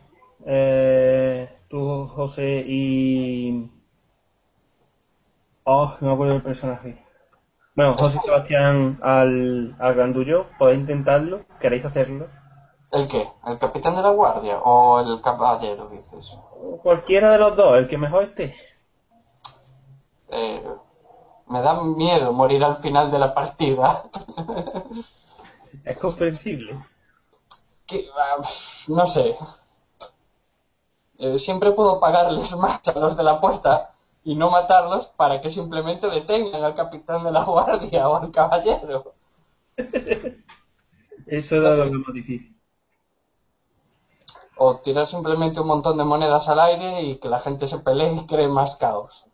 [0.45, 3.69] eh, tú, José y...
[5.63, 7.01] Oh, no me acuerdo del personaje.
[7.75, 12.27] Bueno, José y Sebastián al, al grandullo, podéis intentarlo, queréis hacerlo.
[12.91, 13.27] ¿El qué?
[13.47, 16.35] ¿El capitán de la guardia o el caballero, dices?
[16.83, 18.55] Cualquiera de los dos, el que mejor esté.
[20.31, 20.63] Eh,
[21.47, 24.03] me da miedo morir al final de la partida.
[25.83, 26.85] Es comprensible.
[27.85, 28.41] Que, ah,
[28.87, 29.35] no sé.
[31.17, 33.91] Eh, siempre puedo pagarles más a los de la puerta
[34.23, 39.13] y no matarlos para que simplemente detengan al capitán de la guardia o al caballero.
[41.27, 42.55] Eso es lo más difícil.
[44.57, 48.13] O tirar simplemente un montón de monedas al aire y que la gente se pelee
[48.13, 49.25] y cree más caos.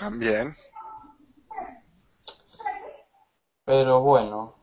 [0.00, 0.56] También.
[3.66, 4.54] Pero bueno.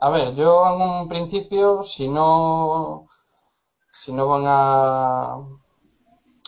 [0.00, 3.08] A ver, yo en un principio, si no.
[3.92, 5.34] Si no van a.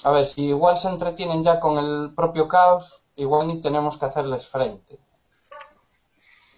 [0.04, 4.06] A ver, si igual se entretienen ya con el propio caos, igual ni tenemos que
[4.06, 5.00] hacerles frente.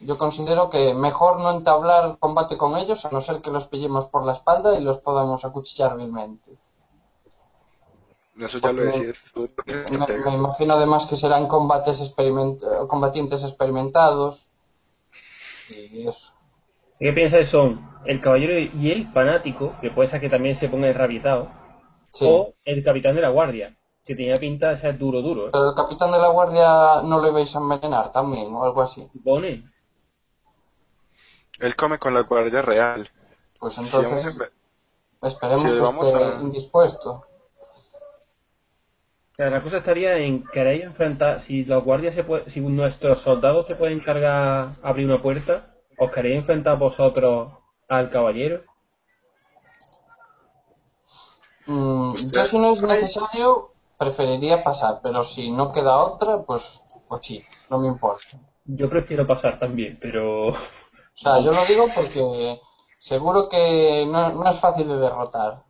[0.00, 4.06] Yo considero que mejor no entablar combate con ellos, a no ser que los pillemos
[4.06, 6.58] por la espalda y los podamos acuchillar vilmente.
[8.38, 8.82] Eso ya lo
[9.34, 9.50] tú.
[9.66, 14.48] Me, me imagino además que serán combates experiment- eh, combatientes experimentados.
[15.68, 16.34] Y eso.
[16.98, 20.88] ¿Qué piensas son el caballero y el fanático, que puede ser que también se ponga
[20.88, 21.48] enrabietado,
[22.12, 22.24] Sí.
[22.26, 25.50] o el capitán de la guardia, que tenía pinta de ser duro, duro, ¿eh?
[25.52, 29.06] Pero el capitán de la guardia no le vais a envenenar también o algo así.
[29.12, 29.70] Supone.
[31.60, 33.10] Él come con la guardia real.
[33.60, 34.36] Pues Si entonces
[35.22, 37.24] esperemos si que vamos esté a- indispuesto.
[39.38, 43.76] La cosa estaría en queréis enfrentar, si los guardias se puede, si nuestros soldados se
[43.76, 47.52] pueden cargar abrir una puerta, ¿os queréis enfrentar vosotros
[47.88, 48.64] al caballero?
[51.66, 57.24] Mm, yo si no es necesario preferiría pasar, pero si no queda otra, pues, pues
[57.24, 58.40] sí, no me importa.
[58.64, 60.56] Yo prefiero pasar también, pero O
[61.14, 62.58] sea, yo lo digo porque
[62.98, 65.67] seguro que no, no es fácil de derrotar.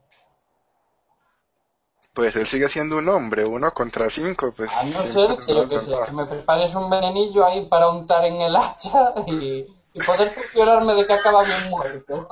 [2.18, 4.72] Pues él sigue siendo un hombre, uno contra cinco, pues.
[4.74, 6.06] A no ser que, yo que ventaja.
[6.06, 10.94] que me prepares un venenillo ahí para untar en el hacha y, y poder cerciorarme
[10.94, 12.28] de que acaba bien muerto.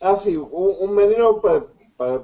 [0.00, 1.66] Ah, sí, un, un veneno para,
[1.96, 2.22] para,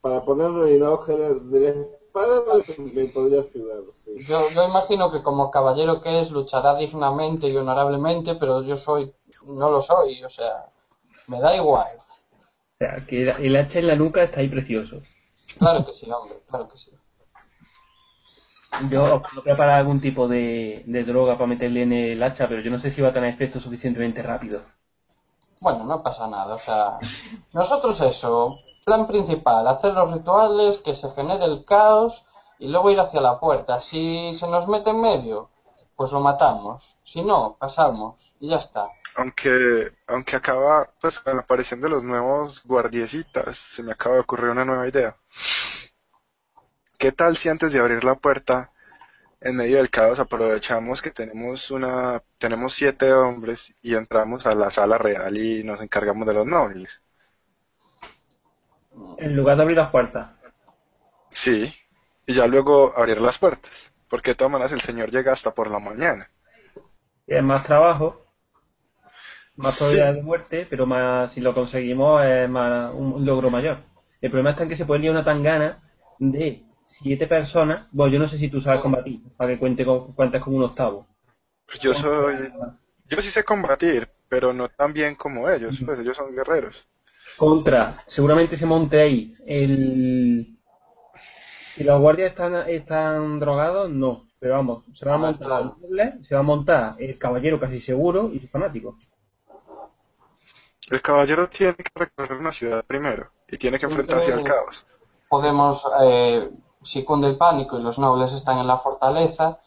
[0.00, 4.16] para ponerlo en la hoja de, la espada me, me podría ayudar, sí.
[4.26, 9.14] Yo, yo imagino que como caballero que es luchará dignamente y honorablemente, pero yo soy,
[9.44, 10.66] no lo soy, o sea,
[11.28, 12.00] me da igual.
[12.76, 15.00] O sea, que el- hacha en la nuca está ahí precioso.
[15.58, 16.90] Claro que sí, hombre, claro que sí.
[18.90, 22.60] Yo os puedo preparar algún tipo de, de droga para meterle en el hacha, pero
[22.60, 24.60] yo no sé si va a tener efecto suficientemente rápido.
[25.60, 26.98] Bueno, no pasa nada, o sea,
[27.54, 32.26] nosotros eso, plan principal, hacer los rituales, que se genere el caos
[32.58, 33.80] y luego ir hacia la puerta.
[33.80, 35.48] Si se nos mete en medio,
[35.96, 36.98] pues lo matamos.
[37.04, 38.90] Si no, pasamos y ya está.
[39.16, 44.20] Aunque, aunque acaba, pues con la aparición de los nuevos guardiecitas, se me acaba de
[44.20, 45.16] ocurrir una nueva idea.
[46.98, 48.72] ¿Qué tal si antes de abrir la puerta,
[49.40, 54.70] en medio del caos, aprovechamos que tenemos una, tenemos siete hombres y entramos a la
[54.70, 57.00] sala real y nos encargamos de los nobles?
[59.16, 60.30] En lugar de abrir las puertas.
[61.30, 61.74] Sí,
[62.26, 65.70] y ya luego abrir las puertas, porque de todas maneras el señor llega hasta por
[65.70, 66.30] la mañana.
[67.26, 68.25] Y es más trabajo,
[69.56, 69.78] más Sí.
[69.78, 73.78] probabilidad de muerte, pero más si lo conseguimos es más un logro mayor.
[74.20, 75.82] El problema está en que se puede liar una tangana
[76.18, 77.86] de siete personas.
[77.92, 80.64] Bueno, yo no sé si tú sabes combatir, para que cuente con, cuentes como un
[80.64, 81.06] octavo.
[81.66, 82.52] Pues yo soy,
[83.04, 86.88] yo sí sé combatir, pero no tan bien como ellos, pues ellos son guerreros.
[87.36, 90.58] Contra, seguramente se monte ahí el...
[91.74, 94.26] Si los guardias están, están drogados, no.
[94.40, 97.80] Pero vamos, se va a Ah, montar noble, se va a montar el caballero casi
[97.80, 98.96] seguro y sus fanáticos.
[100.88, 104.86] El caballero tiene que recorrer una ciudad primero y tiene que enfrentarse al caos.
[105.28, 106.50] Podemos, eh,
[106.82, 109.58] si cunde el pánico y los nobles están en la fortaleza,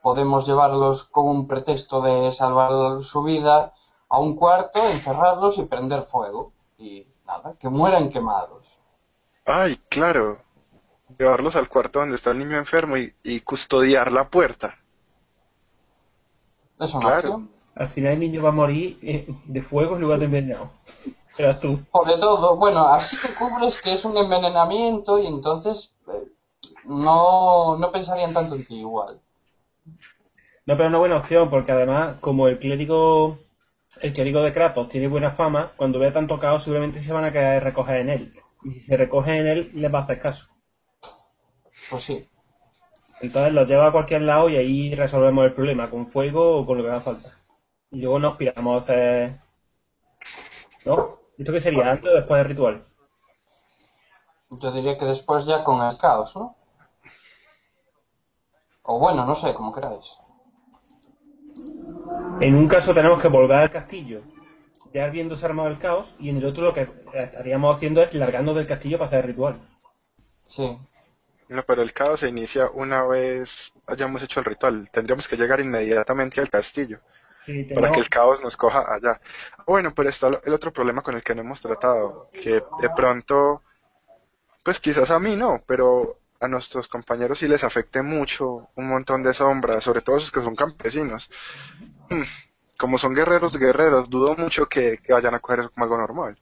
[0.00, 3.74] podemos llevarlos con un pretexto de salvar su vida
[4.08, 6.52] a un cuarto, encerrarlos y prender fuego.
[6.78, 8.78] Y nada, que mueran quemados.
[9.44, 10.38] Ay, claro.
[11.18, 14.78] Llevarlos al cuarto donde está el niño enfermo y, y custodiar la puerta.
[16.78, 17.16] Es una Claro.
[17.16, 17.50] opción.
[17.78, 20.72] Al final el niño va a morir eh, de fuego en lugar de envenenado.
[21.28, 21.78] Serás tú.
[21.92, 26.26] Sobre todo, bueno, así que cubres que es un envenenamiento y entonces eh,
[26.86, 29.20] no, no pensarían tanto en ti igual.
[30.66, 33.38] No, pero es una buena opción, porque además, como el clérigo,
[34.00, 37.32] el clérigo de Kratos tiene buena fama, cuando vea tanto caos seguramente se van a
[37.32, 38.34] querer recoger en él.
[38.64, 40.48] Y si se recogen en él, les va a hacer caso.
[41.88, 42.28] Pues sí.
[43.20, 46.78] Entonces los lleva a cualquier lado y ahí resolvemos el problema, con fuego o con
[46.78, 47.37] lo que haga falta.
[47.90, 49.40] Y luego nos piramos a hacer...
[50.84, 51.18] ¿No?
[51.38, 51.90] ¿Esto qué sería?
[51.90, 52.84] ¿Antes o después del ritual?
[54.50, 56.56] Yo diría que después ya con el caos, ¿no?
[58.82, 60.16] O bueno, no sé, como queráis.
[62.40, 64.20] En un caso tenemos que volver al castillo,
[64.94, 68.54] ya habiéndose armado el caos, y en el otro lo que estaríamos haciendo es largando
[68.54, 69.60] del castillo para hacer el ritual.
[70.44, 70.78] Sí.
[71.48, 74.88] No, pero el caos se inicia una vez hayamos hecho el ritual.
[74.90, 77.00] Tendríamos que llegar inmediatamente al castillo
[77.48, 79.20] Sí, para que el caos nos coja allá.
[79.66, 83.62] Bueno, pero está el otro problema con el que no hemos tratado, que de pronto,
[84.64, 89.22] pues quizás a mí no, pero a nuestros compañeros sí les afecte mucho un montón
[89.22, 91.30] de sombras, sobre todo esos que son campesinos.
[92.10, 92.22] Hmm,
[92.78, 96.38] Como son guerreros, guerreros, dudo mucho que, que vayan a coger eso como algo normal.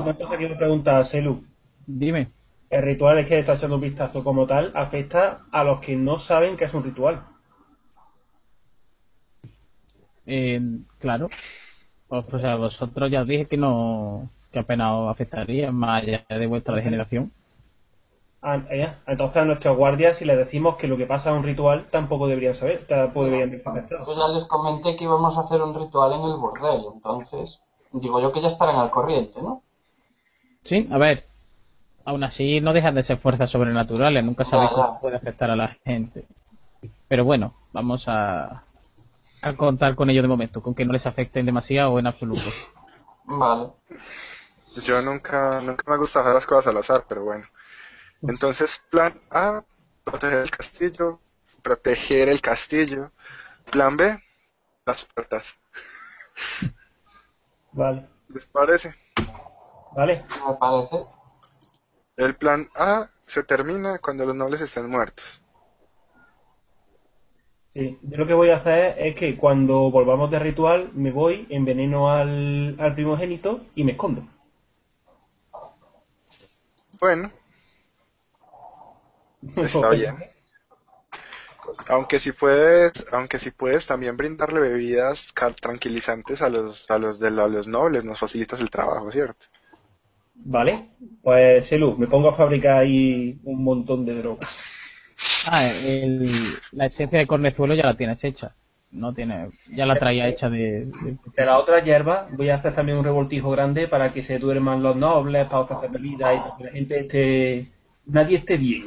[0.00, 1.44] Una cosa que me pregunta Selu.
[1.86, 2.30] Dime.
[2.70, 6.18] El ritual es que está echando un vistazo como tal, afecta a los que no
[6.18, 7.26] saben que es un ritual.
[10.26, 10.60] Eh,
[10.98, 11.28] claro.
[12.08, 16.24] Pues, o sea, vosotros ya os dije que no, que apenas os afectaría, más allá
[16.28, 17.32] de vuestra degeneración.
[18.42, 19.00] Ah, ya.
[19.06, 22.28] Entonces a nuestros guardias, si les decimos que lo que pasa es un ritual, tampoco
[22.28, 24.06] deberían saber, tampoco deberían verse afectados.
[24.06, 27.60] Yo ya les comenté que íbamos a hacer un ritual en el bordel, entonces
[27.92, 29.62] digo yo que ya estarán al corriente, ¿no?
[30.64, 31.24] Sí, a ver.
[32.04, 34.24] Aún así, no dejan de ser fuerzas sobrenaturales.
[34.24, 34.70] Nunca ya.
[34.70, 36.24] cómo puede afectar a la gente.
[37.08, 38.62] Pero bueno, vamos a,
[39.46, 42.50] a contar con ello de momento, con que no les afecten demasiado o en absoluto.
[43.24, 43.70] Vale.
[44.82, 47.46] Yo nunca, nunca me gusta dejar las cosas al azar, pero bueno.
[48.22, 49.62] Entonces, plan A,
[50.04, 51.20] proteger el castillo,
[51.62, 53.12] proteger el castillo.
[53.70, 54.22] Plan B,
[54.84, 55.54] las puertas.
[57.72, 58.08] Vale.
[58.28, 58.94] ¿Les parece?
[59.94, 60.24] Vale.
[60.46, 61.06] Me parece.
[62.16, 65.42] El plan A se termina cuando los nobles estén muertos.
[67.76, 67.98] Sí.
[68.02, 72.10] Yo lo que voy a hacer es que cuando volvamos de ritual, me voy, enveneno
[72.10, 74.26] al, al primogénito y me escondo.
[77.00, 77.32] Bueno,
[79.56, 80.16] está bien.
[81.88, 87.28] Aunque si puedes, aunque si puedes también brindarle bebidas tranquilizantes a los, a los de
[87.28, 89.46] a los nobles, nos facilitas el trabajo, ¿cierto?
[90.34, 90.90] Vale.
[91.22, 94.50] Pues, Selu, me pongo a fabricar ahí un montón de drogas.
[95.46, 96.28] Ah, el-
[96.72, 98.54] la esencia de cornezuelo ya la tienes hecha.
[98.90, 102.74] No tiene, ya la traía hecha de, de- De la otra hierba voy a hacer
[102.74, 106.56] también un revoltijo grande para que se duerman los nobles, para ofrecer bebidas y para
[106.56, 107.72] que la gente esté...
[108.06, 108.86] Nadie esté bien.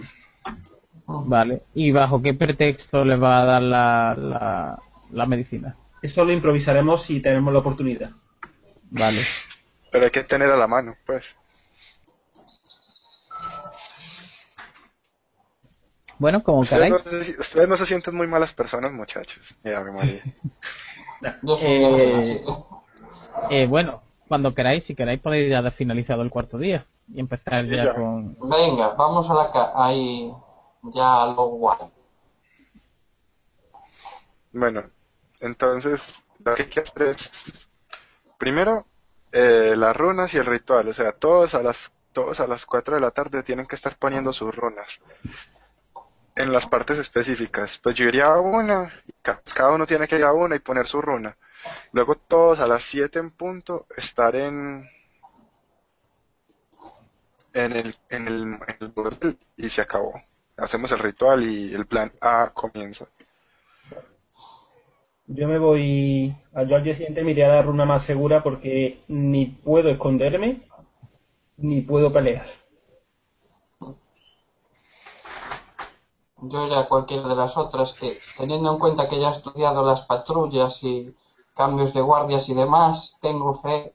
[1.06, 1.64] Vale.
[1.74, 4.80] ¿Y bajo qué pretexto le va a dar la, la,
[5.12, 5.76] la medicina?
[6.02, 8.12] Eso lo improvisaremos si tenemos la oportunidad.
[8.90, 9.20] Vale.
[9.92, 11.36] Pero hay que tener a la mano, pues.
[16.20, 17.06] Bueno, como Ustedes queráis.
[17.06, 19.56] no, se, ustedes no se sienten muy malas personas, muchachos.
[19.64, 20.24] Eh, Ave María.
[21.22, 22.44] Eh,
[23.50, 27.64] Eh, bueno, cuando queráis, si queráis podéis ya dar finalizado el cuarto día y empezar
[27.66, 27.94] Sí, ya, ya.
[27.96, 28.38] con...
[28.50, 30.32] Venga, vamos a la ca ahí
[30.94, 31.78] ya a lo guay.
[34.52, 34.84] Bueno,
[35.42, 37.70] entonces lo que hay que hacer es
[38.38, 38.86] primero
[39.32, 42.96] eh, las runas y el ritual, o sea, todos a las todos a las 4
[42.96, 45.00] de la tarde tienen que estar poniendo sus runas
[46.40, 47.78] en las partes específicas.
[47.78, 50.60] Pues yo iría a una, y ca- cada uno tiene que ir a una y
[50.60, 51.38] poner su runa.
[51.94, 54.90] Luego todos a las 7 en punto estar en
[57.54, 60.20] en el en el, en el burdel y se acabó.
[60.58, 63.08] Hacemos el ritual y el plan A comienza.
[65.28, 66.34] Yo me voy.
[66.54, 70.64] Al día siguiente me iré a la runa más segura porque ni puedo esconderme
[71.58, 72.48] ni puedo pelear.
[76.42, 79.86] Yo iré a cualquiera de las otras que, teniendo en cuenta que ya he estudiado
[79.86, 81.14] las patrullas y
[81.54, 83.94] cambios de guardias y demás, tengo fe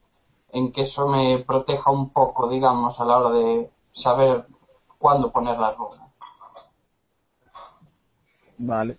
[0.53, 4.47] en que eso me proteja un poco, digamos, a la hora de saber
[4.99, 6.09] cuándo poner la runa.
[8.59, 8.99] Vale.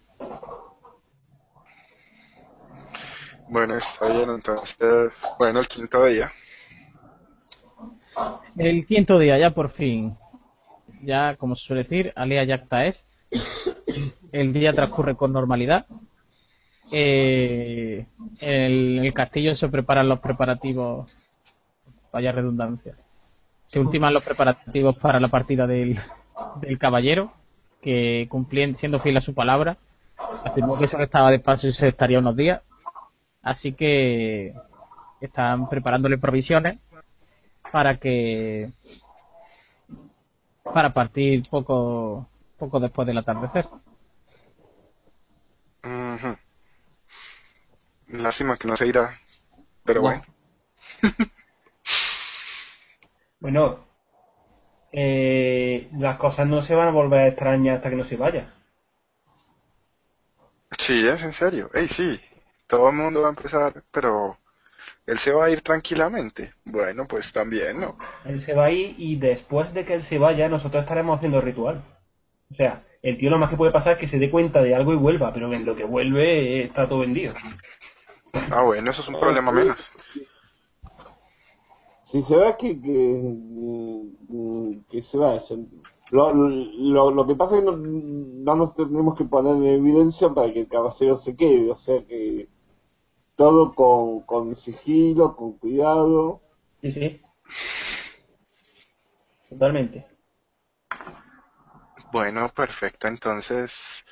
[3.47, 6.31] Bueno, está bien, entonces, bueno, el quinto día.
[8.57, 10.17] El quinto día, ya por fin.
[11.03, 13.05] Ya, como se suele decir, Alea Yacta es.
[14.31, 15.85] El día transcurre con normalidad.
[16.91, 18.05] Eh,
[18.39, 21.09] en el castillo se preparan los preparativos.
[22.11, 22.95] Vaya redundancia.
[23.67, 25.99] Se ultiman los preparativos para la partida del,
[26.61, 27.33] del caballero,
[27.81, 29.77] que cumpliendo, siendo fiel a su palabra,
[30.43, 32.61] afirmó que solo estaba de paso y se estaría unos días.
[33.41, 34.53] Así que
[35.19, 36.79] están preparándole provisiones
[37.71, 38.71] para que
[40.73, 42.27] para partir poco
[42.57, 43.67] poco después del atardecer.
[45.83, 46.35] Ujú.
[48.07, 49.15] Lástima que no se irá,
[49.85, 50.01] pero No.
[50.01, 50.23] bueno.
[53.39, 53.85] Bueno,
[54.91, 58.51] eh, las cosas no se van a volver extrañas hasta que no se vaya.
[60.77, 61.69] Sí, es en serio.
[61.73, 62.19] Ey, sí,
[62.67, 64.37] todo el mundo va a empezar, pero
[65.05, 66.53] él se va a ir tranquilamente.
[66.65, 67.97] Bueno, pues también, ¿no?
[68.25, 71.37] Él se va a ir y después de que él se vaya, nosotros estaremos haciendo
[71.37, 71.81] el ritual.
[72.51, 74.75] O sea, el tío lo más que puede pasar es que se dé cuenta de
[74.75, 77.33] algo y vuelva, pero en lo que vuelve eh, está todo vendido.
[78.33, 79.77] Ah, bueno, eso es un problema menos.
[82.03, 83.35] Si se va, que, que,
[84.89, 85.67] que se vayan.
[86.11, 90.29] Lo, lo, lo que pasa es que no, no nos tenemos que poner en evidencia
[90.29, 92.47] para que el caballero se quede, o sea que
[93.35, 96.41] todo con, con sigilo, con cuidado.
[96.81, 97.21] Sí, sí.
[99.49, 100.05] Totalmente.
[102.15, 103.09] Bueno, perfecto.
[103.09, 104.05] Entonces,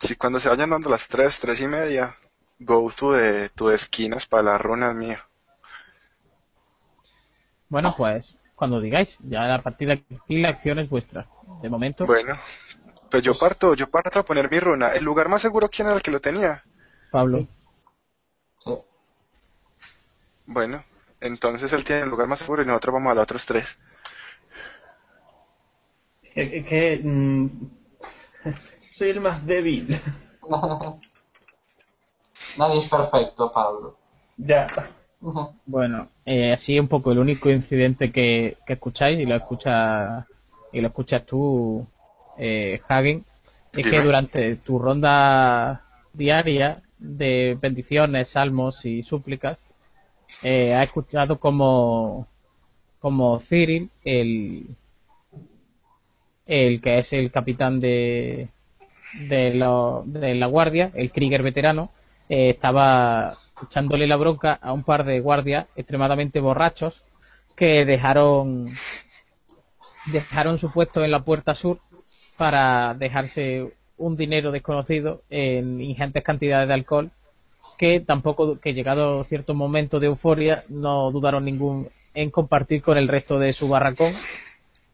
[0.00, 2.14] si cuando se vayan dando las tres, tres y media,
[2.58, 5.20] go to de, de esquinas para las runas mías.
[7.68, 11.28] Bueno, pues cuando digáis, ya la partida aquí la acción es vuestra.
[11.60, 12.40] De momento, Bueno,
[13.10, 14.94] pues yo parto, yo parto a poner mi runa.
[14.94, 16.64] El lugar más seguro, ¿quién era el que lo tenía?
[17.10, 17.46] Pablo,
[18.60, 18.74] Sí.
[20.46, 20.82] Bueno,
[21.20, 23.78] entonces él tiene el lugar más seguro y nosotros vamos a los otros tres.
[26.38, 27.48] Es, es que mm,
[28.94, 29.88] soy el más débil.
[32.56, 33.96] Nadie es perfecto, Pablo.
[34.36, 34.68] ya.
[35.66, 40.28] bueno, eh, así un poco el único incidente que, que escucháis y lo escucha
[40.72, 41.84] y lo escuchas tú,
[42.36, 43.24] eh, Hagen,
[43.72, 43.90] es Dime.
[43.90, 49.66] que durante tu ronda diaria de bendiciones, salmos y súplicas,
[50.42, 52.28] eh, ha escuchado como
[53.00, 54.76] como Cyril, el
[56.48, 58.48] el que es el capitán de
[59.28, 61.90] de, lo- de la guardia, el Krieger veterano,
[62.28, 66.94] eh, estaba echándole la bronca a un par de guardias extremadamente borrachos
[67.56, 68.70] que dejaron
[70.06, 71.78] dejaron su puesto en la puerta sur
[72.36, 77.10] para dejarse un dinero desconocido en ingentes cantidades de alcohol
[77.78, 83.08] que tampoco que llegado cierto momento de euforia no dudaron ningún en compartir con el
[83.08, 84.12] resto de su barracón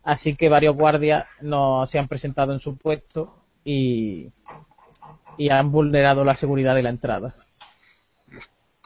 [0.05, 3.35] así que varios guardias no se han presentado en su puesto
[3.65, 4.31] y
[5.37, 7.35] y han vulnerado la seguridad de la entrada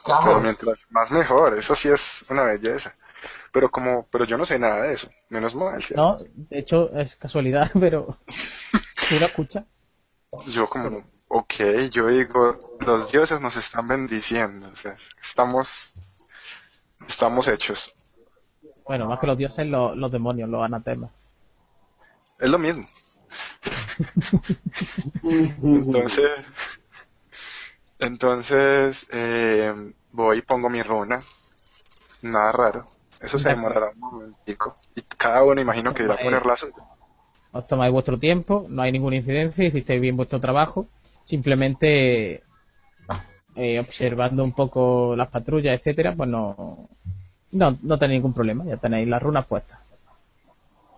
[0.05, 2.95] Pero mientras más mejor, eso sí es una belleza.
[3.51, 5.09] Pero como, pero yo no sé nada de eso.
[5.29, 9.65] Menos mal, no de hecho es casualidad pero tú lo escuchas
[10.51, 11.53] Yo como, ok,
[11.91, 15.93] yo digo, los dioses nos están bendiciendo, o sea, estamos,
[17.07, 17.95] estamos hechos.
[18.89, 21.11] Bueno más que los dioses los, los demonios los anatemas
[22.39, 22.85] Es lo mismo.
[25.61, 26.31] entonces,
[27.99, 29.73] entonces eh,
[30.11, 31.19] voy y pongo mi runa.
[32.21, 32.85] Nada raro.
[33.21, 34.75] Eso se demorará un momentico.
[34.95, 36.75] Y cada uno imagino que va a poner la suya.
[37.51, 40.87] Os tomáis vuestro tiempo, no hay ninguna incidencia, hicisteis bien vuestro trabajo.
[41.25, 42.41] Simplemente
[43.55, 46.87] eh, observando un poco las patrullas, etcétera, pues no,
[47.51, 49.79] no, no tenéis ningún problema, ya tenéis las runas puestas.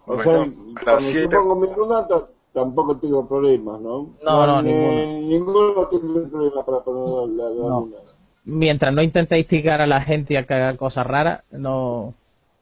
[0.05, 4.09] O Bueno, sea, yo pongo mi runa ta- tampoco tengo problemas, ¿no?
[4.23, 5.21] No, no, ni- ninguno.
[5.27, 7.79] ninguno tiene problema para poner la, la No.
[7.81, 7.97] runa.
[8.43, 12.13] Mientras no intentéis tigar a la gente a que haga cosas raras, no,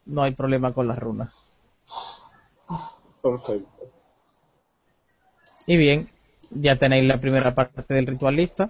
[0.06, 1.30] no hay problema con las runas.
[3.22, 3.68] Perfecto.
[5.66, 6.10] Y bien,
[6.52, 8.70] ya tenéis la primera parte del ritual lista.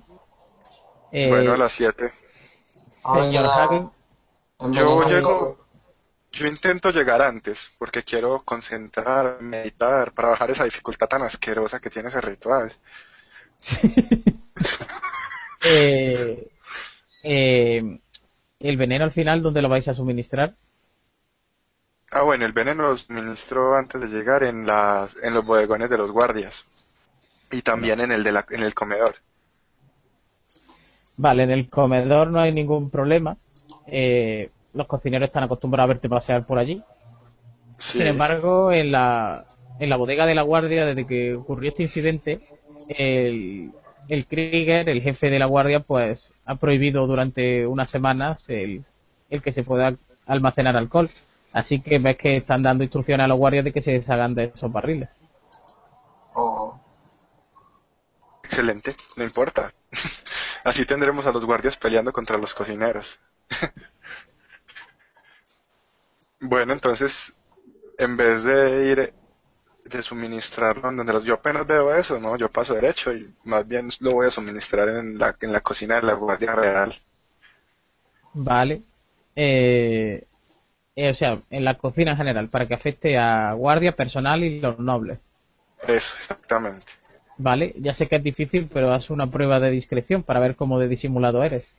[1.12, 2.12] Eh, Bueno, a las 7.
[3.04, 3.90] Ahora señor Hagen,
[4.60, 5.58] Yo llego,
[6.32, 11.90] yo intento llegar antes, porque quiero concentrar, meditar, para bajar esa dificultad tan asquerosa que
[11.90, 12.74] tiene ese ritual.
[15.66, 16.52] eh,
[17.24, 18.00] eh,
[18.60, 20.56] el veneno al final, ¿dónde lo vais a suministrar?
[22.12, 25.98] Ah, bueno, el veneno lo suministro antes de llegar en las, en los bodegones de
[25.98, 27.10] los guardias.
[27.52, 29.16] Y también en el de la, en el comedor.
[31.18, 33.38] Vale, en el comedor no hay ningún problema.
[33.92, 36.84] Eh, los cocineros están acostumbrados a verte pasear por allí.
[37.78, 37.98] Sí.
[38.00, 39.46] Sin embargo, en la,
[39.80, 42.40] en la bodega de la guardia, desde que ocurrió este incidente,
[42.90, 43.72] el,
[44.08, 48.84] el Krieger, el jefe de la guardia, pues ha prohibido durante unas semanas el,
[49.30, 49.96] el que se pueda
[50.26, 51.10] almacenar alcohol.
[51.52, 54.52] Así que ves que están dando instrucciones a los guardias de que se deshagan de
[54.54, 55.10] esos barriles.
[56.36, 56.80] o-
[58.44, 59.72] Excelente, no importa.
[60.64, 63.20] Así tendremos a los guardias peleando contra los cocineros.
[66.40, 67.42] Bueno, entonces,
[67.98, 69.14] en vez de ir
[69.86, 72.38] de suministrarlo en donde los, yo apenas veo eso, ¿no?
[72.38, 75.96] Yo paso derecho y más bien lo voy a suministrar en la, en la cocina
[75.96, 76.96] de la Guardia Real.
[78.34, 78.84] Vale.
[79.36, 80.24] Eh,
[80.96, 84.60] eh, o sea, en la cocina en general, para que afecte a guardia, personal y
[84.60, 85.20] los nobles.
[85.88, 86.86] Eso, exactamente.
[87.38, 90.78] Vale, ya sé que es difícil, pero haz una prueba de discreción para ver cómo
[90.78, 91.74] de disimulado eres.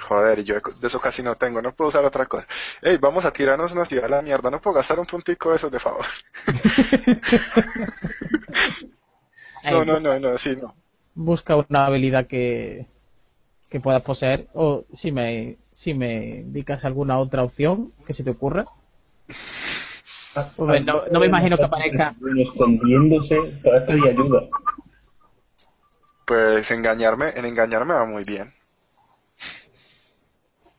[0.00, 2.46] Joder, y yo de eso casi no tengo, no puedo usar otra cosa.
[2.82, 5.56] Ey, vamos a tirarnos una ciudad a la mierda, no puedo gastar un puntico de
[5.56, 6.04] esos de favor.
[9.70, 10.74] No, no, no, no, sí, no.
[11.14, 12.86] Busca una habilidad que,
[13.70, 18.30] que puedas poseer o si me, si me indicas alguna otra opción que se te
[18.30, 18.64] ocurra.
[20.56, 22.14] Pues no, no me imagino que aparezca.
[22.36, 24.42] Escondiéndose, para esto y ayuda.
[26.24, 28.52] Pues engañarme, en engañarme va muy bien.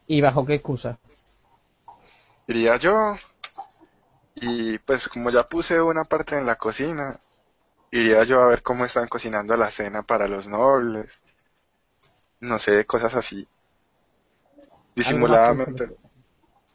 [0.10, 0.98] ¿Y bajo qué excusa?
[2.48, 3.16] Iría yo
[4.34, 7.16] y pues como ya puse una parte en la cocina,
[7.92, 11.20] iría yo a ver cómo están cocinando la cena para los nobles.
[12.40, 13.48] No sé, cosas así.
[14.96, 15.92] Disimuladamente.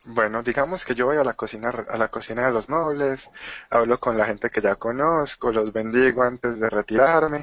[0.06, 3.30] Bueno, digamos que yo voy a la cocina, a la cocina de los nobles,
[3.70, 7.38] hablo con la gente que ya conozco, los bendigo antes de retirarme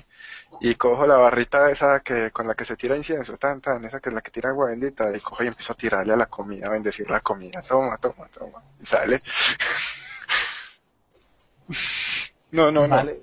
[0.59, 3.99] y cojo la barrita esa que con la que se tira incienso, tan tan, esa
[3.99, 6.27] que es la que tira agua bendita y cojo y empiezo a tirarle a la
[6.27, 9.22] comida, a bendecir la comida, toma, toma, toma, y sale.
[12.51, 12.98] No, no, no.
[12.98, 13.22] Vale.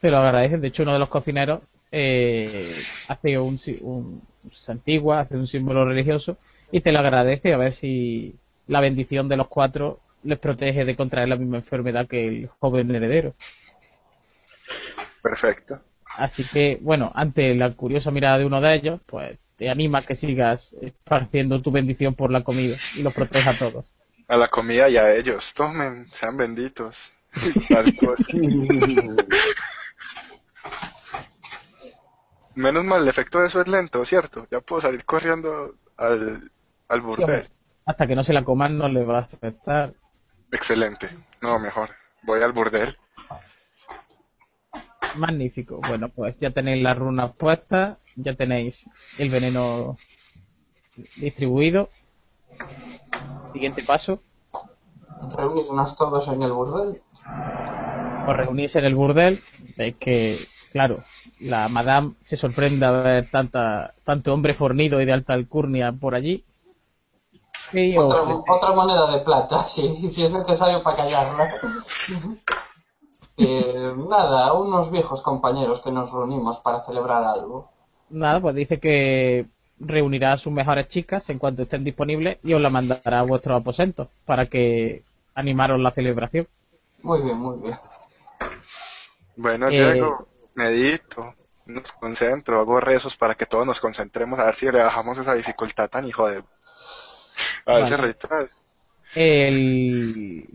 [0.00, 0.62] Te lo agradecen.
[0.62, 1.60] De hecho, uno de los cocineros
[1.92, 2.74] eh,
[3.08, 4.22] hace un, un
[5.12, 6.38] hace un símbolo religioso
[6.74, 8.34] y te lo agradece a ver si
[8.66, 12.92] la bendición de los cuatro les protege de contraer la misma enfermedad que el joven
[12.92, 13.36] heredero.
[15.22, 15.80] Perfecto.
[16.16, 20.02] Así que, bueno, ante la curiosa mirada de uno de ellos, pues te anima a
[20.02, 23.86] que sigas esparciendo tu bendición por la comida y los proteja a todos.
[24.26, 27.12] A la comida y a ellos, tomen, sean benditos.
[32.56, 34.48] Menos mal, el efecto de eso es lento, ¿cierto?
[34.50, 36.50] Ya puedo salir corriendo al,
[36.88, 37.48] al burdel.
[37.86, 39.94] hasta que no se la coman no le va a afectar.
[40.52, 41.08] Excelente.
[41.40, 41.90] No, mejor.
[42.22, 42.96] Voy al burdel.
[45.16, 45.80] Magnífico.
[45.86, 48.76] Bueno, pues ya tenéis las runas puestas, ya tenéis
[49.18, 49.96] el veneno
[51.16, 51.88] distribuido.
[53.52, 54.20] Siguiente paso,
[55.36, 57.02] reunirnos todos en el burdel.
[58.26, 59.40] os reunís en el burdel.
[59.76, 60.38] Veis que,
[60.72, 61.04] claro,
[61.40, 66.14] la madame se sorprende a ver tanta, tanto hombre fornido y de alta alcurnia por
[66.14, 66.44] allí.
[67.96, 71.54] Otra, otra moneda de plata, si, si es necesario para callarla.
[73.36, 77.68] Eh, nada, unos viejos compañeros que nos reunimos para celebrar algo.
[78.08, 79.46] nada, pues dice que
[79.80, 83.60] reunirá a sus mejores chicas en cuanto estén disponibles y os la mandará a vuestros
[83.60, 85.02] aposentos para que
[85.34, 86.46] animaros la celebración.
[87.02, 87.76] Muy bien, muy bien.
[89.36, 91.34] Bueno, Eh, llego, medito,
[91.66, 95.34] nos concentro, hago rezos para que todos nos concentremos a ver si le bajamos esa
[95.34, 96.44] dificultad tan hijo de...
[97.66, 98.14] Vale.
[99.14, 100.48] el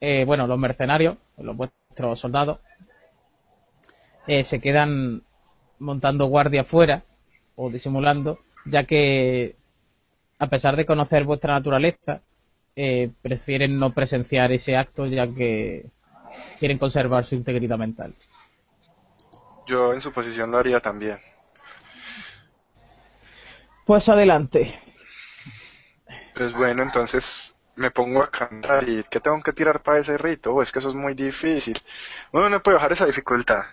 [0.00, 2.58] eh, bueno los mercenarios los vuestros soldados
[4.26, 5.22] eh, se quedan
[5.78, 7.02] montando guardia fuera
[7.56, 9.56] o disimulando ya que
[10.38, 12.20] a pesar de conocer vuestra naturaleza
[12.74, 15.86] eh, prefieren no presenciar ese acto ya que
[16.58, 18.14] quieren conservar su integridad mental
[19.66, 21.18] Yo en su posición lo haría también.
[23.86, 24.78] pues adelante
[26.36, 30.54] Pues bueno, entonces me pongo a cantar y ¿qué tengo que tirar para ese rito?
[30.54, 31.76] Oh, es que eso es muy difícil.
[32.32, 33.64] Uno no puede bajar esa dificultad.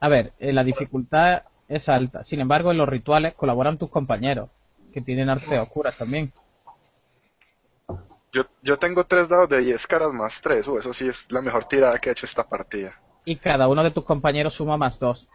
[0.00, 4.50] a ver eh, la dificultad es alta sin embargo en los rituales colaboran tus compañeros
[4.92, 6.32] que tienen artes oscuras también
[8.32, 10.66] Yo, yo tengo tres dados de 10 caras más 3.
[10.68, 12.94] Uh, eso sí es la mejor tirada que he hecho esta partida.
[13.24, 15.26] y cada uno de tus compañeros suma más dos.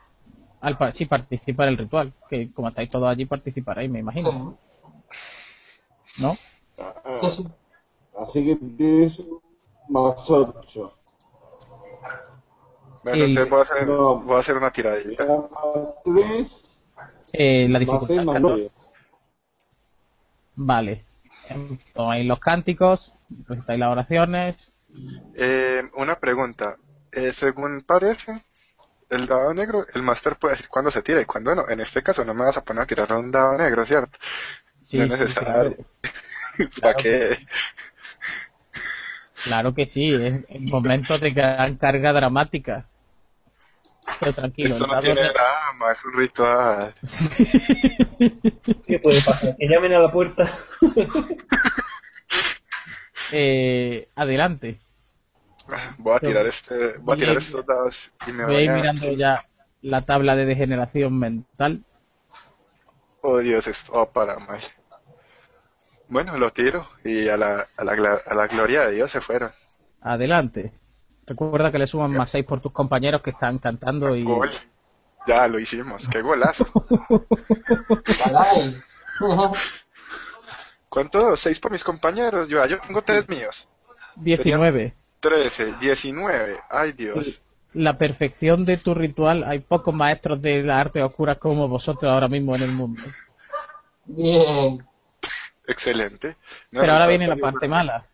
[0.62, 4.58] Al par- si participa en el ritual, que como estáis todos allí participaréis, me imagino.
[6.18, 6.38] ¿No?
[6.78, 7.48] Ah, Sí, sí.
[8.18, 9.24] Así que tienes
[9.90, 10.94] más 8.
[13.04, 14.16] Bueno, El- entonces voy a hacer, no.
[14.20, 15.26] voy a hacer una tiradita.
[16.04, 16.84] 3
[17.32, 18.42] Eh, la más 6 dificultad más 14.
[18.42, 18.72] 9.
[20.56, 21.04] Vale.
[21.94, 23.14] Tomáis los cánticos,
[23.48, 24.72] recitáis las oraciones.
[25.36, 26.78] Eh, una pregunta.
[27.12, 28.34] Eh, según parece,
[29.10, 31.68] el dado negro, el máster puede decir cuándo se tira y cuándo no.
[31.70, 34.20] En este caso no me vas a poner a tirar un dado negro, ¿cierto?
[34.90, 35.36] Sí, no es sí, necesario.
[35.36, 35.76] claro.
[36.82, 37.38] ¿Para qué?
[39.42, 42.90] Claro que sí, es en momentos de gran carga dramática.
[44.20, 46.94] Pero tranquilo, Esto no tiene ne- drama, es un ritual.
[48.88, 49.56] ¿Qué puede pasar?
[49.58, 50.50] Que llamen a la puerta.
[53.30, 54.80] eh, adelante.
[55.98, 58.70] Voy a tirar este, voy a tirar estos dados y me Voy a voy ir
[58.70, 58.74] a...
[58.74, 59.46] mirando ya
[59.82, 61.86] la tabla de degeneración mental.
[63.22, 64.60] Oh Dios, esto va para mal.
[66.10, 69.52] Bueno, lo tiro y a la, a la, a la gloria de Dios se fueron.
[70.02, 70.74] Adelante.
[71.26, 74.24] Recuerda que le suman más 6 por tus compañeros que están cantando y...
[74.24, 74.50] Gol.
[75.28, 76.66] Ya lo hicimos, qué golazo.
[80.90, 81.38] ¿Cuánto?
[81.38, 82.48] Seis por mis compañeros.
[82.50, 83.70] Yo, yo tengo tres míos.
[84.16, 84.96] 19.
[85.20, 86.60] 13, 19.
[86.70, 87.44] Ay Dios.
[87.74, 89.44] La perfección de tu ritual.
[89.44, 93.04] Hay pocos maestros de la arte oscura como vosotros ahora mismo en el mundo.
[94.06, 94.84] Bien.
[95.70, 96.36] Excelente.
[96.72, 98.06] No, Pero ahora viene la parte mala.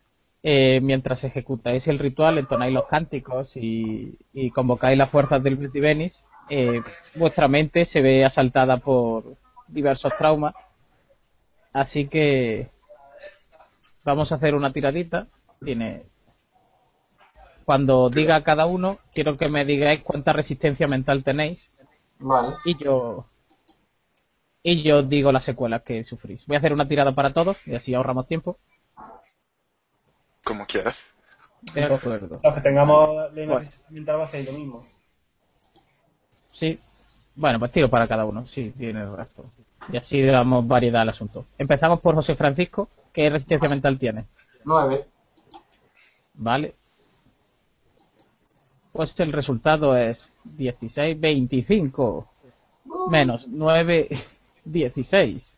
[0.42, 6.22] Eh, mientras ejecutáis el ritual, entonáis los cánticos y, y convocáis las fuerzas del Multivenis,
[6.48, 6.80] eh,
[7.14, 9.36] vuestra mente se ve asaltada por
[9.68, 10.54] diversos traumas.
[11.72, 12.68] Así que
[14.04, 15.26] vamos a hacer una tiradita.
[15.64, 16.02] Tiene.
[17.64, 21.68] Cuando diga a cada uno, quiero que me digáis cuánta resistencia mental tenéis
[22.20, 22.54] Vale.
[22.64, 23.26] y yo
[24.68, 26.44] y yo digo las secuelas que sufrís.
[26.44, 28.58] Voy a hacer una tirada para todos y así ahorramos tiempo.
[30.42, 30.98] Como quieras.
[31.72, 32.40] De acuerdo.
[32.42, 33.60] Los que tengamos Bueno.
[33.90, 34.84] mental va a ser lo mismo.
[36.52, 36.80] Sí.
[37.36, 38.44] Bueno, pues tiro para cada uno.
[38.48, 39.52] Sí, tiene razón.
[39.92, 41.46] Y así le damos variedad al asunto.
[41.58, 42.88] Empezamos por José Francisco.
[43.12, 44.24] ¿Qué resistencia mental tiene?
[44.64, 45.06] Nueve.
[46.34, 46.74] Vale.
[48.90, 52.28] Pues el resultado es 16, 25.
[53.10, 54.08] Menos 9,
[54.66, 55.52] 16.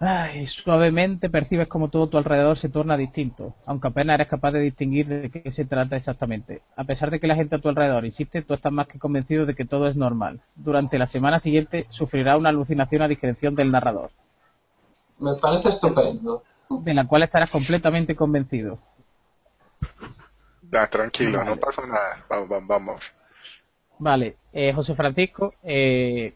[0.00, 4.60] Ay, suavemente percibes como todo tu alrededor se torna distinto, aunque apenas eres capaz de
[4.60, 6.62] distinguir de qué se trata exactamente.
[6.76, 9.44] A pesar de que la gente a tu alrededor insiste, tú estás más que convencido
[9.44, 10.40] de que todo es normal.
[10.54, 14.10] Durante la semana siguiente sufrirá una alucinación a discreción del narrador,
[15.18, 16.44] Me parece estupendo.
[16.70, 18.78] de la cual estarás completamente convencido.
[20.70, 21.50] Ya, tranquilo, Vale.
[21.50, 22.24] no pasa nada.
[22.30, 23.12] Vamos, vamos, vamos.
[23.98, 26.34] Vale, eh, José Francisco, eh,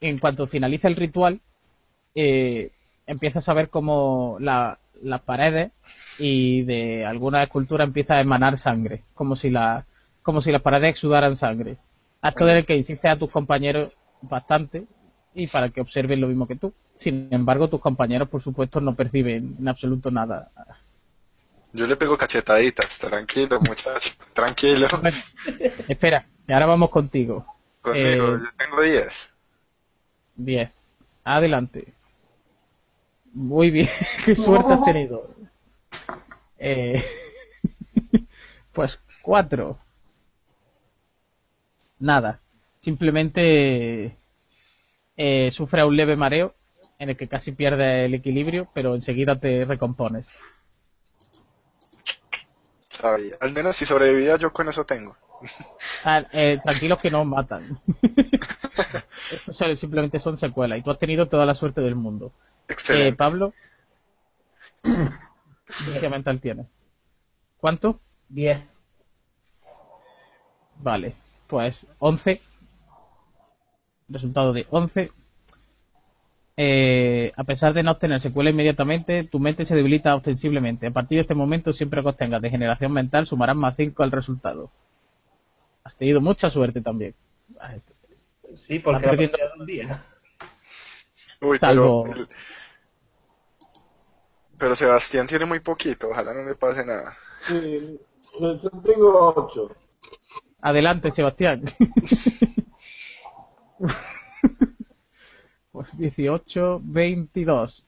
[0.00, 1.40] en cuanto finaliza el ritual,
[2.14, 2.70] eh,
[3.06, 5.72] empiezas a ver como la- las paredes
[6.18, 9.86] y de alguna escultura empieza a emanar sangre, como si, la,
[10.22, 11.76] como si las paredes exudaran sangre.
[12.20, 14.84] Acto del que insistes a tus compañeros bastante
[15.34, 16.72] y para que observen lo mismo que tú.
[16.98, 20.50] Sin embargo, tus compañeros, por supuesto, no perciben en absoluto nada.
[21.72, 22.98] Yo le pego cachetaditas.
[22.98, 24.12] Tranquilo, muchacho.
[24.34, 24.86] Tranquilo.
[25.00, 25.16] Bueno,
[25.88, 27.46] espera, que ahora vamos contigo.
[27.80, 29.32] Conmigo, eh, yo tengo 10.
[30.36, 30.70] 10.
[31.24, 31.92] Adelante.
[33.32, 33.88] Muy bien.
[34.24, 35.30] Qué suerte has tenido.
[36.58, 37.04] Eh,
[38.72, 39.78] pues 4.
[41.98, 42.40] Nada.
[42.80, 44.16] Simplemente
[45.16, 46.54] eh, sufre un leve mareo
[46.98, 50.26] en el que casi pierdes el equilibrio, pero enseguida te recompones.
[52.90, 53.34] sabía.
[53.40, 55.16] Al menos si sobrevivía yo con eso tengo.
[56.04, 57.78] Ah, eh, tranquilos que no os matan.
[59.30, 62.32] Esto solo- simplemente son secuelas y tú has tenido toda la suerte del mundo.
[62.90, 63.12] Eh.
[63.16, 63.52] Pablo,
[66.00, 66.66] ¿qué mental tienes?
[67.58, 68.00] ¿Cuánto?
[68.30, 68.60] 10.
[70.78, 71.14] Vale,
[71.46, 72.40] pues 11.
[74.08, 75.12] Resultado de 11.
[76.56, 80.88] Eh, a pesar de no obtener secuela inmediatamente, tu mente se debilita ostensiblemente.
[80.88, 84.70] A partir de este momento, siempre que obtengas degeneración mental, sumarás más 5 al resultado.
[85.84, 87.14] Has tenido mucha suerte también.
[88.54, 90.02] Sí, porque partida de un día.
[91.40, 92.26] Uy, salvo- pero,
[94.58, 97.16] pero Sebastián tiene muy poquito, ojalá no le pase nada.
[97.48, 97.98] Sí,
[98.40, 99.74] yo, yo tengo 8.
[100.60, 101.64] Adelante, Sebastián.
[105.72, 107.84] pues 18, 22.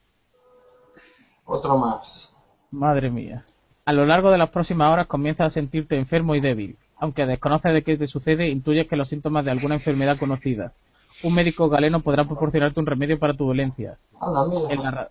[1.44, 2.32] Otro más.
[2.70, 3.44] Madre mía.
[3.84, 6.76] A lo largo de las próximas horas comienzas a sentirte enfermo y débil.
[7.04, 10.72] Aunque desconoces de qué te sucede, intuyes que los síntomas de alguna enfermedad conocida.
[11.22, 13.98] Un médico galeno podrá proporcionarte un remedio para tu dolencia.
[14.70, 15.10] En la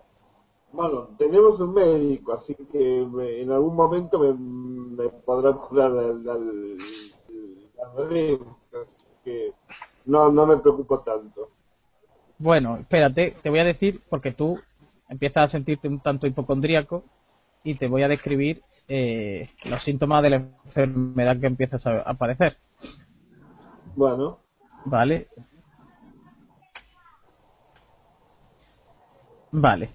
[0.72, 6.02] Bueno, tenemos un médico, así que me- en algún momento me, me podrá curar la,
[6.02, 6.34] la,
[7.78, 9.54] la dolencia, así que
[10.08, 11.50] no, no me preocupo tanto.
[12.40, 14.60] Bueno, espérate, te voy a decir, porque tú
[15.10, 17.04] empiezas a sentirte un tanto hipocondríaco,
[17.64, 22.14] y te voy a describir eh, los síntomas de la enfermedad que empiezas a a
[22.16, 22.58] padecer.
[23.96, 24.40] Bueno,
[24.86, 25.28] Vale.
[29.52, 29.90] Vale.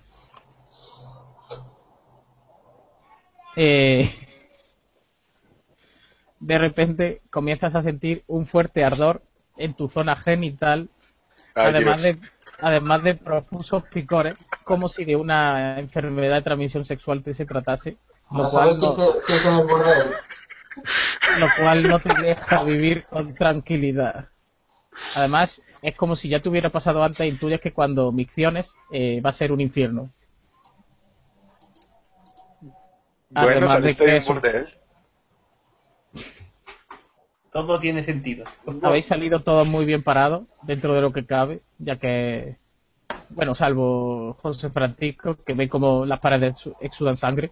[3.56, 4.08] Eh,
[6.38, 9.22] de repente comienzas a sentir un fuerte ardor
[9.56, 10.88] en tu zona genital,
[11.56, 12.20] Ay, además Dios.
[12.20, 12.28] de,
[12.60, 17.96] además de profusos picores, como si de una enfermedad de transmisión sexual te se tratase,
[18.30, 20.10] lo cual, no, el burdel.
[21.40, 24.28] lo cual no te deja vivir con tranquilidad.
[25.14, 29.30] Además, es como si ya te hubiera pasado antes, intuyes que cuando micciones eh, va
[29.30, 30.10] a ser un infierno.
[33.30, 34.68] Bueno, Además de saliste que de un eso- burdel.
[37.52, 38.44] Todo tiene sentido.
[38.82, 42.56] Habéis salido todos muy bien parados, dentro de lo que cabe, ya que,
[43.30, 47.50] bueno, salvo José Francisco, que ve como las paredes exudan sangre.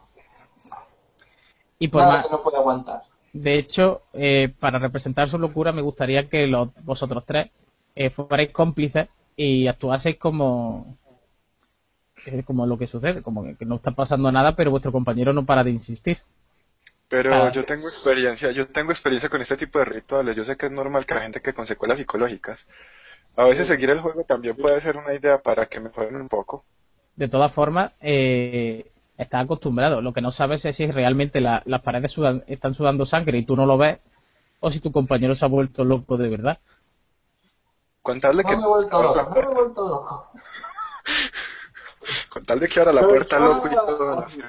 [1.79, 3.03] Y por Nada más, que no puede aguantar.
[3.33, 7.51] de hecho, eh, para representar su locura, me gustaría que los, vosotros tres
[7.95, 10.97] eh, fuerais cómplices y actuaseis como,
[12.27, 15.45] eh, como lo que sucede, como que, no está pasando nada, pero vuestro compañero no
[15.45, 16.19] para de insistir.
[17.09, 17.51] Pero Ah.
[17.53, 20.35] yo tengo experiencia, yo tengo experiencia con este tipo de rituales.
[20.37, 22.67] Yo sé que es normal que la gente que con secuelas psicológicas.
[23.37, 26.65] A veces seguir el juego también puede ser una idea para que mejoren un poco.
[27.15, 30.01] De todas formas, eh, estás acostumbrado.
[30.03, 33.45] Lo que no sabes es si realmente la- las paredes sudan- están sudando sangre y
[33.47, 33.99] tú no lo ves,
[34.61, 36.59] o si tu compañero se ha vuelto loco de verdad.
[38.03, 40.31] Con tal de que, me he vuelto loco, la, no me he vuelto loco.
[42.31, 44.17] con tal de que abra la Pero puerta loco y todo.
[44.20, 44.43] no sé.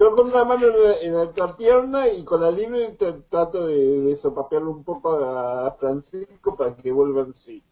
[0.00, 0.66] yo con una mano
[1.00, 5.70] en la, entrepierna y con la libre tra- trato de, de sopapearle un poco a
[5.78, 7.62] Francisco para que vuelva en sí.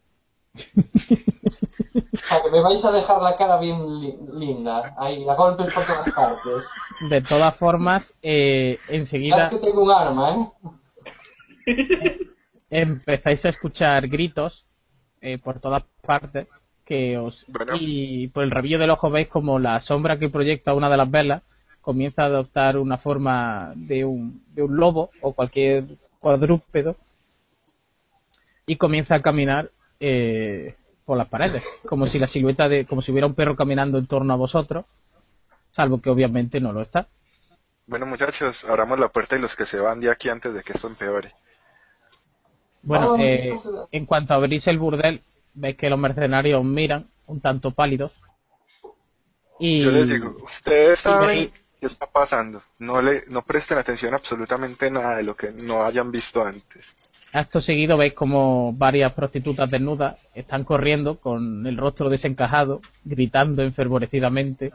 [0.55, 4.95] O sea, que me vais a dejar la cara bien li- linda.
[4.99, 6.65] Ahí, a golpes por todas partes.
[7.09, 10.53] De todas formas, eh, enseguida que tengo un arma,
[11.67, 12.19] ¿eh?
[12.71, 14.65] empezáis a escuchar gritos
[15.21, 16.49] eh, por todas partes
[16.85, 17.75] que os Bueno.
[17.79, 21.11] y por el rabillo del ojo veis como la sombra que proyecta una de las
[21.11, 21.43] velas
[21.81, 25.85] comienza a adoptar una forma de un, de un lobo o cualquier
[26.19, 26.97] cuadrúpedo
[28.67, 29.71] y comienza a caminar
[30.05, 30.75] eh,
[31.05, 34.07] por las paredes como si la silueta de como si hubiera un perro caminando en
[34.07, 34.85] torno a vosotros
[35.71, 37.07] salvo que obviamente no lo está
[37.87, 40.73] Bueno, muchachos, abramos la puerta y los que se van de aquí antes de que
[40.73, 41.31] esto empeore.
[42.83, 43.53] Bueno, Ah, eh,
[43.91, 45.23] en cuanto abrís el burdel,
[45.55, 48.13] veis que los mercenarios os miran un tanto pálidos.
[49.59, 51.49] Y Yo les digo, ustedes saben
[51.81, 52.63] qué está pasando.
[52.79, 56.83] No le, no presten atención a absolutamente nada de lo que no hayan visto antes.
[57.33, 64.73] Acto seguido veis como varias prostitutas desnudas están corriendo con el rostro desencajado, gritando enfervorecidamente.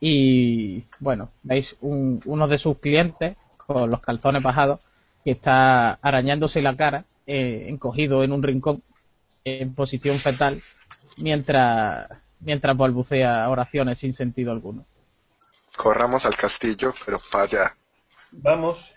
[0.00, 4.80] Y bueno, veis un- uno de sus clientes con los calzones bajados
[5.24, 8.82] que está arañándose la cara, eh, encogido en un rincón,
[9.44, 10.62] en posición fetal,
[11.18, 12.08] mientras,
[12.40, 14.84] mientras balbucea oraciones sin sentido alguno.
[15.76, 17.70] Corramos al castillo, pero para allá.
[18.32, 18.93] Vamos.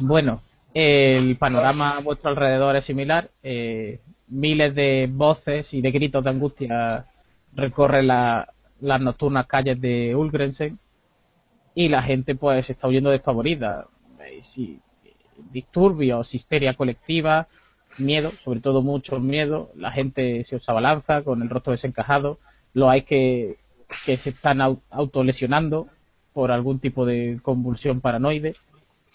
[0.00, 0.38] Bueno,
[0.74, 3.30] el panorama a vuestro alrededor es similar.
[3.42, 7.06] eh, miles de voces y de gritos de angustia
[7.54, 8.46] recorren la-
[8.80, 10.78] las nocturnas calles de Ulgrensen.
[11.74, 13.86] y la gente pues se está huyendo despavorida.
[14.52, 14.80] Sí,
[15.52, 17.46] disturbios, histeria colectiva,
[17.98, 22.38] miedo, sobre todo mucho miedo, la gente se os abalanza con el rostro desencajado,
[22.74, 23.58] lo hay que,
[24.04, 24.60] que se están
[24.90, 25.86] autolesionando
[26.32, 28.56] por algún tipo de convulsión paranoide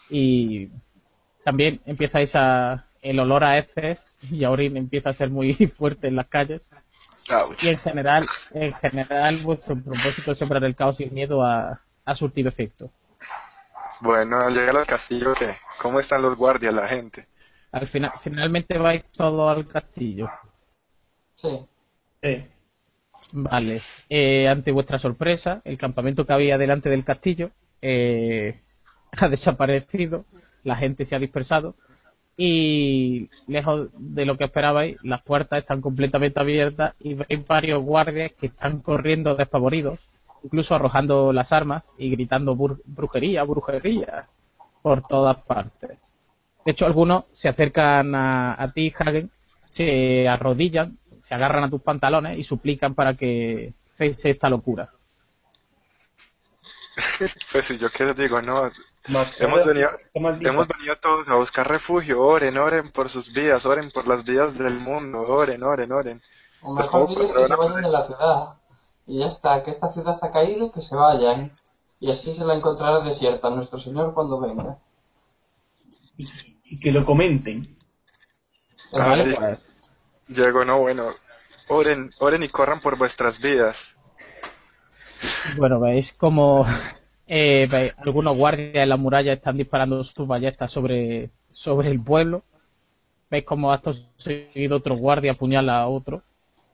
[0.10, 0.70] y
[1.44, 6.08] también empieza esa el olor a heces y a orín empieza a ser muy fuerte
[6.08, 6.70] en las calles
[7.62, 11.82] y en general en general vuestro propósito de sembrar el caos y el miedo ha,
[12.06, 12.92] ha surtido efecto
[14.02, 15.56] bueno al llegar al castillo ¿qué?
[15.82, 17.26] ¿cómo están los guardias la gente?
[17.72, 20.30] al final finalmente vais todo al castillo
[21.36, 21.68] sí
[22.24, 22.48] Sí.
[23.34, 23.82] Vale.
[24.10, 27.52] Eh, ante vuestra sorpresa, el campamento que había delante del castillo
[27.82, 28.62] eh,
[29.18, 30.26] ha desaparecido,
[30.64, 31.76] la gente se ha dispersado
[32.36, 38.32] y lejos de lo que esperabais, las puertas están completamente abiertas y veis varios guardias
[38.40, 40.00] que están corriendo despavoridos,
[40.44, 44.28] incluso arrojando las armas y gritando brujería, brujería
[44.82, 45.92] por todas partes.
[46.66, 49.30] De hecho, algunos se acercan a, a ti, Hagen,
[49.70, 54.90] se arrodillan se agarran a tus pantalones y suplican para que cese esta locura.
[57.52, 58.70] pues si yo les digo, no.
[59.40, 62.24] Hemos venido, hemos venido todos a buscar refugio.
[62.24, 65.22] Oren, oren por sus vidas, oren por las vidas del mundo.
[65.22, 66.22] Oren, oren, oren.
[66.62, 68.54] O pues mejor diles que se vayan de la ciudad.
[69.06, 71.58] Y ya está, que esta ciudad ha caído, que se vayan.
[72.00, 74.78] Y así se la encontrará desierta nuestro Señor cuando venga.
[76.18, 77.78] Y, que lo comenten.
[78.94, 79.36] Ah, sí.
[80.28, 81.14] Llego, no, bueno,
[81.68, 83.96] oren, oren y corran por vuestras vidas.
[85.58, 86.66] Bueno, veis como
[87.28, 92.44] eh, algunos guardias en la muralla están disparando sus ballestas sobre, sobre el pueblo.
[93.30, 96.22] Veis como acto seguido otro guardia apuñala a otro,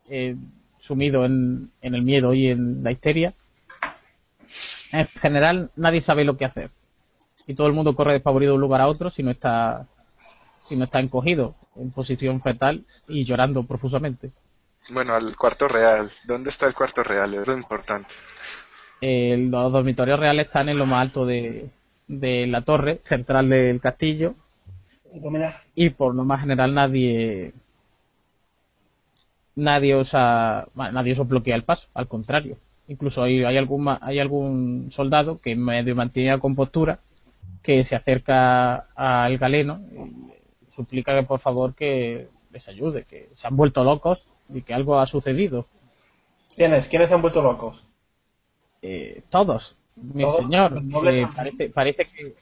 [0.10, 0.36] eh,
[0.82, 3.34] sumido en, en el miedo y en la histeria.
[4.92, 6.72] En general, nadie sabe lo que hacer.
[7.48, 9.88] Y todo el mundo corre despavorido de un lugar a otro si no está
[10.68, 14.32] si no está encogido en posición fetal y llorando profusamente.
[14.90, 16.12] Bueno, al cuarto real.
[16.26, 17.34] ¿Dónde está el cuarto real?
[17.34, 18.14] Es lo importante.
[19.02, 21.70] Los dormitorios reales están en lo más alto de,
[22.08, 24.36] la torre central del castillo.
[25.76, 27.54] Y por lo más general nadie
[29.56, 32.58] nadie os nadie os bloquea el paso, al contrario.
[32.88, 37.00] Incluso hay, hay algún hay algún soldado que medio mantiene la compostura
[37.64, 39.82] que se acerca al galeno
[40.80, 44.98] suplica que por favor que les ayude, que se han vuelto locos y que algo
[44.98, 45.66] ha sucedido.
[46.56, 46.88] ¿Quiénes?
[46.88, 47.84] ¿Quiénes se han vuelto locos?
[48.82, 50.82] Eh, todos, mi señor.
[51.08, 52.36] Eh, parece, parece que.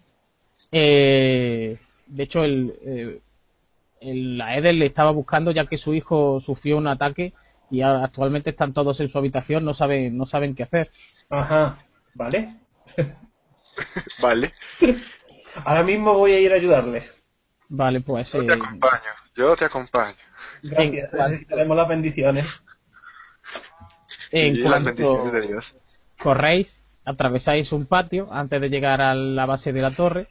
[0.71, 3.21] Eh, de hecho, el,
[4.01, 7.33] el, la Eder le estaba buscando ya que su hijo sufrió un ataque
[7.69, 10.91] y actualmente están todos en su habitación, no saben, no saben qué hacer.
[11.29, 11.77] Ajá,
[12.13, 12.55] vale.
[14.21, 14.53] vale.
[15.65, 17.13] Ahora mismo voy a ir a ayudarles.
[17.69, 18.31] Vale, pues.
[18.31, 20.15] Yo te eh, acompaño, yo te acompaño.
[20.63, 22.61] Gracias, necesitaremos las bendiciones.
[24.31, 25.75] En las bendiciones de Dios.
[26.21, 30.27] Corréis, atravesáis un patio antes de llegar a la base de la torre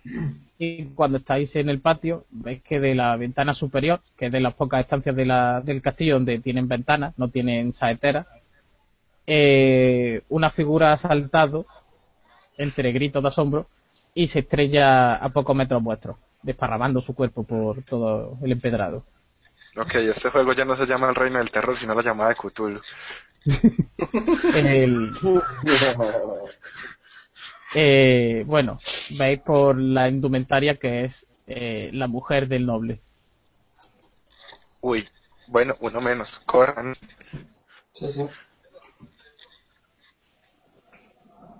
[0.58, 4.40] y cuando estáis en el patio veis que de la ventana superior, que es de
[4.40, 8.26] las pocas estancias del castillo donde tienen ventanas, no tienen saeteras,
[9.26, 11.66] eh, una figura ha saltado
[12.58, 13.68] entre gritos de asombro
[14.14, 16.16] y se estrella a pocos metros vuestros
[16.46, 19.04] desparramando su cuerpo por todo el empedrado.
[19.76, 22.36] Ok, este juego ya no se llama el Reino del Terror, sino la llamada de
[22.36, 22.80] Cthulhu.
[24.54, 25.12] el...
[27.74, 33.00] eh, bueno, veis por la indumentaria que es eh, la mujer del noble.
[34.80, 35.06] Uy,
[35.48, 36.94] bueno, uno menos, corran.
[37.92, 38.26] Sí, sí.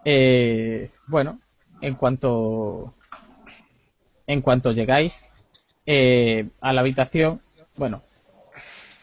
[0.04, 1.40] Eh, bueno,
[1.80, 2.94] en cuanto
[4.26, 5.12] en cuanto llegáis
[5.84, 7.40] eh, a la habitación,
[7.76, 8.02] bueno,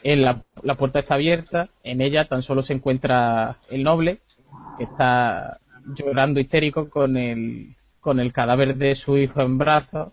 [0.04, 0.44] en la,
[0.78, 4.20] puerta está abierta, en ella tan solo se encuentra el noble,
[4.78, 5.60] que está
[5.96, 10.12] llorando histérico con el, con el cadáver de su hijo en brazos.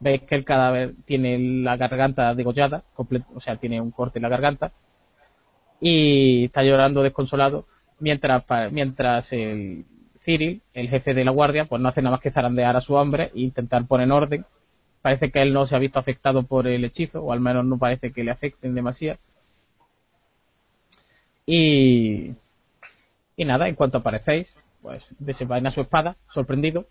[0.00, 4.28] Veis que el cadáver tiene la garganta degollada, o sea, tiene un corte en la
[4.28, 4.72] garganta,
[5.80, 7.66] y está llorando desconsolado,
[7.98, 9.84] mientras, mientras el,
[10.28, 12.94] Cyril, el jefe de la guardia, pues no hace nada más que zarandear a su
[12.94, 14.44] hombre e intentar poner en orden.
[15.02, 17.78] Parece que él no se ha visto afectado por el hechizo, o al menos no
[17.78, 19.18] parece que le afecten demasiado.
[21.46, 22.34] Y,
[23.36, 26.86] y nada, en cuanto aparecéis, pues desenvaina su espada, sorprendido,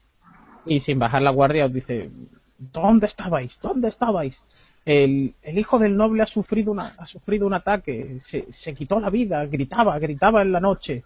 [0.66, 2.10] y sin bajar la guardia os dice,
[2.58, 3.58] ¿dónde estabais?
[3.61, 4.42] ¿Dónde estabais?
[4.86, 9.00] El, el, hijo del noble ha sufrido, una, ha sufrido un ataque, se, se, quitó
[9.00, 11.03] la vida, gritaba, gritaba en la noche,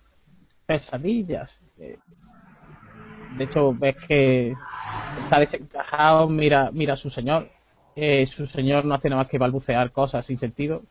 [0.65, 1.59] pesadillas.
[1.79, 1.97] Eh,
[3.37, 4.55] De hecho, ves que
[5.23, 7.49] está desencajado, mira, mira a su señor.
[7.95, 10.83] Eh, su señor no hace nada más que balbucear cosas sin sentido.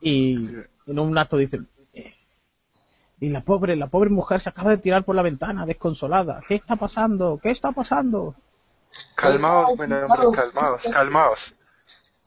[0.00, 0.48] Y
[0.86, 1.60] en un acto dice,
[1.92, 2.14] eh,
[3.20, 6.40] y la pobre, la pobre mujer se acaba de tirar por la ventana, desconsolada.
[6.48, 7.38] ¿Qué está pasando?
[7.42, 8.34] ¿Qué está pasando?
[9.14, 11.54] Calmaos, buen hombre, calmaos, calmaos.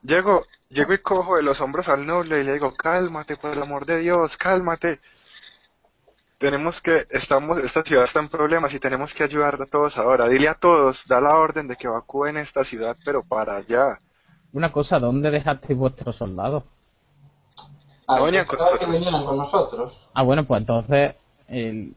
[0.04, 3.62] Llego, llego y cojo de los hombros al noble y le digo, cálmate, por el
[3.62, 5.00] amor de Dios, cálmate.
[6.40, 10.28] Tenemos que, estamos, esta ciudad está en problemas y tenemos que ayudar a todos ahora.
[10.30, 14.00] Dile a todos, da la orden de que evacúen esta ciudad, pero para allá.
[14.54, 16.64] Una cosa, ¿dónde dejasteis vuestros soldados?
[18.08, 20.10] Ah, No con que con nosotros.
[20.14, 21.16] Ah, bueno, pues entonces
[21.50, 21.94] el,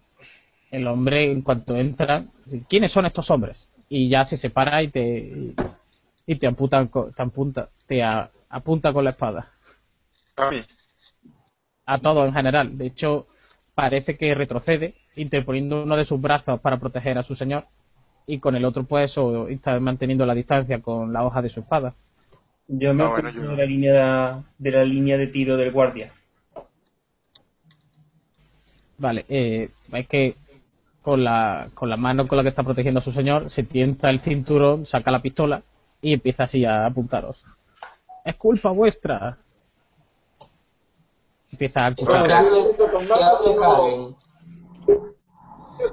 [0.72, 2.24] el hombre, en cuanto entra,
[2.68, 3.56] ¿quiénes son estos hombres?
[3.88, 5.54] Y ya se separa y te
[6.26, 9.52] y te te apunta, te a- apunta con la espada.
[10.36, 10.64] A mí.
[11.86, 12.76] A todos en general.
[12.76, 13.26] De hecho,
[13.74, 17.64] parece que retrocede, interponiendo uno de sus brazos para proteger a su señor,
[18.26, 21.60] y con el otro, pues, o, está manteniendo la distancia con la hoja de su
[21.60, 21.94] espada.
[22.68, 25.72] Yo me Ah, bueno, yo- de la línea de, de la línea de tiro del
[25.72, 26.12] guardia.
[28.98, 30.36] Vale, eh, es que
[31.02, 34.08] con la, con la mano con la que está protegiendo a su señor, se tienta
[34.10, 35.62] el cinturón, saca la pistola
[36.00, 37.42] y empieza así a apuntaros.
[38.24, 39.38] Es culpa vuestra.
[41.52, 41.94] Empieza a.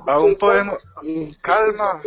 [0.08, 0.84] Aún podemos,
[1.42, 2.02] calma,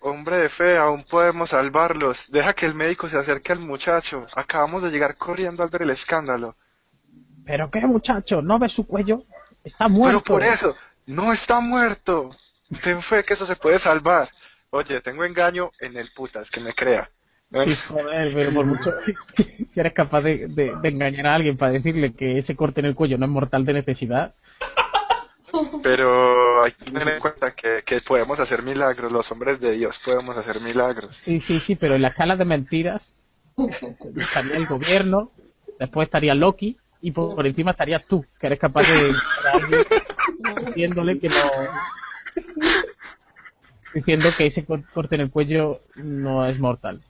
[0.00, 2.30] hombre de fe, aún podemos salvarlos.
[2.30, 4.26] Deja que el médico se acerque al muchacho.
[4.34, 6.56] Acabamos de llegar corriendo al ver el escándalo.
[7.44, 8.42] ¿Pero qué, muchacho?
[8.42, 9.24] ¿No ves su cuello?
[9.64, 10.22] Está muerto.
[10.22, 10.76] Pero por eso,
[11.06, 12.30] no está muerto.
[12.82, 14.28] Ten fe que eso se puede salvar.
[14.70, 17.10] Oye, tengo engaño en el putas, que me crea.
[17.50, 18.92] Sí, joder, pero por mucho
[19.70, 22.86] si eres capaz de, de- de engañar a alguien para decirle que ese corte en
[22.86, 24.34] el cuello no es mortal de necesidad,
[25.82, 29.98] Pero hay que tener en cuenta que, que podemos hacer milagros, los hombres de Dios
[30.04, 31.16] podemos hacer milagros.
[31.16, 33.14] sí, sí, sí, pero en la escala de mentiras
[34.14, 35.32] estaría el gobierno,
[35.78, 39.56] después estaría Loki y por, por encima estarías tú, que eres capaz de engañar a
[39.56, 39.84] alguien
[40.66, 41.34] diciéndole que no
[43.94, 47.00] diciendo que ese cor- corte en el cuello no es mortal.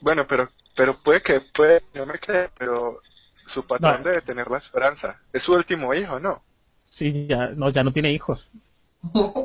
[0.00, 3.00] Bueno, pero pero puede que puede, no me cree, pero
[3.46, 4.02] su patrón No.
[4.02, 5.20] debe tener la esperanza.
[5.32, 6.42] Es su último hijo, ¿no?
[6.84, 8.48] Sí, ya no, ya no tiene hijos.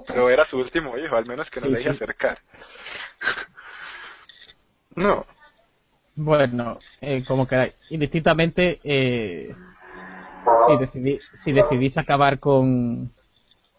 [0.06, 1.90] Pero era su último hijo, al menos que no Sí, le deje sí.
[1.90, 2.40] acercar.
[4.96, 5.26] No,
[6.16, 7.74] Bueno, eh, como queráis.
[7.90, 9.56] Indistintamente, eh,
[10.66, 13.12] si, decidí, si decidís acabar con,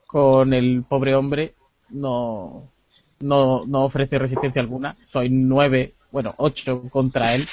[0.07, 1.55] con el pobre hombre,
[1.91, 2.70] no,
[3.20, 4.97] no, no ofrece resistencia alguna.
[5.12, 7.49] Soy nueve, bueno, ocho contra él.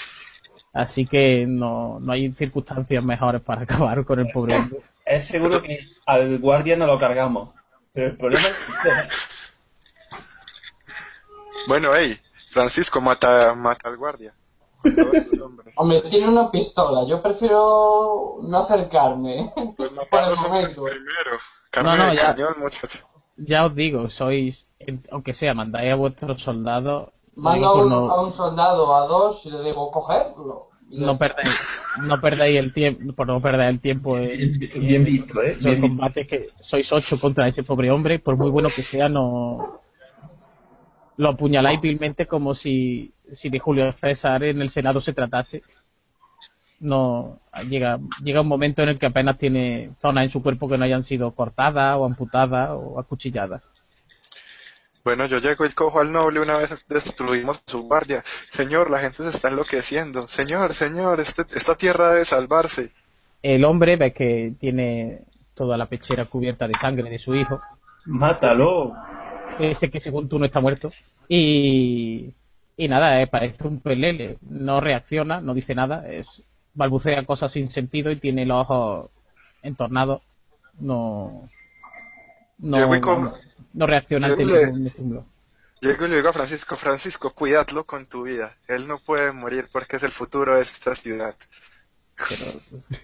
[0.74, 4.80] Así que no, no hay circunstancias mejores para acabar con el pobre hombre.
[5.06, 7.50] Es seguro que al guardia no lo cargamos.
[7.92, 8.56] Pero el problema es
[11.68, 12.18] bueno, hey,
[12.50, 14.34] Francisco mata, mata al guardia.
[14.82, 15.74] Con todos sus hombres.
[15.78, 17.06] Hombre, tiene una pistola.
[17.08, 19.52] Yo prefiero no acercarme.
[19.76, 21.38] Pues Por mata a el los primero.
[21.84, 22.34] No, no, ya.
[22.34, 23.00] cañón, muchacho.
[23.38, 24.68] Ya os digo, sois,
[25.12, 27.10] aunque sea, mandáis a vuestros soldados.
[27.40, 29.92] Mando a un, no- a un soldado a dos y le digo,
[30.92, 31.50] ya no perdáis,
[32.04, 35.54] no perdáis el tiempo, por no perder el tiempo en, Bien, bien visto, ¿eh?
[35.54, 35.88] en Bien el visto.
[35.98, 39.82] combate que sois ocho contra ese pobre hombre, por muy bueno que sea, no
[41.18, 45.62] lo apuñaláis vilmente como si, si de Julio César en el Senado se tratase.
[46.80, 50.78] No llega, llega un momento en el que apenas tiene zonas en su cuerpo que
[50.78, 53.62] no hayan sido cortadas o amputadas o acuchilladas.
[55.04, 58.24] Bueno, yo llego y cojo al noble una vez destruimos su guardia.
[58.50, 60.28] Señor, la gente se está enloqueciendo.
[60.28, 62.92] Señor, señor, este- esta tierra debe salvarse.
[63.42, 65.22] El hombre ve que tiene
[65.56, 67.62] toda la pechera cubierta de sangre de su hijo
[68.06, 68.94] Mátalo.
[69.60, 70.92] ese que según tú no está muerto.
[71.28, 72.34] Y,
[72.76, 74.38] y nada, eh, parece un pelele.
[74.42, 76.08] No reacciona, no dice nada.
[76.12, 76.28] Es,
[76.74, 79.10] balbucea cosas sin sentido y tiene los ojos
[79.64, 80.22] entornados.
[80.80, 81.48] No.
[82.58, 83.34] No, Llego y cojo- no,
[83.74, 85.26] no reacciona ante Llego le- ningún estímulo.
[85.82, 88.56] Llego y le digo a Francisco, Francisco, cuídalo con tu vida.
[88.68, 91.36] Él no puede morir porque es el futuro de esta ciudad.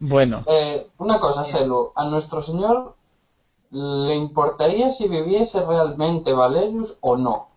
[0.00, 1.92] Bueno, Eh, una cosa, Selu.
[1.94, 2.94] A nuestro señor
[3.70, 7.48] le importaría si viviese realmente Valerius o no.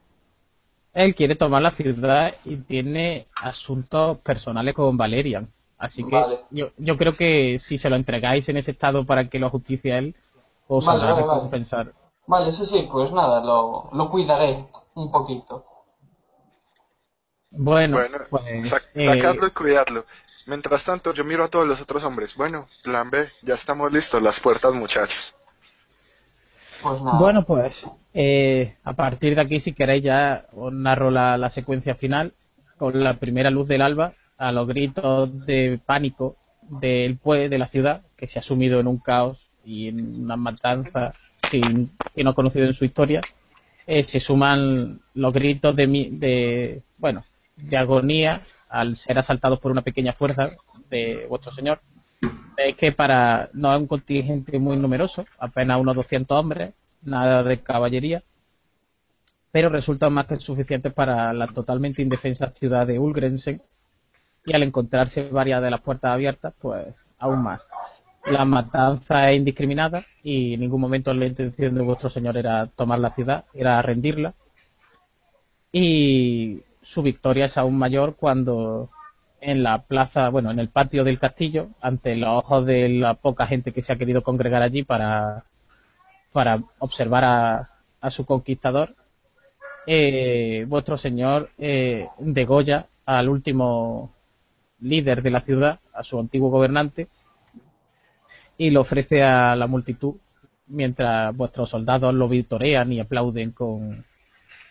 [0.94, 5.48] él quiere tomar la ciudad y tiene asuntos personales con Valerian.
[5.82, 6.40] Así que Vale.
[6.52, 9.98] yo, yo creo que si se lo entregáis en ese estado para que lo justicie
[9.98, 10.16] él,
[10.68, 11.24] os Vale, vale, vale.
[11.24, 11.92] recompensar.
[12.28, 15.66] Vale, sí, sí, pues nada, lo, lo cuidaré un poquito.
[17.50, 20.06] Bueno, Bueno, pues sac- eh, sacadlo y cuidadlo.
[20.46, 22.36] Mientras tanto, yo miro a todos los otros hombres.
[22.36, 25.34] Bueno, plan B, ya estamos listos, las puertas, muchachos.
[26.84, 27.20] Pues nada.
[27.20, 27.76] Bueno, pues
[28.14, 32.34] eh, a partir de aquí, si queréis, ya os narro la, la secuencia final
[32.78, 37.68] con la primera luz del alba, a los gritos de pánico del pue de la
[37.68, 41.14] ciudad, que se ha sumido en un caos y en una matanza
[41.50, 43.22] sin, que no ha conocido en su historia.
[43.88, 47.24] Eh, se suman los gritos de, de bueno
[47.56, 50.50] de agonía al ser asaltados por una pequeña fuerza
[50.90, 51.82] de vuestro señor
[52.58, 57.60] es que para no es un contingente muy numeroso, apenas unos 200 hombres, nada de
[57.60, 58.24] caballería,
[59.52, 63.62] pero resultan más que suficientes para la totalmente indefensa ciudad de Ulgrensen
[64.46, 67.66] y al encontrarse varias de las puertas abiertas, pues aún más.
[68.26, 73.00] La matanza es indiscriminada y en ningún momento la intención de vuestro señor era tomar
[73.00, 74.34] la ciudad, era rendirla.
[75.72, 78.90] Y su victoria es aún mayor cuando
[79.40, 83.48] en la plaza, bueno, en el patio del castillo, ante los ojos de la poca
[83.48, 85.46] gente que se ha querido congregar allí para,
[86.32, 87.70] para observar a,
[88.02, 88.96] a su conquistador,
[89.88, 94.12] eh, vuestro señor eh, degolla al último
[94.82, 97.08] líder de la ciudad, a su antiguo gobernante,
[98.58, 100.16] y lo ofrece a la multitud
[100.68, 104.06] mientras vuestros soldados lo vitorean y aplauden con,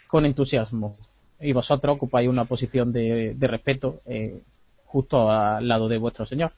[0.09, 0.97] con entusiasmo.
[1.41, 4.43] Y vosotros ocupáis una posición de, de respeto eh,
[4.87, 6.53] justo al lado de vuestro señor.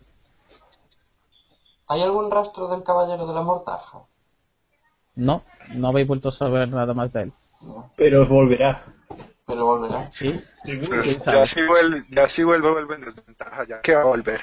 [1.88, 4.00] ¿Hay algún rastro del caballero de la mortaja?
[5.14, 5.42] No,
[5.74, 7.32] no habéis vuelto a saber nada más de él.
[7.60, 8.56] No, Pero seguro
[9.52, 10.10] pero volverá.
[10.12, 10.42] Sí.
[11.26, 14.40] Ya si vuelve, ya si vuelve, vuelve en desventaja, ya que va a volver.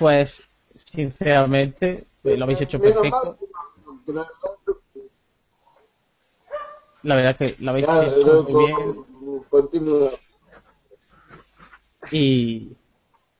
[0.00, 0.42] Pues,
[0.74, 3.38] sinceramente, eh, lo habéis hecho perfecto.
[7.04, 9.44] La verdad que lo habéis Ya, hecho muy bien.
[9.48, 10.10] continúa.
[12.10, 12.76] Y,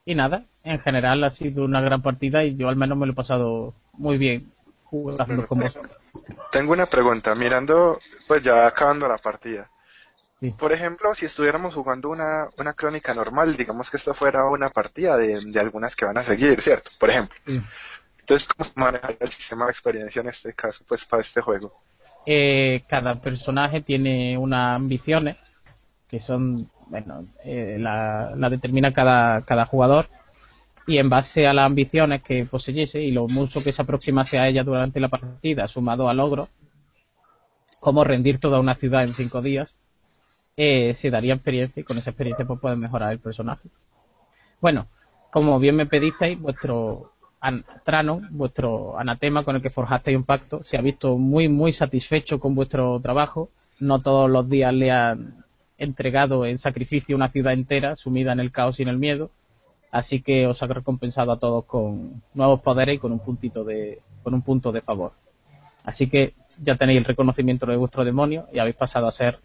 [0.04, 3.12] y nada, en general ha sido una gran partida y yo al menos me lo
[3.12, 4.52] he pasado muy bien
[4.84, 5.96] jugando con vosotros.
[6.52, 9.68] Tengo una pregunta, mirando, pues ya acabando la partida.
[10.42, 10.50] Sí.
[10.58, 15.16] Por ejemplo, si estuviéramos jugando una, una crónica normal, digamos que esto fuera una partida
[15.16, 16.90] de, de algunas que van a seguir, ¿cierto?
[16.98, 17.38] Por ejemplo.
[17.46, 17.62] Sí.
[18.18, 21.72] Entonces, ¿cómo se manejaría el sistema de experiencia en este caso, pues para este juego?
[22.26, 25.36] Eh, cada personaje tiene unas ambiciones
[26.08, 30.08] que son, bueno, eh, la, la determina cada, cada jugador
[30.88, 34.48] y en base a las ambiciones que poseyese y lo mucho que se aproximase a
[34.48, 36.48] ella durante la partida, sumado a logros,
[37.78, 39.78] como rendir toda una ciudad en cinco días,
[40.56, 43.68] eh, se daría experiencia y con esa experiencia pues pueden mejorar el personaje.
[44.60, 44.86] Bueno,
[45.30, 50.62] como bien me pedisteis, vuestro an- Tranon, vuestro anatema con el que forjasteis un pacto,
[50.64, 53.48] se ha visto muy, muy satisfecho con vuestro trabajo.
[53.80, 55.44] No todos los días le han
[55.78, 59.30] entregado en sacrificio una ciudad entera sumida en el caos y en el miedo.
[59.90, 64.00] Así que os ha recompensado a todos con nuevos poderes y con un puntito de,
[64.22, 65.12] con un punto de favor.
[65.84, 69.40] Así que ya tenéis el reconocimiento de vuestro demonio y habéis pasado a ser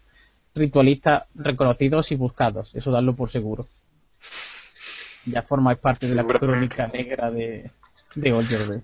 [0.58, 2.74] ritualistas reconocidos y buscados.
[2.74, 3.66] Eso dadlo por seguro.
[5.26, 7.70] Ya formáis parte de la crónica negra de,
[8.14, 8.82] de Old.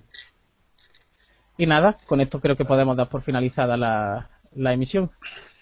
[1.56, 5.10] Y nada, con esto creo que podemos dar por finalizada la, la emisión.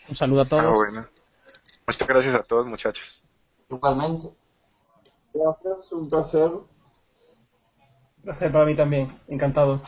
[0.09, 0.65] Un saludo a todos.
[0.65, 1.07] Ah, bueno.
[1.87, 3.23] Muchas gracias a todos, muchachos.
[3.69, 4.29] Igualmente.
[5.35, 6.51] Gracias, un placer.
[8.23, 9.19] Gracias para mí también.
[9.29, 9.83] Encantado.